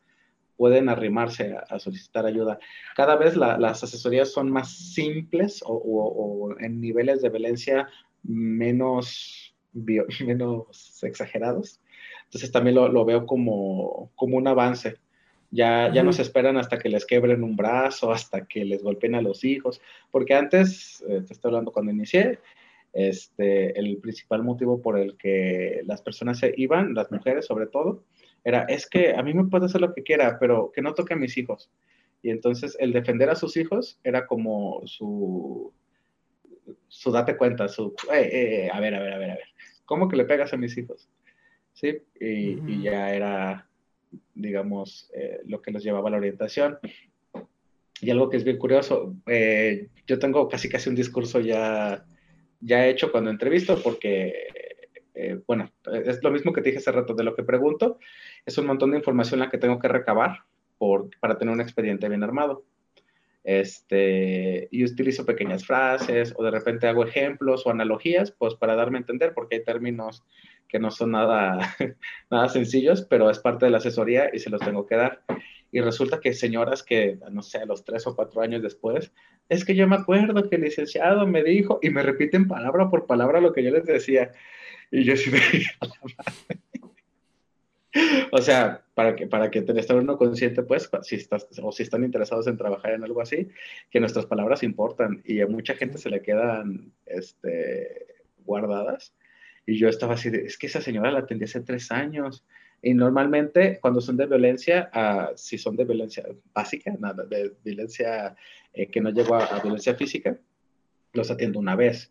pueden 0.57 0.89
arrimarse 0.89 1.57
a, 1.69 1.81
solicitar 1.81 2.27
ayuda. 2.27 2.61
Cada 2.95 3.16
vez 3.16 3.36
las 3.36 3.82
asesorías 3.82 4.31
son 4.31 4.53
más 4.53 4.70
simples 4.95 5.65
o, 5.66 6.55
en 6.61 6.81
niveles 6.81 7.20
de 7.20 7.28
violencia 7.28 7.89
menos, 8.23 9.53
menos 10.24 11.03
exagerados. 11.03 11.81
Entonces 12.27 12.53
también 12.53 12.77
lo, 12.77 13.05
veo 13.05 13.27
como, 13.27 14.12
como 14.15 14.36
un 14.36 14.47
avance. 14.47 14.95
Ya, 15.51 15.93
ya 15.93 16.05
no 16.05 16.12
se 16.12 16.23
esperan 16.23 16.57
hasta 16.57 16.78
que 16.78 16.89
les 16.89 17.05
quebren 17.05 17.43
un 17.43 17.57
brazo, 17.57 18.12
hasta 18.12 18.47
que 18.47 18.65
les 18.65 18.81
golpeen 18.81 19.16
a 19.16 19.23
los 19.23 19.43
hijos, 19.43 19.81
porque 20.12 20.35
antes, 20.35 21.03
eh, 21.09 21.23
te 21.27 21.32
estoy 21.32 21.49
hablando 21.49 21.73
cuando 21.73 21.90
inicié, 21.90 22.39
este, 22.93 23.78
el 23.78 23.98
principal 23.98 24.43
motivo 24.43 24.81
por 24.81 24.98
el 24.98 25.16
que 25.16 25.82
las 25.85 26.02
personas 26.02 26.39
se 26.39 26.55
iban, 26.56 26.94
las 26.94 27.10
mujeres 27.10 27.47
sobre 27.47 27.66
todo, 27.66 28.05
era, 28.44 28.62
es 28.65 28.89
que 28.89 29.15
a 29.15 29.23
mí 29.23 29.35
me 29.35 29.44
puede 29.44 29.66
hacer 29.66 29.81
lo 29.81 29.93
que 29.93 30.02
quiera, 30.02 30.39
pero 30.39 30.73
que 30.73 30.82
no 30.82 30.94
toque 30.94 31.15
a 31.15 31.19
mis 31.19 31.36
hijos. 31.36 31.70
Y 32.23 32.31
entonces 32.31 32.77
el 32.81 32.93
defender 32.93 33.31
a 33.31 33.36
sus 33.36 33.56
hijos 33.56 33.98
era 34.02 34.27
como 34.27 34.82
su, 34.86 35.73
su 36.89 37.12
date 37.12 37.36
cuenta, 37.36 37.69
su, 37.69 37.94
eh, 38.12 38.31
eh, 38.66 38.70
a 38.73 38.81
ver, 38.81 38.94
a 38.94 39.01
ver, 39.01 39.12
a 39.12 39.19
ver, 39.19 39.31
a 39.31 39.35
ver, 39.35 39.48
¿cómo 39.85 40.09
que 40.09 40.16
le 40.16 40.24
pegas 40.24 40.52
a 40.52 40.56
mis 40.56 40.77
hijos? 40.77 41.09
Sí, 41.73 41.97
y, 42.19 42.82
ya 42.82 43.15
era, 43.15 43.69
digamos, 44.35 45.10
eh, 45.15 45.40
lo 45.47 45.62
que 45.62 45.70
los 45.70 45.85
llevaba 45.85 46.09
a 46.09 46.12
la 46.12 46.16
orientación. 46.16 46.78
Y 48.01 48.10
algo 48.10 48.31
que 48.31 48.36
es 48.36 48.44
bien 48.44 48.59
curioso, 48.59 49.15
yo 50.06 50.19
tengo 50.19 50.48
casi 50.48 50.69
casi 50.69 50.89
un 50.89 50.94
discurso 50.94 51.40
ya 51.40 52.05
ya 52.60 52.86
he 52.86 52.90
hecho 52.90 53.10
cuando 53.12 53.30
entrevisto, 53.30 53.80
porque, 53.82 54.48
eh, 55.14 55.40
bueno, 55.47 55.70
es 56.05 56.22
lo 56.22 56.30
mismo 56.30 56.52
que 56.52 56.60
te 56.60 56.70
dije 56.70 56.78
hace 56.78 56.93
rato 56.93 57.14
de 57.14 57.24
lo 57.24 57.35
que 57.35 57.43
pregunto, 57.43 57.98
es 58.44 58.59
un 58.59 58.66
montón 58.66 58.90
de 58.90 58.98
información 58.98 59.40
la 59.40 59.51
que 59.51 59.59
tengo 59.59 59.78
que 59.78 59.89
recabar 59.89 60.44
por, 60.78 61.10
para 61.20 61.39
tener 61.39 61.55
un 61.55 61.60
expediente 61.60 62.09
bien 62.09 62.22
armado. 62.22 62.64
Este, 63.44 64.68
y 64.70 64.85
utilizo 64.85 65.24
pequeñas 65.24 65.64
frases 65.64 66.35
o 66.36 66.43
de 66.43 66.51
repente 66.51 66.86
hago 66.86 67.05
ejemplos 67.05 67.66
o 67.66 67.70
analogías, 67.70 68.30
pues 68.30 68.55
para 68.55 68.74
darme 68.74 68.98
a 68.98 69.01
entender, 69.01 69.32
porque 69.32 69.56
hay 69.56 69.64
términos 69.64 70.22
que 70.68 70.78
no 70.78 70.90
son 70.90 71.12
nada, 71.12 71.59
nada 72.30 72.48
sencillos, 72.48 73.06
pero 73.09 73.30
es 73.30 73.39
parte 73.39 73.64
de 73.64 73.70
la 73.70 73.78
asesoría 73.78 74.30
y 74.32 74.39
se 74.39 74.51
los 74.51 74.60
tengo 74.60 74.86
que 74.86 74.97
dar. 74.97 75.22
Y 75.70 75.81
resulta 75.81 76.20
que 76.20 76.32
señoras 76.32 76.82
que, 76.82 77.19
no 77.31 77.43
sé, 77.43 77.59
a 77.59 77.66
los 77.66 77.85
tres 77.85 78.07
o 78.07 78.16
cuatro 78.16 78.40
años 78.40 78.62
después, 78.62 79.12
es 79.49 79.65
que 79.65 79.74
yo 79.74 79.86
me 79.86 79.97
acuerdo 79.97 80.49
que 80.49 80.57
el 80.57 80.62
licenciado 80.62 81.27
me 81.27 81.43
dijo, 81.43 81.78
y 81.82 81.90
me 81.90 82.03
repiten 82.03 82.49
palabra 82.49 82.89
por 82.89 83.07
palabra 83.07 83.40
lo 83.40 83.53
que 83.53 83.62
yo 83.62 83.70
les 83.70 83.85
decía. 83.85 84.32
Y 84.90 85.05
yo 85.05 85.16
sí 85.16 85.31
me 85.31 85.40
O 88.32 88.40
sea, 88.43 88.82
para 88.95 89.16
que, 89.16 89.27
para 89.27 89.51
que 89.51 89.61
esté 89.61 89.95
uno 89.95 90.19
consciente, 90.19 90.62
pues, 90.62 90.90
si 91.03 91.16
estás, 91.16 91.47
o 91.62 91.73
si 91.73 91.82
están 91.82 92.05
interesados 92.05 92.47
en 92.47 92.57
trabajar 92.57 92.93
en 92.93 93.05
algo 93.05 93.20
así, 93.20 93.49
que 93.90 94.01
nuestras 94.01 94.27
palabras 94.27 94.62
importan 94.62 95.23
y 95.24 95.40
a 95.40 95.47
mucha 95.47 95.74
gente 95.74 95.99
se 95.99 96.11
le 96.11 96.23
quedan 96.23 96.93
este, 97.07 98.07
guardadas. 98.45 99.15
Y 99.66 99.78
yo 99.78 99.89
estaba 99.89 100.15
así, 100.15 100.31
de, 100.31 100.45
es 100.45 100.59
que 100.59 100.66
esa 100.66 100.81
señora 100.81 101.11
la 101.11 101.20
atendí 101.20 101.45
hace 101.45 101.61
tres 101.61 101.90
años 101.90 102.45
y 102.81 102.95
normalmente 102.95 103.79
cuando 103.81 104.01
son 104.01 104.17
de 104.17 104.27
violencia, 104.27 104.91
uh, 104.95 105.37
si 105.37 105.59
son 105.59 105.77
de 105.77 105.85
violencia 105.85 106.25
básica, 106.55 106.95
nada, 106.99 107.25
de 107.25 107.55
violencia 107.65 108.37
eh, 108.73 108.89
que 108.89 109.01
no 109.01 109.11
llegó 109.11 109.35
a, 109.35 109.61
violencia 109.61 109.95
física, 109.95 110.39
los 111.13 111.31
atiendo 111.31 111.59
una 111.59 111.75
vez, 111.75 112.11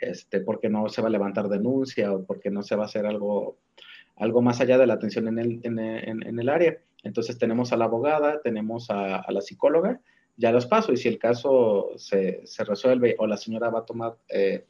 este, 0.00 0.40
porque 0.40 0.68
no 0.68 0.88
se 0.88 1.02
va 1.02 1.08
a 1.08 1.12
levantar 1.12 1.48
denuncia 1.48 2.12
o 2.12 2.24
porque 2.24 2.50
no 2.50 2.62
se 2.62 2.74
va 2.74 2.84
a 2.84 2.86
hacer 2.86 3.06
algo, 3.06 3.58
algo 4.16 4.42
más 4.42 4.60
allá 4.60 4.76
de 4.78 4.86
la 4.86 4.94
atención 4.94 5.28
en 5.28 5.38
el, 5.38 5.60
en, 5.62 6.38
el 6.38 6.48
área. 6.48 6.78
Entonces 7.04 7.38
tenemos 7.38 7.72
a 7.72 7.76
la 7.76 7.84
abogada, 7.84 8.40
tenemos 8.42 8.90
a, 8.90 9.16
a, 9.16 9.30
la 9.30 9.40
psicóloga, 9.40 10.00
ya 10.36 10.50
los 10.50 10.66
paso 10.66 10.92
y 10.92 10.96
si 10.96 11.08
el 11.08 11.18
caso 11.18 11.90
se, 11.96 12.44
se 12.44 12.64
resuelve 12.64 13.14
o 13.18 13.26
la 13.26 13.36
señora 13.36 13.70
va 13.70 13.80
a 13.80 13.86
tomar... 13.86 14.16
Eh, 14.28 14.64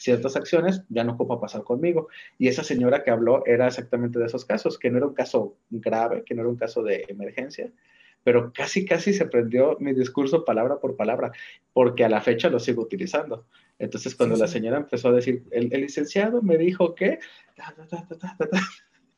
ciertas 0.00 0.34
acciones, 0.34 0.82
ya 0.88 1.04
no 1.04 1.12
ocupa 1.12 1.38
pasar 1.38 1.62
conmigo. 1.62 2.08
Y 2.38 2.48
esa 2.48 2.64
señora 2.64 3.04
que 3.04 3.10
habló 3.10 3.44
era 3.46 3.66
exactamente 3.66 4.18
de 4.18 4.26
esos 4.26 4.46
casos, 4.46 4.78
que 4.78 4.90
no 4.90 4.96
era 4.96 5.06
un 5.06 5.14
caso 5.14 5.56
grave, 5.68 6.24
que 6.24 6.34
no 6.34 6.40
era 6.40 6.48
un 6.48 6.56
caso 6.56 6.82
de 6.82 7.04
emergencia, 7.08 7.70
pero 8.24 8.50
casi, 8.52 8.86
casi 8.86 9.12
se 9.12 9.26
prendió 9.26 9.76
mi 9.78 9.92
discurso 9.92 10.44
palabra 10.44 10.78
por 10.78 10.96
palabra, 10.96 11.32
porque 11.74 12.04
a 12.04 12.08
la 12.08 12.22
fecha 12.22 12.48
lo 12.48 12.58
sigo 12.58 12.82
utilizando. 12.82 13.46
Entonces, 13.78 14.14
cuando 14.14 14.36
la 14.36 14.46
señora 14.46 14.78
empezó 14.78 15.08
a 15.08 15.12
decir, 15.12 15.44
el, 15.50 15.68
licenciado 15.68 16.40
me 16.42 16.56
dijo 16.56 16.94
que, 16.94 17.18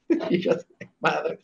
y 0.31 0.39
yo, 0.39 0.53
madre. 0.99 1.39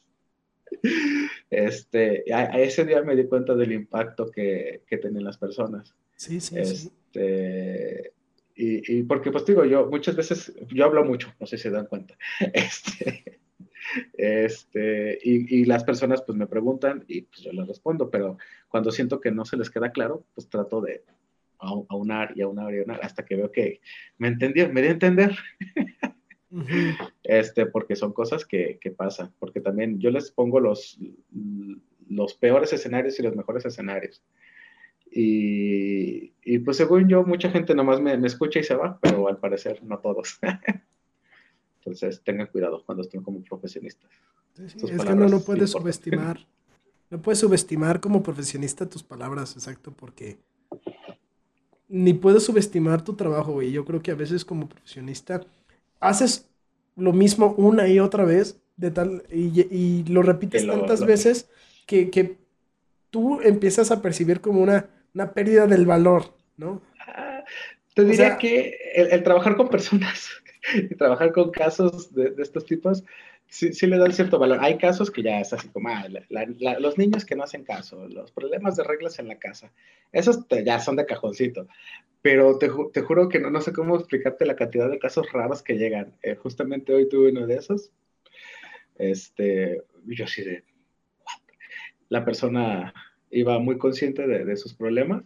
Este, 1.48 2.24
a, 2.32 2.60
ese 2.60 2.84
día 2.84 3.02
me 3.02 3.16
di 3.16 3.26
cuenta 3.26 3.54
del 3.54 3.72
impacto 3.72 4.30
que, 4.30 4.82
que 4.86 4.98
tenían 4.98 5.24
las 5.24 5.38
personas. 5.38 5.94
Sí, 6.16 6.40
sí, 6.40 6.58
este, 6.58 8.12
y, 8.60 9.02
porque, 9.04 9.30
pues 9.30 9.46
digo, 9.46 9.64
yo 9.64 9.88
muchas 9.88 10.16
veces, 10.16 10.52
yo 10.68 10.84
hablo 10.84 11.04
mucho, 11.04 11.32
no 11.38 11.46
sé 11.46 11.56
si 11.56 11.64
se 11.64 11.70
dan 11.70 11.86
cuenta. 11.86 12.16
Este, 12.52 13.40
este, 14.14 15.18
y, 15.22 15.60
y, 15.60 15.64
las 15.64 15.84
personas 15.84 16.22
pues 16.22 16.36
me 16.36 16.46
preguntan 16.46 17.04
y 17.08 17.22
pues 17.22 17.42
yo 17.42 17.52
les 17.52 17.66
respondo, 17.66 18.10
pero 18.10 18.36
cuando 18.68 18.90
siento 18.90 19.20
que 19.20 19.30
no 19.30 19.44
se 19.44 19.56
les 19.56 19.70
queda 19.70 19.92
claro, 19.92 20.24
pues 20.34 20.48
trato 20.48 20.80
de 20.80 21.04
aunar 21.58 22.32
y 22.36 22.42
aunar 22.42 22.74
y 22.74 22.80
aunar 22.80 23.00
hasta 23.02 23.24
que 23.24 23.36
veo 23.36 23.50
que 23.50 23.80
me 24.18 24.28
entendió, 24.28 24.70
me 24.72 24.80
dio 24.80 24.90
a 24.90 24.94
entender. 24.94 25.36
Este, 27.22 27.66
porque 27.66 27.94
son 27.94 28.14
cosas 28.14 28.46
que, 28.46 28.78
que, 28.80 28.90
pasan, 28.90 29.34
porque 29.38 29.60
también 29.60 29.98
yo 30.00 30.10
les 30.10 30.30
pongo 30.30 30.60
los, 30.60 30.98
los 32.08 32.32
peores 32.32 32.72
escenarios 32.72 33.18
y 33.18 33.22
los 33.22 33.36
mejores 33.36 33.66
escenarios. 33.66 34.22
Y, 35.20 36.32
y, 36.44 36.60
pues 36.60 36.76
según 36.76 37.08
yo, 37.08 37.24
mucha 37.24 37.50
gente 37.50 37.74
nomás 37.74 38.00
me, 38.00 38.16
me, 38.16 38.28
escucha 38.28 38.60
y 38.60 38.62
se 38.62 38.76
va, 38.76 39.00
pero 39.02 39.26
al 39.26 39.38
parecer 39.38 39.82
no 39.82 39.98
todos. 39.98 40.38
Entonces, 41.80 42.22
tengan 42.22 42.46
cuidado 42.46 42.84
cuando 42.86 43.02
estén 43.02 43.24
como 43.24 43.42
profesionistas. 43.42 44.08
es 44.56 44.74
que 44.76 45.12
uno 45.12 45.28
no 45.28 45.40
puede 45.40 45.66
subestimar, 45.66 46.46
no 47.10 47.20
puedes 47.20 47.40
subestimar 47.40 47.98
como 47.98 48.22
profesionista 48.22 48.88
tus 48.88 49.02
palabras, 49.02 49.54
exacto, 49.54 49.90
porque 49.90 50.38
ni 51.88 52.14
puedes 52.14 52.44
subestimar 52.44 53.02
tu 53.02 53.14
trabajo, 53.14 53.54
güey. 53.54 53.72
Yo 53.72 53.84
creo 53.84 54.00
que 54.00 54.12
a 54.12 54.14
veces 54.14 54.44
como 54.44 54.68
profesionista 54.68 55.44
haces 55.98 56.48
lo 56.94 57.12
mismo 57.12 57.54
una 57.56 57.88
y 57.88 57.98
otra 57.98 58.24
vez 58.24 58.60
de 58.76 58.92
tal 58.92 59.24
y, 59.32 60.04
lo 60.04 60.22
repites 60.22 60.64
tantas 60.64 61.04
veces 61.04 61.48
que, 61.86 62.38
tú 63.10 63.40
empiezas 63.40 63.90
a 63.90 64.00
percibir 64.02 64.40
como 64.40 64.60
una, 64.60 64.90
una 65.14 65.32
pérdida 65.32 65.66
del 65.66 65.86
valor, 65.86 66.34
¿no? 66.56 66.82
Ah, 67.06 67.44
te 67.94 68.04
diría 68.04 68.38
que 68.38 68.76
el, 68.94 69.22
trabajar 69.22 69.56
con 69.56 69.68
personas 69.68 70.30
y 70.74 70.94
trabajar 70.94 71.32
con 71.32 71.50
casos 71.50 72.14
de, 72.14 72.30
de 72.30 72.42
estos 72.42 72.64
tipos 72.64 73.04
sí, 73.48 73.72
sí 73.72 73.86
le 73.86 73.98
dan 73.98 74.12
cierto 74.12 74.38
valor. 74.38 74.58
Hay 74.60 74.78
casos 74.78 75.10
que 75.10 75.22
ya 75.22 75.40
es 75.40 75.52
así 75.52 75.68
como, 75.68 75.88
ah, 75.88 76.06
los 76.78 76.98
niños 76.98 77.24
que 77.24 77.34
no 77.34 77.44
hacen 77.44 77.64
caso, 77.64 78.06
los 78.08 78.30
problemas 78.32 78.76
de 78.76 78.84
reglas 78.84 79.18
en 79.18 79.28
la 79.28 79.38
casa, 79.38 79.72
esos 80.12 80.46
ya 80.64 80.78
son 80.78 80.96
de 80.96 81.06
cajoncito. 81.06 81.66
Pero 82.22 82.58
te, 82.58 82.68
te, 82.92 83.02
juro 83.02 83.28
que 83.28 83.38
no, 83.38 83.50
no 83.50 83.60
sé 83.60 83.72
cómo 83.72 83.96
explicarte 83.96 84.44
la 84.44 84.56
cantidad 84.56 84.90
de 84.90 84.98
casos 84.98 85.30
raros 85.32 85.62
que 85.62 85.78
llegan. 85.78 86.14
Eh, 86.22 86.34
justamente 86.34 86.92
hoy 86.92 87.08
tuve 87.08 87.30
uno 87.30 87.46
de 87.46 87.56
esos. 87.56 87.90
Este, 88.96 89.82
yo 90.04 90.26
sí 90.26 90.42
de, 90.42 90.64
La 92.08 92.24
persona 92.24 92.92
iba 93.30 93.58
muy 93.58 93.78
consciente 93.78 94.26
de, 94.26 94.44
de 94.44 94.56
sus 94.56 94.74
problemas, 94.74 95.24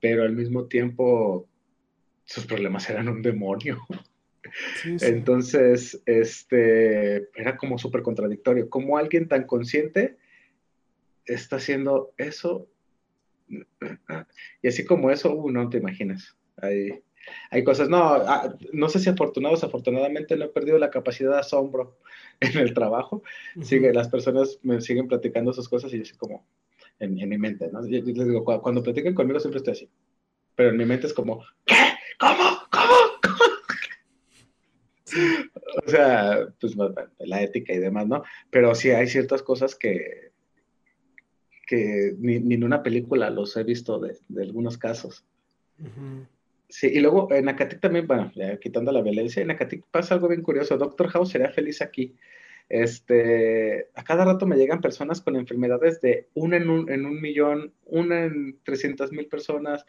pero 0.00 0.24
al 0.24 0.32
mismo 0.32 0.66
tiempo 0.66 1.48
sus 2.24 2.46
problemas 2.46 2.88
eran 2.88 3.08
un 3.08 3.22
demonio. 3.22 3.80
Entonces, 5.00 6.00
este, 6.06 7.28
era 7.38 7.56
como 7.56 7.78
súper 7.78 8.02
contradictorio. 8.02 8.70
¿Cómo 8.70 8.96
alguien 8.98 9.28
tan 9.28 9.44
consciente 9.44 10.16
está 11.24 11.56
haciendo 11.56 12.12
eso? 12.16 12.68
Y 14.62 14.68
así 14.68 14.84
como 14.84 15.10
eso, 15.10 15.34
uh, 15.34 15.50
no 15.50 15.68
te 15.68 15.78
imaginas. 15.78 16.36
Hay, 16.56 17.02
hay 17.50 17.64
cosas, 17.64 17.88
no, 17.88 17.98
ah, 17.98 18.54
no 18.72 18.88
sé 18.88 18.98
si 18.98 19.10
afortunados, 19.10 19.64
afortunadamente 19.64 20.36
no 20.36 20.44
he 20.44 20.48
perdido 20.48 20.78
la 20.78 20.90
capacidad 20.90 21.32
de 21.32 21.40
asombro 21.40 21.98
en 22.40 22.58
el 22.58 22.74
trabajo. 22.74 23.22
Sigue, 23.62 23.92
las 23.92 24.08
personas 24.08 24.58
me 24.62 24.80
siguen 24.80 25.08
platicando 25.08 25.52
sus 25.52 25.68
cosas 25.68 25.92
y 25.92 25.96
yo 25.96 26.02
así 26.02 26.16
como 26.16 26.46
en, 27.00 27.14
mi 27.14 27.38
mente, 27.38 27.68
¿no? 27.72 27.86
Yo, 27.86 28.00
les 28.02 28.26
digo, 28.28 28.44
cuando, 28.44 28.62
cuando 28.62 28.82
platican 28.82 29.14
conmigo 29.14 29.40
siempre 29.40 29.58
estoy 29.58 29.72
así. 29.72 29.88
Pero 30.54 30.70
en 30.70 30.76
mi 30.76 30.84
mente 30.84 31.06
es 31.06 31.14
como, 31.14 31.42
¿qué? 31.66 31.74
¿Cómo? 32.18 32.60
o 35.86 35.90
sea, 35.90 36.48
pues 36.60 36.76
la 37.18 37.42
ética 37.42 37.72
y 37.72 37.78
demás, 37.78 38.06
¿no? 38.06 38.22
Pero 38.50 38.74
sí 38.74 38.90
hay 38.90 39.06
ciertas 39.06 39.42
cosas 39.42 39.74
que, 39.74 40.32
que 41.66 42.14
ni, 42.18 42.36
en 42.36 42.64
una 42.64 42.82
película 42.82 43.30
los 43.30 43.56
he 43.56 43.64
visto 43.64 43.98
de, 44.00 44.16
algunos 44.40 44.78
casos. 44.78 45.24
Sí, 46.68 46.88
y 46.88 47.00
luego 47.00 47.32
en 47.32 47.48
Acatic 47.48 47.80
también, 47.80 48.06
bueno, 48.06 48.32
quitando 48.60 48.92
la 48.92 49.02
violencia, 49.02 49.42
en 49.42 49.50
Acatic 49.50 49.84
pasa 49.90 50.14
algo 50.14 50.28
bien 50.28 50.42
curioso. 50.42 50.76
Doctor 50.76 51.08
House 51.08 51.30
sería 51.30 51.50
feliz 51.50 51.80
aquí. 51.82 52.14
Este, 52.70 53.88
a 53.96 54.04
cada 54.04 54.24
rato 54.24 54.46
me 54.46 54.56
llegan 54.56 54.80
personas 54.80 55.20
con 55.20 55.34
enfermedades 55.34 56.00
de 56.00 56.28
una 56.34 56.56
en 56.56 56.70
un, 56.70 56.88
en 56.88 57.04
un 57.04 57.20
millón, 57.20 57.74
una 57.84 58.24
en 58.26 58.60
300 58.62 59.10
mil 59.10 59.26
personas, 59.26 59.84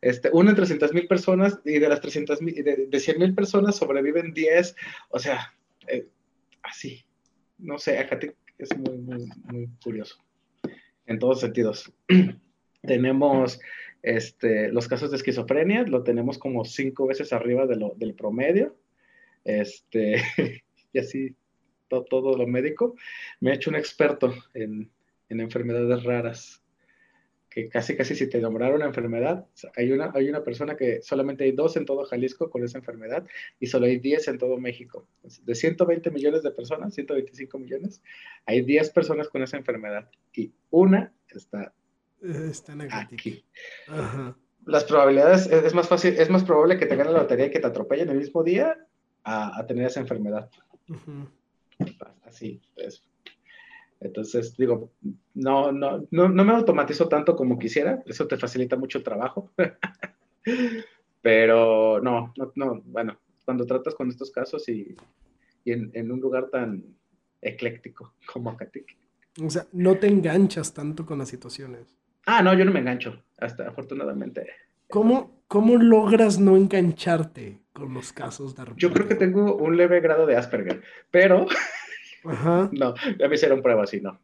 este, 0.00 0.30
uno 0.32 0.50
en 0.50 0.56
300 0.56 0.94
mil 0.94 1.08
personas 1.08 1.60
y 1.64 1.80
de 1.80 1.88
las 1.88 2.00
300 2.00 2.40
mil, 2.40 2.54
de, 2.54 2.86
de 2.86 3.00
100 3.00 3.18
mil 3.18 3.34
personas 3.34 3.76
sobreviven 3.76 4.32
10, 4.32 4.76
o 5.08 5.18
sea, 5.18 5.52
eh, 5.88 6.06
así. 6.62 7.04
No 7.58 7.78
sé, 7.78 7.98
Acate 7.98 8.36
es 8.58 8.78
muy, 8.78 8.96
muy, 8.96 9.28
muy 9.46 9.68
curioso 9.82 10.16
en 11.06 11.18
todos 11.18 11.40
sentidos. 11.40 11.92
tenemos 12.82 13.60
este, 14.02 14.70
los 14.70 14.86
casos 14.86 15.10
de 15.10 15.16
esquizofrenia, 15.16 15.82
lo 15.82 16.04
tenemos 16.04 16.38
como 16.38 16.64
cinco 16.64 17.08
veces 17.08 17.32
arriba 17.32 17.66
de 17.66 17.74
lo, 17.74 17.94
del 17.96 18.14
promedio. 18.14 18.76
Este, 19.44 20.22
y 20.92 20.98
así 21.00 21.34
todo, 21.90 22.36
lo 22.36 22.46
médico. 22.46 22.96
Me 23.40 23.50
he 23.50 23.54
hecho 23.54 23.70
un 23.70 23.76
experto 23.76 24.32
en, 24.54 24.90
en 25.28 25.40
enfermedades 25.40 26.04
raras 26.04 26.62
que 27.50 27.68
casi 27.68 27.96
casi 27.96 28.14
si 28.14 28.28
te 28.28 28.40
nombraron 28.40 28.76
una 28.76 28.86
enfermedad, 28.86 29.44
hay 29.76 29.90
una, 29.90 30.12
hay 30.14 30.28
una 30.28 30.44
persona 30.44 30.76
que 30.76 31.02
solamente 31.02 31.42
hay 31.44 31.50
dos 31.50 31.76
en 31.76 31.84
todo 31.84 32.04
Jalisco 32.04 32.48
con 32.48 32.62
esa 32.62 32.78
enfermedad 32.78 33.26
y 33.58 33.66
solo 33.66 33.86
hay 33.86 33.98
10 33.98 34.28
en 34.28 34.38
todo 34.38 34.56
México. 34.58 35.08
De 35.42 35.54
120 35.56 36.12
millones 36.12 36.44
de 36.44 36.52
personas, 36.52 36.94
125 36.94 37.58
millones, 37.58 38.02
hay 38.46 38.62
10 38.62 38.90
personas 38.90 39.28
con 39.28 39.42
esa 39.42 39.56
enfermedad 39.56 40.08
y 40.32 40.52
una 40.70 41.12
está, 41.28 41.74
está 42.22 42.76
aquí. 42.88 43.44
Las 44.64 44.84
probabilidades, 44.84 45.48
es, 45.48 45.74
más 45.74 45.88
fácil, 45.88 46.14
es 46.16 46.30
más 46.30 46.44
probable 46.44 46.78
que 46.78 46.86
te 46.86 46.94
gane 46.94 47.10
la 47.10 47.22
lotería 47.22 47.46
y 47.46 47.50
que 47.50 47.58
te 47.58 47.66
atropellen 47.66 48.10
el 48.10 48.18
mismo 48.18 48.44
día 48.44 48.86
a, 49.24 49.66
tener 49.66 49.86
esa 49.86 49.98
enfermedad. 49.98 50.48
Así, 52.24 52.60
es 52.76 53.02
entonces, 54.00 54.56
digo, 54.56 54.92
no, 55.34 55.72
no, 55.72 56.06
no, 56.10 56.28
no 56.28 56.44
me 56.44 56.52
automatizo 56.52 57.06
tanto 57.06 57.36
como 57.36 57.58
quisiera, 57.58 58.02
eso 58.06 58.26
te 58.26 58.38
facilita 58.38 58.76
mucho 58.76 58.98
el 58.98 59.04
trabajo. 59.04 59.52
Pero 61.22 62.00
no, 62.00 62.32
no, 62.36 62.52
no, 62.54 62.80
bueno, 62.86 63.18
cuando 63.44 63.66
tratas 63.66 63.94
con 63.94 64.08
estos 64.08 64.30
casos 64.30 64.66
y, 64.70 64.96
y 65.64 65.72
en, 65.72 65.90
en, 65.92 66.10
un 66.10 66.18
lugar 66.18 66.48
tan 66.48 66.82
ecléctico 67.42 68.14
como 68.32 68.48
Acatic. 68.48 68.96
O 69.44 69.50
sea, 69.50 69.66
no 69.72 69.98
te 69.98 70.06
enganchas 70.06 70.72
tanto 70.72 71.04
con 71.04 71.18
las 71.18 71.28
situaciones. 71.28 71.94
Ah, 72.24 72.42
no, 72.42 72.54
yo 72.54 72.64
no 72.64 72.72
me 72.72 72.80
engancho, 72.80 73.22
hasta 73.36 73.68
afortunadamente. 73.68 74.46
¿Cómo, 74.88 75.39
cómo 75.50 75.76
logras 75.78 76.38
no 76.38 76.56
engancharte 76.56 77.58
con 77.72 77.92
los 77.92 78.12
casos 78.12 78.54
de 78.54 78.62
Yo 78.76 78.92
creo 78.92 79.08
que 79.08 79.16
tengo 79.16 79.56
un 79.56 79.76
leve 79.76 79.98
grado 79.98 80.24
de 80.24 80.36
Asperger, 80.36 80.80
pero 81.10 81.48
No, 82.72 82.94
ya 83.18 83.28
me 83.28 83.34
hicieron 83.34 83.60
pruebas 83.60 83.92
y 83.92 84.00
no. 84.00 84.20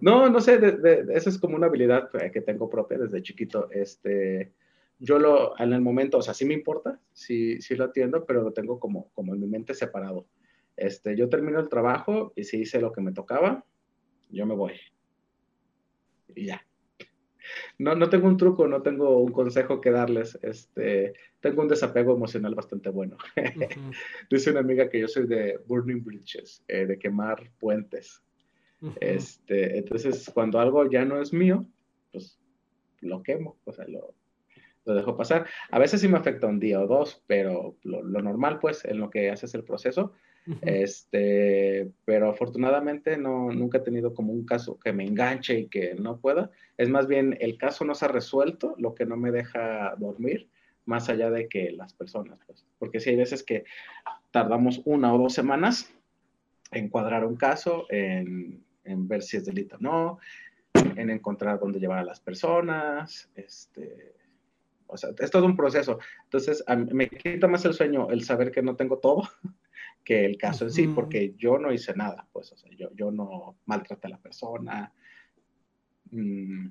No, 0.00 0.30
no 0.30 0.40
sé, 0.40 0.58
de, 0.58 1.06
esa 1.12 1.28
es 1.28 1.38
como 1.38 1.56
una 1.56 1.66
habilidad 1.66 2.08
que 2.32 2.40
tengo 2.40 2.70
propia 2.70 2.98
desde 2.98 3.20
chiquito. 3.20 3.68
Este, 3.72 4.52
yo 5.00 5.18
lo, 5.18 5.58
en 5.58 5.72
el 5.72 5.80
momento, 5.80 6.18
o 6.18 6.22
sea, 6.22 6.34
sí 6.34 6.44
me 6.44 6.54
importa, 6.54 7.00
sí, 7.12 7.60
sí 7.60 7.74
lo 7.74 7.86
atiendo, 7.86 8.24
pero 8.24 8.42
lo 8.42 8.52
tengo 8.52 8.78
como, 8.78 9.10
como 9.12 9.34
en 9.34 9.40
mi 9.40 9.48
mente 9.48 9.74
separado. 9.74 10.26
Este, 10.76 11.16
yo 11.16 11.28
termino 11.28 11.58
el 11.58 11.68
trabajo 11.68 12.32
y 12.36 12.44
si 12.44 12.60
hice 12.60 12.80
lo 12.80 12.92
que 12.92 13.00
me 13.00 13.12
tocaba, 13.12 13.64
yo 14.30 14.46
me 14.46 14.54
voy. 14.54 14.74
Y 16.36 16.46
ya. 16.46 16.64
No, 17.78 17.94
no 17.94 18.08
tengo 18.08 18.28
un 18.28 18.36
truco, 18.36 18.66
no 18.66 18.82
tengo 18.82 19.18
un 19.18 19.32
consejo 19.32 19.80
que 19.80 19.90
darles. 19.90 20.38
Este, 20.42 21.14
tengo 21.40 21.62
un 21.62 21.68
desapego 21.68 22.14
emocional 22.14 22.54
bastante 22.54 22.90
bueno. 22.90 23.16
Dice 24.30 24.50
una 24.50 24.60
amiga 24.60 24.88
que 24.88 25.00
yo 25.00 25.08
soy 25.08 25.26
de 25.26 25.58
burning 25.66 26.02
bridges, 26.02 26.62
eh, 26.68 26.86
de 26.86 26.98
quemar 26.98 27.50
puentes. 27.58 28.22
este, 29.00 29.78
entonces, 29.78 30.30
cuando 30.32 30.58
algo 30.58 30.88
ya 30.90 31.04
no 31.04 31.20
es 31.20 31.32
mío, 31.32 31.66
pues 32.12 32.38
lo 33.00 33.22
quemo, 33.22 33.58
o 33.64 33.72
sea, 33.72 33.86
lo, 33.88 34.14
lo 34.84 34.94
dejo 34.94 35.16
pasar. 35.16 35.46
A 35.70 35.78
veces 35.78 36.00
sí 36.00 36.08
me 36.08 36.18
afecta 36.18 36.46
un 36.46 36.60
día 36.60 36.80
o 36.80 36.86
dos, 36.86 37.22
pero 37.26 37.76
lo, 37.82 38.02
lo 38.02 38.22
normal, 38.22 38.58
pues, 38.58 38.84
en 38.84 38.98
lo 38.98 39.10
que 39.10 39.30
haces 39.30 39.54
el 39.54 39.64
proceso, 39.64 40.12
este, 40.62 41.90
pero 42.04 42.30
afortunadamente 42.30 43.16
no, 43.16 43.50
nunca 43.52 43.78
he 43.78 43.82
tenido 43.82 44.14
como 44.14 44.32
un 44.32 44.44
caso 44.44 44.78
que 44.78 44.92
me 44.92 45.04
enganche 45.04 45.60
y 45.60 45.66
que 45.68 45.94
no 45.94 46.18
pueda. 46.18 46.50
Es 46.76 46.88
más 46.88 47.06
bien 47.06 47.36
el 47.40 47.56
caso 47.58 47.84
no 47.84 47.94
se 47.94 48.06
ha 48.06 48.08
resuelto, 48.08 48.74
lo 48.78 48.94
que 48.94 49.06
no 49.06 49.16
me 49.16 49.30
deja 49.30 49.94
dormir, 49.96 50.48
más 50.86 51.08
allá 51.08 51.30
de 51.30 51.48
que 51.48 51.72
las 51.72 51.94
personas, 51.94 52.38
pues. 52.46 52.64
Porque 52.78 53.00
si 53.00 53.10
hay 53.10 53.16
veces 53.16 53.42
que 53.42 53.64
tardamos 54.30 54.82
una 54.84 55.14
o 55.14 55.18
dos 55.18 55.34
semanas 55.34 55.92
en 56.72 56.88
cuadrar 56.88 57.24
un 57.24 57.36
caso, 57.36 57.86
en, 57.90 58.64
en 58.84 59.08
ver 59.08 59.22
si 59.22 59.36
es 59.36 59.44
delito 59.44 59.76
o 59.76 59.80
no, 59.80 60.18
en 60.74 61.10
encontrar 61.10 61.58
dónde 61.58 61.80
llevar 61.80 61.98
a 61.98 62.04
las 62.04 62.20
personas, 62.20 63.28
este, 63.34 64.14
o 64.86 64.96
sea, 64.96 65.10
es 65.18 65.30
todo 65.30 65.46
un 65.46 65.56
proceso. 65.56 65.98
Entonces, 66.24 66.64
me 66.92 67.08
quita 67.08 67.46
más 67.46 67.64
el 67.64 67.74
sueño 67.74 68.10
el 68.10 68.24
saber 68.24 68.50
que 68.50 68.62
no 68.62 68.76
tengo 68.76 68.98
todo 68.98 69.28
que 70.10 70.24
el 70.24 70.36
caso 70.36 70.64
en 70.64 70.72
sí, 70.72 70.88
porque 70.88 71.34
yo 71.38 71.56
no 71.56 71.72
hice 71.72 71.94
nada, 71.94 72.26
pues, 72.32 72.50
o 72.50 72.56
sea, 72.56 72.68
yo, 72.76 72.88
yo 72.96 73.12
no 73.12 73.54
maltraté 73.66 74.08
a 74.08 74.10
la 74.10 74.18
persona, 74.18 74.92
mm, 76.10 76.66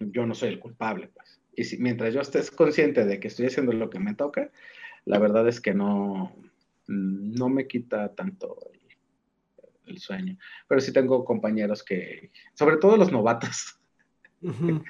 yo 0.00 0.26
no 0.26 0.34
soy 0.34 0.48
el 0.48 0.58
culpable, 0.58 1.08
pues. 1.14 1.40
Y 1.54 1.62
si, 1.62 1.78
mientras 1.78 2.12
yo 2.12 2.20
estés 2.20 2.50
consciente 2.50 3.04
de 3.04 3.20
que 3.20 3.28
estoy 3.28 3.46
haciendo 3.46 3.72
lo 3.72 3.88
que 3.88 4.00
me 4.00 4.14
toca, 4.14 4.50
la 5.04 5.20
verdad 5.20 5.46
es 5.46 5.60
que 5.60 5.74
no, 5.74 6.34
no 6.88 7.48
me 7.48 7.68
quita 7.68 8.12
tanto 8.16 8.58
el, 9.86 9.98
sueño. 9.98 10.36
Pero 10.66 10.80
sí 10.80 10.92
tengo 10.92 11.24
compañeros 11.24 11.84
que, 11.84 12.32
sobre 12.54 12.78
todo 12.78 12.96
los 12.96 13.12
novatos, 13.12 13.78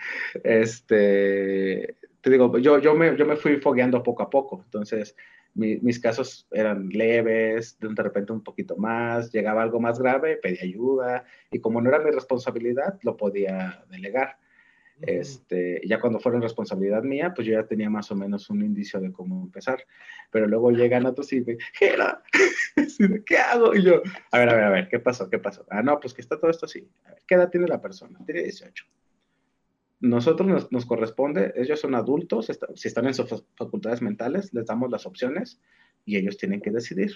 este, 0.44 1.94
te 2.22 2.30
digo, 2.30 2.56
yo, 2.56 2.78
yo, 2.78 2.94
me, 2.94 3.18
yo 3.18 3.26
me 3.26 3.36
fui 3.36 3.58
fogueando 3.58 4.02
poco 4.02 4.22
a 4.22 4.30
poco, 4.30 4.62
entonces 4.64 5.14
mis 5.56 5.98
casos 5.98 6.46
eran 6.50 6.88
leves, 6.90 7.78
de 7.80 8.02
repente 8.02 8.32
un 8.32 8.42
poquito 8.42 8.76
más, 8.76 9.32
llegaba 9.32 9.62
algo 9.62 9.80
más 9.80 9.98
grave, 9.98 10.36
pedía 10.36 10.62
ayuda 10.62 11.24
y 11.50 11.60
como 11.60 11.80
no 11.80 11.88
era 11.88 11.98
mi 11.98 12.10
responsabilidad, 12.10 12.98
lo 13.02 13.16
podía 13.16 13.84
delegar. 13.90 14.38
Este, 15.02 15.82
ya 15.86 16.00
cuando 16.00 16.20
fueron 16.20 16.40
responsabilidad 16.40 17.02
mía, 17.02 17.32
pues 17.34 17.46
yo 17.46 17.52
ya 17.52 17.66
tenía 17.66 17.90
más 17.90 18.10
o 18.10 18.14
menos 18.14 18.48
un 18.48 18.62
indicio 18.62 19.00
de 19.00 19.12
cómo 19.12 19.42
empezar. 19.42 19.84
Pero 20.30 20.46
luego 20.46 20.70
llegan 20.70 21.06
otros 21.06 21.32
y 21.32 21.42
me 21.42 21.58
Gera, 21.74 22.22
¿qué 23.26 23.36
hago? 23.38 23.74
Y 23.74 23.82
yo, 23.82 24.02
a 24.30 24.38
ver, 24.38 24.48
a 24.48 24.54
ver, 24.54 24.64
a 24.64 24.70
ver, 24.70 24.88
¿qué 24.88 24.98
pasó? 24.98 25.28
¿Qué 25.28 25.38
pasó? 25.38 25.66
Ah, 25.70 25.82
no, 25.82 26.00
pues 26.00 26.14
que 26.14 26.22
está 26.22 26.38
todo 26.38 26.50
esto 26.50 26.66
así. 26.66 26.88
A 27.04 27.10
ver, 27.10 27.22
¿qué 27.26 27.34
edad 27.34 27.50
tiene 27.50 27.66
la 27.66 27.80
persona? 27.80 28.18
Tiene 28.24 28.42
18. 28.42 28.86
Nosotros 30.00 30.70
nos, 30.70 30.86
corresponde, 30.86 31.52
ellos 31.56 31.80
son 31.80 31.94
adultos, 31.94 32.50
si 32.74 32.88
están 32.88 33.06
en 33.06 33.14
sus 33.14 33.44
facultades 33.56 34.02
mentales, 34.02 34.52
les 34.52 34.66
damos 34.66 34.90
las 34.90 35.06
opciones 35.06 35.60
y 36.04 36.16
ellos 36.16 36.36
tienen 36.36 36.60
que 36.60 36.70
decidir. 36.70 37.12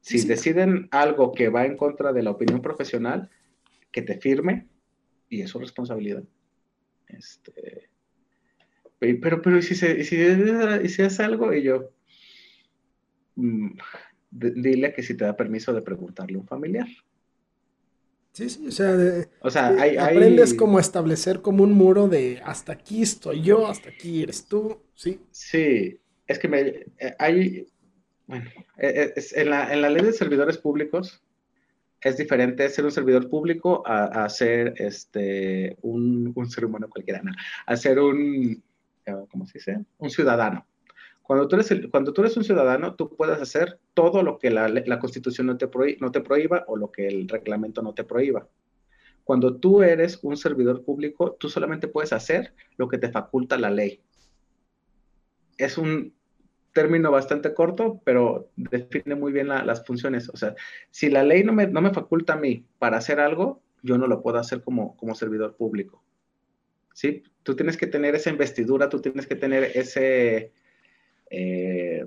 Si 0.00 0.26
deciden 0.26 0.88
algo 0.92 1.32
que 1.32 1.48
va 1.48 1.66
en 1.66 1.76
contra 1.76 2.12
de 2.12 2.22
la 2.22 2.30
opinión 2.30 2.62
profesional, 2.62 3.28
que 3.90 4.02
te 4.02 4.18
firme 4.18 4.68
y 5.28 5.42
es 5.42 5.50
su 5.50 5.58
responsabilidad. 5.58 6.22
Este, 7.08 7.90
pero, 8.98 9.42
pero, 9.42 9.58
¿y 9.58 9.62
si, 9.62 9.74
se, 9.74 9.98
y 9.98 10.04
si, 10.04 10.16
y 10.16 10.88
si 10.88 11.02
hace 11.02 11.22
algo? 11.22 11.52
Y 11.52 11.62
yo, 11.62 11.90
mm, 13.36 13.78
dile 14.30 14.92
que 14.92 15.02
si 15.02 15.16
te 15.16 15.24
da 15.24 15.36
permiso 15.36 15.72
de 15.72 15.82
preguntarle 15.82 16.36
a 16.36 16.40
un 16.40 16.46
familiar. 16.46 16.88
Sí, 18.38 18.48
sí, 18.50 18.68
o 18.68 18.70
sea, 18.70 18.96
o 19.40 19.50
sea 19.50 19.68
hay, 19.70 19.96
aprendes 19.96 20.54
como 20.54 20.78
a 20.78 20.80
establecer 20.80 21.42
como 21.42 21.64
un 21.64 21.72
muro 21.72 22.06
de 22.06 22.40
hasta 22.44 22.72
aquí 22.74 23.02
estoy 23.02 23.42
yo, 23.42 23.66
hasta 23.66 23.90
aquí 23.90 24.22
eres 24.22 24.46
tú, 24.46 24.80
¿sí? 24.94 25.20
Sí, 25.32 25.98
es 26.24 26.38
que 26.38 26.46
me, 26.46 26.60
eh, 26.60 27.16
hay, 27.18 27.66
bueno, 28.28 28.48
eh, 28.76 29.12
eh, 29.16 29.22
en, 29.34 29.50
la, 29.50 29.72
en 29.72 29.82
la 29.82 29.90
ley 29.90 30.04
de 30.04 30.12
servidores 30.12 30.56
públicos 30.56 31.20
es 32.00 32.16
diferente 32.16 32.68
ser 32.68 32.84
un 32.84 32.92
servidor 32.92 33.28
público 33.28 33.82
a, 33.84 34.28
ser 34.28 34.72
este, 34.76 35.76
un, 35.82 36.30
un, 36.32 36.48
ser 36.48 36.64
humano 36.64 36.88
cualquiera, 36.88 37.20
no, 37.20 37.32
a 37.66 37.76
ser 37.76 37.98
un, 37.98 38.62
¿cómo 39.32 39.48
se 39.48 39.58
dice? 39.58 39.84
Un 39.98 40.10
ciudadano. 40.10 40.64
Cuando 41.28 41.46
tú, 41.46 41.56
eres 41.56 41.70
cuando 41.90 42.14
tú 42.14 42.22
eres 42.22 42.38
un 42.38 42.44
ciudadano, 42.44 42.94
tú 42.94 43.14
puedes 43.14 43.38
hacer 43.38 43.78
todo 43.92 44.22
lo 44.22 44.38
que 44.38 44.50
la, 44.50 44.66
la 44.70 44.98
Constitución 44.98 45.46
no 45.46 45.58
te, 45.58 45.68
no 46.00 46.10
te 46.10 46.22
prohíba 46.22 46.64
o 46.68 46.74
lo 46.74 46.90
que 46.90 47.06
el 47.06 47.28
reglamento 47.28 47.82
no 47.82 47.92
te 47.92 48.02
prohíba. 48.02 48.48
Cuando 49.24 49.58
tú 49.58 49.82
eres 49.82 50.20
un 50.22 50.38
servidor 50.38 50.86
público, 50.86 51.36
tú 51.38 51.50
solamente 51.50 51.86
puedes 51.86 52.14
hacer 52.14 52.54
lo 52.78 52.88
que 52.88 52.96
te 52.96 53.10
faculta 53.10 53.58
la 53.58 53.68
ley. 53.68 54.00
Es 55.58 55.76
un 55.76 56.14
término 56.72 57.10
bastante 57.10 57.52
corto, 57.52 58.00
pero 58.06 58.48
define 58.56 59.14
muy 59.14 59.30
bien 59.30 59.48
las 59.48 59.84
funciones. 59.84 60.30
O 60.30 60.38
sea, 60.38 60.54
si 60.90 61.10
la 61.10 61.24
ley 61.24 61.44
no 61.44 61.52
me, 61.52 61.66
no 61.66 61.82
me, 61.82 61.92
faculta 61.92 62.32
a 62.32 62.40
mí 62.40 62.64
para 62.78 62.96
hacer 62.96 63.20
algo, 63.20 63.60
yo 63.82 63.98
no 63.98 64.06
lo 64.06 64.22
puedo 64.22 64.38
hacer 64.38 64.62
como, 64.62 64.96
como 64.96 65.14
servidor 65.14 65.56
público. 65.56 66.02
¿Sí? 66.94 67.22
Tú 67.42 67.54
tienes 67.54 67.76
que 67.76 67.86
tener 67.86 68.14
esa 68.14 68.30
investidura, 68.30 68.88
tú 68.88 69.02
tienes 69.02 69.26
que 69.26 69.36
tener 69.36 69.72
ese, 69.74 70.52
eh, 71.30 72.04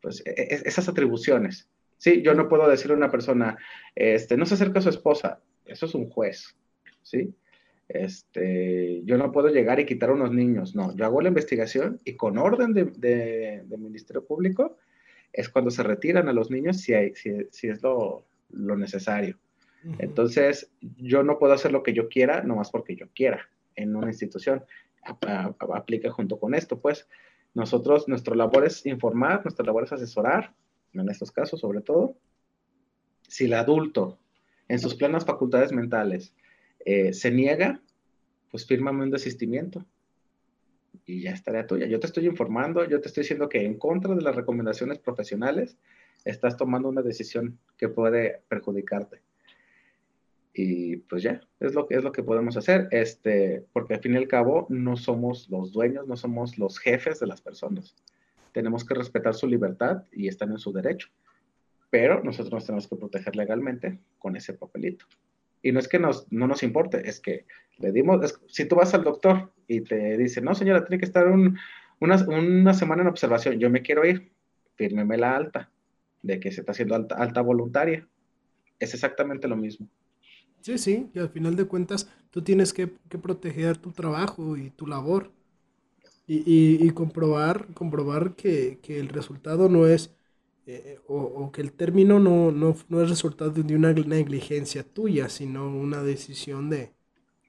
pues, 0.00 0.22
e, 0.26 0.30
e, 0.30 0.62
esas 0.64 0.88
atribuciones. 0.88 1.68
Sí, 1.98 2.22
yo 2.22 2.34
no 2.34 2.48
puedo 2.48 2.68
decirle 2.68 2.94
a 2.94 2.96
una 2.96 3.10
persona, 3.10 3.56
este, 3.94 4.36
no 4.36 4.44
se 4.44 4.54
acerca 4.54 4.80
a 4.80 4.82
su 4.82 4.88
esposa, 4.88 5.40
eso 5.64 5.86
es 5.86 5.94
un 5.94 6.10
juez, 6.10 6.56
¿sí? 7.02 7.32
Este, 7.88 9.02
yo 9.04 9.18
no 9.18 9.30
puedo 9.30 9.48
llegar 9.48 9.78
y 9.78 9.86
quitar 9.86 10.10
a 10.10 10.14
unos 10.14 10.32
niños, 10.32 10.74
no, 10.74 10.96
yo 10.96 11.04
hago 11.04 11.20
la 11.20 11.28
investigación 11.28 12.00
y 12.04 12.16
con 12.16 12.38
orden 12.38 12.72
del 12.72 12.92
de, 12.98 13.64
Ministerio 13.78 14.24
Público 14.24 14.78
es 15.32 15.48
cuando 15.48 15.70
se 15.70 15.82
retiran 15.82 16.28
a 16.28 16.32
los 16.32 16.50
niños 16.50 16.78
si, 16.78 16.94
hay, 16.94 17.12
si, 17.14 17.68
es 17.68 17.82
lo, 17.82 18.24
necesario. 18.50 19.38
Entonces, 19.98 20.70
yo 20.80 21.22
no 21.22 21.38
puedo 21.38 21.54
hacer 21.54 21.72
lo 21.72 21.82
que 21.82 21.92
yo 21.92 22.08
quiera, 22.08 22.42
nomás 22.42 22.70
porque 22.70 22.94
yo 22.94 23.06
quiera 23.14 23.48
en 23.74 23.96
una 23.96 24.08
institución. 24.08 24.64
aplica 25.02 26.10
junto 26.10 26.38
con 26.38 26.54
esto, 26.54 26.80
pues. 26.80 27.08
Nosotros, 27.54 28.08
nuestra 28.08 28.34
labor 28.34 28.64
es 28.64 28.86
informar, 28.86 29.44
nuestra 29.44 29.64
labor 29.64 29.84
es 29.84 29.92
asesorar, 29.92 30.54
en 30.92 31.08
estos 31.08 31.30
casos 31.30 31.60
sobre 31.60 31.80
todo. 31.80 32.16
Si 33.28 33.44
el 33.44 33.54
adulto, 33.54 34.18
en 34.68 34.78
sus 34.78 34.94
plenas 34.94 35.24
facultades 35.24 35.72
mentales, 35.72 36.34
eh, 36.84 37.12
se 37.12 37.30
niega, 37.30 37.80
pues 38.50 38.66
fírmame 38.66 39.04
un 39.04 39.10
desistimiento 39.10 39.84
y 41.06 41.22
ya 41.22 41.30
estaría 41.30 41.66
tuya. 41.66 41.86
Yo 41.86 42.00
te 42.00 42.06
estoy 42.06 42.26
informando, 42.26 42.84
yo 42.84 43.00
te 43.00 43.08
estoy 43.08 43.22
diciendo 43.22 43.48
que 43.48 43.64
en 43.64 43.78
contra 43.78 44.14
de 44.14 44.22
las 44.22 44.36
recomendaciones 44.36 44.98
profesionales 44.98 45.76
estás 46.24 46.56
tomando 46.56 46.88
una 46.88 47.02
decisión 47.02 47.58
que 47.76 47.88
puede 47.88 48.42
perjudicarte 48.48 49.22
y 50.54 50.96
pues 50.96 51.22
ya, 51.22 51.40
es 51.60 51.74
lo 51.74 51.86
es 51.88 52.04
lo 52.04 52.12
que 52.12 52.22
podemos 52.22 52.56
hacer, 52.56 52.88
este, 52.90 53.64
porque 53.72 53.94
al 53.94 54.00
fin 54.00 54.14
y 54.14 54.18
al 54.18 54.28
cabo 54.28 54.66
no 54.68 54.96
somos 54.96 55.48
los 55.48 55.72
dueños, 55.72 56.06
no 56.06 56.16
somos 56.16 56.58
los 56.58 56.78
jefes 56.78 57.20
de 57.20 57.26
las 57.26 57.40
personas. 57.40 57.96
Tenemos 58.52 58.84
que 58.84 58.94
respetar 58.94 59.34
su 59.34 59.46
libertad 59.46 60.04
y 60.12 60.28
están 60.28 60.50
en 60.50 60.58
su 60.58 60.72
derecho. 60.72 61.08
Pero 61.88 62.22
nosotros 62.22 62.52
nos 62.52 62.66
tenemos 62.66 62.86
que 62.86 62.96
proteger 62.96 63.34
legalmente 63.34 63.98
con 64.18 64.36
ese 64.36 64.52
papelito. 64.52 65.06
Y 65.62 65.72
no 65.72 65.78
es 65.78 65.88
que 65.88 65.98
nos, 65.98 66.30
no 66.30 66.46
nos 66.46 66.62
importe, 66.62 67.08
es 67.08 67.20
que 67.20 67.46
le 67.78 67.92
dimos, 67.92 68.38
si 68.48 68.66
tú 68.66 68.76
vas 68.76 68.92
al 68.94 69.04
doctor 69.04 69.52
y 69.68 69.80
te 69.82 70.18
dice, 70.18 70.40
no 70.40 70.54
señora, 70.54 70.84
tiene 70.84 70.98
que 70.98 71.06
estar 71.06 71.28
una, 71.28 71.58
una, 72.00 72.74
semana 72.74 73.02
en 73.02 73.08
observación, 73.08 73.58
yo 73.58 73.70
me 73.70 73.82
quiero 73.82 74.04
ir, 74.04 74.32
fírmeme 74.74 75.16
la 75.16 75.36
alta, 75.36 75.70
de 76.20 76.40
que 76.40 76.50
se 76.50 76.60
está 76.60 76.72
haciendo 76.72 76.94
alta, 76.94 77.14
alta 77.14 77.40
voluntaria. 77.40 78.06
Es 78.78 78.92
exactamente 78.92 79.48
lo 79.48 79.56
mismo. 79.56 79.88
Sí, 80.62 80.78
sí, 80.78 81.10
y 81.12 81.18
al 81.18 81.28
final 81.28 81.56
de 81.56 81.66
cuentas 81.66 82.08
tú 82.30 82.42
tienes 82.42 82.72
que, 82.72 82.86
proteger 82.86 83.76
tu 83.78 83.90
trabajo 83.90 84.56
y 84.56 84.70
tu 84.70 84.86
labor 84.86 85.30
y, 86.26 86.88
comprobar, 86.90 87.66
comprobar 87.74 88.36
que, 88.36 88.78
el 88.86 89.08
resultado 89.08 89.68
no 89.68 89.86
es, 89.86 90.14
eh, 90.66 90.98
o, 91.08 91.50
que 91.50 91.60
el 91.60 91.72
término 91.72 92.20
no, 92.20 92.52
no, 92.52 93.02
es 93.02 93.10
resultado 93.10 93.50
de 93.50 93.74
una 93.74 93.92
negligencia 93.92 94.84
tuya, 94.84 95.28
sino 95.28 95.68
una 95.68 96.02
decisión 96.02 96.70
de, 96.70 96.92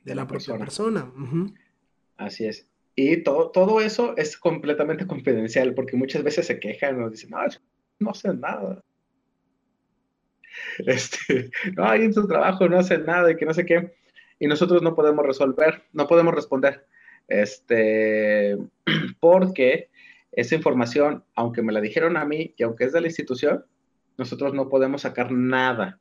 la, 0.04 0.28
propia 0.28 0.58
persona. 0.58 1.10
Así 2.18 2.46
es. 2.46 2.68
Y 2.96 3.18
todo, 3.18 3.52
todo 3.52 3.80
eso 3.80 4.18
es 4.18 4.38
completamente 4.38 5.06
confidencial, 5.06 5.76
porque 5.76 5.96
muchas 5.96 6.24
veces 6.24 6.48
se 6.48 6.60
quejan, 6.60 7.00
nos 7.00 7.12
dicen, 7.12 7.30
no, 7.30 7.40
no 8.00 8.14
sé 8.16 8.34
nada. 8.34 8.84
este, 10.86 11.52
no, 11.76 11.86
hay 11.86 12.02
en 12.04 12.14
su 12.14 12.28
trabajo 12.28 12.68
no 12.68 12.80
hacen 12.80 13.06
nada 13.06 13.32
y 13.32 13.36
que 13.36 13.46
no 13.46 13.54
sé 13.54 13.66
qué, 13.66 13.94
y 14.40 14.48
nosotros 14.48 14.82
no 14.82 14.96
podemos 14.96 15.26
resolver, 15.26 15.84
no 15.94 16.08
podemos 16.08 16.34
responder, 16.34 16.86
este, 17.28 18.58
porque 19.20 19.90
esa 20.32 20.56
información, 20.56 21.24
aunque 21.36 21.62
me 21.62 21.74
la 21.74 21.82
dijeron 21.82 22.18
a 22.18 22.26
mí 22.26 22.54
y 22.58 22.64
aunque 22.64 22.86
es 22.86 22.94
de 22.94 23.02
la 23.02 23.08
institución, 23.08 23.66
nosotros 24.18 24.54
no 24.54 24.70
podemos 24.70 25.02
sacar 25.02 25.32
nada. 25.32 26.00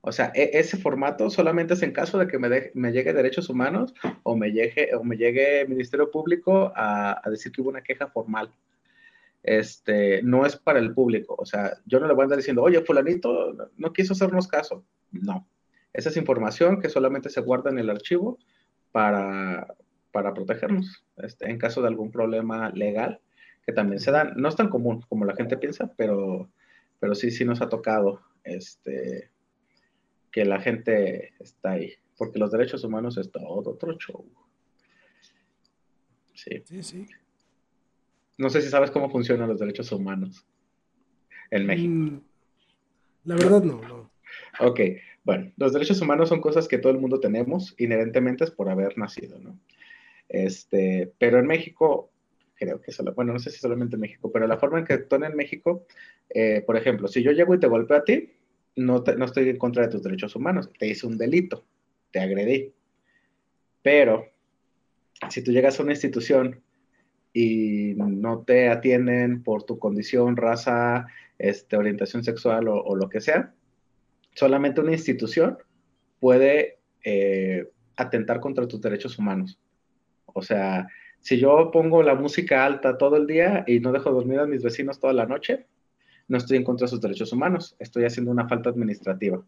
O 0.00 0.10
sea, 0.10 0.32
e, 0.34 0.50
ese 0.54 0.76
formato 0.76 1.30
solamente 1.30 1.74
es 1.74 1.82
en 1.82 1.92
caso 1.92 2.18
de 2.18 2.26
que 2.26 2.38
me, 2.38 2.70
me 2.74 2.92
llegue 2.92 3.12
Derechos 3.12 3.48
Humanos 3.48 3.94
o 4.22 4.36
me 4.36 4.50
llegue, 4.50 4.94
o 4.94 5.04
me 5.04 5.16
llegue 5.16 5.66
Ministerio 5.68 6.10
Público 6.10 6.72
a 6.74 7.20
decir 7.26 7.52
que 7.52 7.60
hubo 7.60 7.70
una 7.70 7.82
queja 7.82 8.08
formal 8.08 8.50
este, 9.42 10.22
no 10.22 10.46
es 10.46 10.56
para 10.56 10.78
el 10.78 10.94
público. 10.94 11.34
O 11.38 11.46
sea, 11.46 11.78
yo 11.86 12.00
no 12.00 12.06
le 12.06 12.14
voy 12.14 12.22
a 12.22 12.24
andar 12.24 12.38
diciendo, 12.38 12.62
oye, 12.62 12.80
fulanito 12.82 13.56
no 13.76 13.92
quiso 13.92 14.12
hacernos 14.12 14.48
caso. 14.48 14.84
No. 15.10 15.48
Esa 15.92 16.08
es 16.08 16.16
información 16.16 16.80
que 16.80 16.88
solamente 16.88 17.28
se 17.28 17.40
guarda 17.40 17.70
en 17.70 17.78
el 17.78 17.90
archivo 17.90 18.38
para, 18.92 19.74
para 20.10 20.32
protegernos 20.32 21.04
este, 21.16 21.50
en 21.50 21.58
caso 21.58 21.82
de 21.82 21.88
algún 21.88 22.10
problema 22.10 22.70
legal 22.70 23.20
que 23.66 23.72
también 23.72 24.00
se 24.00 24.10
dan. 24.10 24.34
No 24.36 24.48
es 24.48 24.56
tan 24.56 24.68
común 24.68 25.02
como 25.08 25.24
la 25.24 25.36
gente 25.36 25.56
piensa, 25.56 25.92
pero, 25.96 26.50
pero 26.98 27.14
sí, 27.14 27.30
sí 27.30 27.44
nos 27.44 27.60
ha 27.62 27.68
tocado 27.68 28.20
este, 28.44 29.30
que 30.30 30.44
la 30.44 30.60
gente 30.60 31.34
está 31.38 31.72
ahí. 31.72 31.94
Porque 32.16 32.38
los 32.38 32.52
derechos 32.52 32.84
humanos 32.84 33.16
es 33.18 33.30
todo 33.30 33.70
otro 33.70 33.96
show. 33.98 34.24
Sí. 36.34 36.62
Sí, 36.64 36.82
sí. 36.82 37.06
No 38.42 38.50
sé 38.50 38.60
si 38.60 38.68
sabes 38.70 38.90
cómo 38.90 39.08
funcionan 39.08 39.48
los 39.48 39.60
derechos 39.60 39.92
humanos 39.92 40.44
en 41.52 41.64
México. 41.64 41.94
Mm, 41.94 42.20
la 43.26 43.36
verdad 43.36 43.62
no, 43.62 43.80
no. 43.80 44.10
Ok, 44.58 44.80
bueno, 45.22 45.52
los 45.56 45.72
derechos 45.72 46.00
humanos 46.00 46.28
son 46.28 46.40
cosas 46.40 46.66
que 46.66 46.78
todo 46.78 46.90
el 46.90 46.98
mundo 46.98 47.20
tenemos 47.20 47.72
inherentemente 47.78 48.44
por 48.50 48.68
haber 48.68 48.98
nacido, 48.98 49.38
¿no? 49.38 49.60
Este, 50.28 51.12
pero 51.20 51.38
en 51.38 51.46
México, 51.46 52.10
creo 52.56 52.80
que 52.80 52.90
solo, 52.90 53.14
bueno, 53.14 53.32
no 53.32 53.38
sé 53.38 53.52
si 53.52 53.60
solamente 53.60 53.94
en 53.94 54.00
México, 54.00 54.32
pero 54.32 54.48
la 54.48 54.58
forma 54.58 54.80
en 54.80 54.86
que 54.86 54.94
actúan 54.94 55.22
en 55.22 55.36
México, 55.36 55.86
eh, 56.28 56.64
por 56.66 56.76
ejemplo, 56.76 57.06
si 57.06 57.22
yo 57.22 57.30
llego 57.30 57.54
y 57.54 57.60
te 57.60 57.68
golpeo 57.68 57.98
a 57.98 58.04
ti, 58.04 58.28
no, 58.74 59.04
no 59.16 59.24
estoy 59.24 59.50
en 59.50 59.58
contra 59.58 59.84
de 59.84 59.92
tus 59.92 60.02
derechos 60.02 60.34
humanos, 60.34 60.68
te 60.80 60.88
hice 60.88 61.06
un 61.06 61.16
delito, 61.16 61.64
te 62.10 62.18
agredí. 62.18 62.72
Pero 63.82 64.26
si 65.30 65.44
tú 65.44 65.52
llegas 65.52 65.78
a 65.78 65.84
una 65.84 65.92
institución 65.92 66.60
y 67.32 67.94
no 67.96 68.40
te 68.40 68.68
atienden 68.68 69.42
por 69.42 69.64
tu 69.64 69.78
condición, 69.78 70.36
raza, 70.36 71.06
este, 71.38 71.76
orientación 71.76 72.22
sexual 72.22 72.68
o, 72.68 72.94
lo 72.94 73.08
que 73.08 73.20
sea, 73.20 73.54
solamente 74.34 74.80
una 74.80 74.92
institución 74.92 75.58
puede 76.20 76.78
eh, 77.04 77.68
atentar 77.96 78.40
contra 78.40 78.68
tus 78.68 78.80
derechos 78.80 79.18
humanos. 79.18 79.58
O 80.26 80.42
sea, 80.42 80.86
si 81.20 81.38
yo 81.38 81.70
pongo 81.72 82.02
la 82.02 82.14
música 82.14 82.64
alta 82.64 82.98
todo 82.98 83.16
el 83.16 83.26
día 83.26 83.64
y 83.66 83.80
no 83.80 83.92
dejo 83.92 84.10
dormir 84.10 84.40
a 84.40 84.46
mis 84.46 84.62
vecinos 84.62 85.00
toda 85.00 85.12
la 85.12 85.26
noche, 85.26 85.66
no 86.28 86.38
estoy 86.38 86.58
en 86.58 86.64
contra 86.64 86.86
de 86.86 86.90
sus 86.90 87.00
derechos 87.00 87.32
humanos, 87.32 87.76
estoy 87.78 88.04
haciendo 88.04 88.30
una 88.30 88.48
falta 88.48 88.70
administrativa. 88.70 89.44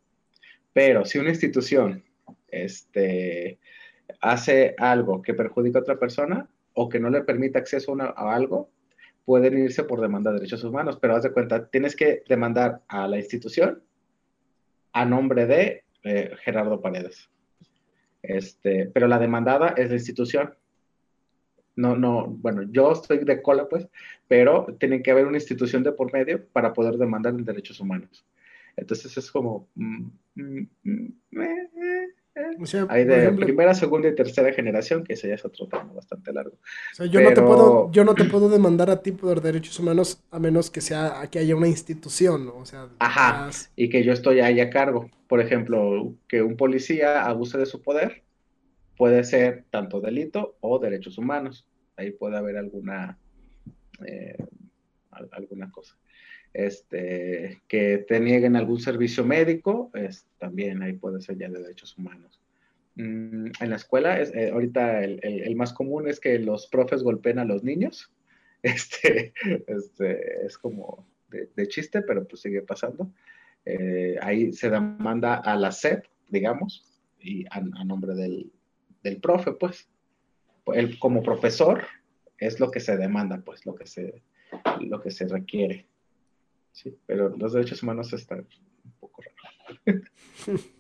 Pero 0.73 1.05
si 1.05 1.19
una 1.19 1.31
institución 1.31 2.03
este, 2.49 3.59
hace 4.21 4.75
algo 4.79 5.23
que 5.23 5.35
perjudica 5.35 5.79
a 5.79 5.83
otra 5.83 5.99
persona 5.99 6.49
o 6.75 6.89
que 6.89 7.01
no 7.01 7.11
le 7.11 7.23
permite 7.23 7.59
acceso 7.59 7.97
a, 8.01 8.35
algo, 8.35 8.71
pueden 9.25 9.59
irse 9.59 9.85
por 9.85 10.01
demanda 10.01 10.31
de 10.31 10.39
derechos 10.39 10.65
humanos. 10.65 10.99
Pero 11.01 11.17
haz 11.17 11.23
de 11.23 11.33
cuenta, 11.33 11.69
tienes 11.69 11.97
que 11.97 12.23
demandar 12.29 12.83
a 12.89 13.09
la 13.09 13.17
institución 13.17 13.83
a 14.93 15.05
nombre 15.05 15.47
de 15.47 15.85
eh, 16.03 16.33
Gerardo 16.43 16.81
Paredes. 16.81 17.31
Este, 18.23 18.87
pero 18.87 19.07
la 19.07 19.19
demandada 19.19 19.69
es 19.77 19.89
la 19.89 19.97
institución. 19.97 20.55
No, 21.77 21.97
no, 21.97 22.27
bueno, 22.29 22.63
yo 22.71 22.93
estoy 22.93 23.19
de 23.19 23.43
cola, 23.43 23.69
pues, 23.69 23.89
pero 24.29 24.67
tiene 24.79 25.03
que 25.03 25.11
haber 25.11 25.27
una 25.27 25.39
institución 25.39 25.83
de 25.83 25.93
por 25.93 26.13
medio 26.13 26.47
para 26.49 26.73
poder 26.73 26.97
demandar 26.97 27.35
en 27.35 27.45
derechos 27.45 27.81
humanos. 27.81 28.25
Entonces 28.77 29.17
es 29.17 29.31
como, 29.31 29.69
mm, 29.75 30.07
mm, 30.35 30.67
mm, 30.83 31.41
eh, 31.41 32.14
hay 32.89 33.05
de 33.05 33.33
primera, 33.33 33.75
segunda 33.75 34.09
y 34.09 34.15
tercera 34.15 34.53
generación, 34.53 35.05
que 35.05 35.13
ese 35.13 35.29
ya 35.29 35.35
es 35.35 35.45
otro 35.45 35.69
tema 35.69 35.93
bastante 35.95 36.33
largo. 36.33 36.57
O 36.93 36.95
sea, 36.95 37.07
yo, 37.07 37.21
no 37.21 37.33
te 37.33 37.41
puedo, 37.41 37.93
yo 37.93 38.05
no 38.05 38.15
te 38.15 38.25
puedo 38.25 38.49
demandar 38.49 38.91
a 38.91 39.03
ti 39.03 39.13
por 39.13 39.41
derechos 39.41 39.79
humanos 39.79 40.23
a 40.31 40.39
menos 40.39 40.71
que 40.71 40.81
sea 40.81 41.29
que 41.31 41.39
haya 41.39 41.55
una 41.55 41.69
institución, 41.69 42.51
o 42.55 42.65
sea. 42.67 42.89
Ajá, 42.99 43.51
y 43.77 43.89
que 43.89 44.03
yo 44.03 44.13
estoy 44.13 44.41
ahí 44.41 44.61
a 44.61 44.71
cargo. 44.71 45.11
Por 45.29 45.41
ejemplo, 45.41 46.15
que 46.29 46.43
un 46.43 46.57
policía 46.57 47.25
abuse 47.25 47.59
de 47.59 47.67
su 47.67 47.83
poder 47.83 48.25
puede 48.97 49.25
ser 49.25 49.65
tanto 49.71 50.01
delito 50.01 50.57
o 50.61 50.79
derechos 50.79 51.19
humanos. 51.19 51.67
Ahí 51.97 52.11
puede 52.11 52.37
haber 52.37 52.57
alguna, 52.57 53.19
eh, 54.05 54.37
alguna 55.31 55.71
cosa 55.71 55.97
este, 56.55 57.61
que 57.67 57.99
te 57.99 58.21
nieguen 58.21 58.55
algún 58.55 58.81
servicio 58.81 59.25
médico, 59.25 59.91
es, 59.93 60.27
también 60.39 60.83
ahí 60.83 60.93
puede 60.93 61.21
ser 61.21 61.37
ya 61.37 61.49
de 61.49 61.61
derechos 61.61 61.99
humanos. 61.99 62.41
Mm, 62.95 63.47
en 63.61 63.71
la 63.71 63.77
escuela, 63.77 64.21
es, 64.21 64.33
eh, 64.35 64.51
ahorita 64.51 65.03
el, 65.03 65.19
el, 65.23 65.57
más 65.57 65.73
común 65.73 66.09
es 66.09 66.21
que 66.21 66.39
los 66.39 66.69
profes 66.69 67.03
golpeen 67.03 67.41
a 67.41 67.45
los 67.45 67.63
niños. 67.63 68.11
Este, 68.65 69.35
este 69.67 70.47
es 70.47 70.57
como 70.57 71.07
de, 71.29 71.69
chiste, 71.69 72.01
pero 72.01 72.27
pues 72.27 72.41
sigue 72.41 72.63
pasando. 72.63 73.11
Eh, 73.67 74.17
ahí 74.23 74.55
se 74.55 74.71
demanda 74.71 75.35
a 75.35 75.55
la 75.57 75.71
SEP, 75.71 76.07
digamos, 76.31 76.83
y 77.21 77.45
a, 77.51 77.61
nombre 77.61 78.15
del, 78.15 78.51
del, 79.03 79.21
profe, 79.21 79.53
pues. 79.53 79.87
Él 80.73 80.99
como 80.99 81.23
profesor 81.23 81.85
es 82.39 82.59
lo 82.59 82.71
que 82.71 82.81
se 82.81 82.97
demanda, 82.97 83.43
pues, 83.45 83.67
lo 83.67 83.75
que 83.75 83.87
se, 83.87 84.23
lo 84.81 85.03
que 85.03 85.11
se 85.11 85.29
requiere. 85.29 85.87
Sí, 86.75 86.99
pero 87.07 87.29
los 87.37 87.53
derechos 87.53 87.83
humanos 87.85 88.13
están 88.13 88.41
un 88.85 88.93
poco 88.99 89.23
raros. 89.23 89.81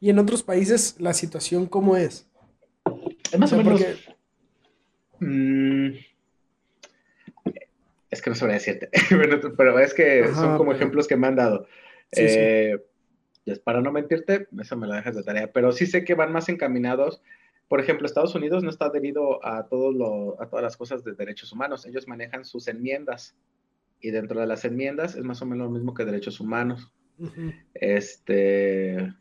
¿Y 0.00 0.08
en 0.08 0.18
otros 0.18 0.42
países 0.42 0.96
la 0.98 1.12
situación 1.12 1.66
cómo 1.66 1.96
es? 1.98 2.26
Es 3.30 3.38
más 3.38 3.52
o, 3.52 3.58
menos... 3.58 3.84
Mm, 5.20 5.90
es 8.10 8.22
que 8.22 8.30
no 8.30 8.36
sabría 8.36 8.54
decirte, 8.54 8.88
pero 9.56 9.78
es 9.78 9.92
que 9.92 10.28
son 10.28 10.56
como 10.56 10.72
ejemplos 10.72 11.06
que 11.06 11.16
me 11.16 11.26
han 11.26 11.36
dado. 11.36 11.66
Eh, 12.12 12.78
para 13.64 13.82
no 13.82 13.92
mentirte, 13.92 14.48
eso 14.58 14.76
me 14.76 14.86
lo 14.86 14.94
dejas 14.94 15.14
de 15.14 15.24
tarea, 15.24 15.52
pero 15.52 15.72
sí 15.72 15.84
sé 15.84 16.04
que 16.04 16.14
van 16.14 16.32
más 16.32 16.48
encaminados. 16.48 17.20
Por 17.68 17.80
ejemplo, 17.80 18.06
Estados 18.06 18.34
Unidos 18.34 18.62
no 18.62 18.70
está 18.70 18.86
adherido 18.86 19.44
a, 19.44 19.66
todo 19.66 19.92
lo, 19.92 20.40
a 20.40 20.48
todas 20.48 20.62
las 20.62 20.78
cosas 20.78 21.04
de 21.04 21.12
derechos 21.12 21.52
humanos. 21.52 21.84
Ellos 21.84 22.08
manejan 22.08 22.46
sus 22.46 22.66
enmiendas 22.66 23.36
y 24.00 24.10
dentro 24.10 24.40
de 24.40 24.46
las 24.46 24.64
enmiendas 24.64 25.16
es 25.16 25.24
más 25.24 25.42
o 25.42 25.46
menos 25.46 25.66
lo 25.66 25.72
mismo 25.72 25.94
que 25.94 26.04
derechos 26.04 26.40
humanos. 26.40 26.92
Este, 27.74 29.12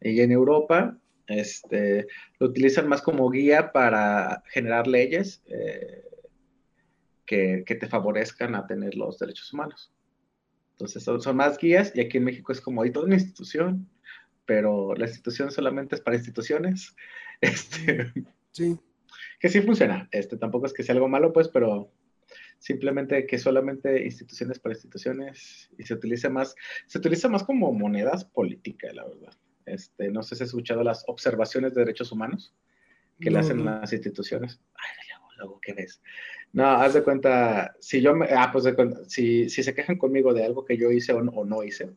y 0.00 0.20
en 0.20 0.30
Europa 0.30 0.96
este, 1.26 2.06
lo 2.38 2.48
utilizan 2.48 2.88
más 2.88 3.02
como 3.02 3.28
guía 3.30 3.72
para 3.72 4.42
generar 4.46 4.86
leyes 4.86 5.42
eh, 5.46 6.04
que, 7.26 7.64
te 7.66 7.88
favorezcan 7.88 8.54
a 8.54 8.66
tener 8.66 8.94
los 8.94 9.18
derechos 9.18 9.52
humanos. 9.52 9.92
Entonces 10.72 11.02
son, 11.02 11.20
son, 11.20 11.36
más 11.36 11.58
guías 11.58 11.92
y 11.94 12.00
aquí 12.00 12.18
en 12.18 12.24
México 12.24 12.52
es 12.52 12.60
como 12.60 12.82
hay 12.82 12.90
toda 12.90 13.06
una 13.06 13.14
institución, 13.14 13.88
pero 14.44 14.94
la 14.94 15.06
institución 15.06 15.50
solamente 15.50 15.94
es 15.94 16.00
para 16.00 16.16
instituciones. 16.16 16.94
Este, 17.40 18.10
sí. 18.52 18.78
Que 19.38 19.48
sí 19.50 19.60
funciona. 19.60 20.08
Este, 20.12 20.38
tampoco 20.38 20.66
es 20.66 20.72
que 20.72 20.82
sea 20.82 20.94
algo 20.94 21.08
malo, 21.08 21.32
pues, 21.32 21.48
pero 21.48 21.90
simplemente 22.64 23.26
que 23.26 23.36
solamente 23.36 24.06
instituciones 24.06 24.58
para 24.58 24.74
instituciones 24.74 25.68
y 25.76 25.82
se 25.82 25.92
utiliza 25.92 26.30
más, 26.30 26.56
se 26.86 26.96
utiliza 26.96 27.28
más 27.28 27.44
como 27.44 27.70
monedas 27.74 28.24
políticas, 28.24 28.94
la 28.94 29.04
verdad. 29.04 29.34
Este, 29.66 30.10
no 30.10 30.22
sé 30.22 30.34
si 30.34 30.44
has 30.44 30.48
escuchado 30.48 30.82
las 30.82 31.04
observaciones 31.06 31.74
de 31.74 31.82
derechos 31.82 32.10
humanos 32.10 32.54
que 33.20 33.30
le 33.30 33.38
hacen 33.38 33.66
las 33.66 33.92
instituciones. 33.92 34.62
Ay, 34.76 34.90
luego, 35.36 35.60
¿qué 35.60 35.74
ves? 35.74 36.00
No, 36.54 36.64
haz 36.64 36.94
de 36.94 37.02
cuenta, 37.02 37.76
si 37.80 38.00
yo 38.00 38.14
me, 38.14 38.28
ah, 38.30 38.48
pues 38.50 38.64
de 38.64 38.74
cuenta, 38.74 39.04
si, 39.08 39.50
si 39.50 39.62
se 39.62 39.74
quejan 39.74 39.98
conmigo 39.98 40.32
de 40.32 40.44
algo 40.44 40.64
que 40.64 40.78
yo 40.78 40.90
hice 40.90 41.12
o, 41.12 41.20
no 41.22 41.62
hice, 41.62 41.90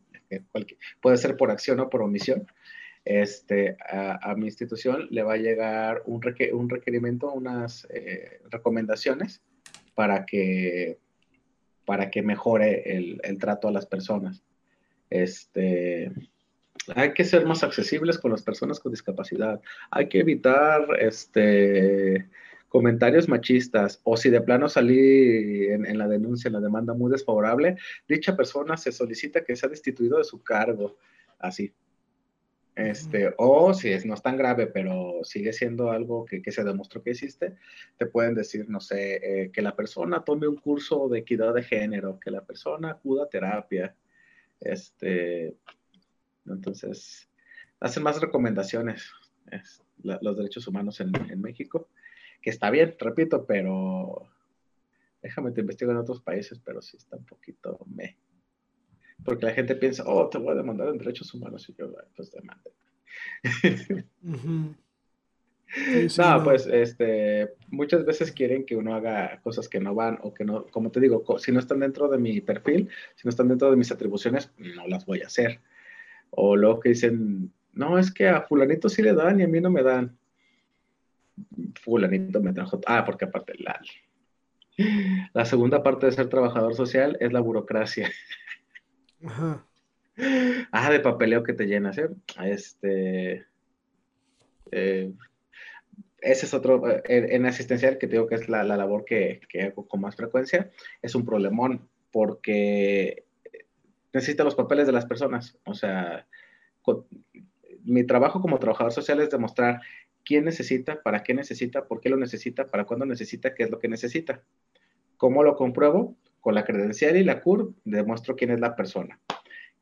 puede 1.00 1.16
ser 1.16 1.38
por 1.38 1.50
acción 1.50 1.80
o 1.80 1.88
por 1.88 2.02
omisión, 2.02 2.46
este, 3.06 3.78
a, 3.88 4.34
mi 4.36 4.44
institución 4.44 5.08
le 5.10 5.22
va 5.22 5.32
a 5.32 5.38
llegar 5.38 6.02
un, 6.04 6.20
un 6.52 6.68
requerimiento, 6.68 7.32
unas 7.32 7.86
eh, 7.88 8.42
recomendaciones 8.50 9.40
para 9.98 10.24
que, 10.24 10.96
para 11.84 12.08
que 12.08 12.22
mejore 12.22 12.96
el, 12.96 13.20
el 13.24 13.36
trato 13.36 13.66
a 13.66 13.72
las 13.72 13.84
personas. 13.84 14.44
Este, 15.10 16.12
hay 16.94 17.14
que 17.14 17.24
ser 17.24 17.44
más 17.44 17.64
accesibles 17.64 18.16
con 18.16 18.30
las 18.30 18.44
personas 18.44 18.78
con 18.78 18.92
discapacidad. 18.92 19.60
Hay 19.90 20.08
que 20.08 20.20
evitar 20.20 20.86
este, 21.00 22.28
comentarios 22.68 23.28
machistas 23.28 24.00
o 24.04 24.16
si 24.16 24.30
de 24.30 24.40
plano 24.40 24.68
salí 24.68 25.66
en, 25.66 25.84
en, 25.84 25.98
la 25.98 26.06
denuncia, 26.06 26.46
en 26.46 26.54
la 26.54 26.60
demanda 26.60 26.94
muy 26.94 27.10
desfavorable, 27.10 27.74
dicha 28.08 28.36
persona 28.36 28.76
se 28.76 28.92
solicita 28.92 29.42
que 29.42 29.56
sea 29.56 29.68
destituido 29.68 30.18
de 30.18 30.24
su 30.24 30.44
cargo. 30.44 30.96
Así. 31.40 31.72
Este, 32.78 33.34
o 33.38 33.74
si 33.74 33.88
es, 33.90 34.06
no 34.06 34.14
es 34.14 34.22
tan 34.22 34.36
grave, 34.36 34.68
pero 34.68 35.24
sigue 35.24 35.52
siendo 35.52 35.90
algo 35.90 36.24
que, 36.24 36.40
se 36.52 36.62
demostró 36.62 37.02
que 37.02 37.10
existe, 37.10 37.56
te 37.96 38.06
pueden 38.06 38.36
decir, 38.36 38.70
no 38.70 38.78
sé, 38.78 39.16
eh, 39.16 39.50
que 39.50 39.62
la 39.62 39.74
persona 39.74 40.22
tome 40.22 40.46
un 40.46 40.54
curso 40.54 41.08
de 41.08 41.18
equidad 41.18 41.54
de 41.54 41.64
género, 41.64 42.20
que 42.20 42.30
la 42.30 42.44
persona 42.44 42.92
acuda 42.92 43.24
a 43.24 43.28
terapia. 43.28 43.96
Este, 44.60 45.56
entonces, 46.46 47.28
hacen 47.80 48.04
más 48.04 48.20
recomendaciones 48.20 49.10
los 50.00 50.36
derechos 50.36 50.68
humanos 50.68 51.00
en, 51.00 51.10
México, 51.40 51.88
que 52.40 52.50
está 52.50 52.70
bien, 52.70 52.94
repito, 53.00 53.44
pero 53.44 54.30
déjame 55.20 55.50
te 55.50 55.62
investigo 55.62 55.90
en 55.90 55.96
otros 55.96 56.22
países, 56.22 56.60
pero 56.64 56.80
sí 56.80 56.96
está 56.96 57.16
un 57.16 57.26
poquito 57.26 57.84
me 57.92 58.16
porque 59.24 59.46
la 59.46 59.52
gente 59.52 59.74
piensa, 59.74 60.04
oh, 60.06 60.28
te 60.28 60.38
voy 60.38 60.52
a 60.52 60.56
demandar 60.56 60.88
en 60.88 60.98
derechos 60.98 61.32
humanos 61.34 61.68
y 61.68 61.74
yo, 61.74 61.92
pues 62.16 62.30
demande. 62.30 62.70
no, 66.18 66.44
pues 66.44 66.66
este, 66.66 67.54
muchas 67.68 68.04
veces 68.04 68.32
quieren 68.32 68.64
que 68.64 68.76
uno 68.76 68.94
haga 68.94 69.40
cosas 69.42 69.68
que 69.68 69.80
no 69.80 69.94
van 69.94 70.18
o 70.22 70.32
que 70.32 70.44
no, 70.44 70.66
como 70.66 70.90
te 70.90 71.00
digo, 71.00 71.24
si 71.38 71.52
no 71.52 71.60
están 71.60 71.80
dentro 71.80 72.08
de 72.08 72.18
mi 72.18 72.40
perfil, 72.40 72.88
si 73.14 73.22
no 73.24 73.30
están 73.30 73.48
dentro 73.48 73.70
de 73.70 73.76
mis 73.76 73.92
atribuciones, 73.92 74.50
no 74.58 74.86
las 74.86 75.04
voy 75.04 75.22
a 75.22 75.26
hacer. 75.26 75.60
O 76.30 76.56
luego 76.56 76.80
que 76.80 76.90
dicen, 76.90 77.52
no, 77.72 77.98
es 77.98 78.12
que 78.12 78.28
a 78.28 78.42
fulanito 78.42 78.88
sí 78.88 79.02
le 79.02 79.14
dan 79.14 79.40
y 79.40 79.44
a 79.44 79.48
mí 79.48 79.60
no 79.60 79.70
me 79.70 79.82
dan. 79.82 80.16
Fulanito 81.80 82.40
me 82.40 82.52
trajo, 82.52 82.80
ah, 82.86 83.04
porque 83.04 83.26
aparte 83.26 83.54
la, 83.58 83.80
la 85.32 85.44
segunda 85.44 85.82
parte 85.82 86.06
de 86.06 86.12
ser 86.12 86.28
trabajador 86.28 86.74
social 86.74 87.16
es 87.20 87.32
la 87.32 87.40
burocracia. 87.40 88.10
Ajá. 89.24 89.64
Ah, 90.72 90.90
de 90.90 91.00
papeleo 91.00 91.42
que 91.42 91.52
te 91.52 91.66
llenas, 91.66 91.98
¿eh? 91.98 92.08
Este. 92.44 93.46
Eh, 94.70 95.12
ese 96.20 96.46
es 96.46 96.54
otro. 96.54 96.88
Eh, 96.88 97.02
en 97.08 97.46
asistencial, 97.46 97.98
que 97.98 98.06
te 98.06 98.14
digo 98.14 98.26
que 98.26 98.34
es 98.34 98.48
la, 98.48 98.64
labor 98.64 99.04
que, 99.04 99.40
hago 99.62 99.86
con 99.86 100.00
más 100.00 100.16
frecuencia, 100.16 100.70
es 101.02 101.14
un 101.14 101.24
problemón, 101.24 101.88
porque 102.10 103.24
necesita 104.12 104.44
los 104.44 104.54
papeles 104.54 104.86
de 104.86 104.92
las 104.92 105.06
personas. 105.06 105.56
O 105.64 105.74
sea, 105.74 106.26
mi 107.84 108.04
trabajo 108.04 108.40
como 108.40 108.58
trabajador 108.58 108.92
social 108.92 109.20
es 109.20 109.30
demostrar 109.30 109.80
quién 110.24 110.44
necesita, 110.44 111.02
para 111.02 111.22
qué 111.22 111.34
necesita, 111.34 111.86
por 111.86 112.00
qué 112.00 112.08
lo 112.08 112.16
necesita, 112.16 112.66
para 112.66 112.84
cuándo 112.84 113.06
necesita, 113.06 113.54
qué 113.54 113.64
es 113.64 113.70
lo 113.70 113.78
que 113.78 113.88
necesita. 113.88 114.42
¿Cómo 115.16 115.42
lo 115.42 115.56
compruebo? 115.56 116.16
Con 116.40 116.54
la 116.54 116.64
credencial 116.64 117.16
y 117.16 117.24
la 117.24 117.40
CUR 117.40 117.74
demuestro 117.84 118.36
quién 118.36 118.50
es 118.50 118.60
la 118.60 118.76
persona. 118.76 119.18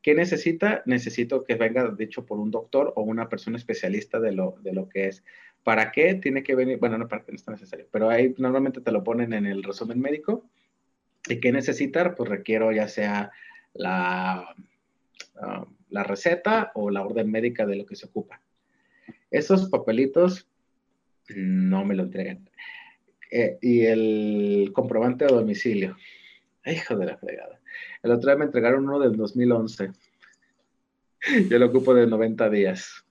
¿Qué 0.01 0.15
necesita? 0.15 0.83
Necesito 0.85 1.43
que 1.43 1.55
venga 1.55 1.89
dicho 1.97 2.25
por 2.25 2.39
un 2.39 2.51
doctor 2.51 2.93
o 2.95 3.01
una 3.01 3.29
persona 3.29 3.57
especialista 3.57 4.19
de 4.19 4.31
lo, 4.31 4.55
de 4.61 4.73
lo 4.73 4.87
que 4.87 5.07
es. 5.07 5.23
¿Para 5.63 5.91
qué? 5.91 6.15
Tiene 6.15 6.43
que 6.43 6.55
venir, 6.55 6.77
bueno, 6.79 6.97
no, 6.97 7.07
para 7.07 7.25
no 7.27 7.35
está 7.35 7.51
necesario, 7.51 7.87
pero 7.91 8.09
ahí 8.09 8.33
normalmente 8.37 8.79
te 8.79 8.91
lo 8.91 9.03
ponen 9.03 9.33
en 9.33 9.45
el 9.45 9.63
resumen 9.63 9.99
médico. 9.99 10.45
¿Y 11.27 11.39
qué 11.39 11.51
necesitar? 11.51 12.15
Pues 12.15 12.29
requiero 12.29 12.71
ya 12.71 12.87
sea 12.87 13.31
la, 13.73 14.55
ah, 15.41 15.67
la 15.89 16.03
receta 16.03 16.71
o 16.73 16.89
la 16.89 17.03
orden 17.03 17.29
médica 17.29 17.65
de 17.65 17.75
lo 17.75 17.85
que 17.85 17.95
se 17.95 18.05
ocupa. 18.05 18.41
Esos 19.29 19.69
papelitos 19.69 20.47
no 21.35 21.83
me 21.83 21.95
lo 21.95 22.03
entregan. 22.03 22.49
Eh, 23.29 23.57
y 23.61 23.81
el 23.81 24.71
comprobante 24.73 25.25
de 25.25 25.33
domicilio. 25.33 25.97
Hijo 26.71 26.95
de 26.95 27.05
la 27.05 27.17
fregada. 27.17 27.59
El 28.03 28.11
otro 28.11 28.29
día 28.29 28.37
me 28.37 28.45
entregaron 28.45 28.83
uno 28.83 28.99
del 28.99 29.15
2011. 29.15 29.91
Yo 31.49 31.59
lo 31.59 31.67
ocupo 31.67 31.93
de 31.93 32.07
90 32.07 32.49
días. 32.49 33.05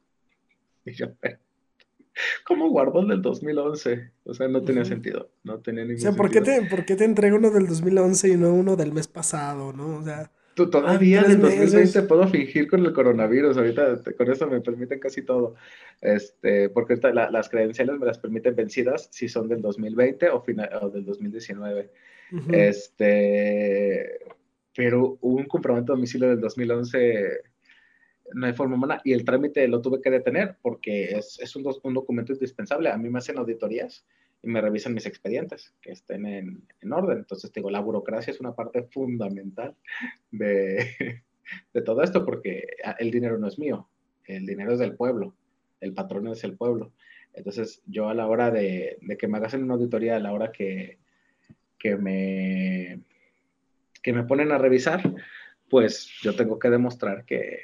Y 0.85 0.93
yo, 0.93 1.09
¿cómo 2.45 2.71
guardo 2.71 3.01
el 3.01 3.09
del 3.09 3.23
2011? 3.23 4.13
O 4.25 4.35
sea, 4.35 4.47
no 4.47 4.63
tenía 4.63 4.85
sentido. 4.85 5.31
No 5.43 5.59
tenía 5.59 5.83
ningún 5.83 5.99
o 5.99 6.01
sea, 6.01 6.13
¿por 6.13 6.31
qué, 6.31 6.41
te, 6.41 6.63
¿por 6.63 6.85
qué 6.85 6.95
te 6.95 7.05
entrego 7.05 7.37
uno 7.37 7.51
del 7.51 7.67
2011 7.67 8.29
y 8.29 8.37
no 8.37 8.55
uno 8.55 8.77
del 8.77 8.93
mes 8.93 9.09
pasado, 9.09 9.73
no? 9.73 9.97
O 9.97 10.05
sea... 10.05 10.31
Tú 10.55 10.71
todavía 10.71 11.23
en 11.23 11.33
el 11.33 11.41
2020 11.41 12.03
puedo 12.03 12.29
fingir 12.29 12.69
con 12.69 12.87
el 12.87 12.93
coronavirus, 12.93 13.59
ahorita 13.59 14.01
con 14.17 14.31
eso 14.31 14.47
me 14.47 14.61
permiten 14.61 15.01
casi 15.01 15.23
todo. 15.23 15.57
Este, 16.01 16.71
porque 16.71 16.97
las 16.97 17.49
credenciales 17.51 17.99
me 17.99 18.07
las 18.07 18.19
permiten 18.19 18.55
vencidas 18.55 19.09
si 19.11 19.29
son 19.29 19.49
del 19.49 19.61
2020 19.61 20.31
o, 20.31 20.41
final, 20.41 20.71
o 20.81 20.89
del 20.89 21.05
2019. 21.05 21.91
Este, 22.53 24.19
pero 24.75 25.19
un 25.21 25.45
comprobante 25.45 25.93
de 25.93 25.97
domicilio 25.97 26.29
del 26.29 26.41
2011 26.41 27.41
no 28.35 28.47
hay 28.47 28.53
forma 28.53 28.77
humana 28.77 29.01
y 29.05 29.13
el 29.13 29.25
trámite 29.25 29.67
lo 29.69 29.81
tuve 29.81 30.01
que 30.01 30.11
detener 30.11 30.59
porque 30.61 31.17
es, 31.17 31.39
es 31.41 31.55
un, 31.57 31.65
un, 31.83 31.95
documento 31.95 32.33
indispensable. 32.33 32.91
A 32.91 32.99
mí 32.99 33.09
me 33.09 33.19
hacen 33.19 33.39
auditorías 33.39 34.05
y 34.43 34.49
me 34.49 34.61
revisan 34.61 34.95
mis 34.95 35.07
expedientes, 35.07 35.75
que 35.81 35.93
estén 35.93 36.27
en, 36.27 36.67
en 36.81 36.93
orden. 36.93 37.19
Entonces, 37.19 37.53
digo, 37.53 37.71
la 37.71 37.81
burocracia 37.81 38.33
es 38.33 38.41
una 38.41 38.55
parte 38.55 38.83
fundamental 38.83 39.77
de, 40.31 41.23
de 41.73 41.83
todo 41.83 42.03
esto, 42.03 42.25
porque 42.25 42.65
ah, 42.85 42.97
el 42.99 43.11
dinero 43.11 43.39
no 43.39 43.49
es 43.49 43.59
mío, 43.59 43.89
el 44.27 44.47
dinero 44.47 44.73
es 44.73 44.79
del 44.79 44.97
pueblo, 44.97 45.35
el 45.81 45.95
patrón 45.95 46.29
es 46.29 46.45
el 46.45 46.57
pueblo. 46.57 46.93
Entonces, 47.33 47.83
yo 47.87 48.09
a 48.09 48.15
la 48.15 48.27
hora 48.27 48.51
de, 48.51 48.99
de 49.01 49.17
que 49.17 49.29
me 49.29 49.39
hagan 49.39 49.63
una 49.63 49.75
auditoría, 49.75 50.17
a 50.17 50.21
la 50.21 50.33
hora 50.33 50.53
que, 50.53 50.99
que, 51.87 51.97
me, 51.97 53.01
que 54.03 54.13
me 54.13 54.25
ponen 54.25 54.51
a 54.51 54.59
revisar, 54.59 55.15
pues 55.71 56.11
yo 56.21 56.35
tengo 56.35 56.59
que 56.59 56.69
demostrar 56.69 57.25
que, 57.25 57.61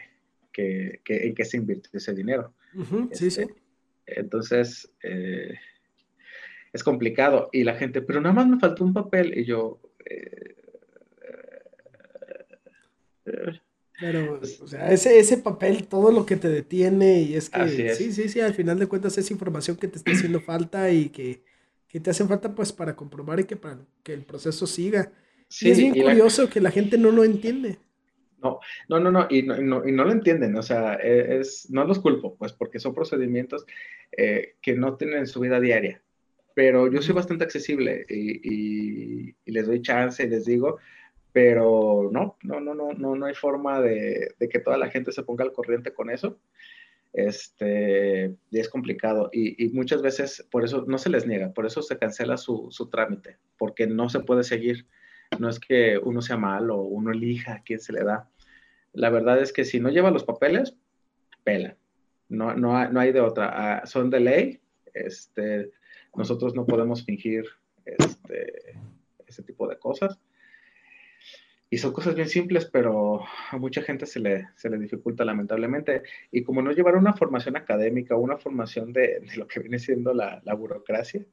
que, 0.53 1.01
que 1.05 1.27
en 1.27 1.35
qué 1.35 1.45
se 1.45 1.57
invierte 1.57 1.89
ese 1.93 2.15
dinero. 2.15 2.55
sí, 3.11 3.31
sí. 3.33 3.43
Este, 3.43 3.55
entonces, 4.07 4.93
eh, 5.03 5.55
es 6.73 6.85
complicado. 6.85 7.49
Y 7.53 7.65
la 7.65 7.75
gente, 7.75 8.01
pero 8.01 8.21
nada 8.21 8.35
más 8.35 8.47
me 8.47 8.61
faltó 8.61 8.85
un 8.85 8.93
papel. 8.93 9.37
Y 9.37 9.45
yo. 9.45 9.81
Eh, 10.05 10.55
pero, 13.99 14.41
o 14.41 14.67
sea, 14.67 14.93
ese, 14.93 15.19
ese 15.19 15.39
papel, 15.39 15.89
todo 15.89 16.13
lo 16.13 16.27
que 16.27 16.37
te 16.37 16.49
detiene, 16.49 17.23
y 17.23 17.35
es 17.35 17.51
que 17.51 17.95
sí, 17.95 18.13
sí, 18.13 18.29
sí, 18.29 18.41
al 18.41 18.55
final 18.55 18.79
de 18.79 18.89
cuentas 18.89 19.17
es 19.17 19.31
información 19.31 19.77
que 19.77 19.87
te 19.87 19.99
está 19.99 20.11
haciendo 20.11 20.41
falta 20.41 20.91
y 20.91 21.09
que, 21.09 21.45
que 21.93 22.01
te 22.01 22.11
hacen 22.11 22.29
falta 22.29 22.55
pues 22.55 22.73
para 22.73 22.97
comprobar 22.97 23.39
y 23.41 23.45
que 23.45 23.57
para 23.57 23.79
que 24.03 24.15
el 24.15 24.25
proceso 24.25 24.67
siga. 24.67 25.13
Sí, 25.47 25.69
y 25.69 25.71
es 25.71 25.79
bien 25.79 25.95
curioso 25.95 26.49
que 26.49 26.61
la 26.61 26.71
gente 26.71 26.99
no 26.99 27.13
lo 27.13 27.23
entiende. 27.23 27.79
No, 28.43 28.59
no, 28.89 28.99
no, 28.99 29.13
no, 29.13 29.29
y 29.31 29.43
no, 29.43 29.57
no, 29.59 29.87
y 29.87 29.93
no 29.93 30.05
lo 30.05 30.11
entienden, 30.11 30.57
o 30.57 30.63
sea, 30.63 30.95
e, 30.95 31.39
es, 31.39 31.71
no 31.71 31.85
los 31.85 32.01
culpo, 32.01 32.35
pues 32.35 32.53
porque 32.53 32.81
son 32.81 32.93
procedimientos 32.93 33.65
eh, 34.11 34.57
que 34.61 34.75
no 34.75 34.97
tienen 34.97 35.19
en 35.19 35.27
su 35.29 35.39
vida 35.39 35.61
diaria 35.61 36.03
pero 36.55 36.91
yo 36.91 37.03
soy 37.03 37.15
bastante 37.15 37.45
accesible 37.45 38.05
y, 38.09 39.35
les 39.47 39.67
doy 39.67 39.83
chance 39.83 40.23
y 40.23 40.29
les 40.29 40.45
digo, 40.45 40.79
pero 41.33 42.09
no, 42.11 42.37
no, 42.43 42.61
no, 42.61 42.75
no, 42.75 42.93
no, 42.93 43.17
no 43.17 43.27
hay 43.27 43.35
forma 43.35 43.81
de, 43.81 44.35
que 44.51 44.61
toda 44.61 44.79
la 44.79 44.89
gente 44.89 45.13
se 45.13 45.23
ponga 45.23 45.45
al 45.45 45.53
corriente 45.53 45.93
con 45.93 46.11
eso. 46.11 46.39
Este, 47.13 48.35
y 48.51 48.59
es 48.59 48.71
complicado 48.71 49.29
y, 49.35 49.69
muchas 49.75 50.01
veces 50.01 50.49
por 50.51 50.65
eso 50.65 50.85
no 50.87 50.97
se 50.97 51.11
les 51.11 51.27
niega, 51.27 51.53
por 51.53 51.67
eso 51.67 51.83
se 51.83 51.99
cancela 51.99 52.39
su, 52.39 52.69
su, 52.71 52.89
trámite, 52.89 53.37
porque 53.59 53.87
no 53.87 54.09
se 54.09 54.21
puede 54.21 54.45
seguir. 54.45 54.87
No 55.39 55.49
es 55.49 55.59
que 55.59 55.99
uno 55.99 56.23
sea 56.23 56.37
malo 56.37 56.77
o 56.77 56.83
uno 56.83 57.13
elija 57.13 57.63
quién 57.65 57.81
se 57.81 57.93
le 57.93 58.05
da. 58.05 58.29
La 58.93 59.11
verdad 59.11 59.41
es 59.41 59.53
que 59.53 59.65
si 59.65 59.81
no 59.81 59.89
lleva 59.91 60.11
los 60.11 60.25
papeles, 60.25 60.77
pela. 61.45 61.77
No, 62.29 62.55
no, 62.55 62.89
no 62.89 63.01
hay 63.01 63.13
de 63.13 63.21
otra. 63.21 63.51
Ah, 63.53 63.87
son 63.87 64.11
de 64.11 64.21
ley. 64.21 64.61
Este, 64.95 65.71
nosotros 66.15 66.55
no 66.55 66.67
podemos 66.67 67.05
fingir 67.05 67.45
este, 67.85 68.79
ese 69.27 69.43
tipo 69.43 69.67
de 69.69 69.79
cosas. 69.79 70.19
Y 71.73 71.79
son 71.79 71.95
cosas 71.95 72.15
bien 72.15 72.29
simples, 72.29 72.67
pero 72.67 73.23
a 73.51 73.57
mucha 73.57 73.81
gente 73.81 74.05
se 74.05 74.21
le, 74.21 74.49
se 74.57 74.69
le 74.69 74.77
dificulta 74.77 75.25
lamentablemente. 75.25 76.03
Y 76.31 76.43
como 76.43 76.61
no 76.61 76.71
llevar 76.71 76.97
una 76.97 77.15
formación 77.15 77.57
académica 77.57 78.15
una 78.15 78.37
formación 78.37 78.93
de, 78.93 79.21
de, 79.21 79.37
lo 79.37 79.49
que 79.49 79.61
viene 79.61 79.79
siendo 79.79 80.13
la, 80.13 80.43
la, 80.45 80.53
burocracia, 80.53 81.25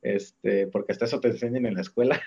este, 0.00 0.68
porque 0.68 0.92
hasta 0.92 1.06
eso 1.06 1.18
te 1.18 1.30
enseñan 1.30 1.66
en 1.66 1.74
la 1.74 1.80
escuela, 1.80 2.20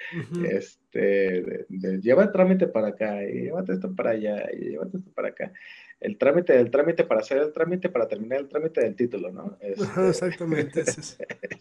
este, 0.48 1.66
de, 1.68 2.00
lleva 2.00 2.22
el 2.22 2.32
trámite 2.32 2.68
para 2.68 2.88
acá 2.88 3.22
y 3.22 3.42
llévate 3.42 3.74
esto 3.74 3.94
para 3.94 4.12
allá 4.12 4.48
y 4.54 4.70
llévate 4.70 4.96
esto 4.96 5.10
para 5.14 5.28
acá. 5.28 5.52
El 6.00 6.16
trámite 6.16 6.54
del 6.54 6.70
trámite 6.70 7.04
para 7.04 7.20
hacer 7.20 7.36
el 7.36 7.52
trámite 7.52 7.90
para 7.90 8.08
terminar 8.08 8.40
el 8.40 8.48
trámite 8.48 8.80
del 8.80 8.96
título, 8.96 9.30
¿no? 9.30 9.58
Este... 9.60 10.08
Exactamente. 10.08 10.80
Es, 10.86 11.18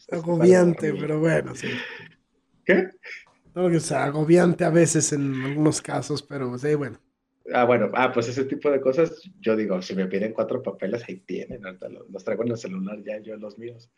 agobiante, 0.10 0.94
pero 0.94 1.20
bueno, 1.20 1.54
sí. 1.54 1.68
¿Qué? 2.64 2.92
No, 3.56 3.70
que 3.70 3.80
sea 3.80 4.06
agobiante 4.06 4.64
a 4.64 4.70
veces 4.70 5.14
en 5.14 5.34
algunos 5.44 5.82
casos, 5.82 6.24
pero 6.24 6.58
sí, 6.58 6.74
bueno. 6.76 6.98
Ah, 7.54 7.66
bueno, 7.66 7.92
ah, 7.94 8.12
pues 8.12 8.30
ese 8.30 8.46
tipo 8.46 8.72
de 8.72 8.80
cosas, 8.80 9.22
yo 9.42 9.56
digo, 9.56 9.82
si 9.82 9.96
me 9.96 10.08
piden 10.08 10.34
cuatro 10.34 10.64
papeles, 10.64 11.04
ahí 11.08 11.18
tienen, 11.18 11.62
los, 11.62 12.10
los 12.10 12.24
traigo 12.24 12.44
en 12.44 12.52
el 12.52 12.58
celular 12.58 13.04
ya, 13.04 13.20
yo 13.20 13.36
los 13.36 13.58
míos. 13.58 13.92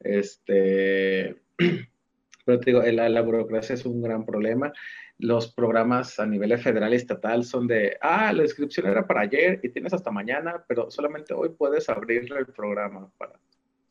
Este, 0.00 1.36
pero 2.44 2.58
te 2.58 2.70
digo, 2.70 2.82
la, 2.82 3.08
la, 3.08 3.20
burocracia 3.20 3.74
es 3.74 3.84
un 3.84 4.00
gran 4.00 4.24
problema. 4.24 4.72
Los 5.18 5.52
programas 5.52 6.18
a 6.18 6.26
nivel 6.26 6.56
federal 6.58 6.94
y 6.94 6.96
estatal 6.96 7.44
son 7.44 7.66
de, 7.66 7.98
ah, 8.00 8.32
la 8.32 8.44
inscripción 8.44 8.86
era 8.86 9.06
para 9.06 9.20
ayer 9.20 9.60
y 9.62 9.68
tienes 9.68 9.92
hasta 9.92 10.10
mañana, 10.10 10.64
pero 10.66 10.90
solamente 10.90 11.34
hoy 11.34 11.50
puedes 11.50 11.90
abrir 11.90 12.32
el 12.32 12.46
programa 12.46 13.10
para 13.18 13.38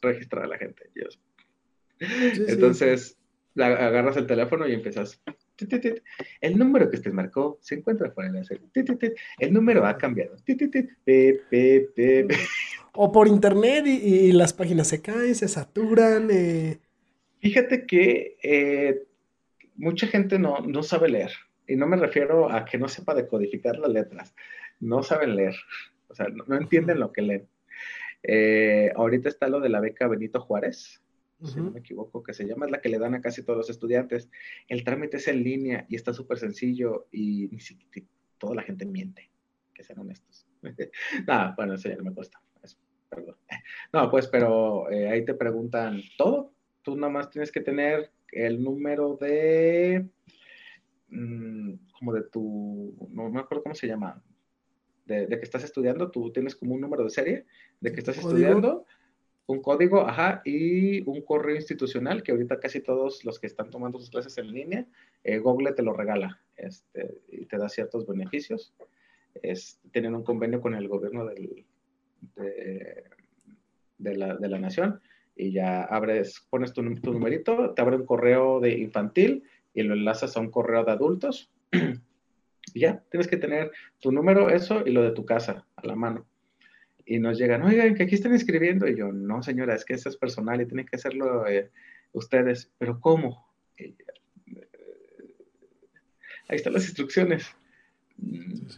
registrar 0.01 0.45
a 0.45 0.47
la 0.47 0.57
gente. 0.57 0.89
Entonces, 1.99 3.18
La, 3.60 3.68
agarras 3.68 4.18
el 4.18 4.26
teléfono 4.26 4.68
y 4.68 4.73
empiezas. 4.73 5.22
El 6.41 6.57
número 6.57 6.90
que 6.90 6.95
usted 6.95 7.11
marcó 7.11 7.57
se 7.61 7.76
encuentra 7.76 8.11
fuera 8.11 8.31
de 8.31 8.40
la 8.40 8.44
serie. 8.45 8.65
El 9.38 9.53
número 9.53 9.86
ha 9.86 9.98
cambiado. 9.98 10.38
O 12.94 13.11
por 13.11 13.27
internet 13.27 13.86
y, 13.86 13.91
y, 13.91 14.31
las 14.31 14.53
páginas 14.53 14.88
se 14.88 15.02
caen, 15.02 15.36
se 15.36 15.48
saturan. 15.48 16.30
Eh 16.31 16.80
Fíjate 17.40 17.86
que 17.86 18.38
eh, 18.44 19.03
mucha 19.76 20.07
gente 20.07 20.38
no, 20.40 20.60
no, 20.60 20.84
sabe 20.84 21.10
leer. 21.10 21.31
Y 21.68 21.76
no 21.76 21.88
me 21.88 21.98
refiero 21.98 22.52
a 22.52 22.65
que 22.65 22.77
no 22.77 22.88
sepa 22.88 23.14
decodificar 23.14 23.77
las 23.77 23.91
letras. 23.91 24.36
No 24.80 25.03
saben 25.03 25.36
leer. 25.36 25.56
O 26.10 26.15
sea, 26.15 26.27
no, 26.27 26.44
no 26.48 26.57
entienden 26.57 26.99
lo 26.99 27.11
que 27.11 27.22
leen. 27.22 27.48
Eh, 28.23 28.91
ahorita 28.95 29.30
está 29.30 29.48
lo 29.48 29.61
de 29.61 29.69
la 29.69 29.80
beca 29.80 30.07
Benito 30.07 30.41
Juárez, 30.41 31.02
uh 31.39 31.45
-huh. 31.45 31.47
si 31.47 31.59
no 31.59 31.71
me 31.71 31.79
equivoco, 31.79 32.23
que 32.23 32.33
se 32.33 32.45
llama, 32.45 32.65
es 32.65 32.71
la 32.71 32.81
que 32.81 32.89
le 32.89 32.99
dan 32.99 33.15
a 33.15 33.21
casi 33.21 33.43
todos 33.43 33.57
los 33.57 33.69
estudiantes. 33.69 34.29
El 34.67 34.83
trámite 34.83 35.17
es 35.17 35.27
en 35.27 35.43
línea 35.43 35.85
y 35.89 35.95
está 35.95 36.13
súper 36.13 36.37
sencillo 36.37 37.07
y 37.11 37.47
ni 37.51 37.59
siquiera 37.59 38.07
toda 38.37 38.55
la 38.55 38.63
gente 38.63 38.85
miente, 38.85 39.29
que 39.73 39.83
sean 39.83 39.99
honestos. 39.99 40.47
no, 41.27 41.53
bueno, 41.55 41.73
eso 41.75 41.89
ya 41.89 41.95
no 41.97 42.03
me 42.03 42.13
cuesta. 42.13 42.41
Perdón. 43.09 43.35
No, 43.91 44.09
pues, 44.11 44.27
pero 44.27 44.89
eh, 44.91 45.09
ahí 45.09 45.25
te 45.25 45.33
preguntan 45.33 46.01
todo, 46.17 46.53
tú 46.83 46.95
nada 46.95 47.11
más 47.11 47.29
tienes 47.29 47.51
que 47.51 47.61
tener 47.61 48.11
el 48.31 48.61
número 48.63 49.17
de, 49.19 50.07
mmm, 51.09 51.73
como 51.97 52.13
de 52.13 52.23
tu, 52.23 53.09
no 53.11 53.29
me 53.29 53.39
acuerdo 53.39 53.63
cómo 53.63 53.75
se 53.75 53.87
llama, 53.87 54.23
de, 55.05 55.25
de, 55.25 55.39
que 55.39 55.43
estás 55.43 55.63
estudiando, 55.63 56.11
tú 56.11 56.31
tienes 56.31 56.55
como 56.55 56.75
un 56.75 56.81
número 56.81 57.03
de 57.03 57.09
serie 57.09 57.45
de 57.79 57.91
que 57.91 57.99
estás 57.99 58.17
¿Código? 58.17 58.29
estudiando, 58.29 58.85
un 59.49 59.61
código, 59.61 60.01
ajá, 60.07 60.41
y 60.45 61.01
un 61.09 61.21
correo 61.21 61.55
institucional 61.55 62.23
que 62.23 62.31
ahorita 62.31 62.59
casi 62.59 62.81
todos 62.81 63.26
los 63.26 63.39
que 63.39 63.47
están 63.47 63.69
tomando 63.69 63.99
sus 63.99 64.09
clases 64.09 64.38
en 64.38 64.51
línea, 64.51 64.85
eh, 65.23 65.39
Google 65.39 65.73
te 65.73 65.84
lo 65.84 65.93
regala 65.93 66.39
este, 66.55 67.21
y 67.30 67.45
te 67.45 67.57
da 67.57 67.67
ciertos 67.67 68.05
beneficios. 68.05 68.73
Es, 69.41 69.80
tienen 69.91 70.15
un 70.15 70.23
convenio 70.23 70.61
con 70.61 70.76
el 70.76 70.88
gobierno 70.88 71.26
de, 71.26 71.65
de 73.97 74.15
la, 74.15 74.35
de 74.35 74.49
la 74.49 74.59
nación 74.59 75.01
y 75.35 75.51
ya 75.51 75.84
abres, 75.84 76.45
pones 76.49 76.73
tu, 76.73 76.84
tu, 76.95 77.13
numerito, 77.13 77.73
te 77.73 77.81
abre 77.81 77.95
un 77.95 78.05
correo 78.05 78.59
de 78.59 78.77
infantil 78.77 79.43
y 79.73 79.84
lo 79.84 79.93
enlazas 79.93 80.35
a 80.35 80.41
un 80.41 80.51
correo 80.51 80.84
de 80.84 80.91
adultos. 80.91 81.49
y 82.73 82.80
ya, 82.80 83.03
tienes 83.09 83.27
que 83.27 83.38
tener 83.38 83.71
tu 83.99 84.11
número, 84.11 84.49
eso 84.49 84.84
y 84.85 84.91
lo 84.91 85.01
de 85.01 85.11
tu 85.11 85.26
casa 85.26 85.65
a 85.76 85.88
la 85.88 85.95
mano. 85.95 86.28
Y 87.10 87.18
nos 87.18 87.40
llegan, 87.40 87.64
oigan, 87.64 87.95
que 87.95 88.03
aquí 88.03 88.14
están 88.14 88.36
escribiendo. 88.36 88.88
Y 88.88 88.95
yo, 88.95 89.11
no, 89.11 89.41
señora, 89.41 89.73
es 89.73 89.84
que 89.84 89.95
eso 89.95 90.10
es 90.10 90.15
personal 90.15 90.61
y 90.61 90.68
tienen 90.68 90.86
que 90.86 90.95
hacerlo 90.95 91.48
eh, 91.48 91.72
ustedes. 92.11 92.72
Pero 92.77 92.99
¿cómo? 92.99 93.48
Y, 93.80 93.95
ahí 96.48 96.56
están 96.56 96.73
las 96.73 96.86
instrucciones. 96.86 97.48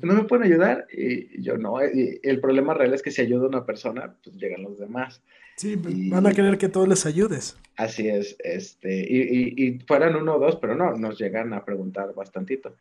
¿No 0.01 0.13
me 0.13 0.23
pueden 0.23 0.45
ayudar? 0.45 0.87
Y 0.93 1.41
yo 1.41 1.57
no. 1.57 1.83
Y 1.83 2.21
el 2.23 2.39
problema 2.39 2.73
real 2.73 2.93
es 2.93 3.01
que 3.01 3.11
si 3.11 3.21
ayuda 3.21 3.49
una 3.49 3.65
persona, 3.65 4.15
pues 4.23 4.37
llegan 4.37 4.63
los 4.63 4.79
demás. 4.79 5.21
Sí, 5.57 5.75
van 5.75 6.25
a 6.25 6.31
querer 6.31 6.57
que 6.57 6.69
todos 6.69 6.87
les 6.87 7.05
ayudes. 7.05 7.57
Así 7.75 8.07
es. 8.07 8.37
Este, 8.39 8.95
y, 9.09 9.53
y, 9.57 9.79
fueran 9.79 10.15
uno 10.15 10.35
o 10.35 10.39
dos, 10.39 10.55
pero 10.55 10.73
no, 10.73 10.95
nos 10.95 11.19
llegan 11.19 11.51
a 11.51 11.65
preguntar 11.65 12.13
bastantito. 12.15 12.77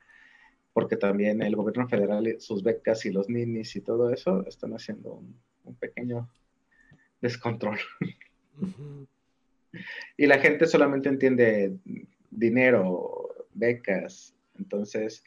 Porque 0.73 0.97
también 0.97 1.43
el 1.43 1.57
gobierno 1.57 1.89
federal, 1.89 2.37
sus 2.39 2.63
becas 2.63 3.05
y 3.05 3.11
los 3.11 3.29
ninis 3.29 3.75
y 3.77 3.81
todo 3.81 4.11
eso 4.13 4.47
están 4.47 4.73
haciendo 4.73 5.15
un, 5.15 5.37
un 5.65 5.75
pequeño 5.75 6.29
descontrol. 7.21 7.79
y 10.17 10.27
la 10.27 10.39
gente 10.39 10.67
solamente 10.67 11.09
entiende 11.09 11.77
dinero, 12.31 13.47
becas, 13.53 14.35
entonces, 14.61 15.25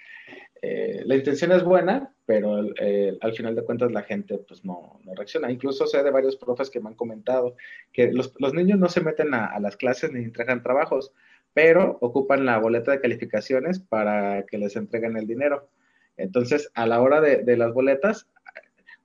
eh, 0.61 1.01
la 1.05 1.15
intención 1.15 1.51
es 1.51 1.63
buena, 1.63 2.13
pero 2.25 2.63
eh, 2.79 3.17
al 3.19 3.33
final 3.33 3.55
de 3.55 3.63
cuentas 3.63 3.91
la 3.91 4.03
gente 4.03 4.37
pues 4.37 4.63
no, 4.63 4.99
no, 5.03 5.13
reacciona. 5.15 5.51
Incluso 5.51 5.87
sé 5.87 6.03
de 6.03 6.11
varios 6.11 6.37
profes 6.37 6.69
que 6.69 6.79
me 6.79 6.89
han 6.89 6.95
comentado 6.95 7.55
que 7.91 8.11
los, 8.11 8.33
los 8.39 8.53
niños 8.53 8.79
no 8.79 8.87
se 8.87 9.01
meten 9.01 9.33
a, 9.33 9.47
a, 9.47 9.59
las 9.59 9.75
clases 9.75 10.11
ni 10.11 10.23
entregan 10.23 10.63
trabajos, 10.63 11.11
pero 11.53 11.97
ocupan 12.01 12.45
la 12.45 12.57
boleta 12.57 12.91
de 12.91 13.01
calificaciones 13.01 13.79
para 13.79 14.45
que 14.45 14.57
les 14.57 14.75
entreguen 14.75 15.17
el 15.17 15.27
dinero. 15.27 15.69
Entonces, 16.17 16.71
a 16.73 16.85
la 16.85 17.01
hora 17.01 17.21
de, 17.21 17.43
de 17.43 17.57
las 17.57 17.73
boletas, 17.73 18.27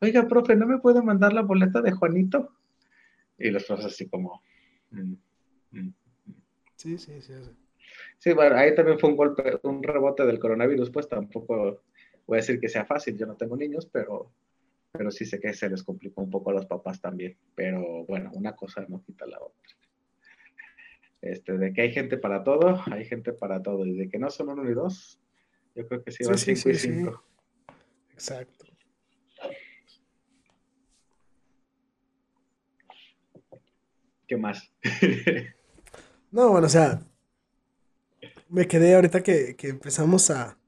oiga, 0.01 0.27
profe, 0.29 0.57
¿no 0.57 0.67
me 0.67 0.79
puede 0.79 1.03
mandar 1.03 1.33
la 1.33 1.43
boleta 1.43 1.81
de 1.83 1.93
Juanito? 1.93 2.55
Y 3.39 3.51
los 3.51 3.65
profes 3.65 3.87
así 3.87 4.09
como... 4.09 4.43
Mm, 4.91 5.15
mm, 5.73 5.79
mm. 5.81 5.93
Sí, 6.77 6.99
sí, 6.99 7.21
sí. 7.21 7.35
sí. 7.43 7.51
Sí, 8.19 8.33
bueno, 8.33 8.57
ahí 8.57 8.75
también 8.75 8.99
fue 8.99 9.11
un 9.11 9.17
golpe, 9.17 9.61
un 9.63 9.83
rebote 9.83 10.25
del 10.25 10.39
coronavirus, 10.39 10.91
pues 10.91 11.09
tampoco 11.09 11.83
voy 12.27 12.37
a 12.37 12.41
decir 12.41 12.61
que 12.61 12.69
sea 12.69 12.85
fácil, 12.85 13.17
yo 13.17 13.27
no 13.27 13.37
tengo 13.37 13.57
niños, 13.57 13.87
pero, 13.87 14.31
pero 14.93 15.11
sí 15.11 15.25
sé 15.25 15.41
que 15.41 15.53
se 15.55 15.71
les 15.71 15.83
complicó 15.83 16.23
un 16.23 16.31
poco 16.31 16.51
a 16.51 16.55
los 16.55 16.67
papás 16.67 17.01
también. 17.01 17.37
Pero 17.55 18.05
bueno, 18.07 18.31
una 18.35 18.55
cosa 18.55 18.85
no 18.89 19.03
quita 19.03 19.27
la 19.27 19.39
otra. 19.39 19.78
Este, 21.21 21.59
de 21.59 21.73
que 21.73 21.83
hay 21.83 21.93
gente 21.93 22.17
para 22.17 22.45
todo, 22.45 22.81
hay 22.93 23.05
gente 23.05 23.33
para 23.33 23.63
todo. 23.63 23.85
Y 23.87 23.97
de 23.97 24.09
que 24.09 24.19
no 24.19 24.31
son 24.31 24.51
uno 24.51 24.69
y 24.69 24.75
dos, 24.75 25.21
yo 25.75 25.87
creo 25.87 26.03
que 26.03 26.11
sí 26.11 26.25
van 26.25 26.39
sí, 26.39 26.57
cinco 26.57 26.63
sí, 26.63 26.71
y 26.71 26.93
cinco. 26.93 27.25
Exacto. 28.13 28.67
¿Qué 34.27 34.37
más? 34.37 34.71
no, 36.31 36.51
bueno, 36.51 36.67
o 36.67 36.71
sea, 36.71 37.01
me 38.51 38.69
quedé 38.69 38.95
ahorita 38.95 39.23
que, 39.23 39.57
que, 39.57 39.69
empezamos 39.69 40.31
a... 40.31 40.59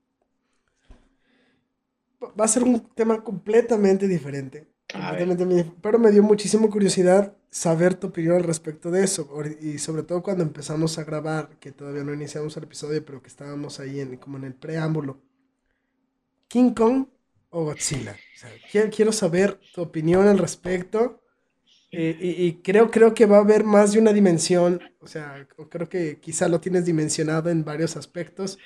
Va 2.22 2.44
a 2.44 2.48
ser 2.48 2.62
un 2.62 2.88
tema 2.94 3.22
completamente 3.22 4.08
diferente. 4.08 4.66
Completamente 4.90 5.72
pero 5.82 5.98
me 5.98 6.10
dio 6.10 6.22
muchísima 6.22 6.68
curiosidad 6.68 7.36
saber 7.50 7.94
tu 7.94 8.08
opinión 8.08 8.36
al 8.36 8.44
respecto 8.44 8.90
de 8.90 9.04
eso. 9.04 9.28
Y 9.60 9.78
sobre 9.78 10.04
todo 10.04 10.22
cuando 10.22 10.42
empezamos 10.42 10.98
a 10.98 11.04
grabar, 11.04 11.50
que 11.58 11.72
todavía 11.72 12.04
no 12.04 12.14
iniciamos 12.14 12.56
el 12.56 12.64
episodio, 12.64 13.04
pero 13.04 13.20
que 13.20 13.28
estábamos 13.28 13.80
ahí 13.80 14.00
en, 14.00 14.16
como 14.16 14.38
en 14.38 14.44
el 14.44 14.54
preámbulo. 14.54 15.20
¿King 16.48 16.72
Kong 16.72 17.06
o 17.50 17.64
Godzilla? 17.64 18.12
O 18.12 18.38
sea, 18.38 18.50
quiero, 18.70 18.90
quiero 18.90 19.12
saber 19.12 19.58
tu 19.74 19.82
opinión 19.82 20.26
al 20.26 20.38
respecto. 20.38 21.22
Eh, 21.92 22.16
y, 22.20 22.44
y, 22.46 22.54
creo, 22.62 22.88
creo 22.88 23.14
que 23.14 23.26
va 23.26 23.38
a 23.38 23.40
haber 23.40 23.64
más 23.64 23.92
de 23.92 23.98
una 23.98 24.12
dimensión, 24.12 24.80
o 25.00 25.08
sea, 25.08 25.44
creo 25.68 25.88
que 25.88 26.20
quizá 26.20 26.46
lo 26.46 26.60
tienes 26.60 26.84
dimensionado 26.84 27.50
en 27.50 27.64
varios 27.64 27.96
aspectos. 27.96 28.58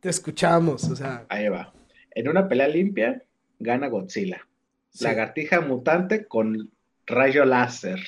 Te 0.00 0.08
escuchamos, 0.08 0.84
o 0.84 0.96
sea. 0.96 1.26
Ahí 1.28 1.48
va. 1.48 1.74
En 2.12 2.26
una 2.26 2.48
pelea 2.48 2.68
limpia, 2.68 3.22
gana 3.58 3.88
Godzilla. 3.88 4.48
Sí. 4.88 5.04
Lagartija 5.04 5.60
mutante 5.60 6.26
con 6.26 6.70
rayo 7.10 7.44
láser. 7.44 8.00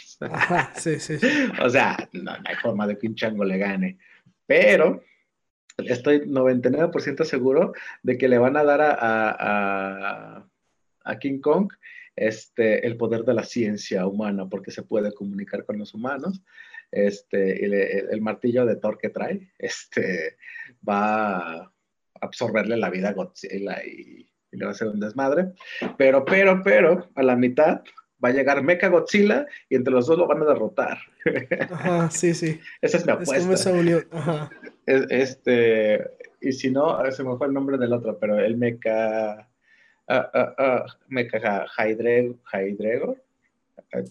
Sí, 0.76 0.98
sí, 1.00 1.18
o 1.62 1.68
sea, 1.68 2.08
no, 2.12 2.22
no, 2.22 2.44
hay 2.44 2.56
forma 2.56 2.86
de 2.86 2.98
que 2.98 3.06
un 3.06 3.14
chango 3.14 3.44
le 3.44 3.58
gane. 3.58 3.98
Pero 4.46 5.02
estoy 5.78 6.20
99% 6.20 7.24
seguro 7.24 7.72
de 8.02 8.18
que 8.18 8.28
le 8.28 8.38
van 8.38 8.56
a 8.56 8.64
dar 8.64 8.80
a, 8.80 8.96
a, 8.98 10.46
a 11.04 11.18
King 11.18 11.40
Kong 11.40 11.72
este, 12.16 12.86
el 12.86 12.96
poder 12.96 13.24
de 13.24 13.34
la 13.34 13.44
ciencia 13.44 14.06
humana, 14.06 14.48
porque 14.48 14.70
se 14.70 14.82
puede 14.82 15.12
comunicar 15.12 15.64
con 15.64 15.78
los 15.78 15.94
humanos. 15.94 16.42
Este, 16.90 17.64
el, 17.64 17.72
el, 17.72 18.20
martillo 18.20 18.66
de 18.66 18.76
Thor 18.76 18.98
que 18.98 19.08
trae 19.08 19.50
este, 19.58 20.36
va 20.86 21.62
a 21.62 21.72
absorberle 22.20 22.76
la 22.76 22.90
vida 22.90 23.08
a 23.08 23.12
Godzilla 23.14 23.82
y, 23.82 24.28
y, 24.52 24.56
le 24.58 24.66
va 24.66 24.72
a 24.72 24.74
hacer 24.74 24.88
un 24.88 25.00
desmadre. 25.00 25.52
Pero, 25.96 26.22
pero, 26.26 26.60
pero, 26.62 27.10
a 27.14 27.22
la 27.22 27.34
mitad 27.34 27.82
va 28.22 28.28
a 28.28 28.32
llegar 28.32 28.62
Mecha 28.62 28.88
Godzilla 28.88 29.46
y 29.68 29.76
entre 29.76 29.92
los 29.92 30.06
dos 30.06 30.18
lo 30.18 30.26
van 30.26 30.42
a 30.42 30.46
derrotar. 30.46 30.98
Ajá, 31.70 32.10
sí, 32.10 32.34
sí. 32.34 32.60
Esa 32.80 32.98
es 32.98 33.06
mi 33.06 33.12
apuesta. 33.12 33.36
Es 33.36 33.42
como 33.42 33.54
esa 33.54 33.72
unión. 33.72 34.06
Ajá. 34.10 34.50
Este, 34.86 36.10
y 36.40 36.52
si 36.52 36.70
no, 36.70 36.98
se 37.10 37.24
me 37.24 37.36
fue 37.36 37.46
el 37.46 37.52
nombre 37.52 37.78
del 37.78 37.92
otro, 37.92 38.18
pero 38.18 38.38
el 38.38 38.56
Mecha 38.56 39.48
uh, 40.08 40.14
uh, 40.14 40.62
uh, 40.62 40.86
Mecha 41.08 41.66
Hydregor. 41.78 43.22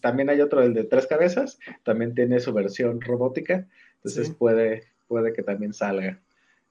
También 0.01 0.29
hay 0.29 0.41
otro, 0.41 0.61
el 0.61 0.73
de 0.73 0.83
tres 0.83 1.07
cabezas, 1.07 1.59
también 1.83 2.13
tiene 2.13 2.39
su 2.39 2.53
versión 2.53 3.01
robótica, 3.01 3.67
entonces 3.95 4.27
sí. 4.27 4.33
puede, 4.33 4.83
puede 5.07 5.33
que 5.33 5.41
también 5.41 5.73
salga. 5.73 6.19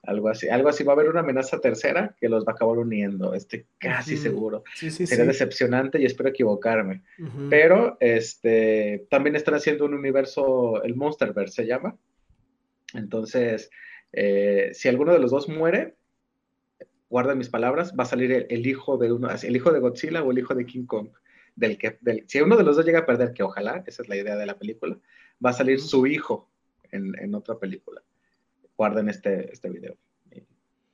Algo 0.03 0.29
así, 0.29 0.49
algo 0.49 0.69
así. 0.71 0.83
Va 0.83 0.93
a 0.93 0.97
haber 0.97 1.11
una 1.11 1.21
amenaza 1.21 1.61
tercera 1.61 2.17
que 2.19 2.29
los 2.29 2.45
va 2.45 2.53
a 2.53 2.55
acabar 2.55 2.79
uniendo, 2.79 3.35
estoy 3.35 3.67
casi 3.79 4.15
uh 4.15 4.17
-huh. 4.17 4.23
seguro. 4.23 4.65
Sí, 4.75 4.91
sí, 4.91 5.07
Sería 5.07 5.27
decepcionante 5.27 6.01
y 6.01 6.07
espero 6.07 6.31
equivocarme. 6.31 7.03
-huh. 7.19 7.49
Pero 7.51 7.97
este, 8.01 9.07
también 9.11 9.37
están 9.37 9.55
haciendo 9.55 9.85
un 9.85 9.95
universo, 9.95 10.83
el 10.83 10.97
Monsterverse 10.97 11.63
se 11.63 11.67
llama. 11.67 11.97
Entonces, 12.95 13.71
eh, 14.13 14.71
si 14.73 14.89
alguno 14.89 15.13
de 15.13 15.19
los 15.19 15.31
dos 15.31 15.49
muere, 15.49 15.95
guarda 17.11 17.35
mis 17.35 17.49
palabras, 17.49 17.93
va 17.99 18.05
a 18.05 18.07
salir 18.07 18.33
el, 18.33 18.47
el, 18.49 18.67
hijo 18.67 18.97
de 18.97 19.13
uno, 19.13 19.29
el 19.31 19.57
hijo 19.57 19.73
de 19.73 19.81
Godzilla 19.81 20.23
o 20.23 20.31
el 20.31 20.39
hijo 20.39 20.55
de 20.55 20.65
King 20.65 20.87
Kong. 20.87 21.09
Del 21.57 21.77
que, 21.77 21.99
del, 22.01 22.25
si 22.27 22.41
uno 22.41 22.57
de 22.57 22.63
los 22.65 22.77
dos 22.77 22.87
llega 22.87 23.01
a 23.01 23.07
perder, 23.07 23.35
que 23.35 23.43
ojalá, 23.43 23.83
esa 23.87 24.03
es 24.03 24.09
la 24.09 24.17
idea 24.17 24.37
de 24.37 24.47
la 24.47 24.59
película, 24.59 24.97
va 25.45 25.51
a 25.51 25.53
salir 25.53 25.77
uh 25.77 25.81
su 25.83 26.07
hijo 26.07 26.49
en, 26.91 27.13
en, 27.19 27.35
otra 27.35 27.59
película. 27.59 28.03
Guarden 28.81 29.11
este, 29.11 29.53
este 29.53 29.69
video. 29.69 29.95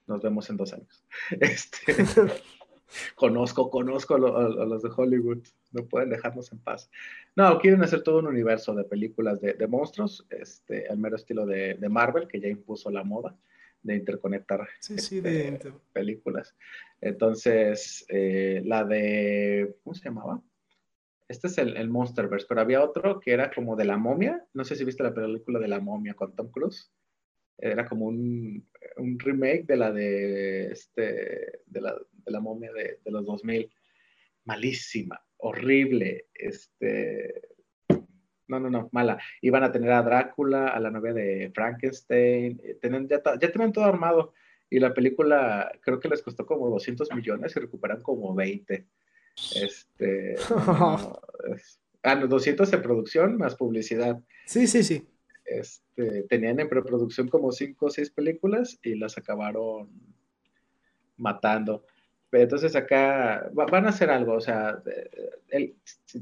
Nos 0.08 0.20
vemos 0.20 0.50
en 0.50 0.56
dos 0.56 0.72
años. 0.72 1.04
Este, 1.40 1.94
conozco, 3.14 3.70
conozco 3.70 4.16
a, 4.16 4.18
lo, 4.18 4.36
a, 4.36 4.66
los 4.66 4.82
de 4.82 4.90
Hollywood. 4.96 5.46
No 5.70 5.86
pueden 5.86 6.10
dejarnos 6.10 6.50
en 6.50 6.58
paz. 6.58 6.90
No, 7.36 7.56
quieren 7.60 7.84
hacer 7.84 8.02
todo 8.02 8.18
un 8.18 8.26
universo 8.26 8.74
de 8.74 8.82
películas 8.82 9.40
de, 9.40 9.52
de 9.52 9.68
monstruos, 9.68 10.26
este, 10.30 10.88
al 10.88 10.98
mero 10.98 11.14
estilo 11.14 11.46
de, 11.46 11.74
de 11.74 11.88
Marvel, 11.88 12.26
que 12.26 12.40
ya 12.40 12.48
impuso 12.48 12.90
la 12.90 13.04
moda 13.04 13.36
de 13.84 13.94
interconectar 13.94 14.66
sí, 14.80 14.98
sí, 14.98 15.20
de... 15.20 15.50
Este, 15.50 15.72
películas. 15.92 16.56
Entonces, 17.00 18.04
eh, 18.08 18.62
la 18.64 18.82
de, 18.82 19.76
¿cómo 19.84 19.94
se 19.94 20.06
llamaba? 20.06 20.42
Este 21.28 21.46
es 21.46 21.56
el, 21.58 21.76
el, 21.76 21.88
Monsterverse, 21.88 22.46
pero 22.48 22.62
había 22.62 22.82
otro 22.82 23.20
que 23.20 23.30
era 23.30 23.48
como 23.52 23.76
de 23.76 23.84
la 23.84 23.96
momia. 23.96 24.44
No 24.54 24.64
sé 24.64 24.74
si 24.74 24.84
viste 24.84 25.04
la 25.04 25.14
película 25.14 25.60
de 25.60 25.68
la 25.68 25.78
momia 25.78 26.14
con 26.14 26.34
Tom 26.34 26.50
Cruise. 26.50 26.90
Era 27.58 27.86
como 27.86 28.06
un, 28.06 28.66
un 28.96 29.18
remake 29.18 29.64
de 29.64 29.76
la 29.76 29.92
de, 29.92 30.66
este, 30.66 31.60
de, 31.66 31.80
la, 31.80 31.94
de 31.94 32.30
la 32.30 32.40
momia 32.40 32.72
de, 32.72 33.00
de 33.04 33.10
los 33.10 33.24
2000. 33.24 33.70
Malísima, 34.44 35.20
horrible, 35.38 36.26
este, 36.34 37.56
no, 38.48 38.60
no, 38.60 38.70
no, 38.70 38.88
mala. 38.92 39.18
Iban 39.40 39.64
a 39.64 39.72
tener 39.72 39.90
a 39.92 40.02
Drácula, 40.02 40.68
a 40.68 40.80
la 40.80 40.90
novia 40.90 41.12
de 41.12 41.50
Frankenstein, 41.54 42.60
eh, 42.62 42.78
tienen, 42.80 43.08
ya, 43.08 43.20
ya 43.40 43.50
tienen 43.50 43.72
todo 43.72 43.84
armado. 43.84 44.32
Y 44.68 44.78
la 44.78 44.94
película 44.94 45.70
creo 45.80 46.00
que 46.00 46.08
les 46.08 46.22
costó 46.22 46.44
como 46.44 46.68
200 46.70 47.12
millones 47.14 47.54
y 47.56 47.60
recuperan 47.60 48.02
como 48.02 48.34
20. 48.34 48.86
Este, 49.54 50.36
no, 50.50 51.20
es, 51.54 51.80
ah, 52.02 52.14
no, 52.14 52.26
200 52.26 52.72
en 52.72 52.82
producción 52.82 53.36
más 53.36 53.54
publicidad. 53.54 54.20
Sí, 54.46 54.66
sí, 54.66 54.82
sí. 54.82 55.06
Este, 55.46 56.22
tenían 56.24 56.60
en 56.60 56.68
preproducción 56.68 57.28
como 57.28 57.52
5 57.52 57.86
o 57.86 57.90
6 57.90 58.10
películas 58.10 58.78
y 58.82 58.96
las 58.96 59.16
acabaron 59.16 59.88
matando. 61.16 61.84
Entonces 62.32 62.74
acá 62.76 63.48
van 63.52 63.86
a 63.86 63.90
hacer 63.90 64.10
algo, 64.10 64.34
o 64.34 64.40
sea, 64.40 64.82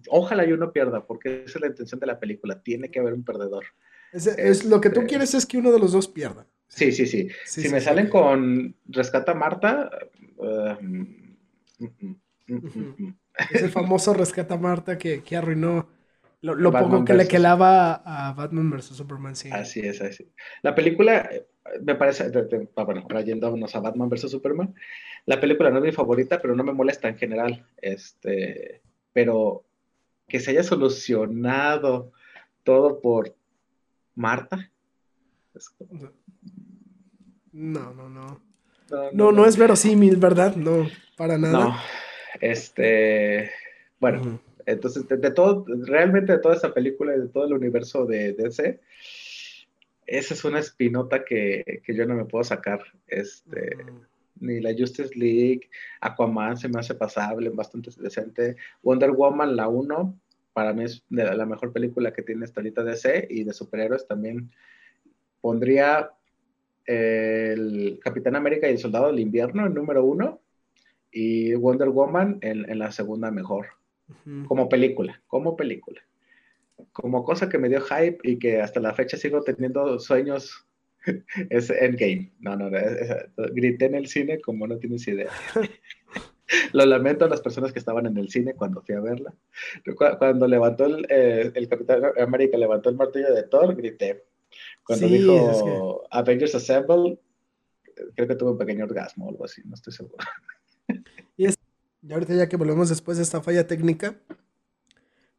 ojalá 0.09 0.45
yo 0.45 0.57
no 0.57 0.73
pierda, 0.73 1.05
porque 1.07 1.45
esa 1.45 1.59
es 1.59 1.61
la 1.61 1.67
intención 1.69 1.99
de 1.99 2.07
la 2.07 2.21
película, 2.21 2.63
tiene 2.63 2.91
que 2.91 3.01
haber 3.01 3.15
un 3.15 3.25
perdedor. 3.25 3.65
Es, 4.13 4.65
lo 4.65 4.81
que 4.81 4.91
tú 4.91 5.01
este 5.01 5.09
quieres 5.09 5.35
es 5.35 5.45
que 5.45 5.59
uno 5.59 5.73
de 5.73 5.81
los 5.81 5.93
dos 5.93 6.07
pierda. 6.07 6.47
Sí, 6.69 6.93
sí, 6.93 7.07
sí. 7.07 7.29
si 7.45 7.69
me 7.69 7.81
salen 7.81 8.09
con 8.09 8.77
Rescata 8.87 9.33
a 9.33 9.35
Marta... 9.35 9.91
Uh, 10.37 10.75
mm, 10.81 11.07
mm, 11.79 12.17
mm, 12.49 13.15
es 13.51 13.63
el 13.63 13.71
famoso 13.71 14.15
Rescata 14.15 14.55
a 14.55 14.59
Marta 14.59 14.99
que, 14.99 15.23
que 15.23 15.37
arruinó 15.37 15.89
lo, 16.45 16.71
poco 16.71 17.05
que 17.05 17.15
le 17.15 17.27
quedaba 17.27 17.95
a 18.05 18.33
Batman 18.35 18.71
vs. 18.71 18.97
Superman, 18.97 19.35
sí. 19.35 19.49
Así 19.51 19.81
es, 19.81 20.01
así. 20.03 20.31
La 20.63 20.75
película, 20.75 21.31
me 21.83 21.95
parece, 21.95 22.31
ah, 22.77 22.85
bueno, 22.85 23.01
ahora 23.03 23.23
yéndonos 23.23 23.75
a 23.75 23.81
Batman 23.81 24.11
vs. 24.11 24.31
Superman, 24.31 24.75
la 25.25 25.41
película 25.41 25.71
no 25.71 25.79
es 25.79 25.85
mi 25.85 25.93
favorita, 25.93 26.41
pero 26.41 26.55
no 26.55 26.63
me 26.63 26.73
molesta 26.73 27.09
en 27.09 27.17
general. 27.17 27.67
Este, 27.81 28.83
pero 29.15 29.65
que 30.29 30.39
se 30.39 30.51
haya 30.51 30.63
solucionado 30.63 32.13
todo 32.63 33.01
por 33.01 33.35
Marta. 34.15 34.71
No, 37.53 37.95
no, 37.95 38.09
no. 38.11 38.41
No, 39.15 39.33
no, 39.33 39.47
es 39.47 39.57
verosímil, 39.57 40.17
¿verdad? 40.17 40.57
No, 40.57 40.89
para 41.17 41.39
nada. 41.39 41.53
No, 41.53 41.77
este, 42.41 43.51
bueno. 43.99 44.41
Entonces, 44.67 45.07
de, 45.09 45.31
todo, 45.31 45.65
realmente 45.87 46.33
de 46.33 46.39
toda 46.39 46.57
esa 46.57 46.73
película 46.73 47.15
y 47.15 47.21
de 47.21 47.29
todo 47.29 47.47
el 47.47 47.53
universo 47.53 48.07
de 48.07 48.33
DC, 48.33 48.81
esa 50.07 50.35
es 50.35 50.45
una 50.45 50.59
espinota 50.59 51.25
que, 51.25 51.83
yo 51.87 52.07
no 52.07 52.15
me 52.15 52.25
puedo 52.25 52.45
sacar. 52.45 52.81
Este, 53.07 53.77
Ni 54.41 54.61
la 54.61 54.75
Justice 54.77 55.15
League, 55.15 55.71
Aquaman 56.01 56.57
se 56.57 56.69
me 56.69 56.81
hace 56.81 56.95
pasable, 56.95 57.51
bastante 57.51 57.91
decente. 57.99 58.57
Wonder 58.83 59.11
Woman, 59.11 59.57
la 59.57 59.69
1, 59.69 60.19
para 60.53 60.73
mí 60.73 60.85
es 60.85 61.05
la 61.11 61.47
mejor 61.47 61.73
película 61.73 62.13
que 62.13 62.23
tiene 62.23 62.45
esta 62.45 62.61
ahorita 62.61 62.85
DC 62.85 63.27
y 63.31 63.45
de 63.45 63.53
superhéroes 63.53 64.07
también 64.07 64.51
pondría 65.41 66.11
el 66.87 67.99
Capitán 68.03 68.37
América 68.37 68.69
y 68.69 68.73
el 68.73 68.79
Soldado 68.79 69.07
del 69.07 69.21
Invierno 69.21 69.67
en 69.67 69.75
número 69.75 70.05
uno 70.05 70.41
y 71.11 71.55
Wonder 71.55 71.89
Woman 71.89 72.39
en 72.43 72.79
la 72.79 72.93
segunda 72.93 73.31
mejor 73.31 73.67
como 74.47 74.69
película, 74.69 75.23
como 75.27 75.57
película. 75.57 76.01
Como 76.93 77.25
cosa 77.25 77.49
que 77.49 77.59
me 77.59 77.69
dio 77.69 77.81
hype 77.81 78.19
y 78.23 78.39
que 78.39 78.61
hasta 78.61 78.81
la 78.81 78.95
fecha 78.95 79.17
sigo 79.17 79.43
teniendo 79.43 79.99
sueños 79.99 80.67
es 81.51 81.71
Endgame. 81.71 82.33
No, 82.41 82.57
no, 82.57 82.71
grité 83.53 83.87
en 83.87 83.95
el 83.95 84.07
cine 84.07 84.41
como 84.41 84.67
no 84.67 84.79
tienes 84.79 85.07
idea. 85.09 85.31
Lo 86.73 86.85
lamento 86.85 87.25
a 87.25 87.29
las 87.29 87.41
personas 87.41 87.73
que 87.73 87.79
estaban 87.79 88.07
en 88.07 88.19
el 88.19 88.29
cine 88.29 88.55
cuando 88.55 88.83
fui 88.83 88.95
a 88.95 89.01
verla. 89.01 89.35
Cuando 90.19 90.47
levantó 90.47 90.85
el, 90.85 91.07
eh, 91.09 91.51
el 91.55 91.69
Capitán 91.69 92.03
América, 92.19 92.59
levantó 92.59 92.91
el 92.91 92.97
martillo 92.97 93.33
de 93.33 93.45
Thor, 93.45 93.75
grité. 93.75 94.25
Cuando 94.85 95.07
dijo 95.07 96.07
Avengers 96.11 96.55
Assemble, 96.55 97.19
creo 98.15 98.29
que 98.29 98.35
tuve 98.35 98.53
un 98.53 98.59
pequeño 98.59 98.85
orgasmo 98.85 99.27
o 99.27 99.31
algo 99.31 99.45
así, 99.45 99.63
no 99.65 99.75
estoy 99.75 99.93
seguro. 99.93 100.25
Y 102.07 102.13
ahorita 102.13 102.35
ya 102.35 102.49
que 102.49 102.59
volvemos 102.59 102.91
después 102.91 103.17
de 103.17 103.23
esta 103.23 103.41
falla 103.41 103.67
técnica, 103.67 104.21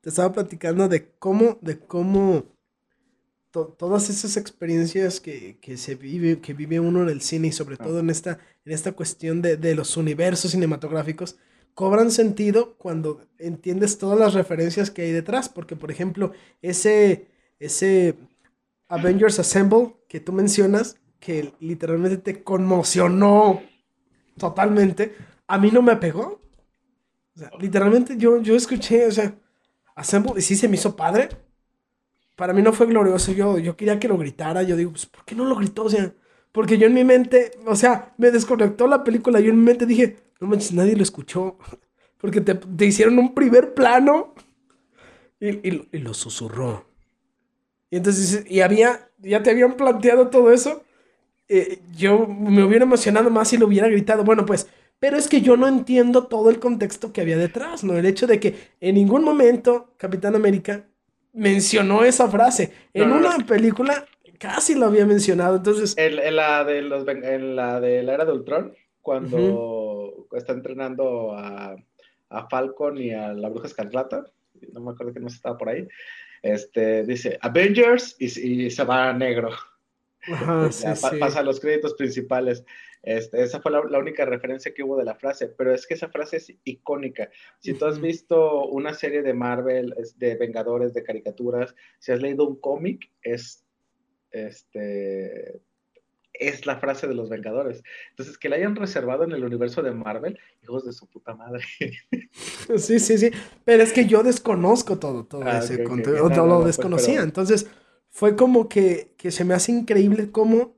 te 0.02 0.10
estaba 0.10 0.34
platicando 0.34 0.88
de 0.88 1.12
cómo, 1.20 1.60
de 1.62 1.78
cómo 1.78 2.44
todas 3.52 4.10
esas 4.10 4.36
experiencias 4.36 5.20
que, 5.20 5.58
se 5.78 5.96
vive, 5.96 6.42
que 6.42 6.54
vive 6.54 6.80
uno 6.80 7.04
en 7.04 7.10
el 7.10 7.22
cine 7.22 7.50
y 7.50 7.52
sobre 7.52 7.78
todo 7.78 8.00
en 8.00 8.10
esta, 8.10 8.40
en 8.66 8.74
esta 8.74 8.94
cuestión 8.94 9.44
de, 9.44 9.76
los 9.76 9.96
universos 9.96 10.52
cinematográficos, 10.52 11.38
cobran 11.76 12.10
sentido 12.10 12.76
cuando 12.78 13.28
entiendes 13.38 14.00
todas 14.00 14.18
las 14.18 14.34
referencias 14.34 14.90
que 14.90 15.04
hay 15.04 15.12
detrás. 15.12 15.50
Porque, 15.50 15.76
por 15.76 15.92
ejemplo, 15.92 16.32
ese, 16.64 17.28
ese 17.60 18.16
Avengers 18.88 19.38
Assemble 19.38 19.96
que 20.08 20.20
tú 20.20 20.34
mencionas, 20.34 20.98
que 21.20 21.54
literalmente 21.60 22.18
te 22.18 22.44
conmocionó 22.44 23.62
totalmente, 24.38 25.16
a 25.48 25.60
mí 25.60 25.70
no 25.70 25.84
me 25.84 25.96
pegó. 25.98 26.45
O 27.36 27.40
sea, 27.40 27.52
literalmente 27.60 28.16
yo, 28.18 28.42
yo 28.42 28.56
escuché, 28.56 29.08
o 29.08 29.12
sea, 29.12 29.36
Assemble 29.96 30.34
y 30.38 30.42
sí 30.42 30.56
se 30.56 30.68
me 30.68 30.76
hizo 30.76 30.96
padre. 30.96 31.30
Para 32.36 32.54
mí 32.54 32.62
no 32.62 32.74
fue 32.74 32.86
glorioso. 32.86 33.32
Yo, 33.32 33.58
yo 33.58 33.78
quería 33.78 33.98
que 33.98 34.10
lo 34.10 34.18
gritara. 34.18 34.62
Yo 34.62 34.76
digo, 34.76 34.92
pues, 34.92 35.06
¿por 35.06 35.24
qué 35.24 35.36
no 35.36 35.46
lo 35.46 35.56
gritó? 35.56 35.86
O 35.86 35.90
sea, 35.90 36.14
porque 36.52 36.78
yo 36.78 36.88
en 36.88 36.94
mi 36.94 37.06
mente, 37.06 37.52
o 37.66 37.76
sea, 37.76 38.14
me 38.18 38.30
desconectó 38.30 38.88
la 38.88 39.04
película. 39.06 39.40
Yo 39.40 39.52
en 39.52 39.60
mi 39.60 39.64
mente 39.64 39.86
dije, 39.86 40.18
no 40.42 40.48
manches, 40.48 40.74
nadie 40.74 40.96
lo 40.96 41.04
escuchó. 41.04 41.58
Porque 42.18 42.42
te, 42.42 42.56
te 42.56 42.86
hicieron 42.86 43.20
un 43.20 43.36
primer 43.36 43.76
plano 43.76 44.34
y, 45.40 45.50
y, 45.50 45.90
y, 45.92 45.98
lo 46.00 46.14
susurró. 46.14 46.88
Y 47.92 47.98
entonces, 47.98 48.46
y 48.50 48.62
había, 48.62 49.10
ya 49.20 49.44
te 49.44 49.52
habían 49.52 49.74
planteado 49.76 50.30
todo 50.30 50.52
eso. 50.52 50.84
Eh, 51.48 51.82
yo 51.96 52.26
me 52.26 52.64
hubiera 52.64 52.86
emocionado 52.86 53.30
más 53.30 53.50
si 53.50 53.58
lo 53.58 53.68
hubiera 53.68 53.88
gritado. 53.90 54.24
Bueno, 54.24 54.46
pues 54.46 54.68
pero 55.00 55.18
es 55.18 55.28
que 55.28 55.42
yo 55.42 55.58
no 55.58 55.68
entiendo 55.68 56.28
todo 56.28 56.50
el 56.50 56.60
contexto 56.60 57.14
que 57.14 57.22
había 57.22 57.38
detrás, 57.38 57.84
¿no? 57.84 57.98
El 57.98 58.06
hecho 58.06 58.28
de 58.28 58.40
que 58.40 58.56
en 58.80 58.96
ningún 58.96 59.24
momento 59.24 59.94
Capitán 59.98 60.36
América 60.36 60.86
mencionó 61.34 62.04
esa 62.04 62.30
frase. 62.30 62.72
En 62.94 63.12
una 63.12 63.38
película 63.46 64.06
casi 64.38 64.76
lo 64.76 64.88
había 64.88 65.06
mencionado, 65.06 65.58
entonces... 65.58 65.96
En, 65.98 66.36
la, 66.36 66.64
de 66.64 66.82
los, 66.82 67.08
en 67.08 67.56
la 67.56 67.80
de 67.80 68.04
la 68.04 68.14
era 68.14 68.26
de 68.26 68.32
Ultron, 68.32 68.74
cuando 69.02 70.28
está 70.34 70.54
entrenando 70.54 71.38
a, 71.38 71.76
a, 72.30 72.50
Falcon 72.50 72.98
y 72.98 73.12
a 73.12 73.34
la 73.34 73.50
Bruja 73.50 73.68
Escarlata, 73.68 74.26
no 74.72 74.80
me 74.80 74.92
acuerdo 74.92 75.14
que 75.14 75.20
no 75.20 75.28
estaba 75.28 75.58
por 75.58 75.70
ahí, 75.70 75.88
este, 76.42 77.04
dice 77.04 77.38
Avengers 77.42 78.16
y, 78.20 78.70
se 78.70 78.84
va 78.84 79.10
a 79.10 79.14
negro. 79.14 79.50
Pasa 81.20 81.40
a 81.40 81.44
los 81.44 81.60
créditos 81.60 81.94
principales. 81.96 82.64
Este, 83.06 83.44
esa 83.44 83.62
fue 83.62 83.72
la, 83.72 84.00
única 84.00 84.26
referencia 84.26 84.74
que 84.74 84.82
hubo 84.82 84.98
de 84.98 85.06
la 85.06 85.14
frase, 85.14 85.48
pero 85.48 85.72
es 85.72 85.86
que 85.86 85.94
esa 85.94 86.10
frase 86.10 86.38
es 86.38 86.52
icónica. 86.64 87.30
Si 87.60 87.76
tú 87.76 87.86
has 87.86 88.02
visto 88.02 88.66
una 88.66 88.96
serie 88.96 89.22
de 89.22 89.36
Marvel, 89.36 89.94
de 90.16 90.36
Vengadores, 90.36 90.96
de 90.96 91.04
caricaturas, 91.04 91.76
si 92.00 92.12
has 92.12 92.20
leído 92.20 92.48
un 92.48 92.60
cómic, 92.60 93.12
es, 93.22 93.64
este, 94.32 95.62
es 96.34 96.66
la 96.66 96.78
frase 96.80 97.08
de 97.08 97.14
los 97.14 97.30
Vengadores. 97.30 97.84
Entonces, 98.10 98.40
que 98.40 98.50
la 98.50 98.56
hayan 98.56 98.76
reservado 98.76 99.24
en 99.24 99.34
el 99.34 99.46
universo 99.46 99.84
de 99.84 99.92
Marvel, 99.92 100.40
hijos 100.64 100.84
de 100.84 100.92
su 100.92 101.08
puta 101.08 101.36
madre. 101.36 101.64
Sí, 102.78 103.00
sí, 103.00 103.20
sí. 103.20 103.30
Pero 103.64 103.84
es 103.84 103.94
que 103.94 104.08
yo 104.08 104.24
desconozco 104.24 104.98
todo, 104.98 105.26
todo 105.26 105.44
ah, 105.46 105.60
ese 105.60 105.84
contenido, 105.84 106.28
no, 106.30 106.48
lo 106.48 106.56
pues, 106.56 106.76
desconocía. 106.76 107.22
Entonces, 107.22 107.70
fue 108.10 108.36
como 108.36 108.68
que, 108.68 109.14
que 109.18 109.30
se 109.30 109.46
me 109.46 109.54
hace 109.54 109.72
increíble 109.72 110.32
cómo 110.32 110.75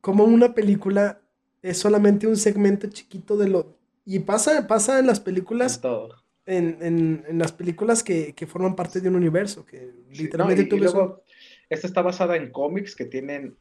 como 0.00 0.24
una 0.24 0.54
película 0.54 1.20
es 1.62 1.78
solamente 1.78 2.26
un 2.26 2.36
segmento 2.36 2.88
chiquito 2.88 3.36
de 3.36 3.48
lo... 3.48 3.76
Y 4.04 4.20
pasa, 4.20 4.66
pasa 4.66 4.98
en 4.98 5.06
las 5.06 5.20
películas... 5.20 5.80
En, 6.46 6.78
en, 6.80 7.24
en, 7.28 7.38
las 7.38 7.52
películas 7.52 8.02
que, 8.02 8.34
que, 8.34 8.46
forman 8.46 8.74
parte 8.74 9.00
de 9.00 9.08
un 9.08 9.14
universo, 9.14 9.64
que 9.64 9.92
literalmente 10.10 10.64
tú 10.64 10.76
Esta 11.68 11.86
está 11.86 12.02
basada 12.02 12.34
en 12.34 12.50
cómics 12.50 12.96
que 12.96 13.04
tienen 13.04 13.56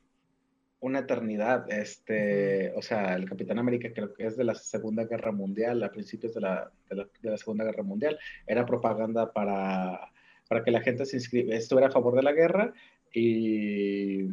una 0.80 1.00
eternidad. 1.00 1.72
Este, 1.72 2.72
o 2.76 2.82
sea, 2.82 3.16
el 3.16 3.26
Capitán 3.26 3.60
América 3.60 3.92
creo 3.94 4.14
que 4.14 4.26
es 4.26 4.38
de 4.38 4.44
la 4.44 4.56
Segunda 4.56 5.04
Guerra 5.06 5.32
Mundial, 5.32 5.84
a 5.84 5.92
principios 5.92 6.34
de 6.34 6.42
la, 6.42 6.72
de 6.90 6.96
la, 6.96 7.08
de 7.22 7.30
la 7.30 7.38
Segunda 7.38 7.66
Guerra 7.66 7.84
Mundial. 7.84 8.18
Era 8.48 8.66
propaganda 8.66 9.32
para, 9.34 10.12
para 10.48 10.64
que 10.64 10.72
la 10.72 10.82
gente 10.82 11.06
se 11.06 11.18
estuviera 11.18 11.88
a 11.88 11.92
favor 11.92 12.16
de 12.16 12.24
la 12.24 12.32
guerra 12.32 12.74
y 13.14 14.30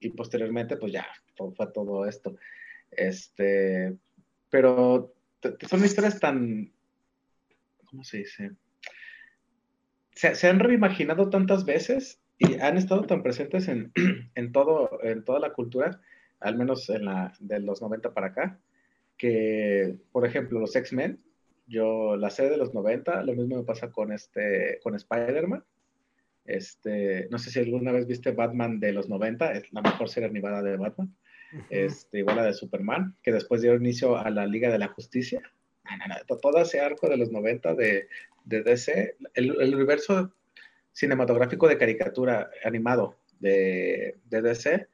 y 0.00 0.10
posteriormente, 0.10 0.76
pues 0.76 0.92
ya, 0.92 1.06
fue 1.36 1.66
todo 1.72 2.06
esto. 2.06 2.36
Este, 2.90 3.96
pero 4.50 5.14
son 5.68 5.84
historias 5.84 6.20
tan, 6.20 6.72
¿cómo 7.86 8.04
se 8.04 8.18
dice? 8.18 8.52
Se, 10.12 10.48
han 10.48 10.60
reimaginado 10.60 11.28
tantas 11.28 11.64
veces 11.64 12.20
y 12.38 12.54
han 12.54 12.76
estado 12.76 13.02
tan 13.02 13.22
presentes 13.22 13.68
en, 13.68 13.92
en, 14.34 14.52
todo, 14.52 14.98
en 15.02 15.24
toda 15.24 15.40
la 15.40 15.52
cultura, 15.52 16.00
al 16.40 16.56
menos 16.56 16.88
en 16.90 17.04
la 17.04 17.34
de 17.38 17.60
los 17.60 17.82
90 17.82 18.14
para 18.14 18.28
acá, 18.28 18.58
que, 19.16 19.96
por 20.12 20.26
ejemplo, 20.26 20.60
los 20.60 20.76
X-Men, 20.76 21.20
yo 21.66 22.16
la 22.16 22.30
sé 22.30 22.48
de 22.48 22.56
los 22.56 22.74
90, 22.74 23.24
lo 23.24 23.34
mismo 23.34 23.56
me 23.56 23.64
pasa 23.64 23.90
con, 23.90 24.12
este, 24.12 24.78
con 24.82 24.94
Spider-Man, 24.94 25.64
este, 26.46 27.28
no 27.30 27.38
sé 27.38 27.50
si 27.50 27.60
alguna 27.60 27.92
vez 27.92 28.06
viste 28.06 28.32
Batman 28.32 28.80
de 28.80 28.92
los 28.92 29.08
90, 29.08 29.52
es 29.52 29.72
la 29.72 29.82
mejor 29.82 30.08
serie 30.08 30.28
animada 30.28 30.62
de 30.62 30.76
Batman. 30.76 31.14
este, 31.70 32.18
igual 32.18 32.36
la 32.36 32.44
de 32.44 32.54
Superman, 32.54 33.16
que 33.22 33.32
después 33.32 33.62
dio 33.62 33.74
inicio 33.74 34.16
a 34.16 34.30
la 34.30 34.46
Liga 34.46 34.70
de 34.70 34.78
la 34.78 34.88
Justicia. 34.88 35.40
todo 36.42 36.60
ese 36.60 36.80
arco 36.80 37.08
de 37.08 37.16
los 37.16 37.30
90 37.30 37.74
de, 37.74 38.08
de 38.44 38.62
DC, 38.62 39.16
el, 39.34 39.74
universo 39.74 40.32
cinematográfico 40.92 41.68
de 41.68 41.78
caricatura 41.78 42.50
animado 42.64 43.16
de, 43.38 44.16
de 44.24 44.42
DC 44.42 44.88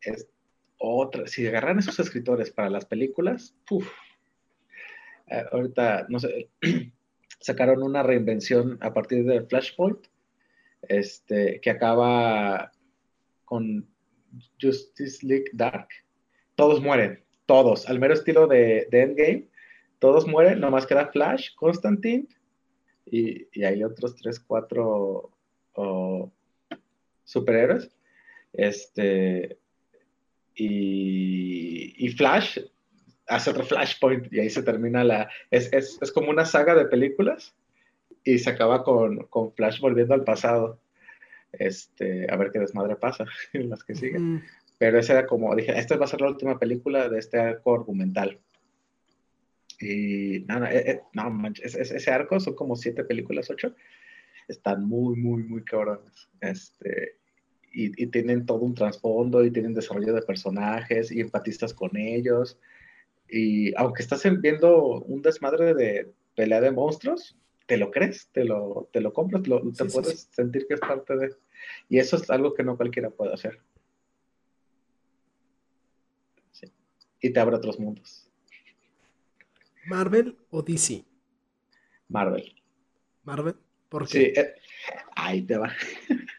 es 0.00 0.28
otra, 0.78 1.26
si 1.26 1.46
agarran 1.46 1.78
esos 1.78 1.98
escritores 1.98 2.50
para 2.50 2.70
las 2.70 2.84
películas, 2.84 3.54
puf, 3.66 3.88
eh, 5.28 5.44
ahorita, 5.50 6.06
no 6.08 6.18
sé, 6.18 6.50
sacaron 7.40 7.82
una 7.82 8.02
reinvención 8.02 8.78
a 8.80 8.92
partir 8.92 9.24
de 9.24 9.42
Flashpoint, 9.42 10.06
este, 10.88 11.60
que 11.60 11.70
acaba 11.70 12.72
con 13.44 13.86
Justice 14.60 15.26
League 15.26 15.50
Dark. 15.52 15.88
Todos 16.54 16.80
mueren, 16.80 17.22
todos, 17.46 17.88
al 17.88 17.98
mero 17.98 18.14
estilo 18.14 18.46
de, 18.46 18.88
Endgame, 18.90 19.48
todos 19.98 20.26
mueren, 20.26 20.60
nomás 20.60 20.86
queda 20.86 21.08
Flash, 21.08 21.54
Constantine, 21.54 22.26
y, 23.04 23.46
hay 23.62 23.84
otros 23.84 24.16
tres, 24.16 24.40
cuatro 24.40 25.30
superhéroes. 27.24 27.90
Este, 28.52 29.58
y, 30.54 32.08
Flash 32.16 32.58
hace 33.26 33.50
otro 33.50 33.64
Flashpoint 33.64 34.32
y 34.32 34.40
ahí 34.40 34.50
se 34.50 34.62
termina 34.62 35.04
la... 35.04 35.28
Es, 35.50 35.98
como 36.14 36.30
una 36.30 36.44
saga 36.44 36.74
de 36.74 36.86
películas 36.86 37.54
y 38.26 38.40
se 38.40 38.50
acaba 38.50 38.82
con, 38.82 39.28
Flash 39.54 39.80
volviendo 39.80 40.12
al 40.12 40.24
pasado. 40.24 40.80
Este, 41.52 42.26
a 42.30 42.36
ver 42.36 42.50
qué 42.50 42.58
desmadre 42.58 42.96
pasa 42.96 43.24
en 43.52 43.70
las 43.70 43.84
que 43.84 43.94
siguen. 43.94 44.42
Pero 44.78 44.98
esa 44.98 45.14
era 45.14 45.26
como, 45.26 45.54
dije, 45.54 45.78
esta 45.78 45.96
va 45.96 46.04
a 46.04 46.08
ser 46.08 46.20
la 46.20 46.28
última 46.28 46.58
película 46.58 47.08
de 47.08 47.20
este 47.20 47.38
arco 47.38 47.76
argumental. 47.76 48.40
Y 49.80 50.40
nada, 50.48 50.74
eh, 50.74 50.90
eh, 50.90 51.00
no, 51.12 51.50
ese 51.62 52.10
arco 52.10 52.40
son 52.40 52.54
como 52.54 52.74
siete 52.74 53.04
películas, 53.04 53.48
ocho. 53.48 53.74
Están 54.48 54.84
muy, 54.84 55.16
muy, 55.16 55.44
muy 55.44 55.62
cabrones. 55.62 56.28
Este, 56.40 57.18
y, 57.72 58.06
tienen 58.08 58.44
todo 58.44 58.58
un 58.58 58.74
trasfondo 58.74 59.44
y 59.44 59.52
tienen 59.52 59.72
desarrollo 59.72 60.14
de 60.14 60.22
personajes 60.22 61.12
y 61.12 61.20
empatizas 61.20 61.72
con 61.72 61.96
ellos. 61.96 62.58
Y 63.28 63.72
aunque 63.76 64.02
estás 64.02 64.24
viendo 64.40 65.00
un 65.02 65.22
desmadre 65.22 65.74
de 65.74 66.12
pelea 66.34 66.60
de 66.60 66.72
monstruos, 66.72 67.36
te 67.66 67.76
lo 67.76 67.90
crees, 67.90 68.28
te 68.32 68.44
lo, 68.44 68.88
te 68.92 69.00
lo 69.00 69.12
compras, 69.12 69.42
te 69.42 69.84
puedes 69.86 70.28
sentir 70.32 70.66
que 70.66 70.74
es 70.74 70.80
parte 70.80 71.16
de... 71.16 71.34
Y 71.88 71.98
eso 71.98 72.16
es 72.16 72.30
algo 72.30 72.54
que 72.54 72.62
no 72.62 72.76
cualquiera 72.76 73.10
puede 73.10 73.34
hacer. 73.34 73.60
Y 77.20 77.32
te 77.32 77.40
abre 77.40 77.56
otros 77.56 77.78
mundos. 77.80 78.28
¿Marvel 79.86 80.36
o 80.50 80.62
DC? 80.62 81.04
Marvel. 82.08 82.54
¿Marvel? 83.24 83.56
¿Por 83.88 84.06
qué? 84.06 84.32
Sí, 84.34 84.40
eh, 84.40 84.54
ahí 85.14 85.42
te 85.42 85.56
va. 85.58 85.72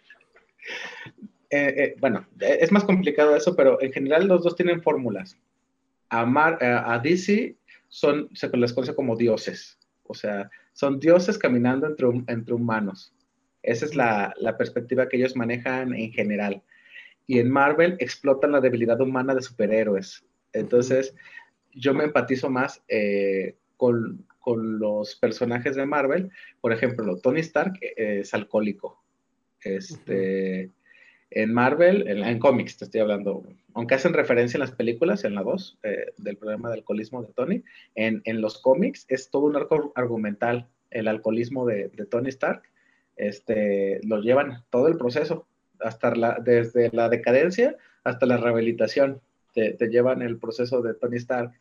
Eh, 1.50 1.74
eh, 1.78 1.96
bueno, 2.02 2.28
es 2.42 2.74
más 2.74 2.84
complicado 2.84 3.34
eso, 3.34 3.56
pero 3.56 3.82
en 3.82 3.94
general 3.94 4.28
los 4.28 4.44
dos 4.44 4.58
tienen 4.58 4.84
fórmulas. 4.84 5.38
A, 6.10 6.24
a 6.94 7.00
DC 7.00 7.56
son, 7.88 8.30
se 8.36 8.50
les 8.50 8.74
conoce 8.74 8.94
como 8.94 9.16
dioses, 9.16 9.80
o 10.08 10.14
sea, 10.14 10.50
son 10.74 11.00
dioses 11.00 11.38
caminando 11.38 11.88
entre, 11.88 12.08
entre 12.28 12.54
humanos. 12.54 13.14
Esa 13.64 13.86
es 13.86 13.96
la, 13.96 14.34
la, 14.38 14.58
perspectiva 14.58 15.10
que 15.10 15.18
ellos 15.18 15.36
manejan 15.36 15.94
en 15.94 16.12
general. 16.12 16.64
Y 17.26 17.40
en 17.40 17.50
Marvel 17.50 17.98
explotan 18.00 18.52
la 18.52 18.62
debilidad 18.62 19.02
humana 19.02 19.36
de 19.36 19.42
superhéroes. 19.42 20.24
Entonces, 20.54 21.14
yo 21.74 21.94
me 21.94 22.06
empatizo 22.06 22.50
más 22.50 22.84
eh, 22.88 23.56
con, 23.76 24.26
con, 24.40 24.80
los 24.80 25.16
personajes 25.16 25.76
de 25.76 25.86
Marvel. 25.86 26.32
Por 26.62 26.72
ejemplo, 26.72 27.18
Tony 27.18 27.42
Stark 27.42 27.78
es 27.82 28.34
alcohólico. 28.34 29.04
Este, 29.62 30.72
en 31.30 31.54
Marvel, 31.54 32.08
en, 32.08 32.40
cómics 32.40 32.78
te 32.78 32.86
estoy 32.86 33.02
hablando, 33.02 33.44
aunque 33.74 33.96
hacen 33.96 34.14
referencia 34.14 34.58
en 34.58 34.62
las 34.62 34.72
películas, 34.72 35.24
en 35.24 35.36
la 35.36 35.44
2, 35.44 35.80
eh, 35.84 36.14
del 36.18 36.38
problema 36.38 36.70
de 36.70 36.76
alcoholismo 36.76 37.22
de 37.22 37.34
Tony, 37.34 37.64
en, 37.96 38.42
los 38.42 38.60
cómics 38.60 39.06
es 39.10 39.30
todo 39.30 39.44
un 39.44 39.56
arco 39.56 39.92
argumental, 39.96 40.68
el 40.90 41.08
alcoholismo 41.08 41.66
de, 41.66 41.90
Tony 42.10 42.30
Stark, 42.30 42.64
este, 43.18 44.00
lo 44.04 44.22
llevan 44.22 44.64
todo 44.70 44.88
el 44.88 44.98
proceso, 44.98 45.48
hasta 45.80 46.16
la, 46.16 46.40
desde 46.44 46.90
la 46.92 47.10
decadencia 47.10 47.76
hasta 48.04 48.26
la 48.26 48.38
rehabilitación, 48.38 49.22
te, 49.54 49.76
llevan 49.90 50.22
el 50.22 50.38
proceso 50.38 50.82
de 50.82 50.94
Tony 50.94 51.18
Stark. 51.18 51.52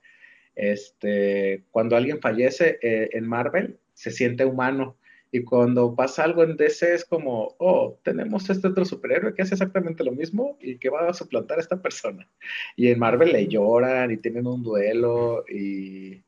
Este, 0.55 1.65
cuando 1.71 1.97
alguien 1.97 2.21
fallece 2.21 2.79
eh, 2.83 3.11
en 3.13 3.27
Marvel, 3.27 3.79
se 3.95 4.11
siente 4.11 4.45
humano, 4.45 4.97
y 5.33 5.43
cuando 5.43 5.95
pasa 5.95 6.25
algo 6.25 6.45
en 6.45 6.57
DC 6.57 6.95
es 6.95 7.05
como, 7.05 7.57
oh, 7.59 7.99
tenemos 8.03 8.49
este 8.49 8.69
otro 8.69 8.85
superhéroe 8.85 9.35
que 9.35 9.43
hace 9.43 9.55
exactamente 9.55 10.05
lo 10.05 10.13
mismo 10.13 10.57
y 10.61 10.79
que 10.79 10.89
va 10.89 11.09
a 11.09 11.15
suplantar 11.15 11.59
a 11.59 11.63
esta 11.63 11.83
persona. 11.83 12.29
Y 12.77 12.89
en 12.89 12.99
Marvel 12.99 13.33
le 13.33 13.49
lloran 13.49 14.11
y 14.13 14.19
tienen 14.19 14.47
un 14.47 14.63
duelo 14.63 15.45
y 15.49 16.23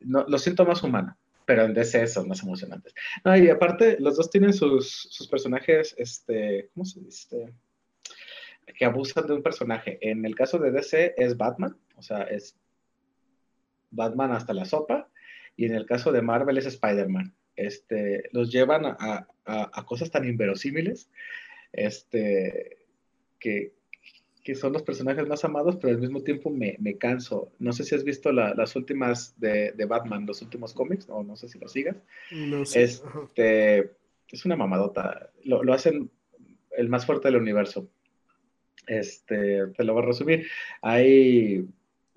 no, 0.00 0.24
lo 0.28 0.38
siento 0.38 0.64
más 0.64 0.82
humano, 0.82 1.16
pero 1.44 1.64
en 1.64 1.74
DC 1.74 2.06
son 2.06 2.28
más 2.28 2.42
emocionantes. 2.42 2.94
No, 3.24 3.36
y 3.36 3.50
aparte, 3.50 3.98
los 3.98 4.16
dos 4.16 4.30
tienen 4.30 4.52
sus, 4.52 5.08
sus 5.10 5.26
personajes, 5.26 5.94
este, 5.98 6.70
¿cómo 6.72 6.84
se 6.84 7.00
dice? 7.00 7.52
Que 8.78 8.84
abusan 8.84 9.26
de 9.26 9.34
un 9.34 9.42
personaje. 9.42 9.98
En 10.00 10.24
el 10.24 10.36
caso 10.36 10.58
de 10.58 10.70
DC 10.70 11.14
es 11.16 11.36
Batman, 11.36 11.76
o 11.96 12.02
sea, 12.02 12.22
es 12.22 12.56
Batman 13.90 14.32
hasta 14.32 14.54
la 14.54 14.64
sopa, 14.64 15.08
y 15.56 15.64
en 15.64 15.74
el 15.74 15.86
caso 15.86 16.12
de 16.12 16.22
Marvel 16.22 16.58
es 16.58 16.66
Spider-Man 16.66 17.34
este, 17.56 18.28
los 18.32 18.52
llevan 18.52 18.84
a, 18.86 19.26
cosas 19.86 20.10
tan 20.10 20.28
inverosímiles, 20.28 21.08
este, 21.72 22.78
que, 23.38 23.72
son 24.54 24.72
los 24.72 24.82
personajes 24.82 25.26
más 25.26 25.44
amados, 25.44 25.76
pero 25.76 25.92
al 25.92 26.00
mismo 26.00 26.22
tiempo 26.22 26.50
me, 26.50 26.76
canso. 26.98 27.50
No 27.58 27.72
sé 27.72 27.82
si 27.82 27.96
has 27.96 28.04
visto 28.04 28.30
las 28.30 28.76
últimas 28.76 29.34
de, 29.40 29.72
Batman, 29.88 30.26
los 30.26 30.40
últimos 30.42 30.72
cómics, 30.72 31.06
o 31.08 31.24
no 31.24 31.36
sé 31.36 31.48
si 31.48 31.58
lo 31.58 31.68
sigas. 31.68 31.96
No 32.30 32.64
sé. 32.64 32.84
Este, 32.84 33.90
es 34.30 34.44
una 34.44 34.56
mamadota. 34.56 35.30
Lo, 35.44 35.64
lo, 35.64 35.72
hacen 35.72 36.10
el 36.76 36.88
más 36.88 37.06
fuerte 37.06 37.28
del 37.28 37.40
universo. 37.40 37.88
Este, 38.86 39.66
te 39.66 39.84
lo 39.84 39.94
voy 39.94 40.02
a 40.04 40.06
resumir. 40.06 40.46
Ahí 40.80 41.66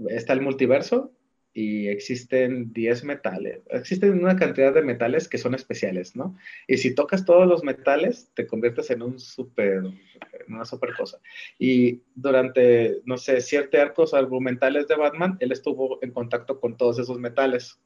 está 0.08 0.34
el 0.34 0.42
multiverso, 0.42 1.12
y 1.54 1.88
existen 1.88 2.72
10 2.74 3.04
metales, 3.04 3.62
existen 3.70 4.20
una 4.20 4.36
cantidad 4.36 4.74
de 4.74 4.84
metales 4.84 5.28
que 5.28 5.38
son 5.38 5.56
especiales, 5.56 6.16
¿no? 6.16 6.38
Y 6.68 6.78
si 6.78 6.94
tocas 6.94 7.26
todos 7.26 7.48
los 7.48 7.64
metales, 7.64 8.30
te 8.34 8.46
conviertes 8.46 8.90
en 8.92 9.02
un 9.02 9.20
super, 9.20 9.78
en 9.78 10.54
una 10.54 10.66
super 10.66 10.94
cosa. 10.96 11.20
Y 11.58 12.02
durante, 12.16 13.02
no 13.06 13.18
sé, 13.18 13.42
ciertos 13.42 13.80
arcos 13.80 14.14
argumentales 14.14 14.88
de 14.88 14.96
Batman, 14.96 15.38
él 15.40 15.52
estuvo 15.52 16.00
en 16.02 16.12
contacto 16.12 16.60
con 16.60 16.78
todos 16.78 17.00
esos 17.00 17.20
metales. 17.20 17.80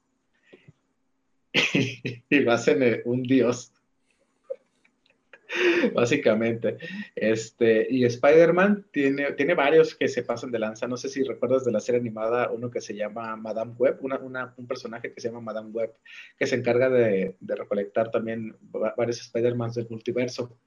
y 2.30 2.48
a 2.48 2.58
ser 2.58 3.04
un 3.06 3.24
dios. 3.24 3.72
básicamente. 5.94 6.78
Este, 7.16 7.88
y 7.90 8.06
Spider-Man 8.06 8.88
tiene, 8.92 9.34
tiene 9.34 9.54
varios 9.54 9.96
que 9.96 10.08
se 10.08 10.24
pasan 10.24 10.52
de 10.52 10.60
lanza. 10.60 10.88
No 10.88 10.98
sé 10.98 11.10
si 11.10 11.24
recuerdas 11.24 11.66
de 11.66 11.72
la 11.72 11.80
serie 11.80 12.02
animada 12.02 12.52
uno 12.52 12.70
que 12.70 12.82
se 12.82 12.96
llama 12.96 13.36
Madame 13.36 13.74
Web, 13.78 14.00
un 14.02 14.68
personaje 14.68 15.14
que 15.14 15.22
se 15.22 15.30
llama 15.30 15.42
Madame 15.42 15.72
Web, 15.72 15.94
que 16.38 16.48
se 16.48 16.56
encarga 16.56 16.90
de, 16.90 17.36
recolectar 17.42 18.12
también 18.12 18.56
varios 18.98 19.22
Spider-Mans 19.22 19.76
del 19.76 19.90
multiverso. 19.90 20.58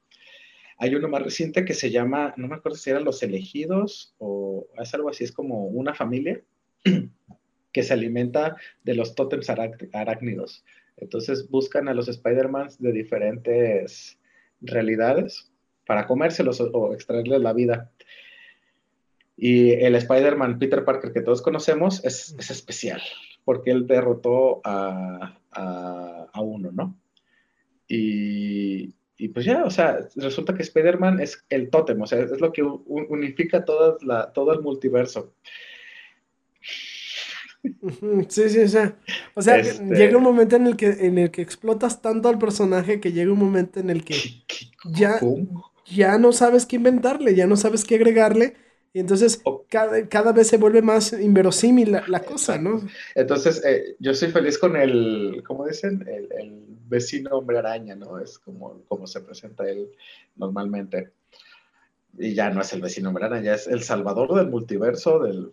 Hay 0.79 0.95
uno 0.95 1.09
más 1.09 1.23
reciente 1.23 1.65
que 1.65 1.75
se 1.75 1.91
llama, 1.91 2.35
no 2.37 2.49
me 2.49 2.57
acuerdo 2.57 2.77
si 2.77 2.91
eran 2.91 3.05
Los 3.05 3.23
Elegidos 3.23 4.15
o 4.19 4.67
es 4.79 4.93
algo 4.93 5.09
así, 5.09 5.25
es 5.25 5.33
como 5.33 5.67
una 5.69 5.95
familia 5.95 6.43
que 7.73 7.83
se 7.83 7.93
alimenta 7.95 8.57
de 8.85 8.95
los 8.95 9.15
tótems 9.15 9.49
arácnidos. 9.49 10.65
Entonces 10.99 11.49
buscan 11.51 11.89
a 11.89 11.95
los 11.95 12.09
Spider-Mans 12.09 12.81
de 12.81 12.93
diferentes 12.93 14.19
realidades 14.67 15.51
para 15.87 16.07
comérselos 16.07 16.61
o, 16.61 16.93
extraerles 16.93 17.41
la 17.41 17.53
vida. 17.53 17.91
Y 19.37 19.73
el 19.73 19.95
Spider-Man 19.95 20.59
Peter 20.59 20.85
Parker 20.85 21.13
que 21.13 21.21
todos 21.21 21.43
conocemos 21.43 22.05
es, 22.05 22.35
especial, 22.51 23.01
porque 23.45 23.71
él 23.71 23.87
derrotó 23.87 24.61
a, 24.65 25.39
uno, 26.41 26.71
¿no? 26.73 26.97
Y, 27.89 28.95
pues 29.33 29.47
ya, 29.47 29.65
o 29.65 29.71
sea, 29.71 29.99
resulta 30.17 30.55
que 30.55 30.63
Spider-Man 30.63 31.21
es 31.21 31.45
el 31.49 31.71
tótem, 31.71 32.01
o 32.03 32.07
sea, 32.07 32.21
es 32.21 32.41
lo 32.41 32.53
que 32.53 32.63
unifica 32.63 33.65
la, 34.03 34.33
todo 34.33 34.53
el 34.53 34.61
multiverso. 34.61 35.35
Sí, 38.29 38.49
sí, 38.49 38.69
sí. 38.69 38.79
O 39.35 39.43
sea, 39.43 39.59
este 39.59 39.85
llega 39.85 40.17
un 40.17 40.23
momento 40.23 40.57
en 40.57 40.67
el 40.67 40.77
que 40.77 40.89
en 40.89 41.19
el 41.19 41.31
que 41.31 41.43
explotas 41.43 42.03
tanto 42.03 42.29
al 42.29 42.39
personaje 42.39 43.01
que 43.01 43.13
llega 43.13 43.33
un 43.33 43.39
momento 43.39 43.81
en 43.81 43.91
el 43.91 44.05
que 44.05 44.17
ya, 44.85 45.21
ya 45.87 46.19
no 46.19 46.33
sabes 46.33 46.67
qué 46.67 46.77
inventarle, 46.77 47.35
ya 47.35 47.47
no 47.47 47.57
sabes 47.57 47.85
qué 47.85 47.97
agregarle. 47.97 48.55
Y 48.93 49.01
entonces 49.01 49.43
cada, 49.69 50.33
vez 50.33 50.47
se 50.49 50.57
vuelve 50.57 50.81
más 50.81 51.13
inverosímil 51.13 52.01
la, 52.07 52.21
cosa, 52.21 52.57
¿no? 52.57 52.81
Entonces, 53.15 53.63
eh, 53.63 53.95
yo 53.99 54.15
soy 54.15 54.31
feliz 54.31 54.57
con 54.57 54.75
el, 54.75 55.43
¿cómo 55.47 55.67
dicen? 55.67 56.03
El, 56.09 56.63
vecino 56.89 57.31
hombre 57.37 57.59
araña, 57.59 57.97
¿no? 57.97 58.19
Es 58.21 58.39
como, 58.39 58.81
como 58.87 59.09
se 59.09 59.21
presenta 59.21 59.69
él 59.69 59.91
normalmente. 60.37 61.11
y 62.17 62.33
ya 62.33 62.49
no 62.49 62.61
es 62.63 62.73
el 62.73 62.81
vecino 62.81 63.13
Brana, 63.13 63.43
ya 63.43 63.55
es 63.55 63.67
el 63.67 63.83
salvador 63.83 64.35
del 64.35 64.49
multiverso, 64.49 65.19
del... 65.19 65.51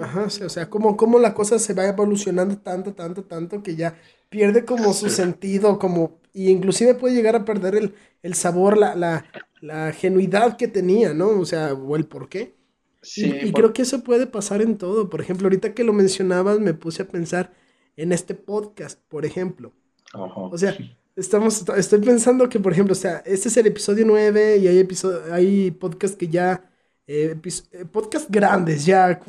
Ajá, 0.00 0.24
o 0.24 0.48
sea, 0.48 0.68
como, 0.68 0.96
como 0.96 1.18
la 1.18 1.34
cosa 1.34 1.58
se 1.58 1.74
va 1.74 1.86
evolucionando 1.86 2.58
tanto, 2.58 2.92
tanto, 2.92 3.24
tanto 3.24 3.62
que 3.62 3.76
ya 3.76 3.96
pierde 4.28 4.64
como 4.64 4.92
su 4.92 5.08
sentido, 5.08 5.78
como, 5.78 6.20
y 6.32 6.48
inclusive 6.50 6.94
puede 6.94 7.14
llegar 7.14 7.36
a 7.36 7.44
perder 7.44 7.92
el, 8.22 8.34
sabor, 8.34 8.76
la, 8.76 8.94
la, 8.94 9.24
la, 9.60 9.92
genuidad 9.92 10.56
que 10.56 10.68
tenía, 10.68 11.14
¿no? 11.14 11.28
O 11.28 11.44
sea, 11.44 11.72
o 11.72 11.96
el 11.96 12.06
por 12.06 12.28
qué. 12.28 12.54
Sí, 13.00 13.32
y, 13.42 13.52
creo 13.52 13.72
que 13.72 13.82
eso 13.82 14.02
puede 14.02 14.26
pasar 14.26 14.60
en 14.60 14.76
todo. 14.76 15.08
Por 15.08 15.20
ejemplo, 15.20 15.46
ahorita 15.46 15.72
que 15.72 15.84
lo 15.84 15.92
mencionabas, 15.92 16.58
me 16.60 16.74
puse 16.74 17.02
a 17.02 17.08
pensar 17.08 17.52
en 17.96 18.12
este 18.12 18.34
podcast, 18.34 19.00
por 19.08 19.24
ejemplo. 19.24 19.72
O 20.14 20.56
sea, 20.58 20.76
estamos, 21.16 21.64
estoy 21.76 22.00
pensando 22.00 22.48
que, 22.48 22.60
por 22.60 22.72
ejemplo, 22.72 22.92
o 22.92 22.96
sea, 22.96 23.22
este 23.24 23.48
es 23.48 23.56
el 23.56 23.66
episodio 23.66 24.04
9 24.06 24.58
y 24.58 24.68
hay, 24.68 24.78
episodio, 24.78 25.32
hay 25.32 25.70
podcasts 25.70 26.16
que 26.16 26.28
ya, 26.28 26.70
eh, 27.06 27.36
eh, 27.72 27.84
podcasts 27.90 28.28
grandes 28.30 28.84
ya 28.84 29.20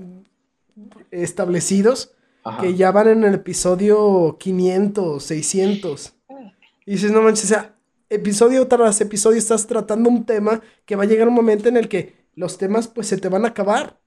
establecidos, 1.12 2.14
que 2.62 2.76
ya 2.76 2.92
van 2.92 3.10
en 3.10 3.24
el 3.24 3.36
episodio 3.36 4.38
500, 4.40 5.24
600. 5.24 6.14
Y 6.86 6.92
dices, 6.94 7.12
no 7.12 7.22
manches, 7.22 7.46
o 7.46 7.48
sea, 7.48 7.76
episodio 8.10 8.68
tras 8.68 9.00
episodio 9.02 9.38
estás 9.38 9.68
tratando 9.68 10.10
un 10.10 10.26
tema 10.26 10.62
que 10.86 10.96
va 10.96 11.04
a 11.04 11.08
llegar 11.08 11.28
un 11.28 11.36
momento 11.36 11.70
en 11.70 11.78
el 11.78 11.88
que 11.88 12.16
los 12.36 12.58
temas 12.58 12.88
pues 12.88 13.08
se 13.08 13.18
te 13.18 13.30
van 13.30 13.46
a 13.46 13.50
acabar. 13.50 14.00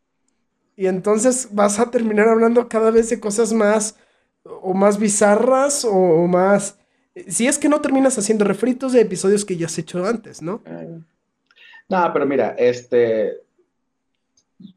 Y 0.77 0.87
entonces 0.87 1.49
vas 1.53 1.79
a 1.79 1.91
terminar 1.91 2.29
hablando 2.29 2.69
cada 2.69 2.91
vez 2.91 3.11
de 3.11 3.21
cosas 3.21 3.53
más 3.53 3.97
o 4.45 4.75
más 4.75 4.99
bizarras 4.99 5.85
o, 5.85 6.27
más... 6.27 6.79
Si 7.29 7.47
es 7.47 7.59
que 7.59 7.69
no 7.69 7.81
terminas 7.81 8.17
haciendo 8.19 8.45
refritos 8.45 8.93
de 8.93 9.03
episodios 9.03 9.45
que 9.45 9.57
ya 9.57 9.67
has 9.67 9.79
hecho 9.79 10.05
antes, 10.05 10.41
¿no? 10.41 10.63
No, 11.89 12.11
pero 12.13 12.27
mira, 12.27 12.55
este, 12.59 13.43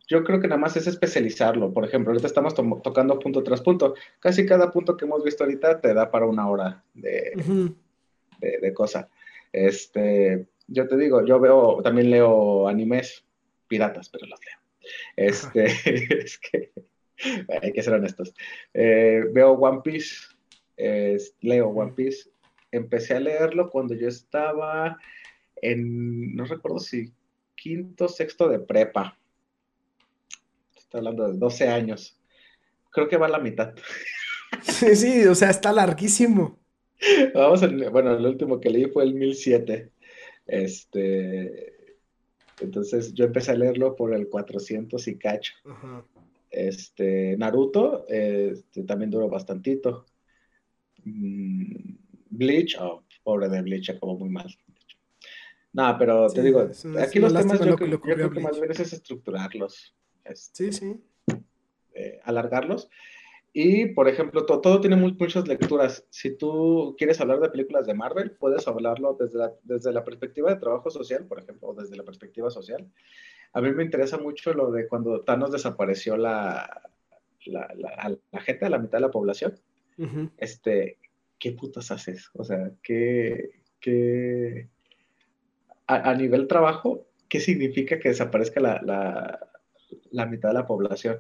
yo 0.08 0.24
creo 0.24 0.40
que 0.40 0.48
nada 0.48 0.60
más 0.60 0.78
es 0.78 0.88
especializarlo. 0.88 1.74
Por 1.74 1.86
ejemplo, 1.86 2.12
ahorita 2.12 2.28
estamos 2.28 2.54
tocando 2.54 3.20
punto 3.20 3.44
tras 3.44 3.62
punto. 3.62 3.96
Casi 4.20 4.46
cada 4.46 4.72
punto 4.72 4.96
que 4.96 5.06
hemos 5.06 5.24
visto 5.24 5.44
ahorita 5.44 5.82
te 5.82 5.94
da 5.94 6.12
para 6.12 6.26
una 6.26 6.50
hora 6.50 6.84
de, 6.94 7.74
de, 8.40 8.74
cosa. 8.74 9.10
Este, 9.52 10.48
yo 10.68 10.88
te 10.88 10.98
digo, 10.98 11.26
yo 11.26 11.40
veo, 11.40 11.82
también 11.82 12.12
leo 12.12 12.68
animes 12.68 13.24
piratas, 13.68 14.10
pero 14.10 14.28
los 14.28 14.40
leo. 14.40 14.60
Este, 15.16 15.66
es 16.24 16.38
que 16.40 16.72
hay 17.62 17.72
que 17.72 17.84
ser 17.84 17.94
honestos. 17.94 18.34
Eh, 18.74 19.24
veo 19.32 19.54
One 19.54 19.82
Piece, 19.84 20.28
leo 21.42 21.70
One 21.70 21.94
Piece. 21.94 22.30
Empecé 22.72 23.16
a 23.16 23.20
leerlo 23.20 23.70
cuando 23.70 23.94
yo 23.94 24.08
estaba 24.08 24.98
en, 25.62 26.36
no 26.36 26.46
recuerdo 26.46 26.80
si 26.80 27.14
quinto, 27.56 28.08
sexto 28.08 28.48
de 28.50 28.60
prepa. 28.60 29.18
Estoy 30.96 31.10
hablando 31.10 31.30
de 31.30 31.38
12 31.38 31.68
años. 31.68 32.18
Creo 32.90 33.10
que 33.10 33.18
va 33.18 33.26
a 33.26 33.30
la 33.30 33.40
mitad. 33.40 33.74
Sí, 34.62 34.96
sí, 34.96 35.26
o 35.26 35.36
sea, 35.36 35.50
está 35.50 35.74
larguísimo. 35.74 36.58
Vamos 37.34 37.62
bueno, 37.92 38.16
el 38.16 38.26
último 38.26 38.62
que 38.62 38.70
leí 38.70 38.86
fue 38.86 39.04
el 39.04 39.14
1007. 39.14 39.92
Este, 40.48 41.98
entonces 42.62 43.14
yo 43.14 43.26
empecé 43.26 43.52
a 43.52 43.56
leerlo 43.56 43.98
por 43.98 44.14
el 44.14 44.30
400 44.30 45.06
y 45.10 45.18
cacho. 45.18 45.54
Este, 46.50 47.36
Naruto 47.36 48.06
este, 48.08 48.84
también 48.84 49.12
duró 49.12 49.28
bastantito. 49.28 50.06
Mm, 51.04 51.96
Bleach, 52.30 52.78
oh, 52.80 53.04
pobre 53.22 53.50
de 53.50 53.62
Bleach, 53.62 53.90
acabó 53.90 54.18
muy 54.18 54.30
mal. 54.30 54.48
No, 55.74 55.94
pero 56.00 56.30
te 56.30 56.42
digo, 56.42 56.70
aquí 57.02 57.20
los 57.20 57.34
temas 57.34 57.60
yo, 57.60 57.76
creo 57.76 58.32
que 58.32 58.40
más 58.40 58.58
bien 58.58 58.72
es 58.72 58.94
estructurarlos. 58.94 59.94
Sí, 60.34 60.72
sí. 60.72 61.02
Eh, 61.94 62.20
alargarlos. 62.24 62.90
Y, 63.54 63.86
por 63.88 64.10
ejemplo, 64.10 64.46
todo 64.46 64.82
tiene 64.82 64.98
muchas 64.98 65.48
lecturas. 65.48 66.06
Si 66.10 66.36
tú 66.36 66.94
quieres 66.98 67.22
hablar 67.22 67.40
de 67.40 67.50
películas 67.50 67.88
de 67.88 67.94
Marvel, 67.94 68.32
puedes 68.32 68.68
hablarlo 68.68 69.16
desde 69.18 69.38
la, 69.38 69.54
desde 69.64 69.94
la 69.94 70.04
perspectiva 70.04 70.50
de 70.50 70.60
trabajo 70.60 70.90
social, 70.90 71.26
por 71.26 71.40
ejemplo, 71.40 71.70
o 71.70 71.74
desde 71.74 71.96
la 71.96 72.04
perspectiva 72.04 72.50
social. 72.50 72.86
A 73.54 73.62
mí 73.62 73.72
me 73.72 73.84
interesa 73.84 74.18
mucho 74.18 74.54
lo 74.54 74.72
de 74.72 74.90
cuando 74.90 75.22
Thanos 75.22 75.54
desapareció 75.54 76.18
la, 76.18 76.90
la, 77.46 77.74
la, 77.78 78.42
gente, 78.42 78.66
a 78.66 78.70
la 78.70 78.78
mitad 78.78 78.98
de 78.98 79.04
la 79.04 79.12
población. 79.12 79.58
Este, 80.36 80.98
¿qué 81.40 81.54
putas 81.54 81.92
haces? 81.92 82.30
O 82.34 82.44
sea, 82.44 82.72
¿qué, 82.84 83.62
qué 83.80 84.68
a, 85.88 86.10
a, 86.10 86.16
nivel 86.16 86.48
trabajo, 86.48 87.08
qué 87.30 87.40
significa 87.40 88.00
que 88.00 88.10
desaparezca 88.10 88.60
la, 88.60 88.82
la, 88.84 89.50
la 90.12 90.26
mitad 90.26 90.50
de 90.50 90.56
la 90.56 90.68
población? 90.68 91.18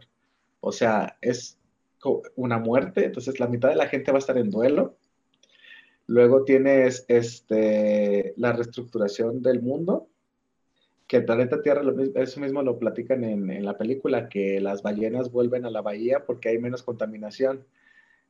O 0.59 0.71
sea, 0.71 1.17
es 1.21 1.57
una 2.35 2.59
muerte, 2.59 3.05
entonces 3.05 3.39
la 3.39 3.47
mitad 3.47 3.69
de 3.69 3.75
la 3.75 3.87
gente 3.87 4.11
va 4.11 4.17
a 4.17 4.19
estar 4.19 4.37
en 4.37 4.51
duelo. 4.51 4.97
Luego 6.07 6.43
tienes 6.43 7.05
este, 7.07 8.33
la 8.37 8.53
reestructuración 8.53 9.41
del 9.41 9.61
mundo, 9.61 10.07
que 11.07 11.17
el 11.17 11.25
planeta 11.25 11.61
Tierra, 11.61 11.81
eso 12.15 12.39
mismo 12.39 12.61
lo 12.61 12.77
platican 12.79 13.23
en, 13.23 13.65
la 13.65 13.77
película, 13.77 14.29
que 14.29 14.59
las 14.59 14.81
ballenas 14.81 15.31
vuelven 15.31 15.65
a 15.65 15.71
la 15.71 15.81
bahía 15.81 16.25
porque 16.25 16.49
hay 16.49 16.57
menos 16.59 16.83
contaminación. 16.83 17.65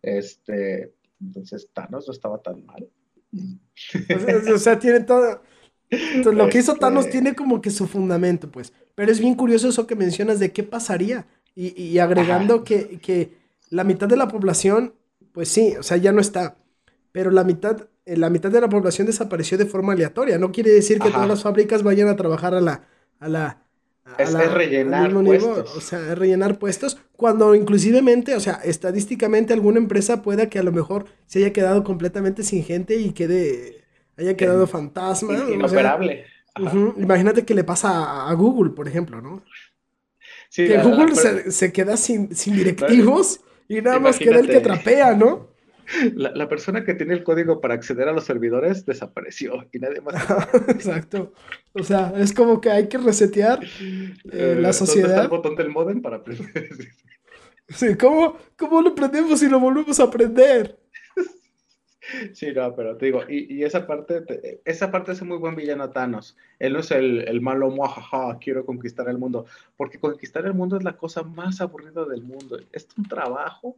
Este, 0.01 0.93
entonces 1.21 1.69
Thanos 1.73 2.07
no 2.07 2.13
estaba 2.13 2.41
tan 2.41 2.65
mal. 2.65 2.87
O 4.53 4.57
sea, 4.57 4.79
tiene 4.79 5.01
todo... 5.01 5.41
lo 6.33 6.49
que 6.49 6.59
hizo 6.59 6.71
este 6.73 6.79
Thanos 6.79 7.09
tiene 7.09 7.35
como 7.35 7.61
que 7.61 7.69
su 7.69 7.87
fundamento, 7.87 8.49
pues. 8.49 8.73
Pero 8.95 9.11
es 9.11 9.19
bien 9.19 9.35
curioso 9.35 9.69
eso 9.69 9.87
que 9.87 9.95
mencionas 9.95 10.39
de 10.39 10.51
qué 10.51 10.63
pasaría. 10.63 11.27
Y, 11.57 11.99
agregando 11.99 12.65
que, 12.65 12.99
que 13.01 13.31
la 13.69 13.85
mitad 13.85 14.07
de 14.09 14.17
la 14.17 14.27
población, 14.27 14.93
pues 15.31 15.47
sí, 15.47 15.75
o 15.79 15.83
sea, 15.83 15.95
ya 15.95 16.11
no 16.11 16.19
está. 16.19 16.57
Pero 17.13 17.31
la 17.31 17.45
mitad, 17.45 17.87
eh, 18.05 18.17
la 18.17 18.29
mitad 18.29 18.51
de 18.51 18.59
la 18.59 18.67
población 18.67 19.07
desapareció 19.07 19.57
de 19.57 19.65
forma 19.65 19.93
aleatoria. 19.93 20.37
No 20.37 20.51
quiere 20.51 20.71
decir 20.71 20.99
que 20.99 21.11
todas 21.11 21.29
las 21.29 21.43
fábricas 21.43 21.81
vayan 21.81 22.09
a 22.09 22.15
trabajar 22.17 22.53
a 22.53 22.61
la... 22.61 22.83
A 23.19 23.29
la 23.29 23.65
es, 24.17 24.33
rellenar 24.53 25.11
puestos. 25.11 25.75
O 25.75 25.81
sea, 25.81 25.99
es 26.11 26.17
rellenar 26.17 26.59
puestos. 26.59 26.97
Cuando 27.15 27.55
inclusivemente, 27.55 28.35
o 28.35 28.39
sea, 28.39 28.59
estadísticamente 28.63 29.53
alguna 29.53 29.79
empresa 29.79 30.21
pueda 30.21 30.47
que 30.49 30.59
a 30.59 30.63
lo 30.63 30.71
mejor 30.71 31.05
se 31.25 31.39
haya 31.39 31.53
quedado 31.53 31.83
completamente 31.83 32.43
sin 32.43 32.63
gente 32.63 32.97
y 32.97 33.11
quede, 33.11 33.83
haya 34.17 34.37
quedado 34.37 34.67
fantasma. 34.67 35.33
Inoperable. 35.51 36.25
Imagínate 36.97 37.45
que 37.45 37.53
le 37.53 37.63
pasa 37.63 38.27
a, 38.29 38.33
Google, 38.33 38.71
por 38.71 38.87
ejemplo, 38.87 39.21
¿no? 39.21 39.43
que 40.53 40.77
Google 40.77 41.15
se, 41.15 41.51
se, 41.51 41.73
queda 41.73 41.97
sin, 41.97 42.33
sin 42.33 42.55
directivos 42.57 43.41
y 43.67 43.81
nada 43.81 43.99
más 43.99 44.17
queda 44.17 44.39
el 44.39 44.47
que 44.47 44.61
trapea, 44.61 45.13
¿no? 45.13 45.55
La, 46.15 46.49
persona 46.49 46.83
que 46.83 46.93
tiene 46.93 47.13
el 47.13 47.23
código 47.23 47.61
para 47.61 47.75
acceder 47.75 48.07
a 48.07 48.13
los 48.13 48.23
servidores 48.23 48.85
desapareció 48.85 49.67
y 49.71 49.79
nadie 49.79 50.01
más. 50.01 50.15
Exacto. 50.69 51.33
O 51.73 51.83
sea, 51.83 52.13
es 52.17 52.33
como 52.33 52.59
que 52.59 52.69
hay 52.69 52.87
que 52.87 52.97
resetear 52.97 53.59
eh, 54.31 54.57
la 54.59 54.73
sociedad. 54.73 55.09
¿Dónde 55.09 55.21
está 55.21 55.23
el 55.23 55.29
botón 55.29 55.55
del 55.55 55.69
modem 55.69 56.01
para 56.01 56.17
aprender? 56.17 56.69
sí, 57.69 57.95
¿cómo, 57.95 58.37
¿cómo 58.57 58.81
lo 58.81 58.95
prendemos 58.95 59.41
y 59.43 59.49
lo 59.49 59.59
volvemos 59.59 59.99
a 59.99 60.03
aprender? 60.03 60.79
Sí, 62.33 62.51
no, 62.53 62.75
pero 62.75 62.97
te 62.97 63.07
digo, 63.07 63.21
y, 63.27 63.63
esa 63.63 63.87
parte, 63.87 64.61
esa 64.65 64.91
parte 64.91 65.11
es 65.11 65.21
muy 65.23 65.37
buen 65.37 65.55
villano 65.55 65.89
Thanos. 65.89 66.37
Él 66.59 66.73
no 66.73 66.79
es 66.79 66.91
el, 66.91 67.27
el 67.27 67.41
malo, 67.41 67.69
muajaja, 67.69 68.37
quiero 68.39 68.65
conquistar 68.65 69.09
el 69.09 69.17
mundo, 69.17 69.45
porque 69.77 69.99
conquistar 69.99 70.45
el 70.45 70.53
mundo 70.53 70.77
es 70.77 70.83
la 70.83 70.97
cosa 70.97 71.23
más 71.23 71.61
aburrida 71.61 72.05
del 72.05 72.23
mundo. 72.23 72.59
Es 72.71 72.87
un 72.97 73.07
trabajo. 73.07 73.77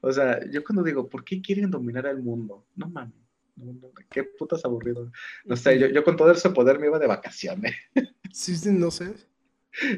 O 0.00 0.12
sea, 0.12 0.40
yo 0.50 0.62
cuando 0.64 0.82
digo, 0.82 1.08
¿por 1.08 1.24
qué 1.24 1.40
quieren 1.40 1.70
dominar 1.70 2.06
el 2.06 2.18
mundo? 2.18 2.66
No 2.76 2.88
mames, 2.88 3.14
qué 4.10 4.24
putas 4.24 4.64
aburrido. 4.64 5.10
No 5.44 5.56
sé, 5.56 5.78
yo, 5.78 5.86
yo, 5.86 6.04
con 6.04 6.16
todo 6.16 6.30
ese 6.30 6.50
poder 6.50 6.78
me 6.78 6.86
iba 6.86 6.98
de 6.98 7.06
vacaciones. 7.06 7.74
Sí, 8.32 8.54
sí, 8.54 8.70
no 8.70 8.90
sé. 8.90 9.14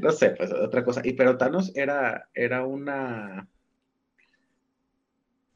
No 0.00 0.12
sé, 0.12 0.30
pues 0.30 0.52
otra 0.52 0.84
cosa. 0.84 1.00
Y 1.02 1.14
pero 1.14 1.36
Thanos 1.36 1.72
era, 1.74 2.28
era 2.34 2.64
una... 2.64 3.48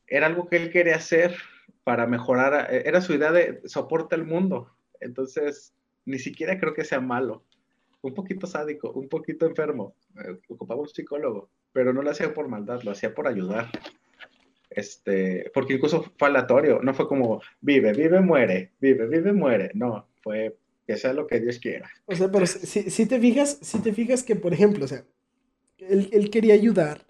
Era 0.08 0.26
algo 0.26 0.48
que 0.48 0.56
él 0.56 0.72
quería 0.72 0.96
hacer 0.96 1.36
para 1.84 2.06
mejorar, 2.06 2.72
eh, 2.72 2.82
era 2.86 3.00
su 3.00 3.14
idea 3.14 3.32
de 3.32 3.60
soporte 3.64 4.14
al 4.14 4.24
mundo. 4.24 4.70
Entonces, 5.00 5.74
ni 6.04 6.18
siquiera 6.18 6.58
creo 6.58 6.74
que 6.74 6.84
sea 6.84 7.00
malo. 7.00 7.44
Un 8.02 8.14
poquito 8.14 8.46
sádico, 8.46 8.90
un 8.92 9.08
poquito 9.08 9.46
enfermo. 9.46 9.94
Eh, 10.24 10.38
ocupaba 10.48 10.80
un 10.80 10.88
psicólogo, 10.88 11.50
pero 11.72 11.92
no 11.92 12.02
lo 12.02 12.10
hacía 12.10 12.34
por 12.34 12.48
maldad, 12.48 12.82
lo 12.82 12.90
hacía 12.90 13.14
por 13.14 13.28
ayudar. 13.28 13.70
Este, 14.70 15.50
porque 15.52 15.74
incluso 15.74 16.04
fue 16.18 16.28
aleatorio, 16.28 16.80
no 16.82 16.94
fue 16.94 17.06
como 17.06 17.42
vive, 17.60 17.92
vive, 17.92 18.20
muere, 18.20 18.72
vive, 18.80 19.06
vive, 19.06 19.32
muere. 19.32 19.70
No, 19.74 20.08
fue 20.22 20.56
que 20.86 20.96
sea 20.96 21.12
lo 21.12 21.26
que 21.26 21.40
Dios 21.40 21.58
quiera. 21.58 21.90
O 22.06 22.16
sea, 22.16 22.30
pero 22.30 22.46
si, 22.46 22.90
si 22.90 23.06
te 23.06 23.20
fijas, 23.20 23.58
si 23.60 23.80
te 23.80 23.92
fijas 23.92 24.22
que, 24.22 24.34
por 24.34 24.52
ejemplo, 24.52 24.84
o 24.84 24.88
sea, 24.88 25.04
él, 25.78 26.08
él 26.12 26.30
quería 26.30 26.54
ayudar, 26.54 27.06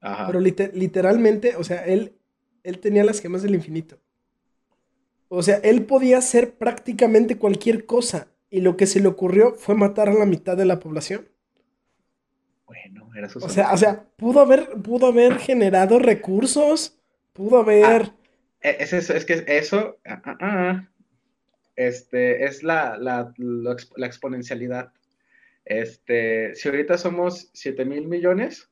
pero 0.00 0.40
literalmente, 0.40 1.54
o 1.56 1.64
sea, 1.64 1.84
él, 1.84 2.14
él 2.64 2.78
tenía 2.78 3.04
las 3.04 3.20
gemas 3.20 3.42
del 3.42 3.54
infinito. 3.54 3.98
O 5.34 5.42
sea, 5.42 5.56
él 5.62 5.86
podía 5.86 6.18
hacer 6.18 6.56
prácticamente 6.56 7.38
cualquier 7.38 7.86
cosa 7.86 8.28
y 8.50 8.60
lo 8.60 8.76
que 8.76 8.86
se 8.86 9.00
le 9.00 9.08
ocurrió 9.08 9.54
fue 9.54 9.74
matar 9.74 10.10
a 10.10 10.12
la 10.12 10.26
mitad 10.26 10.58
de 10.58 10.66
la 10.66 10.78
población. 10.78 11.26
Bueno, 12.66 13.08
era 13.16 13.30
su 13.30 13.38
O 13.38 13.48
sea, 13.48 13.72
o 13.72 13.78
sea, 13.78 14.04
pudo 14.16 14.40
haber, 14.40 14.68
pudo 14.82 15.06
haber 15.06 15.38
generado 15.38 15.98
recursos, 15.98 17.00
pudo 17.32 17.56
haber... 17.56 18.02
Ah, 18.02 18.14
e, 18.60 18.76
es, 18.80 18.92
eso, 18.92 19.14
es 19.14 19.24
que 19.24 19.42
eso, 19.46 19.96
ah, 20.04 20.20
ah, 20.22 20.36
ah, 20.40 20.88
este, 21.76 22.44
es 22.44 22.62
la, 22.62 22.98
la, 22.98 23.32
la, 23.38 24.06
exponencialidad. 24.06 24.92
Este, 25.64 26.54
si 26.54 26.68
ahorita 26.68 26.98
somos 26.98 27.48
7 27.54 27.86
mil 27.86 28.06
millones, 28.06 28.68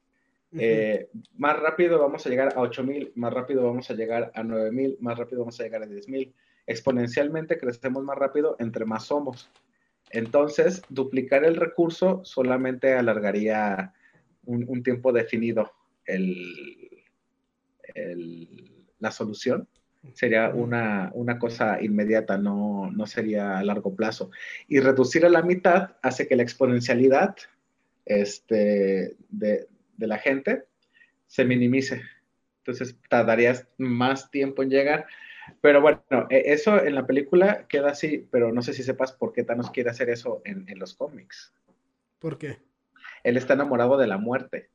eh, 0.58 1.08
más 1.38 1.58
rápido 1.58 1.98
vamos 1.98 2.26
a 2.26 2.28
llegar 2.28 2.52
a 2.54 2.60
8 2.60 2.84
mil, 2.84 3.12
más 3.14 3.32
rápido 3.32 3.64
vamos 3.64 3.90
a 3.90 3.94
llegar 3.94 4.30
a 4.34 4.42
9 4.42 4.72
mil, 4.72 4.98
más 5.00 5.16
rápido 5.16 5.40
vamos 5.40 5.58
a 5.58 5.62
llegar 5.62 5.84
a 5.84 5.86
10 5.86 6.06
mil. 6.10 6.34
Exponencialmente 6.66 7.58
crecemos 7.58 8.02
más 8.04 8.18
rápido 8.18 8.56
entre 8.58 8.84
más 8.84 9.04
somos. 9.04 9.50
Entonces, 10.10 10.82
duplicar 10.88 11.44
el 11.44 11.56
recurso 11.56 12.22
solamente 12.24 12.94
alargaría 12.94 13.94
un, 14.44 14.82
tiempo 14.82 15.12
definido 15.12 15.72
el, 16.04 17.04
la 18.98 19.10
solución. 19.10 19.68
Sería 20.14 20.48
una, 20.48 21.38
cosa 21.38 21.80
inmediata, 21.82 22.38
no, 22.38 22.90
no, 22.90 23.06
sería 23.06 23.58
a 23.58 23.62
largo 23.62 23.94
plazo. 23.94 24.30
Y 24.66 24.80
reducir 24.80 25.26
a 25.26 25.28
la 25.28 25.42
mitad 25.42 25.96
hace 26.02 26.26
que 26.26 26.36
la 26.36 26.42
exponencialidad 26.42 27.36
este, 28.06 29.16
de, 29.28 29.68
de 29.96 30.06
la 30.06 30.18
gente 30.18 30.64
se 31.26 31.44
minimice. 31.44 32.02
Entonces, 32.58 32.96
tardarías 33.08 33.68
más 33.78 34.30
tiempo 34.30 34.62
en 34.62 34.70
llegar. 34.70 35.06
Pero 35.60 35.80
bueno, 35.80 36.02
e, 36.30 36.52
eso 36.52 36.82
en 36.82 36.94
la 36.94 37.06
película 37.06 37.66
queda 37.68 37.90
así, 37.90 38.26
pero 38.30 38.52
no 38.52 38.62
sé 38.62 38.72
si 38.72 38.82
sepas 38.82 39.12
por 39.12 39.32
qué 39.32 39.44
Thanos 39.44 39.70
quiere 39.70 39.90
hacer 39.90 40.10
eso 40.10 40.42
en, 40.44 40.66
los 40.78 40.94
cómics. 40.94 41.52
¿Por 42.18 42.38
qué? 42.38 42.58
Él 43.24 43.36
está 43.36 43.54
enamorado 43.54 43.96
de 43.96 44.06
la 44.06 44.18
muerte. 44.18 44.70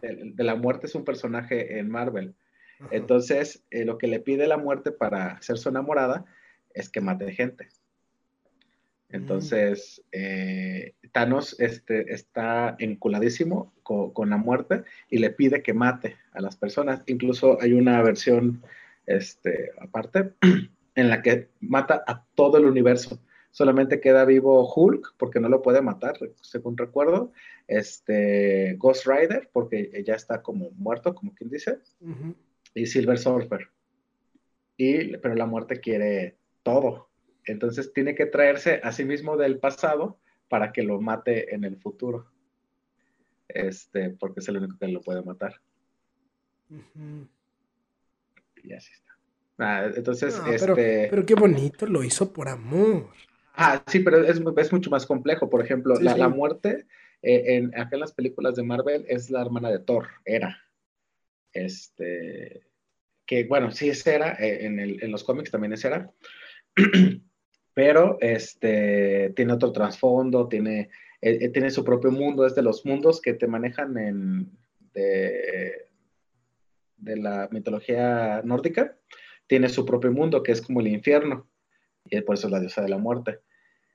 De, 0.00 0.44
la 0.44 0.54
muerte 0.54 0.86
es 0.86 0.94
un 0.94 1.04
personaje 1.04 1.78
en 1.78 1.90
Marvel. 1.90 2.34
Entonces, 2.90 3.64
eh, 3.70 3.84
lo 3.84 3.98
que 3.98 4.06
le 4.06 4.20
pide 4.20 4.46
la 4.46 4.56
muerte 4.56 4.92
para 4.92 5.40
ser 5.42 5.58
su 5.58 5.68
enamorada 5.68 6.24
es 6.74 6.88
que 6.88 7.00
mate 7.00 7.32
gente. 7.32 7.68
Entonces, 9.10 10.02
eh, 10.12 10.94
Thanos 11.12 11.58
este, 11.58 12.12
está 12.12 12.76
enculadísimo 12.78 13.72
con, 13.82 14.12
con, 14.12 14.30
la 14.30 14.36
muerte 14.36 14.84
y 15.08 15.18
le 15.18 15.30
pide 15.30 15.62
que 15.62 15.72
mate 15.72 16.16
a 16.32 16.42
las 16.42 16.56
personas. 16.56 17.02
Incluso 17.06 17.60
hay 17.60 17.72
una 17.72 18.00
versión 18.02 18.62
este, 19.08 19.72
aparte, 19.80 20.34
en 20.94 21.08
la 21.08 21.22
que 21.22 21.48
mata 21.60 22.04
a 22.06 22.24
todo 22.34 22.58
el 22.58 22.66
universo. 22.66 23.20
Solamente 23.50 24.00
queda 24.00 24.24
vivo 24.26 24.70
Hulk, 24.72 25.14
porque 25.16 25.40
no 25.40 25.48
lo 25.48 25.62
puede 25.62 25.80
matar, 25.80 26.18
según 26.42 26.76
recuerdo. 26.76 27.32
Este, 27.66 28.76
Ghost 28.78 29.06
Rider, 29.06 29.48
porque 29.52 30.04
ya 30.06 30.14
está 30.14 30.42
como 30.42 30.70
muerto, 30.72 31.14
como 31.14 31.34
quien 31.34 31.48
dice. 31.50 31.78
Y 32.74 32.86
Silver 32.86 33.18
Surfer. 33.18 33.68
Y, 34.76 35.16
pero 35.16 35.34
la 35.34 35.46
muerte 35.46 35.80
quiere 35.80 36.36
todo. 36.62 37.08
Entonces 37.46 37.92
tiene 37.94 38.14
que 38.14 38.26
traerse 38.26 38.80
a 38.84 38.92
sí 38.92 39.04
mismo 39.04 39.38
del 39.38 39.58
pasado 39.58 40.18
para 40.48 40.72
que 40.72 40.82
lo 40.82 41.00
mate 41.00 41.54
en 41.54 41.64
el 41.64 41.78
futuro. 41.78 42.26
Este, 43.48 44.10
porque 44.10 44.40
es 44.40 44.48
el 44.48 44.58
único 44.58 44.76
que 44.78 44.88
lo 44.88 45.00
puede 45.00 45.22
matar. 45.22 45.54
Y 48.62 48.72
así 48.72 48.92
está. 48.92 49.16
Ah, 49.58 49.90
entonces, 49.94 50.40
este... 50.50 51.08
Pero, 51.10 51.26
qué 51.26 51.34
bonito, 51.34 51.86
lo 51.86 52.04
hizo 52.04 52.32
por 52.32 52.48
amor. 52.48 53.08
Ah, 53.54 53.82
sí, 53.88 54.00
pero 54.00 54.24
es, 54.24 54.40
es 54.56 54.72
mucho 54.72 54.90
más 54.90 55.04
complejo. 55.04 55.50
Por 55.50 55.64
ejemplo, 55.64 55.94
la, 56.00 56.28
muerte, 56.28 56.86
eh, 57.22 57.56
en, 57.56 57.74
acá 57.78 57.90
en 57.94 58.00
las 58.00 58.12
películas 58.12 58.54
de 58.54 58.62
Marvel, 58.62 59.04
es 59.08 59.30
la 59.30 59.42
hermana 59.42 59.70
de 59.70 59.80
Thor, 59.80 60.06
era. 60.24 60.56
Este, 61.52 62.62
que 63.26 63.44
bueno, 63.44 63.70
sí 63.70 63.90
es 63.90 64.06
era, 64.06 64.32
eh, 64.34 64.64
en, 64.64 64.80
el, 64.80 65.02
en, 65.02 65.10
los 65.10 65.22
cómics 65.22 65.50
también 65.50 65.72
es 65.72 65.84
era, 65.84 66.10
pero 67.74 68.16
este, 68.20 69.32
tiene 69.36 69.52
otro 69.52 69.72
trasfondo, 69.72 70.48
tiene, 70.48 70.90
eh, 71.20 71.48
tiene 71.50 71.70
su 71.70 71.84
propio 71.84 72.10
mundo, 72.10 72.46
es 72.46 72.54
de 72.54 72.62
los 72.62 72.86
mundos 72.86 73.20
que 73.20 73.34
te 73.34 73.46
manejan 73.46 73.98
en, 73.98 74.50
de, 74.94 75.87
de 76.98 77.16
la 77.16 77.48
mitología 77.50 78.42
nórdica, 78.44 78.96
tiene 79.46 79.68
su 79.68 79.84
propio 79.86 80.12
mundo, 80.12 80.42
que 80.42 80.52
es 80.52 80.60
como 80.60 80.80
el 80.80 80.88
infierno, 80.88 81.48
y 82.04 82.20
por 82.20 82.34
eso 82.34 82.46
es 82.46 82.52
la 82.52 82.60
diosa 82.60 82.82
de 82.82 82.88
la 82.88 82.98
muerte. 82.98 83.40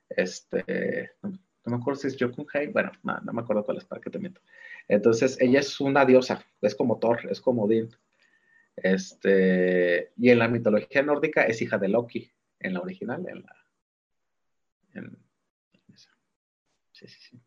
Este, 0.08 1.12
no, 1.22 1.38
me 1.64 1.76
acuerdo 1.76 2.00
si 2.00 2.08
es 2.08 2.16
Jokunheim, 2.18 2.72
bueno, 2.72 2.92
no, 3.02 3.32
me 3.32 3.42
acuerdo 3.42 3.64
cuál 3.64 3.78
es, 3.78 3.84
para 3.84 4.00
que 4.00 4.10
te 4.10 4.18
miento. 4.18 4.40
Entonces, 4.88 5.40
ella 5.40 5.60
es 5.60 5.80
una 5.80 6.04
diosa, 6.04 6.44
es 6.60 6.74
como 6.74 6.98
Thor, 6.98 7.20
es 7.30 7.40
como 7.40 7.64
Odín. 7.64 7.88
Este, 8.76 10.12
y 10.16 10.30
en 10.30 10.38
la 10.38 10.48
mitología 10.48 11.02
nórdica 11.02 11.44
es 11.44 11.62
hija 11.62 11.78
de 11.78 11.88
Loki, 11.88 12.30
en 12.58 12.74
la 12.74 12.80
original, 12.80 13.24
en 13.28 13.42
la... 13.42 13.56
sí, 16.92 17.08
sí, 17.08 17.20
sí. 17.20 17.43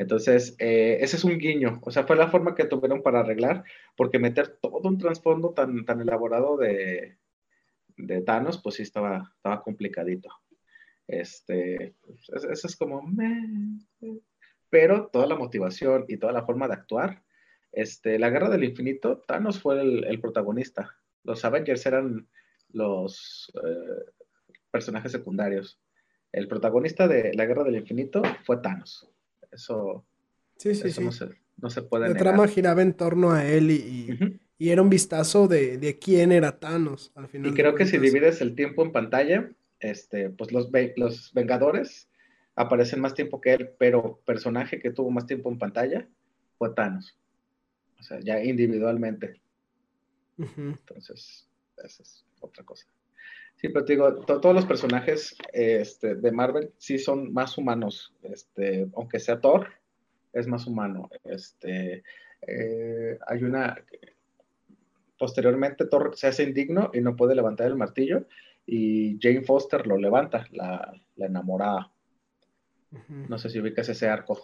Entonces, 0.00 0.56
eh, 0.58 0.96
ese 1.02 1.16
es 1.16 1.24
un 1.24 1.36
guiño, 1.36 1.78
o 1.82 1.90
sea, 1.90 2.04
fue 2.04 2.16
la 2.16 2.30
forma 2.30 2.54
que 2.54 2.64
tuvieron 2.64 3.02
para 3.02 3.20
arreglar, 3.20 3.64
porque 3.98 4.18
meter 4.18 4.56
todo 4.58 4.88
un 4.88 4.96
trasfondo 4.96 5.50
tan, 5.52 5.84
tan 5.84 6.00
elaborado 6.00 6.56
de, 6.56 7.18
de 7.98 8.22
Thanos, 8.22 8.62
pues 8.62 8.76
sí 8.76 8.82
estaba, 8.82 9.30
estaba 9.36 9.62
complicadito. 9.62 10.30
Este, 11.06 11.96
pues, 12.00 12.44
eso 12.44 12.66
es 12.66 12.76
como, 12.76 13.02
pero 14.70 15.08
toda 15.08 15.26
la 15.26 15.36
motivación 15.36 16.06
y 16.08 16.16
toda 16.16 16.32
la 16.32 16.46
forma 16.46 16.66
de 16.66 16.74
actuar, 16.74 17.22
este, 17.70 18.18
la 18.18 18.30
Guerra 18.30 18.48
del 18.48 18.64
Infinito, 18.64 19.18
Thanos 19.28 19.60
fue 19.60 19.82
el, 19.82 20.18
protagonista. 20.18 20.96
Los 21.24 21.44
Avengers 21.44 21.84
eran 21.84 22.26
los 22.70 23.52
eh, 23.62 24.12
personajes 24.70 25.12
secundarios. 25.12 25.78
El 26.32 26.48
protagonista 26.48 27.06
de 27.06 27.34
la 27.34 27.44
Guerra 27.44 27.64
del 27.64 27.76
Infinito 27.76 28.22
fue 28.46 28.62
Thanos. 28.62 29.06
Eso, 29.50 30.04
sí, 30.56 30.74
sí, 30.74 30.90
sí. 30.90 31.02
No, 31.56 31.68
se, 31.68 31.82
puede 31.82 32.08
La 32.08 32.14
trama 32.14 32.48
giraba 32.48 32.80
en 32.80 32.94
torno 32.94 33.32
a 33.32 33.44
él 33.44 33.70
y, 33.70 34.40
era 34.58 34.82
un 34.82 34.90
vistazo 34.90 35.48
de, 35.48 35.98
quién 36.00 36.32
era 36.32 36.58
Thanos 36.58 37.12
al 37.14 37.28
final. 37.28 37.50
Y 37.50 37.54
creo 37.54 37.74
que 37.74 37.86
si 37.86 37.98
divides 37.98 38.40
el 38.40 38.54
tiempo 38.54 38.82
en 38.82 38.92
pantalla, 38.92 39.50
este, 39.78 40.30
pues 40.30 40.52
los, 40.52 40.70
los 40.96 41.32
Vengadores 41.34 42.08
aparecen 42.54 43.00
más 43.00 43.14
tiempo 43.14 43.40
que 43.40 43.54
él, 43.54 43.70
pero 43.78 44.20
personaje 44.24 44.80
que 44.80 44.90
tuvo 44.90 45.10
más 45.10 45.26
tiempo 45.26 45.50
en 45.50 45.58
pantalla 45.58 46.08
fue 46.58 46.70
Thanos. 46.74 47.16
O 47.98 48.02
sea, 48.02 48.20
ya 48.20 48.42
individualmente. 48.42 49.40
Entonces, 50.38 51.46
esa 51.76 52.02
es 52.02 52.24
otra 52.40 52.64
cosa. 52.64 52.86
Sí, 53.60 53.68
pero 53.68 53.84
te 53.84 53.92
digo, 53.92 54.14
todos 54.24 54.54
los 54.54 54.64
personajes 54.64 55.36
este, 55.52 56.14
de 56.14 56.32
Marvel 56.32 56.72
sí 56.78 56.98
son 56.98 57.30
más 57.34 57.58
humanos. 57.58 58.14
Este, 58.22 58.88
aunque 58.96 59.20
sea 59.20 59.38
Thor, 59.38 59.68
es 60.32 60.46
más 60.46 60.66
humano. 60.66 61.10
Este, 61.24 62.02
eh, 62.46 63.18
hay 63.26 63.44
una. 63.44 63.76
Posteriormente, 65.18 65.84
Thor 65.84 66.12
se 66.16 66.28
hace 66.28 66.44
indigno 66.44 66.90
y 66.94 67.02
no 67.02 67.16
puede 67.16 67.34
levantar 67.34 67.66
el 67.66 67.76
martillo. 67.76 68.24
Y 68.64 69.18
Jane 69.20 69.42
Foster 69.42 69.86
lo 69.86 69.98
levanta, 69.98 70.46
la, 70.52 70.98
la 71.16 71.26
enamorada. 71.26 71.92
No 73.28 73.36
sé 73.36 73.50
si 73.50 73.60
ubicas 73.60 73.90
ese 73.90 74.08
arco. 74.08 74.42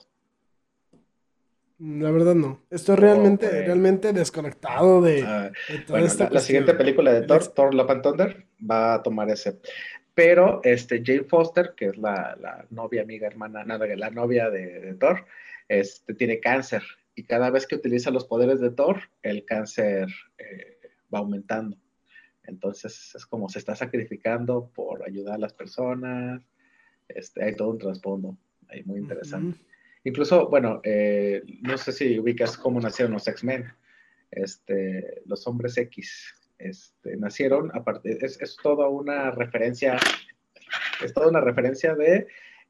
La 1.79 2.11
verdad 2.11 2.35
no. 2.35 2.63
Estoy 2.71 2.97
realmente, 2.97 3.49
realmente 3.65 4.13
desconectado 4.13 5.03
de, 5.03 5.23
ah, 5.23 5.53
toda 5.87 6.01
esta 6.01 6.31
la, 6.31 6.41
siguiente 6.41 6.73
película 6.73 7.13
de 7.13 7.27
Thor, 7.27 7.47
Thor 7.49 7.75
Love 7.75 7.91
and 7.91 8.03
Thunder, 8.03 8.47
va 8.59 8.95
a 8.95 9.03
tomar 9.03 9.29
ese. 9.31 9.59
Pero 10.15 10.61
este, 10.65 11.03
Jane 11.05 11.25
Foster, 11.25 11.75
que 11.77 11.87
es 11.89 11.99
la, 11.99 12.67
novia, 12.71 13.03
amiga, 13.03 13.27
hermana, 13.27 13.63
nada, 13.65 13.87
la 13.95 14.09
novia 14.09 14.49
de, 14.49 14.95
Thor, 14.99 15.27
este, 15.69 16.15
tiene 16.15 16.41
cáncer. 16.41 16.83
Y 17.15 17.25
cada 17.25 17.51
vez 17.51 17.67
que 17.67 17.75
utiliza 17.75 18.11
los 18.11 18.25
poderes 18.25 18.61
de 18.61 18.71
Thor, 18.71 18.99
el 19.23 19.45
cáncer 19.45 20.09
eh, 20.39 20.79
va 21.13 21.19
aumentando. 21.19 21.77
Entonces 22.45 23.15
es 23.15 23.27
como 23.27 23.51
se 23.51 23.59
está 23.59 23.75
sacrificando 23.75 24.71
por 24.75 25.05
ayudar 25.05 25.35
a 25.35 25.39
las 25.39 25.53
personas. 25.53 26.43
Este, 27.09 27.45
hay 27.45 27.55
todo 27.55 27.71
un 27.71 27.79
trasfondo 27.79 28.39
ahí 28.69 28.83
muy 28.85 29.01
interesante. 29.01 29.59
Incluso, 30.07 30.49
bueno, 30.49 30.81
eh, 30.85 31.43
no 31.63 31.77
sé 31.77 31.91
si 31.91 32.21
ubicas 32.21 32.57
cómo 32.57 32.81
nacieron 32.81 33.13
los 33.13 33.27
X-Men, 33.27 33.67
este, 34.31 35.23
los 35.27 35.45
hombres 35.49 35.77
X. 35.79 36.33
Este, 36.59 37.17
nacieron, 37.17 37.73
aparte, 37.75 38.25
es, 38.25 38.41
es 38.41 38.57
toda 38.63 38.89
una 38.89 39.33
referencia, 39.33 39.97
es 41.05 41.13
toda 41.13 41.27
una 41.27 41.41
referencia 41.41 41.97
de 41.97 42.29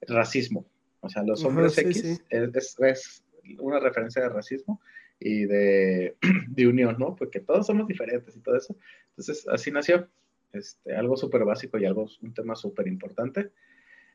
racismo. 0.09 0.65
O 1.01 1.11
sea, 1.11 1.25
los 1.25 1.45
hombres 1.45 1.77
X 1.77 2.23
Es, 2.31 2.77
es, 2.81 3.25
una 3.59 3.81
referencia 3.81 4.23
de 4.23 4.31
racismo 4.31 4.81
y 5.21 5.45
de, 5.45 6.17
de, 6.49 6.67
unión, 6.67 6.97
¿no? 6.99 7.17
Porque 7.17 7.41
todos 7.41 7.67
somos 7.67 7.87
diferentes 7.87 8.35
y 8.35 8.41
todo 8.41 8.57
eso. 8.57 8.75
Entonces, 9.11 9.47
así 9.49 9.71
nació. 9.71 10.09
Este, 10.55 10.97
algo 10.97 11.19
súper 11.19 11.45
básico 11.45 11.77
y 11.77 11.85
algo, 11.85 12.09
un 12.23 12.33
tema 12.33 12.57
súper 12.57 12.89
importante. 12.89 13.51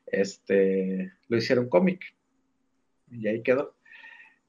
este, 0.06 1.12
lo 1.28 1.36
hicieron 1.36 1.68
cómic. 1.68 2.16
Y 3.12 3.28
ahí 3.28 3.42
quedó. 3.42 3.74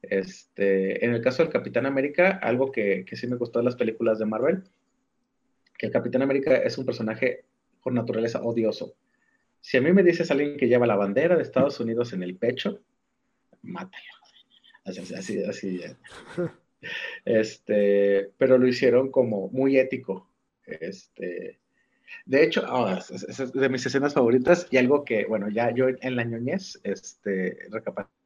Este, 0.02 1.06
en 1.06 1.14
el 1.14 1.22
caso 1.22 1.44
del 1.44 1.52
Capitán 1.52 1.86
América, 1.86 2.40
algo 2.42 2.72
que, 2.72 3.06
que 3.06 3.16
sí 3.16 3.28
me 3.28 3.38
gustó 3.38 3.60
de 3.60 3.66
las 3.66 3.76
películas 3.76 4.20
de 4.20 4.26
Marvel, 4.26 4.64
que 5.78 5.86
el 5.86 5.92
Capitán 5.92 6.22
América 6.22 6.56
es 6.58 6.78
un 6.78 6.86
personaje 6.86 7.46
por 7.82 7.94
naturaleza 7.94 8.42
odioso. 8.42 8.96
Si 9.62 9.78
a 9.78 9.82
mí 9.82 9.94
me 9.94 10.04
dices 10.04 10.30
alguien 10.30 10.58
que 10.58 10.68
lleva 10.68 10.88
la 10.88 10.96
bandera 10.96 11.36
de 11.36 11.44
Estados 11.44 11.80
Unidos 11.80 12.12
en 12.14 12.24
el 12.24 12.36
pecho, 12.36 12.82
mátalo. 13.62 14.04
Así, 14.86 15.14
así, 15.16 15.44
así. 15.44 15.82
Este, 17.24 18.32
pero 18.38 18.58
lo 18.58 18.68
hicieron 18.68 19.10
como 19.10 19.48
muy 19.50 19.78
ético. 19.78 20.30
Este, 20.66 21.60
de 22.26 22.44
hecho, 22.44 22.64
ah, 22.68 23.00
es, 23.00 23.54
de 23.54 23.70
mis 23.70 23.86
escenas 23.86 24.14
favoritas 24.14 24.68
y 24.70 24.76
algo 24.76 25.06
que, 25.06 25.26
bueno, 25.26 25.50
ya 25.50 25.74
yo 25.74 25.88
en 25.88 26.16
la 26.16 26.26
ñoñez, 26.26 26.80
este, 26.84 27.58
recapacité. 27.70 28.23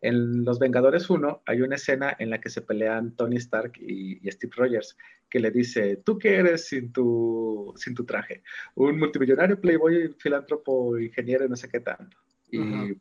En 0.00 0.44
Los 0.44 0.58
Vengadores 0.58 1.08
1 1.08 1.42
hay 1.46 1.62
una 1.62 1.76
escena 1.76 2.14
en 2.18 2.30
la 2.30 2.40
que 2.40 2.50
se 2.50 2.62
pelean 2.62 3.16
Tony 3.16 3.36
Stark 3.36 3.72
y, 3.80 4.20
Steve 4.30 4.52
Rogers, 4.56 4.96
que 5.28 5.40
le 5.40 5.50
dice, 5.50 5.96
¿tú 5.96 6.18
qué 6.18 6.36
eres 6.36 6.68
sin 6.68 6.92
tu, 6.92 7.72
sin 7.76 7.94
tu 7.94 8.04
traje? 8.04 8.42
Un 8.74 8.98
multimillonario, 8.98 9.60
playboy, 9.60 10.14
filántropo, 10.18 10.98
ingeniero, 10.98 11.48
no 11.48 11.56
sé 11.56 11.68
qué 11.68 11.80
tanto. 11.80 12.16
Y, 12.50 12.92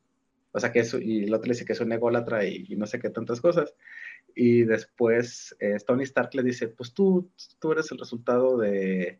o 0.51 0.59
sea, 0.59 0.71
que 0.71 0.79
eso, 0.79 0.99
y 0.99 1.25
el 1.25 1.33
otro 1.33 1.47
le 1.47 1.53
dice 1.53 1.65
que 1.65 1.73
es 1.73 1.81
un 1.81 1.91
ególatra 1.91 2.45
y, 2.45 2.65
y 2.69 2.75
no 2.75 2.87
sé 2.87 2.99
qué 2.99 3.09
tantas 3.09 3.41
cosas. 3.41 3.75
Y 4.33 4.63
después 4.63 5.55
eh, 5.59 5.77
Tony 5.85 6.03
Stark 6.03 6.33
le 6.33 6.43
dice, 6.43 6.67
pues 6.67 6.93
tú, 6.93 7.31
tú 7.59 7.71
eres 7.71 7.91
el 7.91 7.97
resultado 7.97 8.57
de, 8.57 9.19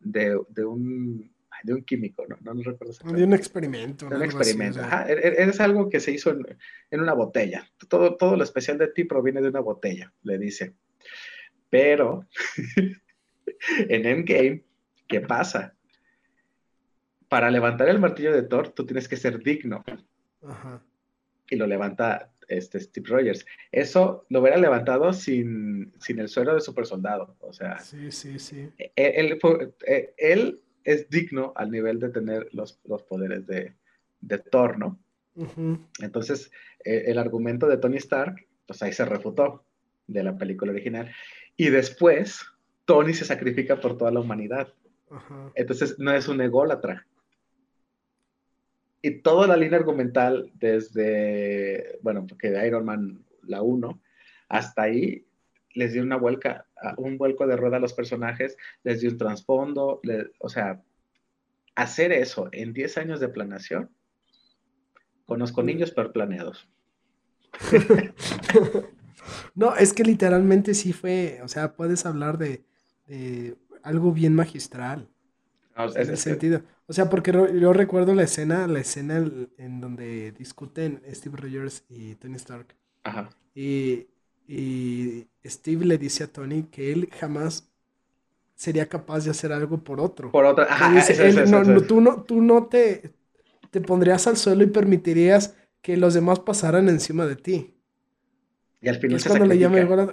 de, 0.00 0.64
un, 0.64 1.32
de 1.62 1.74
un 1.74 1.82
químico, 1.82 2.24
¿no? 2.28 2.36
No, 2.40 2.62
recuerdo. 2.62 2.94
De 3.12 3.24
un 3.24 3.32
experimento. 3.32 4.08
De 4.08 4.16
un 4.16 4.22
experimento. 4.22 4.80
Ajá, 4.80 5.06
e, 5.08 5.14
e, 5.14 5.42
es 5.42 5.60
algo 5.60 5.88
que 5.88 6.00
se 6.00 6.12
hizo 6.12 6.30
en, 6.30 7.00
una 7.00 7.14
botella. 7.14 7.68
Todo, 7.88 8.16
todo 8.16 8.36
lo 8.36 8.44
especial 8.44 8.78
de 8.78 8.88
ti 8.88 9.04
proviene 9.04 9.40
de 9.40 9.48
una 9.48 9.60
botella, 9.60 10.12
le 10.22 10.38
dice. 10.38 10.74
Pero 11.68 12.26
en 13.88 14.06
Endgame, 14.06 14.64
¿qué 15.06 15.20
pasa? 15.20 15.74
Para 17.28 17.50
levantar 17.50 17.88
el 17.88 18.00
martillo 18.00 18.32
de 18.32 18.42
Thor, 18.42 18.70
tú 18.70 18.84
tienes 18.84 19.08
que 19.08 19.16
ser 19.16 19.42
digno. 19.42 19.84
Ajá. 20.42 20.82
Y 21.48 21.56
lo 21.56 21.66
levanta 21.66 22.32
este 22.50 22.80
Steve 22.80 23.08
Rogers. 23.08 23.46
Eso 23.72 24.26
lo 24.28 24.40
hubiera 24.40 24.56
levantado 24.56 25.12
sin, 25.12 25.92
el 26.06 26.28
suero 26.28 26.54
de 26.54 26.60
super 26.60 26.86
soldado. 26.86 27.36
O 27.40 27.52
sea, 27.52 27.78
sí, 27.78 28.10
sí, 28.10 28.38
sí. 28.38 28.68
E, 28.78 28.92
él, 28.96 29.38
e, 29.86 30.14
él, 30.18 30.60
es 30.84 31.08
digno 31.10 31.52
al 31.56 31.70
nivel 31.70 32.00
de 32.00 32.10
tener 32.10 32.48
los, 32.52 32.72
poderes 33.08 33.46
de, 33.46 33.74
de 34.20 34.38
Thor, 34.38 34.78
¿no? 34.78 34.98
Entonces, 36.00 36.50
e, 36.84 37.10
el 37.10 37.18
argumento 37.18 37.66
de 37.66 37.78
Tony 37.78 37.96
Stark, 37.96 38.46
pues 38.66 38.82
ahí 38.82 38.92
se 38.92 39.04
refutó 39.04 39.64
de 40.06 40.22
la 40.22 40.36
película 40.36 40.72
original. 40.72 41.10
Y 41.56 41.70
después, 41.70 42.42
Tony 42.84 43.14
se 43.14 43.24
sacrifica 43.24 43.80
por 43.80 43.96
toda 43.96 44.10
la 44.10 44.20
humanidad. 44.20 44.72
Entonces, 45.54 45.98
no 45.98 46.12
es 46.12 46.28
un 46.28 46.40
ególatra, 46.40 47.06
y 49.02 49.22
toda 49.22 49.46
la 49.46 49.56
línea 49.56 49.78
argumental, 49.78 50.50
desde, 50.54 51.98
bueno, 52.02 52.26
porque 52.26 52.50
de 52.50 52.66
Iron 52.66 52.84
Man, 52.84 53.24
la 53.42 53.62
1, 53.62 54.00
hasta 54.48 54.82
ahí, 54.82 55.24
les 55.72 55.92
dio 55.92 56.02
una 56.02 56.16
vuelca, 56.16 56.66
un 56.96 57.18
vuelco 57.18 57.46
de 57.46 57.56
rueda 57.56 57.76
a 57.76 57.80
los 57.80 57.92
personajes, 57.92 58.56
les 58.82 59.00
dio 59.00 59.10
un 59.10 59.18
trasfondo, 59.18 60.00
o 60.38 60.48
sea, 60.48 60.82
hacer 61.74 62.12
eso 62.12 62.48
en 62.52 62.72
10 62.72 62.98
años 62.98 63.20
de 63.20 63.28
planeación, 63.28 63.90
conozco 65.26 65.62
niños 65.62 65.90
per 65.90 66.12
planeados. 66.12 66.68
no, 69.54 69.74
es 69.76 69.92
que 69.92 70.04
literalmente 70.04 70.74
sí 70.74 70.92
fue, 70.92 71.40
o 71.42 71.48
sea, 71.48 71.74
puedes 71.74 72.06
hablar 72.06 72.38
de, 72.38 72.64
de 73.06 73.56
algo 73.82 74.12
bien 74.12 74.34
magistral. 74.34 75.08
en 75.76 76.00
ese 76.00 76.16
sentido. 76.16 76.62
O 76.86 76.92
sea, 76.92 77.08
porque 77.08 77.32
yo 77.32 77.72
recuerdo 77.72 78.14
la 78.14 78.24
escena, 78.24 78.66
la 78.66 78.80
escena 78.80 79.24
en 79.58 79.80
donde 79.80 80.32
discuten 80.32 81.02
Steve 81.10 81.36
Rogers 81.36 81.84
y 81.88 82.16
Tony 82.16 82.36
Stark. 82.36 82.74
Ajá. 83.04 83.30
Y, 83.54 84.08
Steve 85.44 85.84
le 85.84 85.98
dice 85.98 86.24
a 86.24 86.26
Tony 86.26 86.64
que 86.64 86.92
él 86.92 87.08
jamás 87.18 87.70
sería 88.56 88.88
capaz 88.88 89.24
de 89.24 89.30
hacer 89.30 89.52
algo 89.52 89.78
por 89.78 90.00
otro. 90.00 90.30
Por 90.32 90.44
otro, 90.44 90.64
ajá. 90.68 90.92
tú 91.86 92.00
no, 92.00 92.22
tú 92.22 92.42
no 92.42 92.66
te, 92.66 93.12
te 93.70 93.80
pondrías 93.80 94.26
al 94.26 94.36
suelo 94.36 94.64
y 94.64 94.66
permitirías 94.66 95.54
que 95.82 95.96
los 95.96 96.14
demás 96.14 96.40
pasaran 96.40 96.88
encima 96.88 97.26
de 97.26 97.36
ti. 97.36 97.74
Y 98.82 98.88
al 98.88 98.96
final 98.96 99.20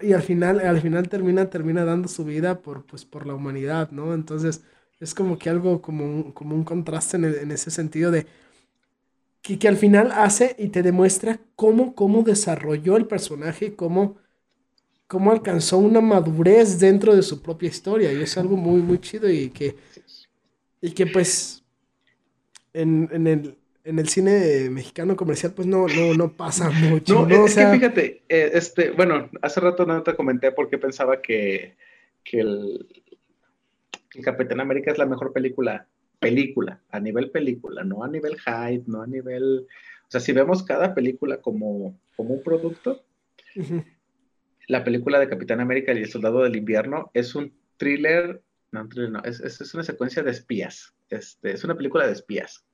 y 0.02 0.14
al 0.14 0.22
final, 0.22 0.60
al 0.60 0.82
final 0.82 1.10
termina, 1.10 1.50
termina 1.50 1.86
dando 1.86 2.08
su 2.08 2.26
vida 2.26 2.62
por, 2.62 2.86
pues, 2.86 3.06
por 3.06 3.26
la 3.26 3.34
humanidad, 3.34 3.92
¿no? 3.92 4.14
Entonces, 4.14 4.64
es 5.00 5.14
como 5.14 5.38
que 5.38 5.50
algo 5.50 5.82
como 5.82 6.06
un, 6.06 6.32
como 6.32 6.56
un 6.56 6.64
contraste 6.64 7.18
en, 7.18 7.52
ese 7.52 7.72
sentido 7.72 8.12
de 8.12 8.28
que, 9.42 9.58
que, 9.58 9.68
al 9.70 9.78
final 9.78 10.12
hace 10.12 10.56
y 10.60 10.70
te 10.70 10.84
demuestra 10.84 11.40
cómo, 11.56 11.96
cómo 11.96 12.24
desarrolló 12.24 12.98
el 12.98 13.08
personaje, 13.08 13.76
cómo, 13.76 14.18
cómo 15.08 15.32
alcanzó 15.32 15.78
una 15.78 16.02
madurez 16.02 16.80
dentro 16.80 17.16
de 17.16 17.24
su 17.24 17.42
propia 17.42 17.70
historia. 17.70 18.12
Y 18.12 18.22
es 18.22 18.38
algo 18.38 18.58
muy, 18.58 18.82
muy 18.82 19.00
chido 19.00 19.30
y 19.30 19.50
que, 19.50 19.76
y 20.82 20.92
que 20.92 21.08
pues 21.08 21.64
en, 22.74 23.10
en 23.12 23.28
el, 23.28 23.58
en 23.84 24.00
el 24.00 24.10
cine 24.10 24.70
mexicano 24.70 25.16
comercial, 25.16 25.54
pues 25.54 25.68
no, 25.68 25.88
no, 25.88 26.14
no 26.14 26.36
pasa 26.36 26.70
mucho. 26.70 27.26
No, 27.26 27.46
es 27.46 27.56
que 27.56 27.68
fíjate, 27.68 28.24
eh, 28.28 28.52
este, 28.54 28.92
bueno, 28.92 29.30
hace 29.42 29.62
rato 29.62 29.86
no 29.86 30.04
te 30.04 30.14
comenté 30.14 30.52
porque 30.52 30.78
pensaba 30.78 31.22
que, 31.22 31.76
que 32.24 32.42
el, 32.42 32.88
el 34.14 34.24
Capitán 34.24 34.60
América 34.60 34.92
es 34.92 34.98
la 34.98 35.06
mejor 35.06 35.32
película, 35.32 35.88
película, 36.20 36.82
a 36.92 37.00
nivel 37.00 37.32
película, 37.32 37.84
no 37.84 38.04
a 38.04 38.10
nivel 38.10 38.36
hype, 38.40 38.84
no 38.88 39.02
a 39.02 39.08
nivel... 39.08 39.68
O 40.08 40.10
sea, 40.10 40.22
si 40.22 40.32
vemos 40.32 40.64
cada 40.64 40.94
película 40.94 41.42
como, 41.42 42.00
como 42.16 42.34
un 42.36 42.44
producto, 42.44 43.04
la 44.68 44.84
película 44.84 45.20
de 45.20 45.30
Capitán 45.30 45.62
América 45.62 45.94
y 45.94 46.00
el 46.00 46.10
Soldado 46.10 46.44
del 46.44 46.56
Invierno 46.56 47.10
es 47.14 47.36
un 47.36 47.54
thriller, 47.78 48.42
no, 48.72 48.82
un 48.82 48.90
thriller, 48.90 49.12
no 49.12 49.24
es, 49.24 49.40
es, 49.40 49.74
una 49.74 49.84
secuencia 49.84 50.22
de 50.24 50.32
espías, 50.32 50.94
este, 51.10 51.52
es 51.52 51.64
una 51.64 51.76
película 51.76 52.06
de 52.06 52.14
espías 52.14 52.66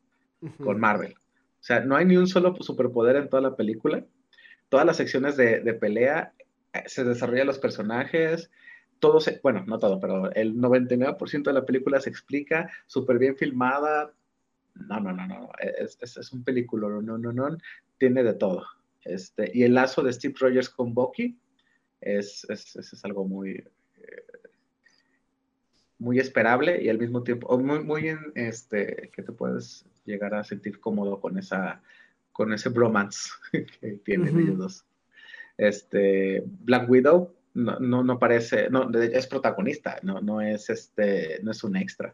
con 0.58 0.80
Marvel. 0.80 1.14
O 1.14 1.66
sea, 1.66 1.80
no 1.80 1.96
hay 1.96 2.06
ni 2.06 2.18
un 2.18 2.28
solo 2.28 2.54
superpoder 2.60 3.16
en 3.16 3.30
toda 3.30 3.42
la 3.42 3.56
película. 3.56 4.04
Todas 4.68 4.86
las 4.86 4.98
secciones 4.98 5.38
de, 5.38 5.62
de 5.62 5.74
pelea 5.74 6.34
eh, 6.74 6.84
se 6.88 7.06
desarrollan 7.06 7.48
los 7.48 7.60
personajes, 7.60 8.52
todo 9.00 9.22
se, 9.22 9.40
bueno, 9.42 9.64
no 9.68 9.78
todo, 9.80 10.00
pero 10.00 10.32
el 10.34 10.56
99% 10.56 11.44
de 11.44 11.54
la 11.54 11.66
película 11.66 12.02
se 12.02 12.10
explica 12.10 12.70
súper 12.88 13.20
bien 13.20 13.38
filmada. 13.38 14.12
No, 14.76 15.00
no, 15.00 15.14
no, 15.14 15.28
no, 15.28 15.52
es, 15.60 15.98
es, 16.02 16.34
un 16.34 16.44
película, 16.44 16.88
no, 16.90 17.18
no, 17.18 17.32
no, 17.32 17.58
tiene 17.98 18.24
de 18.24 18.34
todo. 18.34 18.66
Este, 19.06 19.52
y 19.54 19.64
el 19.64 19.76
lazo 19.76 20.02
de 20.02 20.12
Steve 20.12 20.34
Rogers 20.40 20.70
con 20.70 20.94
Bucky 20.94 21.38
es, 22.04 22.46
es, 22.50 22.76
es 22.76 23.06
algo 23.06 23.26
muy, 23.26 23.52
eh, 23.52 24.26
muy 26.04 26.20
esperable 26.20 26.84
y 26.84 26.90
al 26.90 27.00
mismo 27.00 27.24
tiempo, 27.24 27.58
muy, 27.58 27.84
muy 27.84 28.10
en, 28.10 28.20
este, 28.36 29.10
que 29.14 29.24
te 29.24 29.32
puedes 29.32 29.86
llegar 30.06 30.34
a 30.36 30.44
sentir 30.44 30.80
cómodo 30.80 31.20
con 31.20 31.38
esa, 31.38 31.82
con 32.32 32.52
ese 32.54 32.70
bromance 32.70 33.30
que 33.80 33.94
tienen 34.04 34.40
ellos 34.40 34.58
dos. 34.58 34.86
Este, 35.58 36.44
Black 36.46 36.90
Widow, 36.90 37.34
no, 37.54 37.80
no, 37.80 38.04
no 38.04 38.20
parece, 38.20 38.70
no, 38.70 38.90
es 38.92 39.28
protagonista, 39.28 40.00
no, 40.04 40.20
no 40.20 40.42
es 40.42 40.70
este, 40.70 41.40
no 41.44 41.52
es 41.52 41.64
un 41.64 41.78
extra 41.78 42.14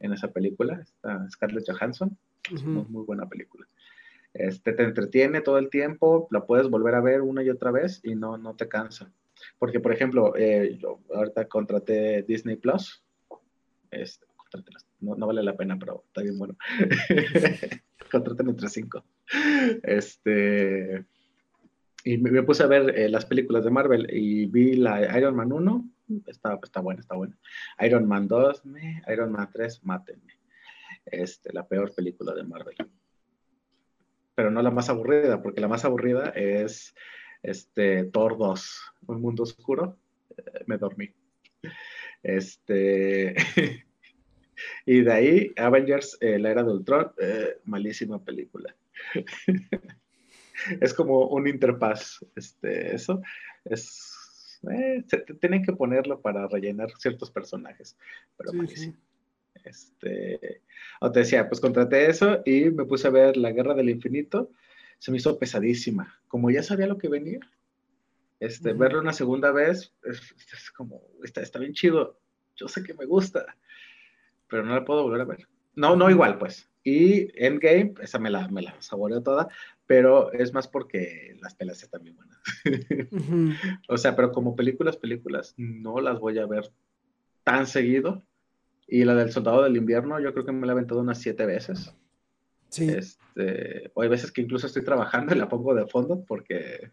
en 0.00 0.12
esa 0.12 0.32
película, 0.32 0.80
está 0.80 1.28
Scarlett 1.30 1.70
Johansson, 1.70 2.16
es 2.52 2.62
muy, 2.64 2.84
muy, 2.88 3.04
buena 3.04 3.28
película. 3.28 3.66
Este, 4.34 4.72
te 4.72 4.82
entretiene 4.82 5.42
todo 5.42 5.58
el 5.58 5.70
tiempo, 5.70 6.26
la 6.30 6.44
puedes 6.44 6.68
volver 6.68 6.96
a 6.96 7.00
ver 7.00 7.20
una 7.20 7.42
y 7.44 7.50
otra 7.50 7.70
vez 7.70 8.00
y 8.02 8.16
no, 8.16 8.36
no 8.36 8.56
te 8.56 8.66
cansa. 8.66 9.12
Porque, 9.62 9.78
por 9.78 9.92
ejemplo, 9.92 10.34
eh, 10.36 10.76
yo 10.76 10.98
ahorita 11.14 11.46
contraté 11.46 12.24
Disney 12.24 12.56
Plus, 12.56 13.00
no, 14.98 15.24
vale 15.24 15.40
la 15.40 15.56
pena, 15.56 15.78
pero 15.78 16.02
está 16.08 16.20
bien 16.20 16.36
bueno. 16.36 16.56
Contraten 18.10 18.48
entre 18.48 18.68
cinco. 18.68 19.04
Este, 19.84 21.04
y 22.02 22.18
me, 22.18 22.42
puse 22.42 22.64
a 22.64 22.66
ver 22.66 22.98
eh, 22.98 23.08
las 23.08 23.24
películas 23.24 23.62
de 23.62 23.70
Marvel 23.70 24.08
y 24.12 24.46
vi 24.46 24.74
la 24.74 25.16
Iron 25.16 25.36
Man 25.36 25.52
1, 25.52 25.90
está, 26.26 26.58
está 26.60 26.80
buena, 26.80 27.00
está 27.00 27.14
buena. 27.14 27.38
Iron 27.82 28.08
Man 28.08 28.26
2, 28.26 28.66
me, 28.66 29.00
Iron 29.12 29.30
Man 29.30 29.48
3, 29.52 29.84
mátenme. 29.84 30.40
Este, 31.04 31.52
la 31.52 31.68
peor 31.68 31.94
película 31.94 32.34
de 32.34 32.42
Marvel. 32.42 32.74
Pero 34.34 34.50
no 34.50 34.60
la 34.60 34.72
más 34.72 34.88
aburrida, 34.88 35.40
porque 35.40 35.60
la 35.60 35.68
más 35.68 35.84
aburrida 35.84 36.30
es 36.30 36.96
este, 37.42 38.04
Thor 38.04 38.38
2, 38.38 38.80
Un 39.06 39.20
Mundo 39.20 39.42
Oscuro. 39.42 39.96
Eh, 40.36 40.64
me 40.66 40.78
dormí. 40.78 41.10
Este. 42.22 43.34
Y 44.86 45.02
de 45.02 45.12
ahí, 45.12 45.52
Avengers, 45.56 46.16
eh, 46.20 46.38
la 46.38 46.50
era 46.50 46.62
de 46.62 46.72
Ultron, 46.72 47.12
eh, 47.20 47.58
malísima 47.64 48.22
película. 48.24 48.74
es 50.80 50.94
como 50.94 51.26
un 51.28 51.46
interpaz, 51.46 52.24
este, 52.36 52.94
eso. 52.94 53.22
Es, 53.64 54.60
eh, 54.70 55.04
tienen 55.40 55.64
que 55.64 55.72
ponerlo 55.72 56.20
para 56.20 56.46
rellenar 56.48 56.90
ciertos 56.98 57.30
personajes, 57.30 57.96
pero 58.36 58.52
malísimo. 58.52 58.96
Este, 59.64 60.62
o 61.00 61.12
te 61.12 61.20
decía, 61.20 61.48
pues 61.48 61.60
contraté 61.60 62.10
eso 62.10 62.42
y 62.44 62.70
me 62.70 62.84
puse 62.84 63.06
a 63.06 63.12
ver 63.12 63.36
La 63.36 63.52
Guerra 63.52 63.74
del 63.74 63.90
Infinito. 63.90 64.50
Se 65.02 65.10
me 65.10 65.16
hizo 65.16 65.36
pesadísima. 65.36 66.16
Como 66.28 66.48
ya 66.52 66.62
sabía 66.62 66.86
lo 66.86 66.96
que 66.96 67.08
venía, 67.08 67.40
este, 68.38 68.72
verlo 68.72 69.00
una 69.00 69.12
segunda 69.12 69.50
vez 69.50 69.92
es, 70.04 70.70
como, 70.70 71.02
está, 71.24 71.40
está 71.40 71.58
bien 71.58 71.72
chido. 71.72 72.20
Yo 72.54 72.68
sé 72.68 72.84
que 72.84 72.94
me 72.94 73.04
gusta, 73.04 73.44
pero 74.48 74.62
no 74.62 74.72
la 74.72 74.84
puedo 74.84 75.02
volver 75.02 75.22
a 75.22 75.24
ver. 75.24 75.48
No, 75.74 75.96
no 75.96 76.08
igual, 76.08 76.38
pues. 76.38 76.70
Y 76.84 77.32
Endgame, 77.34 77.94
esa 78.00 78.20
me 78.20 78.30
la, 78.30 78.46
me 78.46 78.62
la 78.62 78.80
saboreo 78.80 79.24
toda, 79.24 79.48
pero 79.88 80.32
es 80.32 80.54
más 80.54 80.68
porque 80.68 81.36
las 81.42 81.56
pelas 81.56 81.82
están 81.82 82.04
bien 82.04 82.14
buenas. 82.14 82.38
o 83.88 83.96
sea, 83.96 84.14
pero 84.14 84.30
como 84.30 84.54
películas, 84.54 84.96
películas, 84.96 85.52
no 85.56 86.00
las 86.00 86.20
voy 86.20 86.38
a 86.38 86.46
ver 86.46 86.70
tan 87.42 87.66
seguido 87.66 88.22
y 88.86 89.04
la 89.04 89.16
del 89.16 89.32
Soldado 89.32 89.64
del 89.64 89.76
Invierno, 89.76 90.20
yo 90.20 90.32
creo 90.32 90.46
que 90.46 90.52
me 90.52 90.64
la 90.64 90.74
he 90.74 90.74
aventado 90.74 91.00
unas 91.00 91.18
siete 91.18 91.44
veces. 91.44 91.92
Sí. 92.72 92.88
Este, 92.88 93.90
o 93.92 94.00
hay 94.00 94.08
veces 94.08 94.32
que 94.32 94.40
incluso 94.40 94.66
estoy 94.66 94.82
trabajando 94.82 95.34
y 95.34 95.38
la 95.38 95.48
pongo 95.48 95.74
de 95.74 95.86
fondo 95.86 96.24
porque 96.24 96.90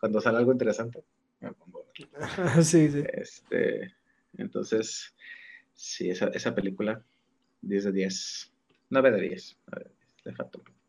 cuando 0.00 0.20
sale 0.20 0.38
algo 0.38 0.52
interesante, 0.52 1.04
me 1.40 1.52
pongo. 1.52 1.86
sí, 2.62 2.90
sí. 2.90 3.04
Este, 3.12 3.94
entonces, 4.38 5.14
sí, 5.74 6.08
esa, 6.08 6.28
esa 6.28 6.54
película, 6.54 7.02
10 7.60 7.84
de 7.84 7.92
10. 7.92 8.52
9 8.88 9.10
de 9.10 9.20
10. 9.20 9.58
Le 10.24 10.32
falta 10.32 10.58
un 10.58 10.64
poquito. 10.64 10.86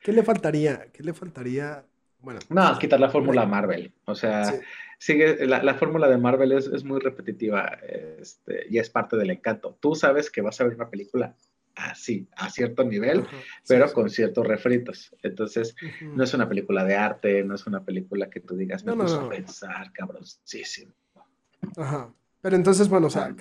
¿Qué 0.00 0.12
le 0.12 0.24
faltaría? 0.24 0.86
¿Qué 0.92 1.04
le 1.04 1.14
faltaría? 1.14 1.84
Bueno, 2.20 2.40
no, 2.48 2.78
quitar 2.78 2.98
la 2.98 3.10
fórmula 3.10 3.46
Marvel. 3.46 3.92
O 4.06 4.16
sea, 4.16 4.60
sigue, 4.98 5.46
la, 5.46 5.74
fórmula 5.74 6.08
de 6.08 6.18
Marvel 6.18 6.52
es, 6.52 6.82
muy 6.82 6.98
repetitiva 6.98 7.78
este, 8.18 8.66
y 8.68 8.78
es 8.78 8.90
parte 8.90 9.16
del 9.16 9.30
encanto. 9.30 9.78
Tú 9.80 9.94
sabes 9.94 10.28
que 10.28 10.42
vas 10.42 10.60
a 10.60 10.64
ver 10.64 10.74
una 10.74 10.90
película 10.90 11.36
así, 11.88 12.28
a 12.36 12.50
cierto 12.50 12.84
nivel, 12.84 13.24
pero 13.66 13.92
con 13.92 14.10
ciertos 14.10 14.46
refritos. 14.46 15.14
Entonces, 15.22 15.74
no 16.02 16.24
es 16.24 16.34
una 16.34 16.48
película 16.48 16.84
de 16.84 16.96
arte, 16.96 17.44
no 17.44 17.54
es 17.54 17.66
una 17.66 17.84
película 17.84 18.28
que 18.28 18.40
tú 18.40 18.56
digas, 18.56 18.84
me 18.84 18.94
puso 18.94 19.20
a 19.20 19.28
pensar, 19.28 19.92
cabroncísimo. 19.92 20.92
Ajá. 21.76 22.12
Pero 22.40 22.56
entonces, 22.56 22.88
bueno, 22.88 23.08
o 23.08 23.10
sea, 23.10 23.34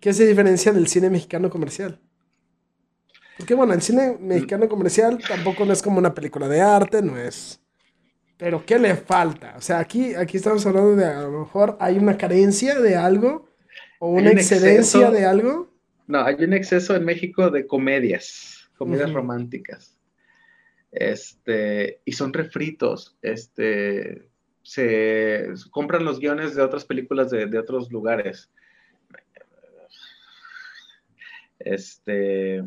¿qué 0.00 0.12
se 0.12 0.26
diferencia 0.26 0.72
del 0.72 0.86
cine 0.86 1.10
mexicano 1.10 1.50
comercial? 1.50 2.00
Porque 3.36 3.54
bueno, 3.54 3.72
el 3.72 3.82
cine 3.82 4.16
mexicano 4.20 4.68
comercial 4.68 5.18
tampoco 5.26 5.64
no 5.64 5.72
es 5.72 5.82
como 5.82 5.98
una 5.98 6.14
película 6.14 6.48
de 6.48 6.60
arte, 6.60 7.02
no 7.02 7.16
es 7.16 7.60
pero 8.36 8.64
¿qué 8.64 8.78
le 8.78 8.96
falta? 8.96 9.54
O 9.56 9.60
sea, 9.60 9.78
aquí, 9.78 10.14
aquí 10.14 10.36
estamos 10.36 10.64
hablando 10.66 10.96
de 10.96 11.06
a 11.06 11.22
lo 11.22 11.40
mejor 11.40 11.76
hay 11.80 11.98
una 11.98 12.16
carencia 12.16 12.78
de 12.80 12.96
algo 12.96 13.48
o 13.98 14.08
una 14.10 14.30
excedencia 14.30 15.10
de 15.10 15.24
algo. 15.24 15.72
No, 16.06 16.22
hay 16.22 16.36
un 16.42 16.52
exceso 16.52 16.94
en 16.94 17.04
México 17.04 17.50
de 17.50 17.66
comedias, 17.66 18.70
comedias 18.76 19.12
románticas. 19.12 19.96
Este, 20.92 22.00
y 22.04 22.12
son 22.12 22.32
refritos. 22.32 23.16
Este, 23.22 24.28
se 24.62 25.48
compran 25.70 26.04
los 26.04 26.20
guiones 26.20 26.54
de 26.54 26.62
otras 26.62 26.84
películas 26.84 27.30
de, 27.30 27.46
de 27.46 27.58
otros 27.58 27.90
lugares. 27.90 28.50
Este, 31.58 32.62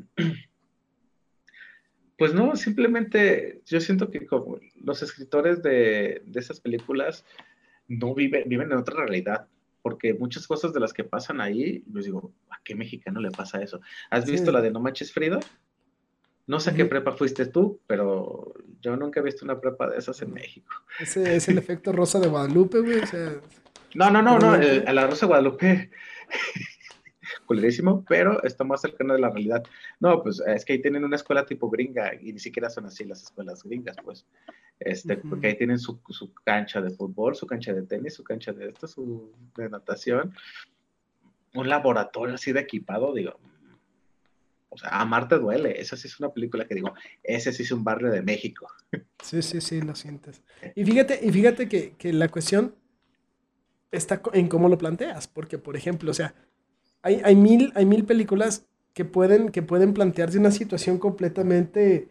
Pues 2.18 2.34
no, 2.34 2.55
simplemente 2.55 3.61
yo 3.65 3.80
siento 3.80 4.09
que 4.09 4.26
como 4.26 4.59
los 4.84 5.03
escritores 5.03 5.61
de, 5.61 6.23
esas 6.34 6.59
películas 6.59 7.23
no 7.88 8.15
viven, 8.15 8.49
viven 8.49 8.72
en 8.72 8.80
otra 8.80 9.05
realidad, 9.05 9.47
porque 9.88 10.14
muchas 10.14 10.45
cosas 10.45 10.73
de 10.73 10.81
las 10.81 10.91
que 10.91 11.05
pasan 11.05 11.39
ahí, 11.39 11.81
les 11.93 12.03
digo, 12.03 12.34
¿a 12.49 12.59
qué 12.61 12.76
mexicano 12.76 13.22
le 13.22 13.31
pasa 13.31 13.61
eso? 13.61 13.80
¿Has 14.09 14.26
visto 14.26 14.51
la 14.51 14.59
de 14.59 14.69
No 14.69 14.81
Manches 14.81 15.14
Frida? 15.14 15.39
No 16.45 16.59
sé 16.59 16.76
qué 16.76 16.84
prepa 16.84 17.14
fuiste 17.14 17.45
tú, 17.45 17.80
pero 17.88 18.53
yo 18.81 18.97
nunca 18.97 19.22
he 19.22 19.23
visto 19.23 19.45
una 19.45 19.61
prepa 19.61 19.89
de 19.89 19.97
esas 19.97 20.22
en 20.22 20.34
México. 20.34 20.73
Ese 20.99 21.38
es 21.38 21.47
el 21.47 21.57
efecto 21.57 21.93
Rosa 21.93 22.19
de 22.19 22.27
Guadalupe, 22.27 22.81
güey. 22.81 22.99
no, 23.95 24.11
no, 24.11 24.22
no, 24.22 24.38
no, 24.38 24.51
a 24.51 24.93
la 24.93 25.07
Rosa 25.07 25.22
de 25.22 25.27
Guadalupe 25.27 25.89
culerísimo, 27.48 28.06
pero 28.07 28.44
está 28.44 28.64
más 28.64 28.82
cercano 28.82 29.15
de 29.15 29.19
la 29.19 29.32
realidad. 29.32 29.64
No, 29.99 30.22
pues 30.22 30.40
es 30.45 30.64
que 30.64 30.74
ahí 30.74 30.82
tienen 30.82 31.03
una 31.03 31.15
escuela 31.15 31.45
tipo 31.45 31.69
gringa 31.69 32.14
y 32.14 32.32
ni 32.34 32.40
siquiera 32.40 32.69
son 32.69 32.86
así 32.86 33.03
las 33.06 33.24
escuelas 33.24 33.64
gringas, 33.64 33.98
pues. 34.03 34.28
Este, 34.80 35.18
Porque 35.18 35.48
ahí 35.48 35.57
tienen 35.57 35.80
su, 35.80 35.99
su, 36.10 36.32
cancha 36.45 36.80
de 36.82 36.91
fútbol, 36.91 37.36
su 37.36 37.48
cancha 37.48 37.74
de 37.74 37.82
tenis, 37.82 38.14
su 38.14 38.24
cancha 38.24 38.53
de 38.53 38.69
esto, 38.69 38.88
su 38.88 39.34
de 39.56 39.69
natación, 39.69 40.36
un 41.56 41.68
laboratorio 41.68 42.36
así 42.36 42.52
de 42.52 42.60
equipado, 42.60 43.11
digo. 43.14 43.40
O 44.69 44.78
sea, 44.78 45.02
Amarte 45.02 45.40
duele. 45.40 45.82
Esa 45.82 45.98
sí 45.98 46.07
es 46.07 46.19
una 46.19 46.30
película 46.30 46.68
que 46.68 46.76
digo, 46.76 46.94
ese 47.24 47.52
sí 47.52 47.64
es 47.64 47.72
un 47.72 47.84
barrio 47.84 48.11
de 48.11 48.22
México. 48.22 48.68
Sí, 49.24 49.41
sí, 49.41 49.61
sí, 49.61 49.82
lo 49.82 49.95
sientes. 49.95 50.44
Y 50.76 50.86
fíjate, 50.86 51.19
y 51.24 51.32
fíjate 51.32 51.68
que, 51.68 51.95
que 51.98 52.14
la 52.14 52.30
cuestión 52.30 52.76
está 53.91 54.22
en 54.34 54.48
cómo 54.48 54.69
lo 54.69 54.78
planteas, 54.78 55.28
porque, 55.28 55.57
por 55.57 55.76
ejemplo, 55.76 56.11
o 56.11 56.14
sea, 56.14 56.36
hay, 57.02 57.36
mil, 57.36 57.72
hay 57.76 57.86
mil 57.86 58.06
películas 58.06 58.65
que 58.94 59.06
pueden, 59.06 59.49
que 59.49 59.61
pueden 59.61 59.94
plantearse 59.94 60.40
una 60.40 60.52
situación 60.52 60.98
completamente 60.98 62.07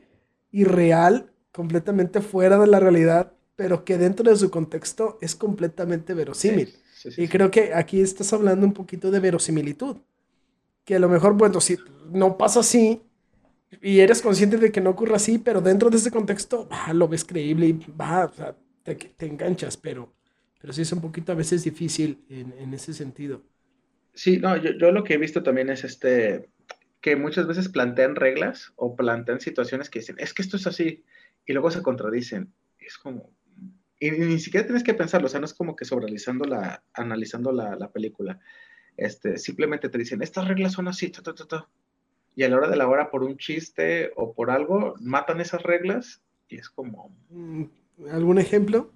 irreal, 0.52 1.32
completamente 1.52 2.20
fuera 2.20 2.58
de 2.58 2.66
la 2.66 2.80
realidad, 2.80 3.32
pero 3.56 3.84
que 3.84 3.98
dentro 3.98 4.30
de 4.30 4.36
su 4.36 4.50
contexto 4.50 5.18
es 5.20 5.34
completamente 5.34 6.14
verosímil. 6.14 6.72
y 7.16 7.28
creo 7.28 7.50
que 7.50 7.74
aquí 7.74 8.00
estás 8.00 8.32
hablando 8.32 8.66
un 8.66 8.72
poquito 8.72 9.10
de 9.10 9.20
verosimilitud. 9.20 9.96
Que 10.84 10.96
a 10.96 10.98
lo 10.98 11.08
mejor, 11.08 11.34
bueno, 11.34 11.60
si 11.60 11.76
no 12.12 12.38
pasa 12.38 12.60
así 12.60 13.02
y 13.82 14.00
eres 14.00 14.22
consciente 14.22 14.56
de 14.56 14.70
que 14.70 14.80
no 14.80 14.90
ocurra 14.90 15.16
así, 15.16 15.38
pero 15.38 15.60
dentro 15.60 15.90
de 15.90 15.96
ese 15.96 16.10
contexto 16.10 16.68
lo 16.92 17.08
ves 17.08 17.24
creíble 17.24 17.66
y 17.66 17.72
o 17.72 18.32
sea, 18.32 18.54
te, 18.84 19.26
enganchas, 19.26 19.76
pero, 19.76 20.12
pero 20.60 20.72
sí 20.72 20.82
es 20.82 20.92
un 20.92 21.00
poquito 21.00 21.32
a 21.32 21.34
veces 21.34 21.64
difícil 21.64 22.24
en, 22.28 22.54
en 22.58 22.74
ese 22.74 22.94
sentido. 22.94 23.42
Sí, 24.16 24.38
no, 24.38 24.56
yo, 24.56 24.72
yo, 24.72 24.92
lo 24.92 25.04
que 25.04 25.14
he 25.14 25.18
visto 25.18 25.42
también 25.42 25.68
es 25.68 25.84
este, 25.84 26.48
que 27.02 27.16
muchas 27.16 27.46
veces 27.46 27.68
plantean 27.68 28.16
reglas 28.16 28.72
o 28.76 28.96
plantean 28.96 29.40
situaciones 29.40 29.90
que 29.90 29.98
dicen, 29.98 30.16
es 30.18 30.32
que 30.32 30.40
esto 30.40 30.56
es 30.56 30.66
así, 30.66 31.04
y 31.44 31.52
luego 31.52 31.70
se 31.70 31.82
contradicen. 31.82 32.50
Es 32.78 32.96
como, 32.96 33.30
y, 34.00 34.10
ni 34.10 34.38
siquiera 34.38 34.66
tienes 34.66 34.84
que 34.84 34.94
pensarlo, 34.94 35.26
o 35.26 35.28
sea, 35.28 35.38
no 35.38 35.44
es 35.44 35.52
como 35.52 35.76
que 35.76 35.84
sobreanalizando 35.84 36.46
la, 36.46 36.82
analizando 36.94 37.52
la, 37.52 37.76
la 37.76 37.92
película. 37.92 38.40
Este, 38.96 39.36
simplemente 39.36 39.90
te 39.90 39.98
dicen, 39.98 40.22
estas 40.22 40.48
reglas 40.48 40.72
son 40.72 40.88
así, 40.88 41.10
ta, 41.10 41.22
ta, 41.22 41.34
ta, 41.34 41.68
y 42.34 42.44
a 42.44 42.48
la 42.48 42.56
hora 42.56 42.68
de 42.68 42.76
la 42.76 42.88
hora, 42.88 43.10
por 43.10 43.22
un 43.22 43.36
chiste 43.36 44.12
o 44.16 44.32
por 44.32 44.50
algo, 44.50 44.94
matan 44.98 45.42
esas 45.42 45.62
reglas 45.62 46.22
y 46.48 46.56
es 46.56 46.70
como... 46.70 47.14
Mm, 47.28 47.64
¿Algún 48.10 48.38
ejemplo? 48.38 48.94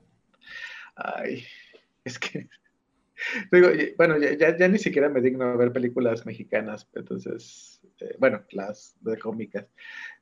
Ay, 0.97 1.45
es 2.05 2.19
que 2.19 2.49
bueno, 3.97 4.19
ya, 4.19 4.57
ya, 4.57 4.69
ni 4.69 4.79
siquiera 4.79 5.09
me 5.09 5.21
digno 5.21 5.57
ver 5.57 5.73
películas 5.73 6.27
mexicanas, 6.27 6.89
entonces, 6.95 7.81
eh, 8.01 8.17
bueno, 8.19 8.43
las 8.51 8.97
de 9.01 9.19
cómicas. 9.19 9.67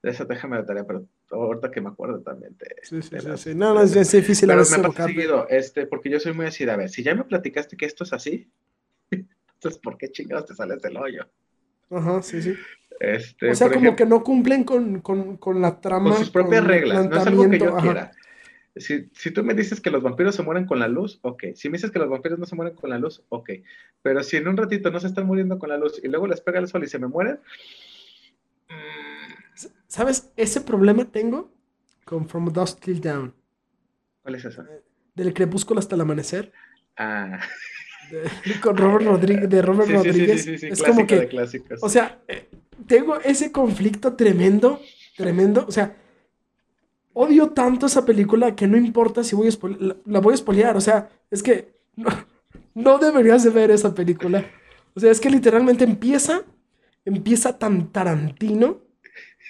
De 0.02 0.10
esa 0.10 0.24
déjame 0.24 0.58
de 0.58 0.62
tarea, 0.64 0.86
pero 0.86 1.06
ahorita 1.30 1.70
que 1.70 1.80
me 1.80 1.88
acuerdo 1.88 2.20
también 2.20 2.56
de... 2.58 2.76
Sí, 2.82 3.02
sí, 3.02 3.16
sí, 3.36 3.54
No, 3.54 3.74
no, 3.74 3.82
es, 3.82 4.12
difícil 4.12 4.48
pero 4.48 4.62
me 4.62 4.88
pasa 4.88 5.06
seguido, 5.06 5.48
este, 5.48 5.86
porque 5.86 6.10
yo 6.10 6.20
soy 6.20 6.32
muy 6.32 6.46
así, 6.46 6.68
a 6.68 6.76
ver, 6.76 6.88
si 6.88 7.02
ya 7.02 7.14
me 7.14 7.24
platicaste 7.24 7.76
que 7.76 7.86
esto 7.86 8.04
es 8.04 8.12
así, 8.12 8.50
entonces, 9.10 9.80
¿por 9.80 9.98
qué 9.98 10.10
chingados 10.10 10.46
te 10.46 10.54
sales 10.54 10.80
del 10.82 10.96
hoyo? 10.96 11.28
Ajá, 11.90 12.22
sí, 12.22 12.42
sí. 12.42 12.54
Este, 13.00 13.50
o 13.50 13.54
sea, 13.54 13.70
como 13.70 13.94
que 13.94 14.04
no 14.04 14.24
cumplen 14.24 14.64
con, 14.64 15.00
con, 15.00 15.36
con 15.36 15.60
la 15.60 15.80
trama. 15.80 16.10
Con 16.10 16.18
sus 16.18 16.30
propias 16.30 16.64
reglas, 16.64 17.08
no 17.08 17.16
es 17.16 17.26
algo 17.26 17.48
que 17.48 17.58
yo 17.58 17.76
quiera. 17.76 18.10
Si, 18.76 19.30
tú 19.32 19.42
me 19.42 19.54
dices 19.54 19.80
que 19.80 19.90
los 19.90 20.02
vampiros 20.02 20.34
se 20.34 20.42
mueren 20.42 20.66
con 20.66 20.78
la 20.78 20.88
luz, 20.88 21.18
ok. 21.22 21.46
Si 21.54 21.68
me 21.68 21.78
dices 21.78 21.90
que 21.90 21.98
los 21.98 22.08
vampiros 22.08 22.38
no 22.38 22.46
se 22.46 22.54
mueren 22.54 22.74
con 22.74 22.90
la 22.90 22.98
luz, 22.98 23.22
ok. 23.28 23.50
Pero 24.02 24.22
si 24.22 24.36
en 24.36 24.48
un 24.48 24.56
ratito 24.56 24.90
no 24.90 25.00
se 25.00 25.08
están 25.08 25.26
muriendo 25.26 25.58
con 25.58 25.68
la 25.68 25.76
luz 25.76 26.00
y 26.02 26.08
luego 26.08 26.26
les 26.26 26.40
pega 26.40 26.60
el 26.60 26.68
sol 26.68 26.84
y 26.84 26.88
se 26.88 26.98
me 26.98 27.08
mueren. 27.08 27.40
¿Sabes? 29.86 30.30
Ese 30.36 30.60
problema 30.60 31.10
tengo 31.10 31.50
con 32.04 32.28
From 32.28 32.52
Dusk 32.52 32.80
Till 32.80 33.00
Down. 33.00 33.34
¿Cuál 34.22 34.34
es 34.36 34.44
eso? 34.44 34.64
Del 35.14 35.34
crepúsculo 35.34 35.80
hasta 35.80 35.94
el 35.94 36.02
amanecer. 36.02 36.52
Ah. 36.96 37.40
con 38.62 38.76
Robert 38.76 39.06
Rodríguez, 39.06 39.48
de 39.50 39.62
Robert 39.62 39.90
Rodríguez. 39.90 40.46
es 40.46 40.82
como 40.82 41.06
que. 41.06 41.28
O 41.80 41.88
sea, 41.88 42.20
eh, 42.28 42.48
tengo 42.86 43.20
ese 43.20 43.50
conflicto 43.50 44.14
tremendo, 44.14 44.80
tremendo. 45.16 45.64
O 45.66 45.72
sea 45.72 45.96
odio 47.20 47.48
tanto 47.48 47.86
esa 47.86 48.04
película 48.04 48.54
que 48.54 48.68
no 48.68 48.76
importa 48.76 49.24
si 49.24 49.34
voy 49.34 49.48
a 49.48 49.96
la, 50.04 50.20
voy 50.20 50.32
a 50.32 50.34
espolear. 50.36 50.76
O 50.76 50.80
sea, 50.80 51.08
es 51.32 51.42
que 51.42 51.74
no, 52.74 52.98
deberías 52.98 53.42
de 53.42 53.50
ver 53.50 53.72
esa 53.72 53.92
película. 53.92 54.44
O 54.94 55.00
sea, 55.00 55.10
es 55.10 55.18
que 55.18 55.28
literalmente 55.28 55.82
empieza, 55.82 56.42
empieza 57.04 57.58
tan 57.58 57.90
Tarantino. 57.90 58.82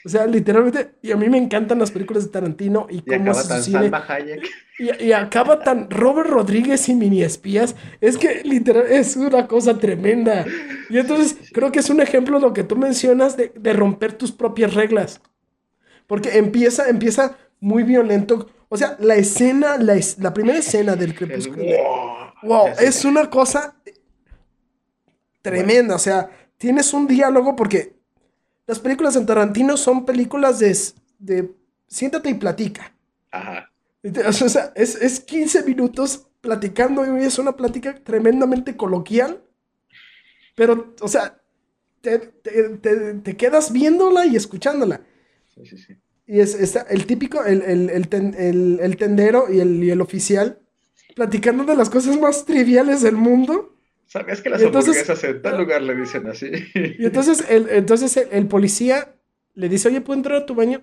O 0.03 0.09
sea, 0.09 0.27
literalmente, 0.27 0.95
y 1.03 1.11
a 1.11 1.17
mí 1.17 1.29
me 1.29 1.37
encantan 1.37 1.79
las 1.79 1.91
películas 1.91 2.25
de 2.25 2.31
Tarantino 2.31 2.87
y, 2.89 2.99
Y 2.99 3.03
cómo 3.03 3.33
acaba 3.33 3.47
tan. 3.47 3.63
Salma 3.63 4.05
Hayek. 4.09 4.49
Y, 4.79 5.05
y 5.05 5.13
acaba 5.13 5.61
tan 5.61 5.91
Robert 5.91 6.31
Rodríguez 6.31 6.89
y 6.89 6.95
mini 6.95 7.23
espías. 7.23 7.77
Es 8.01 8.17
que 8.17 8.45
literal 8.45 8.87
es 8.89 9.15
una 9.17 9.47
cosa 9.47 9.77
tremenda. 9.79 10.47
Y 10.89 10.97
entonces 10.97 11.37
creo 11.53 11.71
que 11.71 11.81
es 11.81 11.91
un 11.91 12.01
ejemplo 12.01 12.39
lo 12.39 12.55
que 12.55 12.65
tú 12.65 12.77
mencionas 12.77 13.37
de, 13.37 13.53
de 13.55 13.73
romper 13.75 14.15
tus 14.15 14.33
propias 14.33 14.73
reglas. 14.73 15.21
Porque 16.07 16.39
empieza, 16.39 16.89
empieza 16.89 17.37
muy 17.61 17.83
violento. 17.83 18.49
O 18.69 18.77
sea, 18.77 18.97
la 19.01 19.17
escena, 19.17 19.77
la, 19.79 19.95
es- 19.95 20.19
la 20.19 20.33
primera 20.35 20.59
escena 20.59 20.97
del 20.97 21.11
El 21.11 21.17
crepúsculo. 21.17 21.65
wow. 21.65 22.29
Wow, 22.43 22.67
es 22.81 23.05
una 23.05 23.29
cosa 23.31 23.75
tremenda. 25.43 25.95
O 25.95 25.99
sea, 25.99 26.31
tienes 26.57 26.93
un 26.93 27.07
diálogo 27.07 27.57
porque 27.57 27.97
las 28.67 28.79
películas 28.79 29.15
de 29.15 29.25
Tarantino 29.25 29.77
son 29.77 30.05
películas 30.05 30.59
de, 30.59 30.77
de 31.19 31.51
siéntate 31.87 32.31
y 32.31 32.35
platica. 32.35 32.95
Ajá. 33.31 33.71
O 34.29 34.33
sea, 34.33 34.73
es, 34.77 34.95
es 34.97 35.21
15 35.21 35.65
minutos 35.65 36.29
platicando 36.41 37.19
y 37.19 37.25
es 37.25 37.39
una 37.39 37.57
plática 37.57 37.95
tremendamente 38.03 38.77
coloquial. 38.77 39.43
Pero, 40.55 40.95
o 41.01 41.09
sea, 41.09 41.41
te, 42.01 42.19
te- 42.19 42.69
te- 42.79 43.15
te 43.15 43.37
quedas 43.37 43.73
viéndola 43.73 44.27
y 44.27 44.37
escuchándola. 44.37 45.01
Sí, 45.55 45.67
sí, 45.67 45.79
sí. 45.79 45.97
Y 46.29 46.41
es, 46.41 46.55
está 46.55 46.83
el 46.91 47.07
típico, 47.07 47.43
el, 47.45 47.63
el- 47.63 47.91
el 47.91 48.09
ten- 48.09 48.37
el- 48.39 48.97
tendero 48.99 49.53
y 49.53 49.61
el, 49.61 49.83
y 49.83 49.91
el 49.91 50.01
oficial 50.03 50.61
platicando 51.17 51.65
de 51.65 51.75
las 51.75 51.91
cosas 51.91 52.21
más 52.21 52.45
triviales 52.45 53.03
del 53.03 53.17
mundo. 53.17 53.75
¿Sabías 54.07 54.41
que 54.43 54.51
las 54.51 54.63
entonces- 54.63 54.97
hamburguesas 54.99 55.25
en 55.25 55.43
tal 55.43 55.59
lugar 55.59 55.83
le 55.83 55.97
dicen 55.97 56.27
así? 56.29 56.51
Y 56.99 57.07
entonces 57.07 57.45
el, 57.49 57.69
entonces 57.71 58.17
el, 58.19 58.29
el 58.31 58.47
policía 58.47 59.17
le 59.55 59.69
dice, 59.71 59.89
oye, 59.89 60.01
¿puedo 60.03 60.19
entrar 60.19 60.43
a 60.43 60.47
tu 60.47 60.55
baño? 60.55 60.83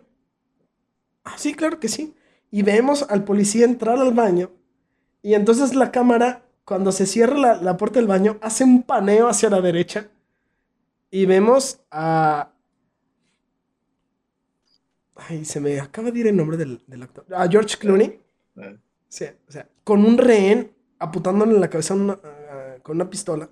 Ah, 1.23 1.35
sí, 1.37 1.53
claro 1.53 1.79
que 1.79 1.87
sí. 1.89 2.15
Y 2.51 2.63
vemos 2.63 3.05
al 3.09 3.23
policía 3.23 3.65
entrar 3.65 3.99
al 3.99 4.13
baño. 4.13 4.51
Y 5.21 5.33
entonces 5.35 5.75
la 5.75 5.91
cámara, 5.91 6.43
cuando 6.65 6.91
se 6.91 7.05
cierra 7.05 7.37
la, 7.37 7.55
la 7.61 7.77
puerta 7.77 7.99
del 7.99 8.07
baño, 8.07 8.37
hace 8.41 8.63
un 8.63 8.83
paneo 8.83 9.27
hacia 9.27 9.49
la 9.49 9.61
derecha. 9.61 10.09
Y 11.11 11.25
vemos 11.27 11.79
a... 11.91 12.51
Ay, 15.15 15.45
se 15.45 15.59
me 15.59 15.79
acaba 15.79 16.11
de 16.11 16.19
ir 16.19 16.27
el 16.27 16.35
nombre 16.35 16.57
del, 16.57 16.81
del 16.87 17.03
actor. 17.03 17.25
A 17.33 17.47
George 17.47 17.77
Clooney. 17.77 18.19
Ah, 18.57 18.73
Sí, 19.07 19.25
o 19.47 19.51
sea, 19.51 19.69
con 19.83 20.03
un 20.03 20.17
rehén 20.17 20.71
apuntándole 20.99 21.53
en 21.53 21.61
la 21.61 21.69
cabeza 21.69 21.93
una- 21.93 22.19
ah, 22.23 22.75
con 22.83 22.97
una 22.97 23.09
pistola. 23.09 23.49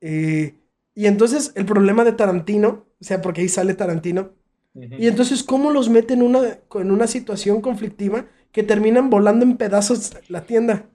Eh, 0.00 0.54
y 0.94 1.06
entonces 1.06 1.52
el 1.54 1.64
problema 1.66 2.04
de 2.04 2.12
Tarantino, 2.12 2.86
o 3.00 3.04
sea, 3.04 3.20
porque 3.22 3.40
ahí 3.42 3.48
sale 3.48 3.74
Tarantino, 3.74 4.30
y 4.74 5.08
entonces 5.08 5.42
cómo 5.42 5.70
los 5.72 5.88
mete 5.88 6.14
en 6.14 6.22
una, 6.22 6.58
en 6.74 6.90
una 6.92 7.06
situación 7.08 7.60
conflictiva 7.60 8.26
que 8.52 8.62
terminan 8.62 9.10
volando 9.10 9.44
en 9.44 9.56
pedazos 9.56 10.12
la 10.28 10.42
tienda. 10.44 10.86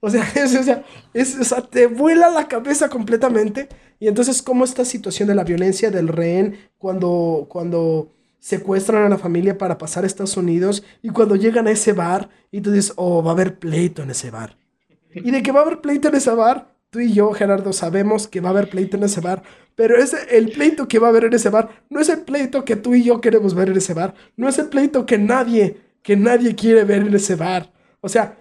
O 0.00 0.10
sea, 0.10 0.24
es, 0.36 0.54
o 0.56 0.62
sea, 0.62 0.84
es- 1.14 1.38
o 1.38 1.44
sea, 1.44 1.62
te 1.62 1.86
vuela 1.86 2.30
la 2.30 2.48
cabeza 2.48 2.88
completamente. 2.88 3.68
Y 3.98 4.08
entonces 4.08 4.42
cómo 4.42 4.64
esta 4.64 4.84
situación 4.84 5.28
de 5.28 5.34
la 5.34 5.44
violencia 5.44 5.90
del 5.90 6.08
rehén 6.08 6.56
cuando, 6.78 7.46
cuando 7.48 8.12
secuestran 8.46 9.02
a 9.02 9.08
la 9.08 9.18
familia 9.18 9.58
para 9.58 9.76
pasar 9.76 10.04
a 10.04 10.06
Estados 10.06 10.36
Unidos 10.36 10.84
y 11.02 11.08
cuando 11.08 11.34
llegan 11.34 11.66
a 11.66 11.72
ese 11.72 11.92
bar 11.92 12.28
y 12.52 12.60
tú 12.60 12.70
dices, 12.70 12.92
oh, 12.94 13.20
va 13.20 13.32
a 13.32 13.34
haber 13.34 13.58
pleito 13.58 14.04
en 14.04 14.10
ese 14.10 14.30
bar. 14.30 14.56
Y 15.12 15.32
de 15.32 15.42
que 15.42 15.50
va 15.50 15.58
a 15.58 15.62
haber 15.64 15.80
pleito 15.80 16.06
en 16.06 16.14
ese 16.14 16.30
bar, 16.30 16.72
tú 16.90 17.00
y 17.00 17.12
yo, 17.12 17.32
Gerardo, 17.32 17.72
sabemos 17.72 18.28
que 18.28 18.40
va 18.40 18.50
a 18.50 18.52
haber 18.52 18.70
pleito 18.70 18.96
en 18.96 19.02
ese 19.02 19.20
bar, 19.20 19.42
pero 19.74 19.96
ese, 19.96 20.18
el 20.30 20.52
pleito 20.52 20.86
que 20.86 21.00
va 21.00 21.08
a 21.08 21.10
haber 21.10 21.24
en 21.24 21.32
ese 21.32 21.50
bar 21.50 21.82
no 21.90 21.98
es 21.98 22.08
el 22.08 22.20
pleito 22.20 22.64
que 22.64 22.76
tú 22.76 22.94
y 22.94 23.02
yo 23.02 23.20
queremos 23.20 23.52
ver 23.52 23.70
en 23.70 23.78
ese 23.78 23.94
bar, 23.94 24.14
no 24.36 24.48
es 24.48 24.60
el 24.60 24.68
pleito 24.68 25.06
que 25.06 25.18
nadie, 25.18 25.80
que 26.02 26.16
nadie 26.16 26.54
quiere 26.54 26.84
ver 26.84 27.02
en 27.02 27.16
ese 27.16 27.34
bar. 27.34 27.72
O 28.00 28.08
sea, 28.08 28.38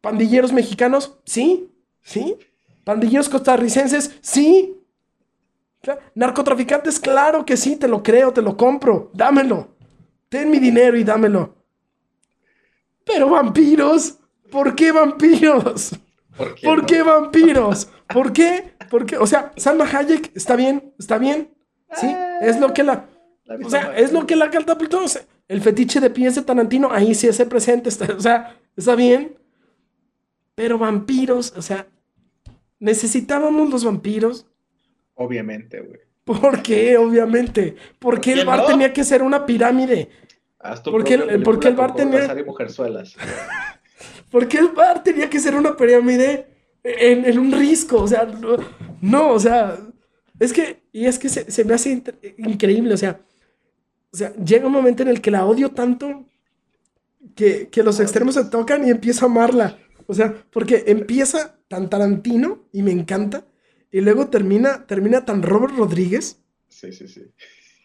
pandilleros 0.00 0.54
mexicanos, 0.54 1.18
sí, 1.26 1.70
sí. 2.00 2.38
Pandilleros 2.84 3.28
costarricenses, 3.28 4.16
sí. 4.22 4.78
Narcotraficantes, 6.14 7.00
claro 7.00 7.44
que 7.44 7.56
sí, 7.56 7.76
te 7.76 7.88
lo 7.88 8.02
creo, 8.02 8.32
te 8.32 8.42
lo 8.42 8.56
compro, 8.56 9.10
dámelo. 9.14 9.76
Ten 10.28 10.50
mi 10.50 10.58
dinero 10.58 10.96
y 10.96 11.04
dámelo. 11.04 11.56
Pero 13.04 13.28
vampiros, 13.28 14.18
¿por 14.50 14.74
qué 14.74 14.92
vampiros? 14.92 15.98
¿Por 16.36 16.54
qué? 16.54 16.66
¿Por 16.66 16.78
no? 16.80 16.86
qué 16.86 17.02
vampiros? 17.02 17.88
¿Por 18.06 18.32
qué? 18.32 18.74
¿Por 18.88 19.06
qué? 19.06 19.16
O 19.16 19.26
sea, 19.26 19.52
Salma 19.56 19.84
Hayek 19.84 20.32
está 20.34 20.56
bien, 20.56 20.94
está 20.98 21.18
bien. 21.18 21.52
Sí, 21.94 22.14
es 22.40 22.58
lo 22.60 22.72
que 22.72 22.82
la. 22.82 23.06
O 23.64 23.68
sea, 23.68 23.96
es 23.96 24.12
lo 24.12 24.26
que 24.26 24.36
la 24.36 24.50
catapultó. 24.50 25.04
O 25.04 25.08
sea, 25.08 25.22
el 25.48 25.60
fetiche 25.60 26.00
de 26.00 26.10
pies 26.10 26.34
de 26.34 26.42
Tarantino, 26.42 26.90
ahí 26.90 27.14
sí 27.14 27.28
hace 27.28 27.44
presente. 27.44 27.88
Está, 27.88 28.14
o 28.14 28.20
sea, 28.20 28.56
está 28.76 28.94
bien. 28.94 29.36
Pero 30.54 30.78
vampiros, 30.78 31.52
o 31.56 31.62
sea, 31.62 31.86
necesitábamos 32.78 33.68
los 33.68 33.84
vampiros. 33.84 34.46
Obviamente, 35.14 35.80
güey. 35.80 36.00
¿Por 36.24 36.62
qué? 36.62 36.96
Obviamente. 36.96 37.74
¿Por 37.98 38.20
qué 38.20 38.32
el 38.34 38.46
bar 38.46 38.60
no? 38.60 38.66
tenía 38.66 38.92
que 38.92 39.04
ser 39.04 39.22
una 39.22 39.44
pirámide. 39.44 40.08
Haz 40.60 40.82
tu 40.82 40.90
¿Por 40.92 41.02
qué 41.04 41.14
el- 41.14 41.42
por 41.42 41.58
qué 41.58 41.70
bar 41.70 41.94
tenía- 41.94 42.38
y 42.38 42.44
Mujerzuelas. 42.44 43.16
Porque 44.30 44.58
el 44.58 44.68
bar 44.68 45.02
tenía 45.02 45.28
que 45.28 45.38
ser 45.40 45.54
una 45.54 45.76
pirámide 45.76 46.46
en, 46.84 47.24
en 47.24 47.38
un 47.38 47.52
risco. 47.52 48.00
O 48.02 48.08
sea, 48.08 48.24
no, 48.24 48.56
no, 49.00 49.30
o 49.30 49.38
sea, 49.38 49.76
es 50.38 50.52
que, 50.52 50.82
y 50.92 51.06
es 51.06 51.18
que 51.18 51.28
se, 51.28 51.50
se 51.50 51.64
me 51.64 51.74
hace 51.74 51.90
inter- 51.90 52.18
increíble. 52.38 52.94
O 52.94 52.96
sea, 52.96 53.20
o 54.12 54.16
sea, 54.16 54.32
llega 54.36 54.66
un 54.66 54.72
momento 54.72 55.02
en 55.02 55.08
el 55.08 55.20
que 55.20 55.30
la 55.30 55.44
odio 55.44 55.70
tanto 55.72 56.24
que, 57.34 57.68
que 57.68 57.82
los 57.82 58.00
extremos 58.00 58.34
se 58.34 58.44
tocan 58.46 58.86
y 58.86 58.90
empiezo 58.90 59.26
a 59.26 59.28
amarla. 59.28 59.78
O 60.06 60.14
sea, 60.14 60.34
porque 60.50 60.84
empieza 60.86 61.58
tan 61.68 61.88
Tarantino 61.90 62.64
y 62.72 62.82
me 62.82 62.90
encanta, 62.92 63.44
y 63.92 64.00
luego 64.00 64.28
termina, 64.28 64.86
termina 64.86 65.24
tan 65.24 65.42
Robert 65.42 65.74
Rodríguez. 65.76 66.42
Sí, 66.68 66.92
sí, 66.92 67.06
sí. 67.06 67.30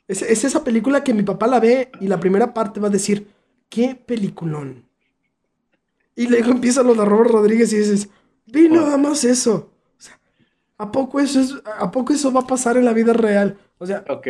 Es, 0.07 0.21
es 0.21 0.45
esa 0.45 0.63
película 0.63 1.03
que 1.03 1.13
mi 1.13 1.23
papá 1.23 1.47
la 1.47 1.59
ve 1.59 1.91
y 1.99 2.07
la 2.07 2.19
primera 2.19 2.53
parte 2.53 2.79
va 2.79 2.87
a 2.87 2.91
decir, 2.91 3.27
qué 3.69 3.93
peliculón. 3.93 4.85
Y 6.15 6.27
luego 6.27 6.51
empieza 6.51 6.81
lo 6.81 6.95
de 6.95 7.05
Robert 7.05 7.31
Rodríguez 7.31 7.71
y 7.73 7.77
dices, 7.77 8.09
vi 8.45 8.69
nada 8.69 8.97
más 8.97 9.23
eso. 9.25 9.73
O 9.97 10.01
sea, 10.01 10.19
¿a 10.77 10.91
poco 10.91 11.19
eso, 11.19 11.41
es, 11.41 11.55
¿a 11.65 11.91
poco 11.91 12.13
eso 12.13 12.31
va 12.31 12.39
a 12.41 12.47
pasar 12.47 12.77
en 12.77 12.85
la 12.85 12.93
vida 12.93 13.13
real? 13.13 13.57
O 13.77 13.85
sea, 13.85 14.03
Ok. 14.09 14.27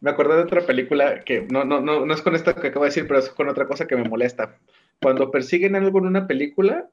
Me 0.00 0.10
acordé 0.10 0.36
de 0.36 0.42
otra 0.42 0.64
película 0.64 1.24
que 1.24 1.42
no, 1.50 1.64
no, 1.64 1.80
no, 1.80 2.06
no 2.06 2.14
es 2.14 2.22
con 2.22 2.36
esto 2.36 2.54
que 2.54 2.68
acabo 2.68 2.84
de 2.84 2.90
decir, 2.90 3.08
pero 3.08 3.18
es 3.18 3.30
con 3.30 3.48
otra 3.48 3.66
cosa 3.66 3.88
que 3.88 3.96
me 3.96 4.08
molesta. 4.08 4.56
Cuando 5.02 5.32
persiguen 5.32 5.74
algo 5.74 5.98
en 5.98 6.06
una 6.06 6.28
película 6.28 6.88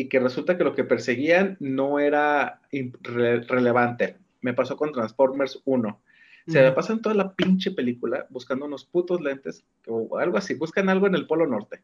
y 0.00 0.08
que 0.08 0.18
resulta 0.20 0.56
que 0.56 0.64
lo 0.64 0.74
que 0.74 0.84
perseguían 0.84 1.56
no 1.60 1.98
era 1.98 2.60
re- 3.02 3.40
relevante. 3.42 4.16
Me 4.40 4.54
pasó 4.54 4.76
con 4.76 4.92
Transformers 4.92 5.60
1. 5.64 6.00
Se 6.46 6.62
me 6.62 6.72
pasan 6.72 7.02
toda 7.02 7.14
la 7.14 7.34
pinche 7.34 7.70
película 7.70 8.26
buscando 8.30 8.64
unos 8.64 8.84
putos 8.84 9.20
lentes 9.20 9.64
o 9.86 10.18
algo 10.18 10.38
así. 10.38 10.54
Buscan 10.54 10.88
algo 10.88 11.06
en 11.06 11.14
el 11.14 11.26
Polo 11.26 11.46
Norte. 11.46 11.82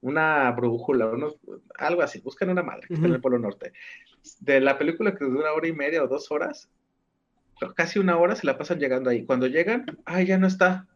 Una 0.00 0.50
brújula, 0.52 1.06
unos- 1.06 1.36
algo 1.76 2.02
así. 2.02 2.20
Buscan 2.20 2.50
una 2.50 2.62
madre 2.62 2.86
que 2.86 2.94
está 2.94 3.06
en 3.06 3.12
el. 3.14 3.20
Polo 3.20 3.38
Norte. 3.40 3.72
De 4.40 4.60
la 4.60 4.78
película 4.78 5.14
que 5.16 5.24
dura 5.24 5.52
hora 5.52 5.66
y 5.66 5.72
media 5.72 6.04
o 6.04 6.06
dos 6.08 6.30
horas, 6.30 6.68
casi 7.74 7.98
una 7.98 8.16
hora 8.18 8.36
se 8.36 8.46
la 8.46 8.56
pasan 8.56 8.78
llegando 8.78 9.10
ahí. 9.10 9.24
Cuando 9.24 9.48
llegan, 9.48 9.84
ay, 10.04 10.26
ya 10.26 10.38
no 10.38 10.46
está. 10.46 10.86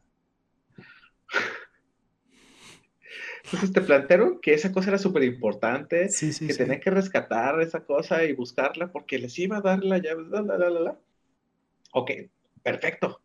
Entonces 3.53 3.73
te 3.73 3.81
plantearon 3.83 4.41
que 4.41 4.55
esa 4.55 4.73
cosa 4.73 4.89
era 4.91 4.99
súper 4.99 5.25
importante, 5.25 6.09
sí, 6.09 6.33
sí, 6.33 6.47
que 6.47 6.53
sí. 6.55 6.59
tenían 6.59 6.81
que 6.81 6.91
rescatar 6.91 7.61
esa 7.61 7.85
cosa 7.85 8.25
y 8.25 8.33
buscarla 8.33 8.91
porque 8.91 9.19
les 9.19 9.39
iba 9.39 9.59
a 9.59 9.61
dar 9.61 9.85
la 9.85 9.99
llave. 9.99 10.25
La, 10.31 10.41
la, 10.43 10.57
la, 10.59 10.71
la, 10.71 10.81
la. 10.81 10.99
Ok, 11.93 12.11
perfecto. 12.63 13.21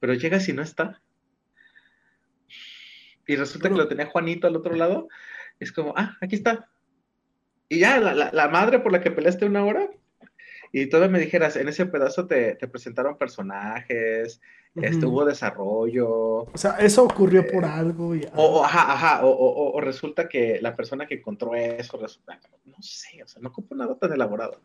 Pero 0.00 0.14
llegas 0.14 0.48
y 0.48 0.52
no 0.54 0.62
está. 0.62 1.02
Y 3.26 3.36
resulta 3.36 3.68
que 3.68 3.74
lo 3.74 3.88
tenía 3.88 4.06
Juanito 4.06 4.46
al 4.46 4.56
otro 4.56 4.74
lado. 4.74 5.08
Es 5.60 5.72
como, 5.72 5.92
ah, 5.96 6.16
aquí 6.20 6.36
está. 6.36 6.70
Y 7.68 7.80
ya, 7.80 8.00
la, 8.00 8.14
la- 8.14 8.30
la 8.32 8.48
madre 8.48 8.78
por 8.78 8.92
la 8.92 9.00
que 9.02 9.10
peleaste 9.10 9.44
una 9.44 9.64
hora. 9.64 9.90
Y 10.72 10.86
todavía 10.86 11.12
me 11.12 11.20
dijeras, 11.20 11.56
en 11.56 11.68
ese 11.68 11.86
pedazo 11.86 12.26
te, 12.26 12.54
te 12.56 12.68
presentaron 12.68 13.16
personajes, 13.16 14.40
este, 14.74 14.96
Ujú. 14.98 15.08
hubo 15.08 15.24
desarrollo. 15.24 16.08
O 16.08 16.50
sea, 16.54 16.72
eso 16.78 17.04
ocurrió 17.04 17.46
por 17.46 17.64
algo. 17.64 18.14
y- 18.14 18.26
O, 18.36 18.44
o, 18.60 18.64
ajá, 18.64 18.92
ajá, 18.92 19.24
o, 19.26 19.30
o- 19.30 19.52
o- 19.70 19.72
o 19.76 19.80
resulta 19.80 20.28
que 20.28 20.58
la 20.60 20.76
persona 20.76 21.06
que 21.06 21.14
encontró 21.14 21.54
eso, 21.54 21.96
resulta, 21.96 22.38
no 22.66 22.76
sé, 22.80 23.22
o 23.22 23.26
sea, 23.28 23.40
no 23.42 23.48
ocupo 23.48 23.74
nada 23.74 23.94
tan 23.96 24.12
elaborado. 24.12 24.60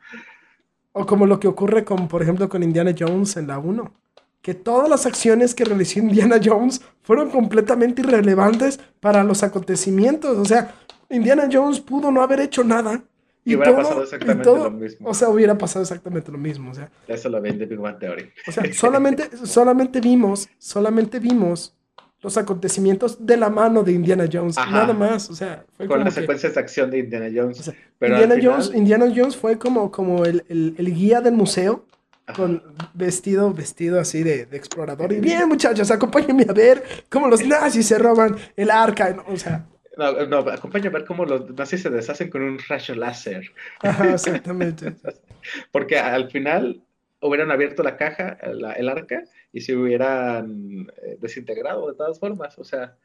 O 0.91 1.05
como 1.05 1.25
lo 1.25 1.39
que 1.39 1.47
ocurre 1.47 1.84
con, 1.84 2.07
por 2.07 2.21
ejemplo, 2.21 2.47
con 2.49 2.61
Indiana 2.63 2.93
Jones 2.97 3.35
en 3.38 3.47
la 3.47 3.57
1. 3.57 3.93
Que 4.41 4.53
todas 4.53 4.89
las 4.89 5.05
acciones 5.05 5.55
que 5.55 5.63
realizó 5.63 5.99
Indiana 5.99 6.35
Jones 6.43 6.81
fueron 7.01 7.30
completamente 7.31 8.01
irrelevantes 8.01 8.77
para 8.99 9.23
los 9.23 9.41
acontecimientos. 9.41 10.38
O 10.38 10.45
sea, 10.45 10.75
Indiana 11.09 11.47
Jones 11.51 11.80
pudo 11.80 12.11
no 12.11 12.21
haber 12.21 12.41
hecho 12.41 12.63
nada 12.63 13.01
Y, 13.45 13.56
hubiera 13.56 13.76
pasado 13.76 14.03
exactamente 14.03 14.45
lo 14.45 14.72
mismo. 14.72 15.10
O 15.10 15.14
sea, 15.14 15.30
hubiera 15.30 15.57
pasado 15.57 15.84
exactamente 15.84 16.32
lo 16.32 16.38
mismo. 16.38 16.72
O 16.72 16.74
sea, 16.74 16.90
Eso 17.07 17.30
lo 17.30 17.41
ven 17.41 17.57
de 17.57 17.65
Big 17.65 17.80
Bang 17.80 17.99
Theory. 17.99 18.32
O 18.48 18.52
sea, 18.52 18.74
solamente, 18.74 19.30
solamente 19.45 19.99
vimos, 19.99 20.49
solamente 20.57 21.20
vimos 21.20 21.76
los 22.24 22.38
acontecimientos 22.38 23.26
de 23.26 23.36
la 23.36 23.49
mano 23.49 23.84
de 23.84 23.91
Indiana 23.91 24.26
Jones, 24.32 24.56
nada 24.56 24.94
más, 24.94 25.30
o 25.30 25.36
sea, 25.36 25.65
fue 25.76 25.88
con 25.88 26.02
las 26.06 26.14
secuencias 26.14 26.53
de 26.53 26.60
acción 26.61 26.90
de 26.90 26.99
Indiana 26.99 27.28
Jones. 27.34 27.70
Indiana, 27.99 28.36
Jones 28.41 28.72
Indiana 28.74 29.14
Jones 29.14 29.36
fue 29.36 29.60
como, 29.60 29.91
como 29.91 30.24
el, 30.24 30.41
el, 30.48 30.95
guía 30.95 31.20
del 31.20 31.34
museo, 31.34 31.86
con 32.34 32.64
vestido, 32.94 33.53
vestido 33.53 33.99
así 33.99 34.24
de, 34.24 34.45
de, 34.45 34.56
explorador. 34.56 35.11
Y 35.11 35.20
bien, 35.20 35.49
muchachos, 35.49 35.91
acompáñenme 35.91 36.45
a 36.48 36.53
ver 36.53 36.82
cómo 37.10 37.28
los 37.28 37.45
nazis 37.45 37.88
se 37.88 37.98
roban 37.98 38.38
el 38.56 38.72
arca, 38.72 39.22
o 39.28 39.36
sea. 39.36 39.65
No, 39.98 40.26
no, 40.26 40.38
acompáñame 40.40 40.95
a 40.95 40.99
ver 40.99 41.07
cómo 41.07 41.26
los 41.26 41.49
nazis 41.52 41.84
se 41.84 41.90
deshacen 41.90 42.30
con 42.30 42.41
un 42.41 42.60
rayo 42.68 42.95
láser. 42.95 43.52
Ajá, 43.82 44.11
exactamente. 44.11 44.95
Porque 45.72 45.98
al 45.98 46.32
final 46.32 46.82
hubieran 47.22 47.52
abierto 47.52 47.84
la 47.84 47.95
caja, 47.98 48.38
el 48.41 48.90
arca, 48.90 49.24
y 49.52 49.61
se 49.61 49.76
hubieran 49.76 50.91
eh, 51.03 51.18
desintegrado 51.22 51.88
de 51.90 51.95
todas 51.95 52.20
formas. 52.20 52.57
O 52.57 52.64
sea, 52.64 52.98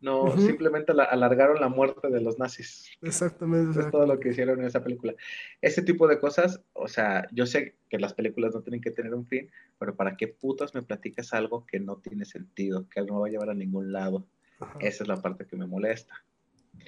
no, 0.00 0.36
simplemente 0.36 0.92
alargaron 0.92 1.60
la 1.60 1.68
muerte 1.68 2.08
de 2.08 2.20
los 2.20 2.38
nazis. 2.38 2.90
Exactamente. 3.02 3.80
Es 3.80 3.90
todo 3.90 4.06
lo 4.06 4.20
que 4.20 4.28
hicieron 4.28 4.60
en 4.60 4.66
esa 4.66 4.82
película. 4.82 5.14
Ese 5.62 5.82
tipo 5.82 6.06
de 6.06 6.20
cosas, 6.20 6.60
o 6.74 6.86
sea, 6.86 7.26
yo 7.32 7.46
sé 7.46 7.76
que 7.88 7.98
las 7.98 8.12
películas 8.12 8.54
no 8.54 8.60
tienen 8.60 8.80
que 8.80 8.90
tener 8.90 9.14
un 9.14 9.26
fin, 9.26 9.50
pero 9.78 9.96
¿para 9.96 10.16
qué 10.16 10.28
putas 10.28 10.74
me 10.74 10.82
platicas 10.82 11.32
algo 11.32 11.66
que 11.66 11.80
no 11.80 11.96
tiene 11.96 12.24
sentido, 12.24 12.88
que 12.88 13.02
no 13.02 13.20
va 13.20 13.28
a 13.28 13.30
llevar 13.30 13.50
a 13.50 13.54
ningún 13.54 13.90
lado? 13.92 14.26
Esa 14.80 15.04
es 15.04 15.08
la 15.08 15.20
parte 15.20 15.46
que 15.46 15.56
me 15.56 15.66
molesta. 15.66 16.22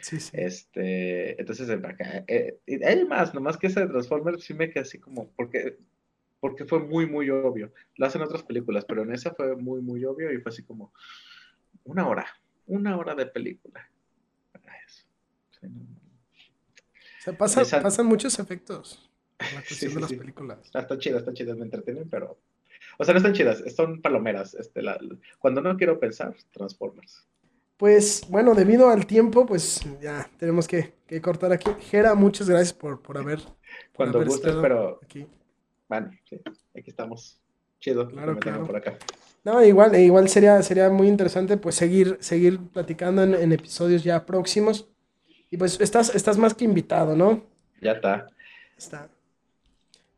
Sí, 0.00 0.20
sí. 0.20 0.30
Este, 0.32 1.40
entonces, 1.40 1.68
eh, 2.28 2.60
hay 2.84 3.04
más, 3.04 3.34
nomás 3.34 3.56
que 3.56 3.66
ese 3.66 3.80
de 3.80 3.88
Transformers 3.88 4.44
sí 4.44 4.54
me 4.54 4.70
quedé 4.70 4.80
así 4.80 4.98
como, 4.98 5.30
porque 5.32 5.78
porque 6.40 6.64
fue 6.64 6.80
muy, 6.80 7.06
muy 7.06 7.30
obvio. 7.30 7.72
Lo 7.96 8.06
hacen 8.06 8.22
otras 8.22 8.42
películas, 8.42 8.84
pero 8.84 9.02
en 9.02 9.12
esa 9.12 9.34
fue 9.34 9.56
muy, 9.56 9.80
muy 9.80 10.04
obvio 10.04 10.32
y 10.32 10.38
fue 10.38 10.50
así 10.50 10.62
como 10.62 10.92
una 11.84 12.06
hora, 12.06 12.26
una 12.66 12.96
hora 12.96 13.14
de 13.14 13.26
película. 13.26 13.90
O 17.18 17.48
sea, 17.48 17.82
pasan, 17.82 18.06
muchos 18.06 18.38
efectos 18.38 19.10
en 19.38 19.54
la 19.54 19.62
cuestión 19.66 19.94
de 19.94 20.00
las 20.00 20.12
películas. 20.12 20.58
Están 20.64 20.98
chidas, 20.98 21.20
están 21.20 21.34
chidas, 21.34 21.56
me 21.56 21.64
entretienen, 21.64 22.08
pero... 22.08 22.38
O 22.96 23.04
sea, 23.04 23.12
no 23.12 23.18
están 23.18 23.32
chidas, 23.32 23.62
son 23.74 24.00
palomeras. 24.00 24.54
Este, 24.54 24.82
cuando 25.38 25.60
no 25.60 25.76
quiero 25.76 25.98
pensar, 25.98 26.34
Transformers. 26.52 27.26
Pues 27.78 28.26
bueno, 28.28 28.54
debido 28.54 28.90
al 28.90 29.06
tiempo, 29.06 29.46
pues 29.46 29.80
ya 30.02 30.28
tenemos 30.36 30.66
que, 30.66 30.92
cortar 31.22 31.52
aquí. 31.52 31.70
Gera, 31.78 32.16
muchas 32.16 32.50
gracias 32.50 32.72
por, 32.72 33.00
por 33.00 33.16
haber. 33.16 33.40
Cuando 33.94 34.22
gustes, 34.24 34.54
pero 34.60 34.98
aquí. 35.02 35.26
Bueno, 35.88 36.10
sí, 36.28 36.40
aquí 36.76 36.90
estamos. 36.90 37.40
Chido. 37.78 38.08
Claro, 38.08 38.36
claro. 38.36 38.66
Por 38.66 38.76
acá. 38.76 38.98
No, 39.44 39.64
igual, 39.64 39.94
igual 39.94 40.28
sería, 40.28 40.60
sería 40.62 40.90
muy 40.90 41.06
interesante 41.06 41.56
pues 41.56 41.76
seguir, 41.76 42.18
seguir 42.20 42.58
platicando 42.58 43.22
en, 43.22 43.52
episodios 43.52 44.02
ya 44.02 44.26
próximos. 44.26 44.88
Y 45.48 45.56
pues 45.56 45.80
estás, 45.80 46.12
estás 46.14 46.36
más 46.36 46.54
que 46.54 46.64
invitado, 46.64 47.14
¿no? 47.14 47.44
Ya 47.80 47.92
está. 47.92 48.26
Está. 48.76 49.08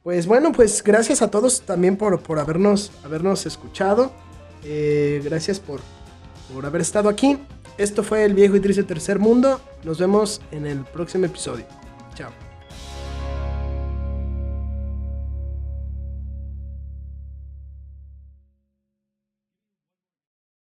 Pues 0.02 0.26
bueno, 0.26 0.50
pues 0.52 0.82
gracias 0.82 1.20
a 1.20 1.30
todos 1.30 1.60
también 1.60 1.98
por, 1.98 2.22
por 2.22 2.38
habernos, 2.38 2.90
habernos 3.04 3.44
escuchado. 3.44 4.10
Eh, 4.64 5.20
gracias 5.22 5.60
por, 5.60 5.80
por 6.52 6.66
haber 6.66 6.80
estado 6.80 7.08
aquí. 7.08 7.38
Esto 7.78 8.02
fue 8.02 8.24
el 8.24 8.34
viejo 8.34 8.56
y 8.56 8.60
triste 8.60 8.82
tercer 8.82 9.18
mundo. 9.18 9.60
Nos 9.84 9.98
vemos 9.98 10.40
en 10.50 10.66
el 10.66 10.84
próximo 10.84 11.26
episodio. 11.26 11.64
Chao. 12.14 12.49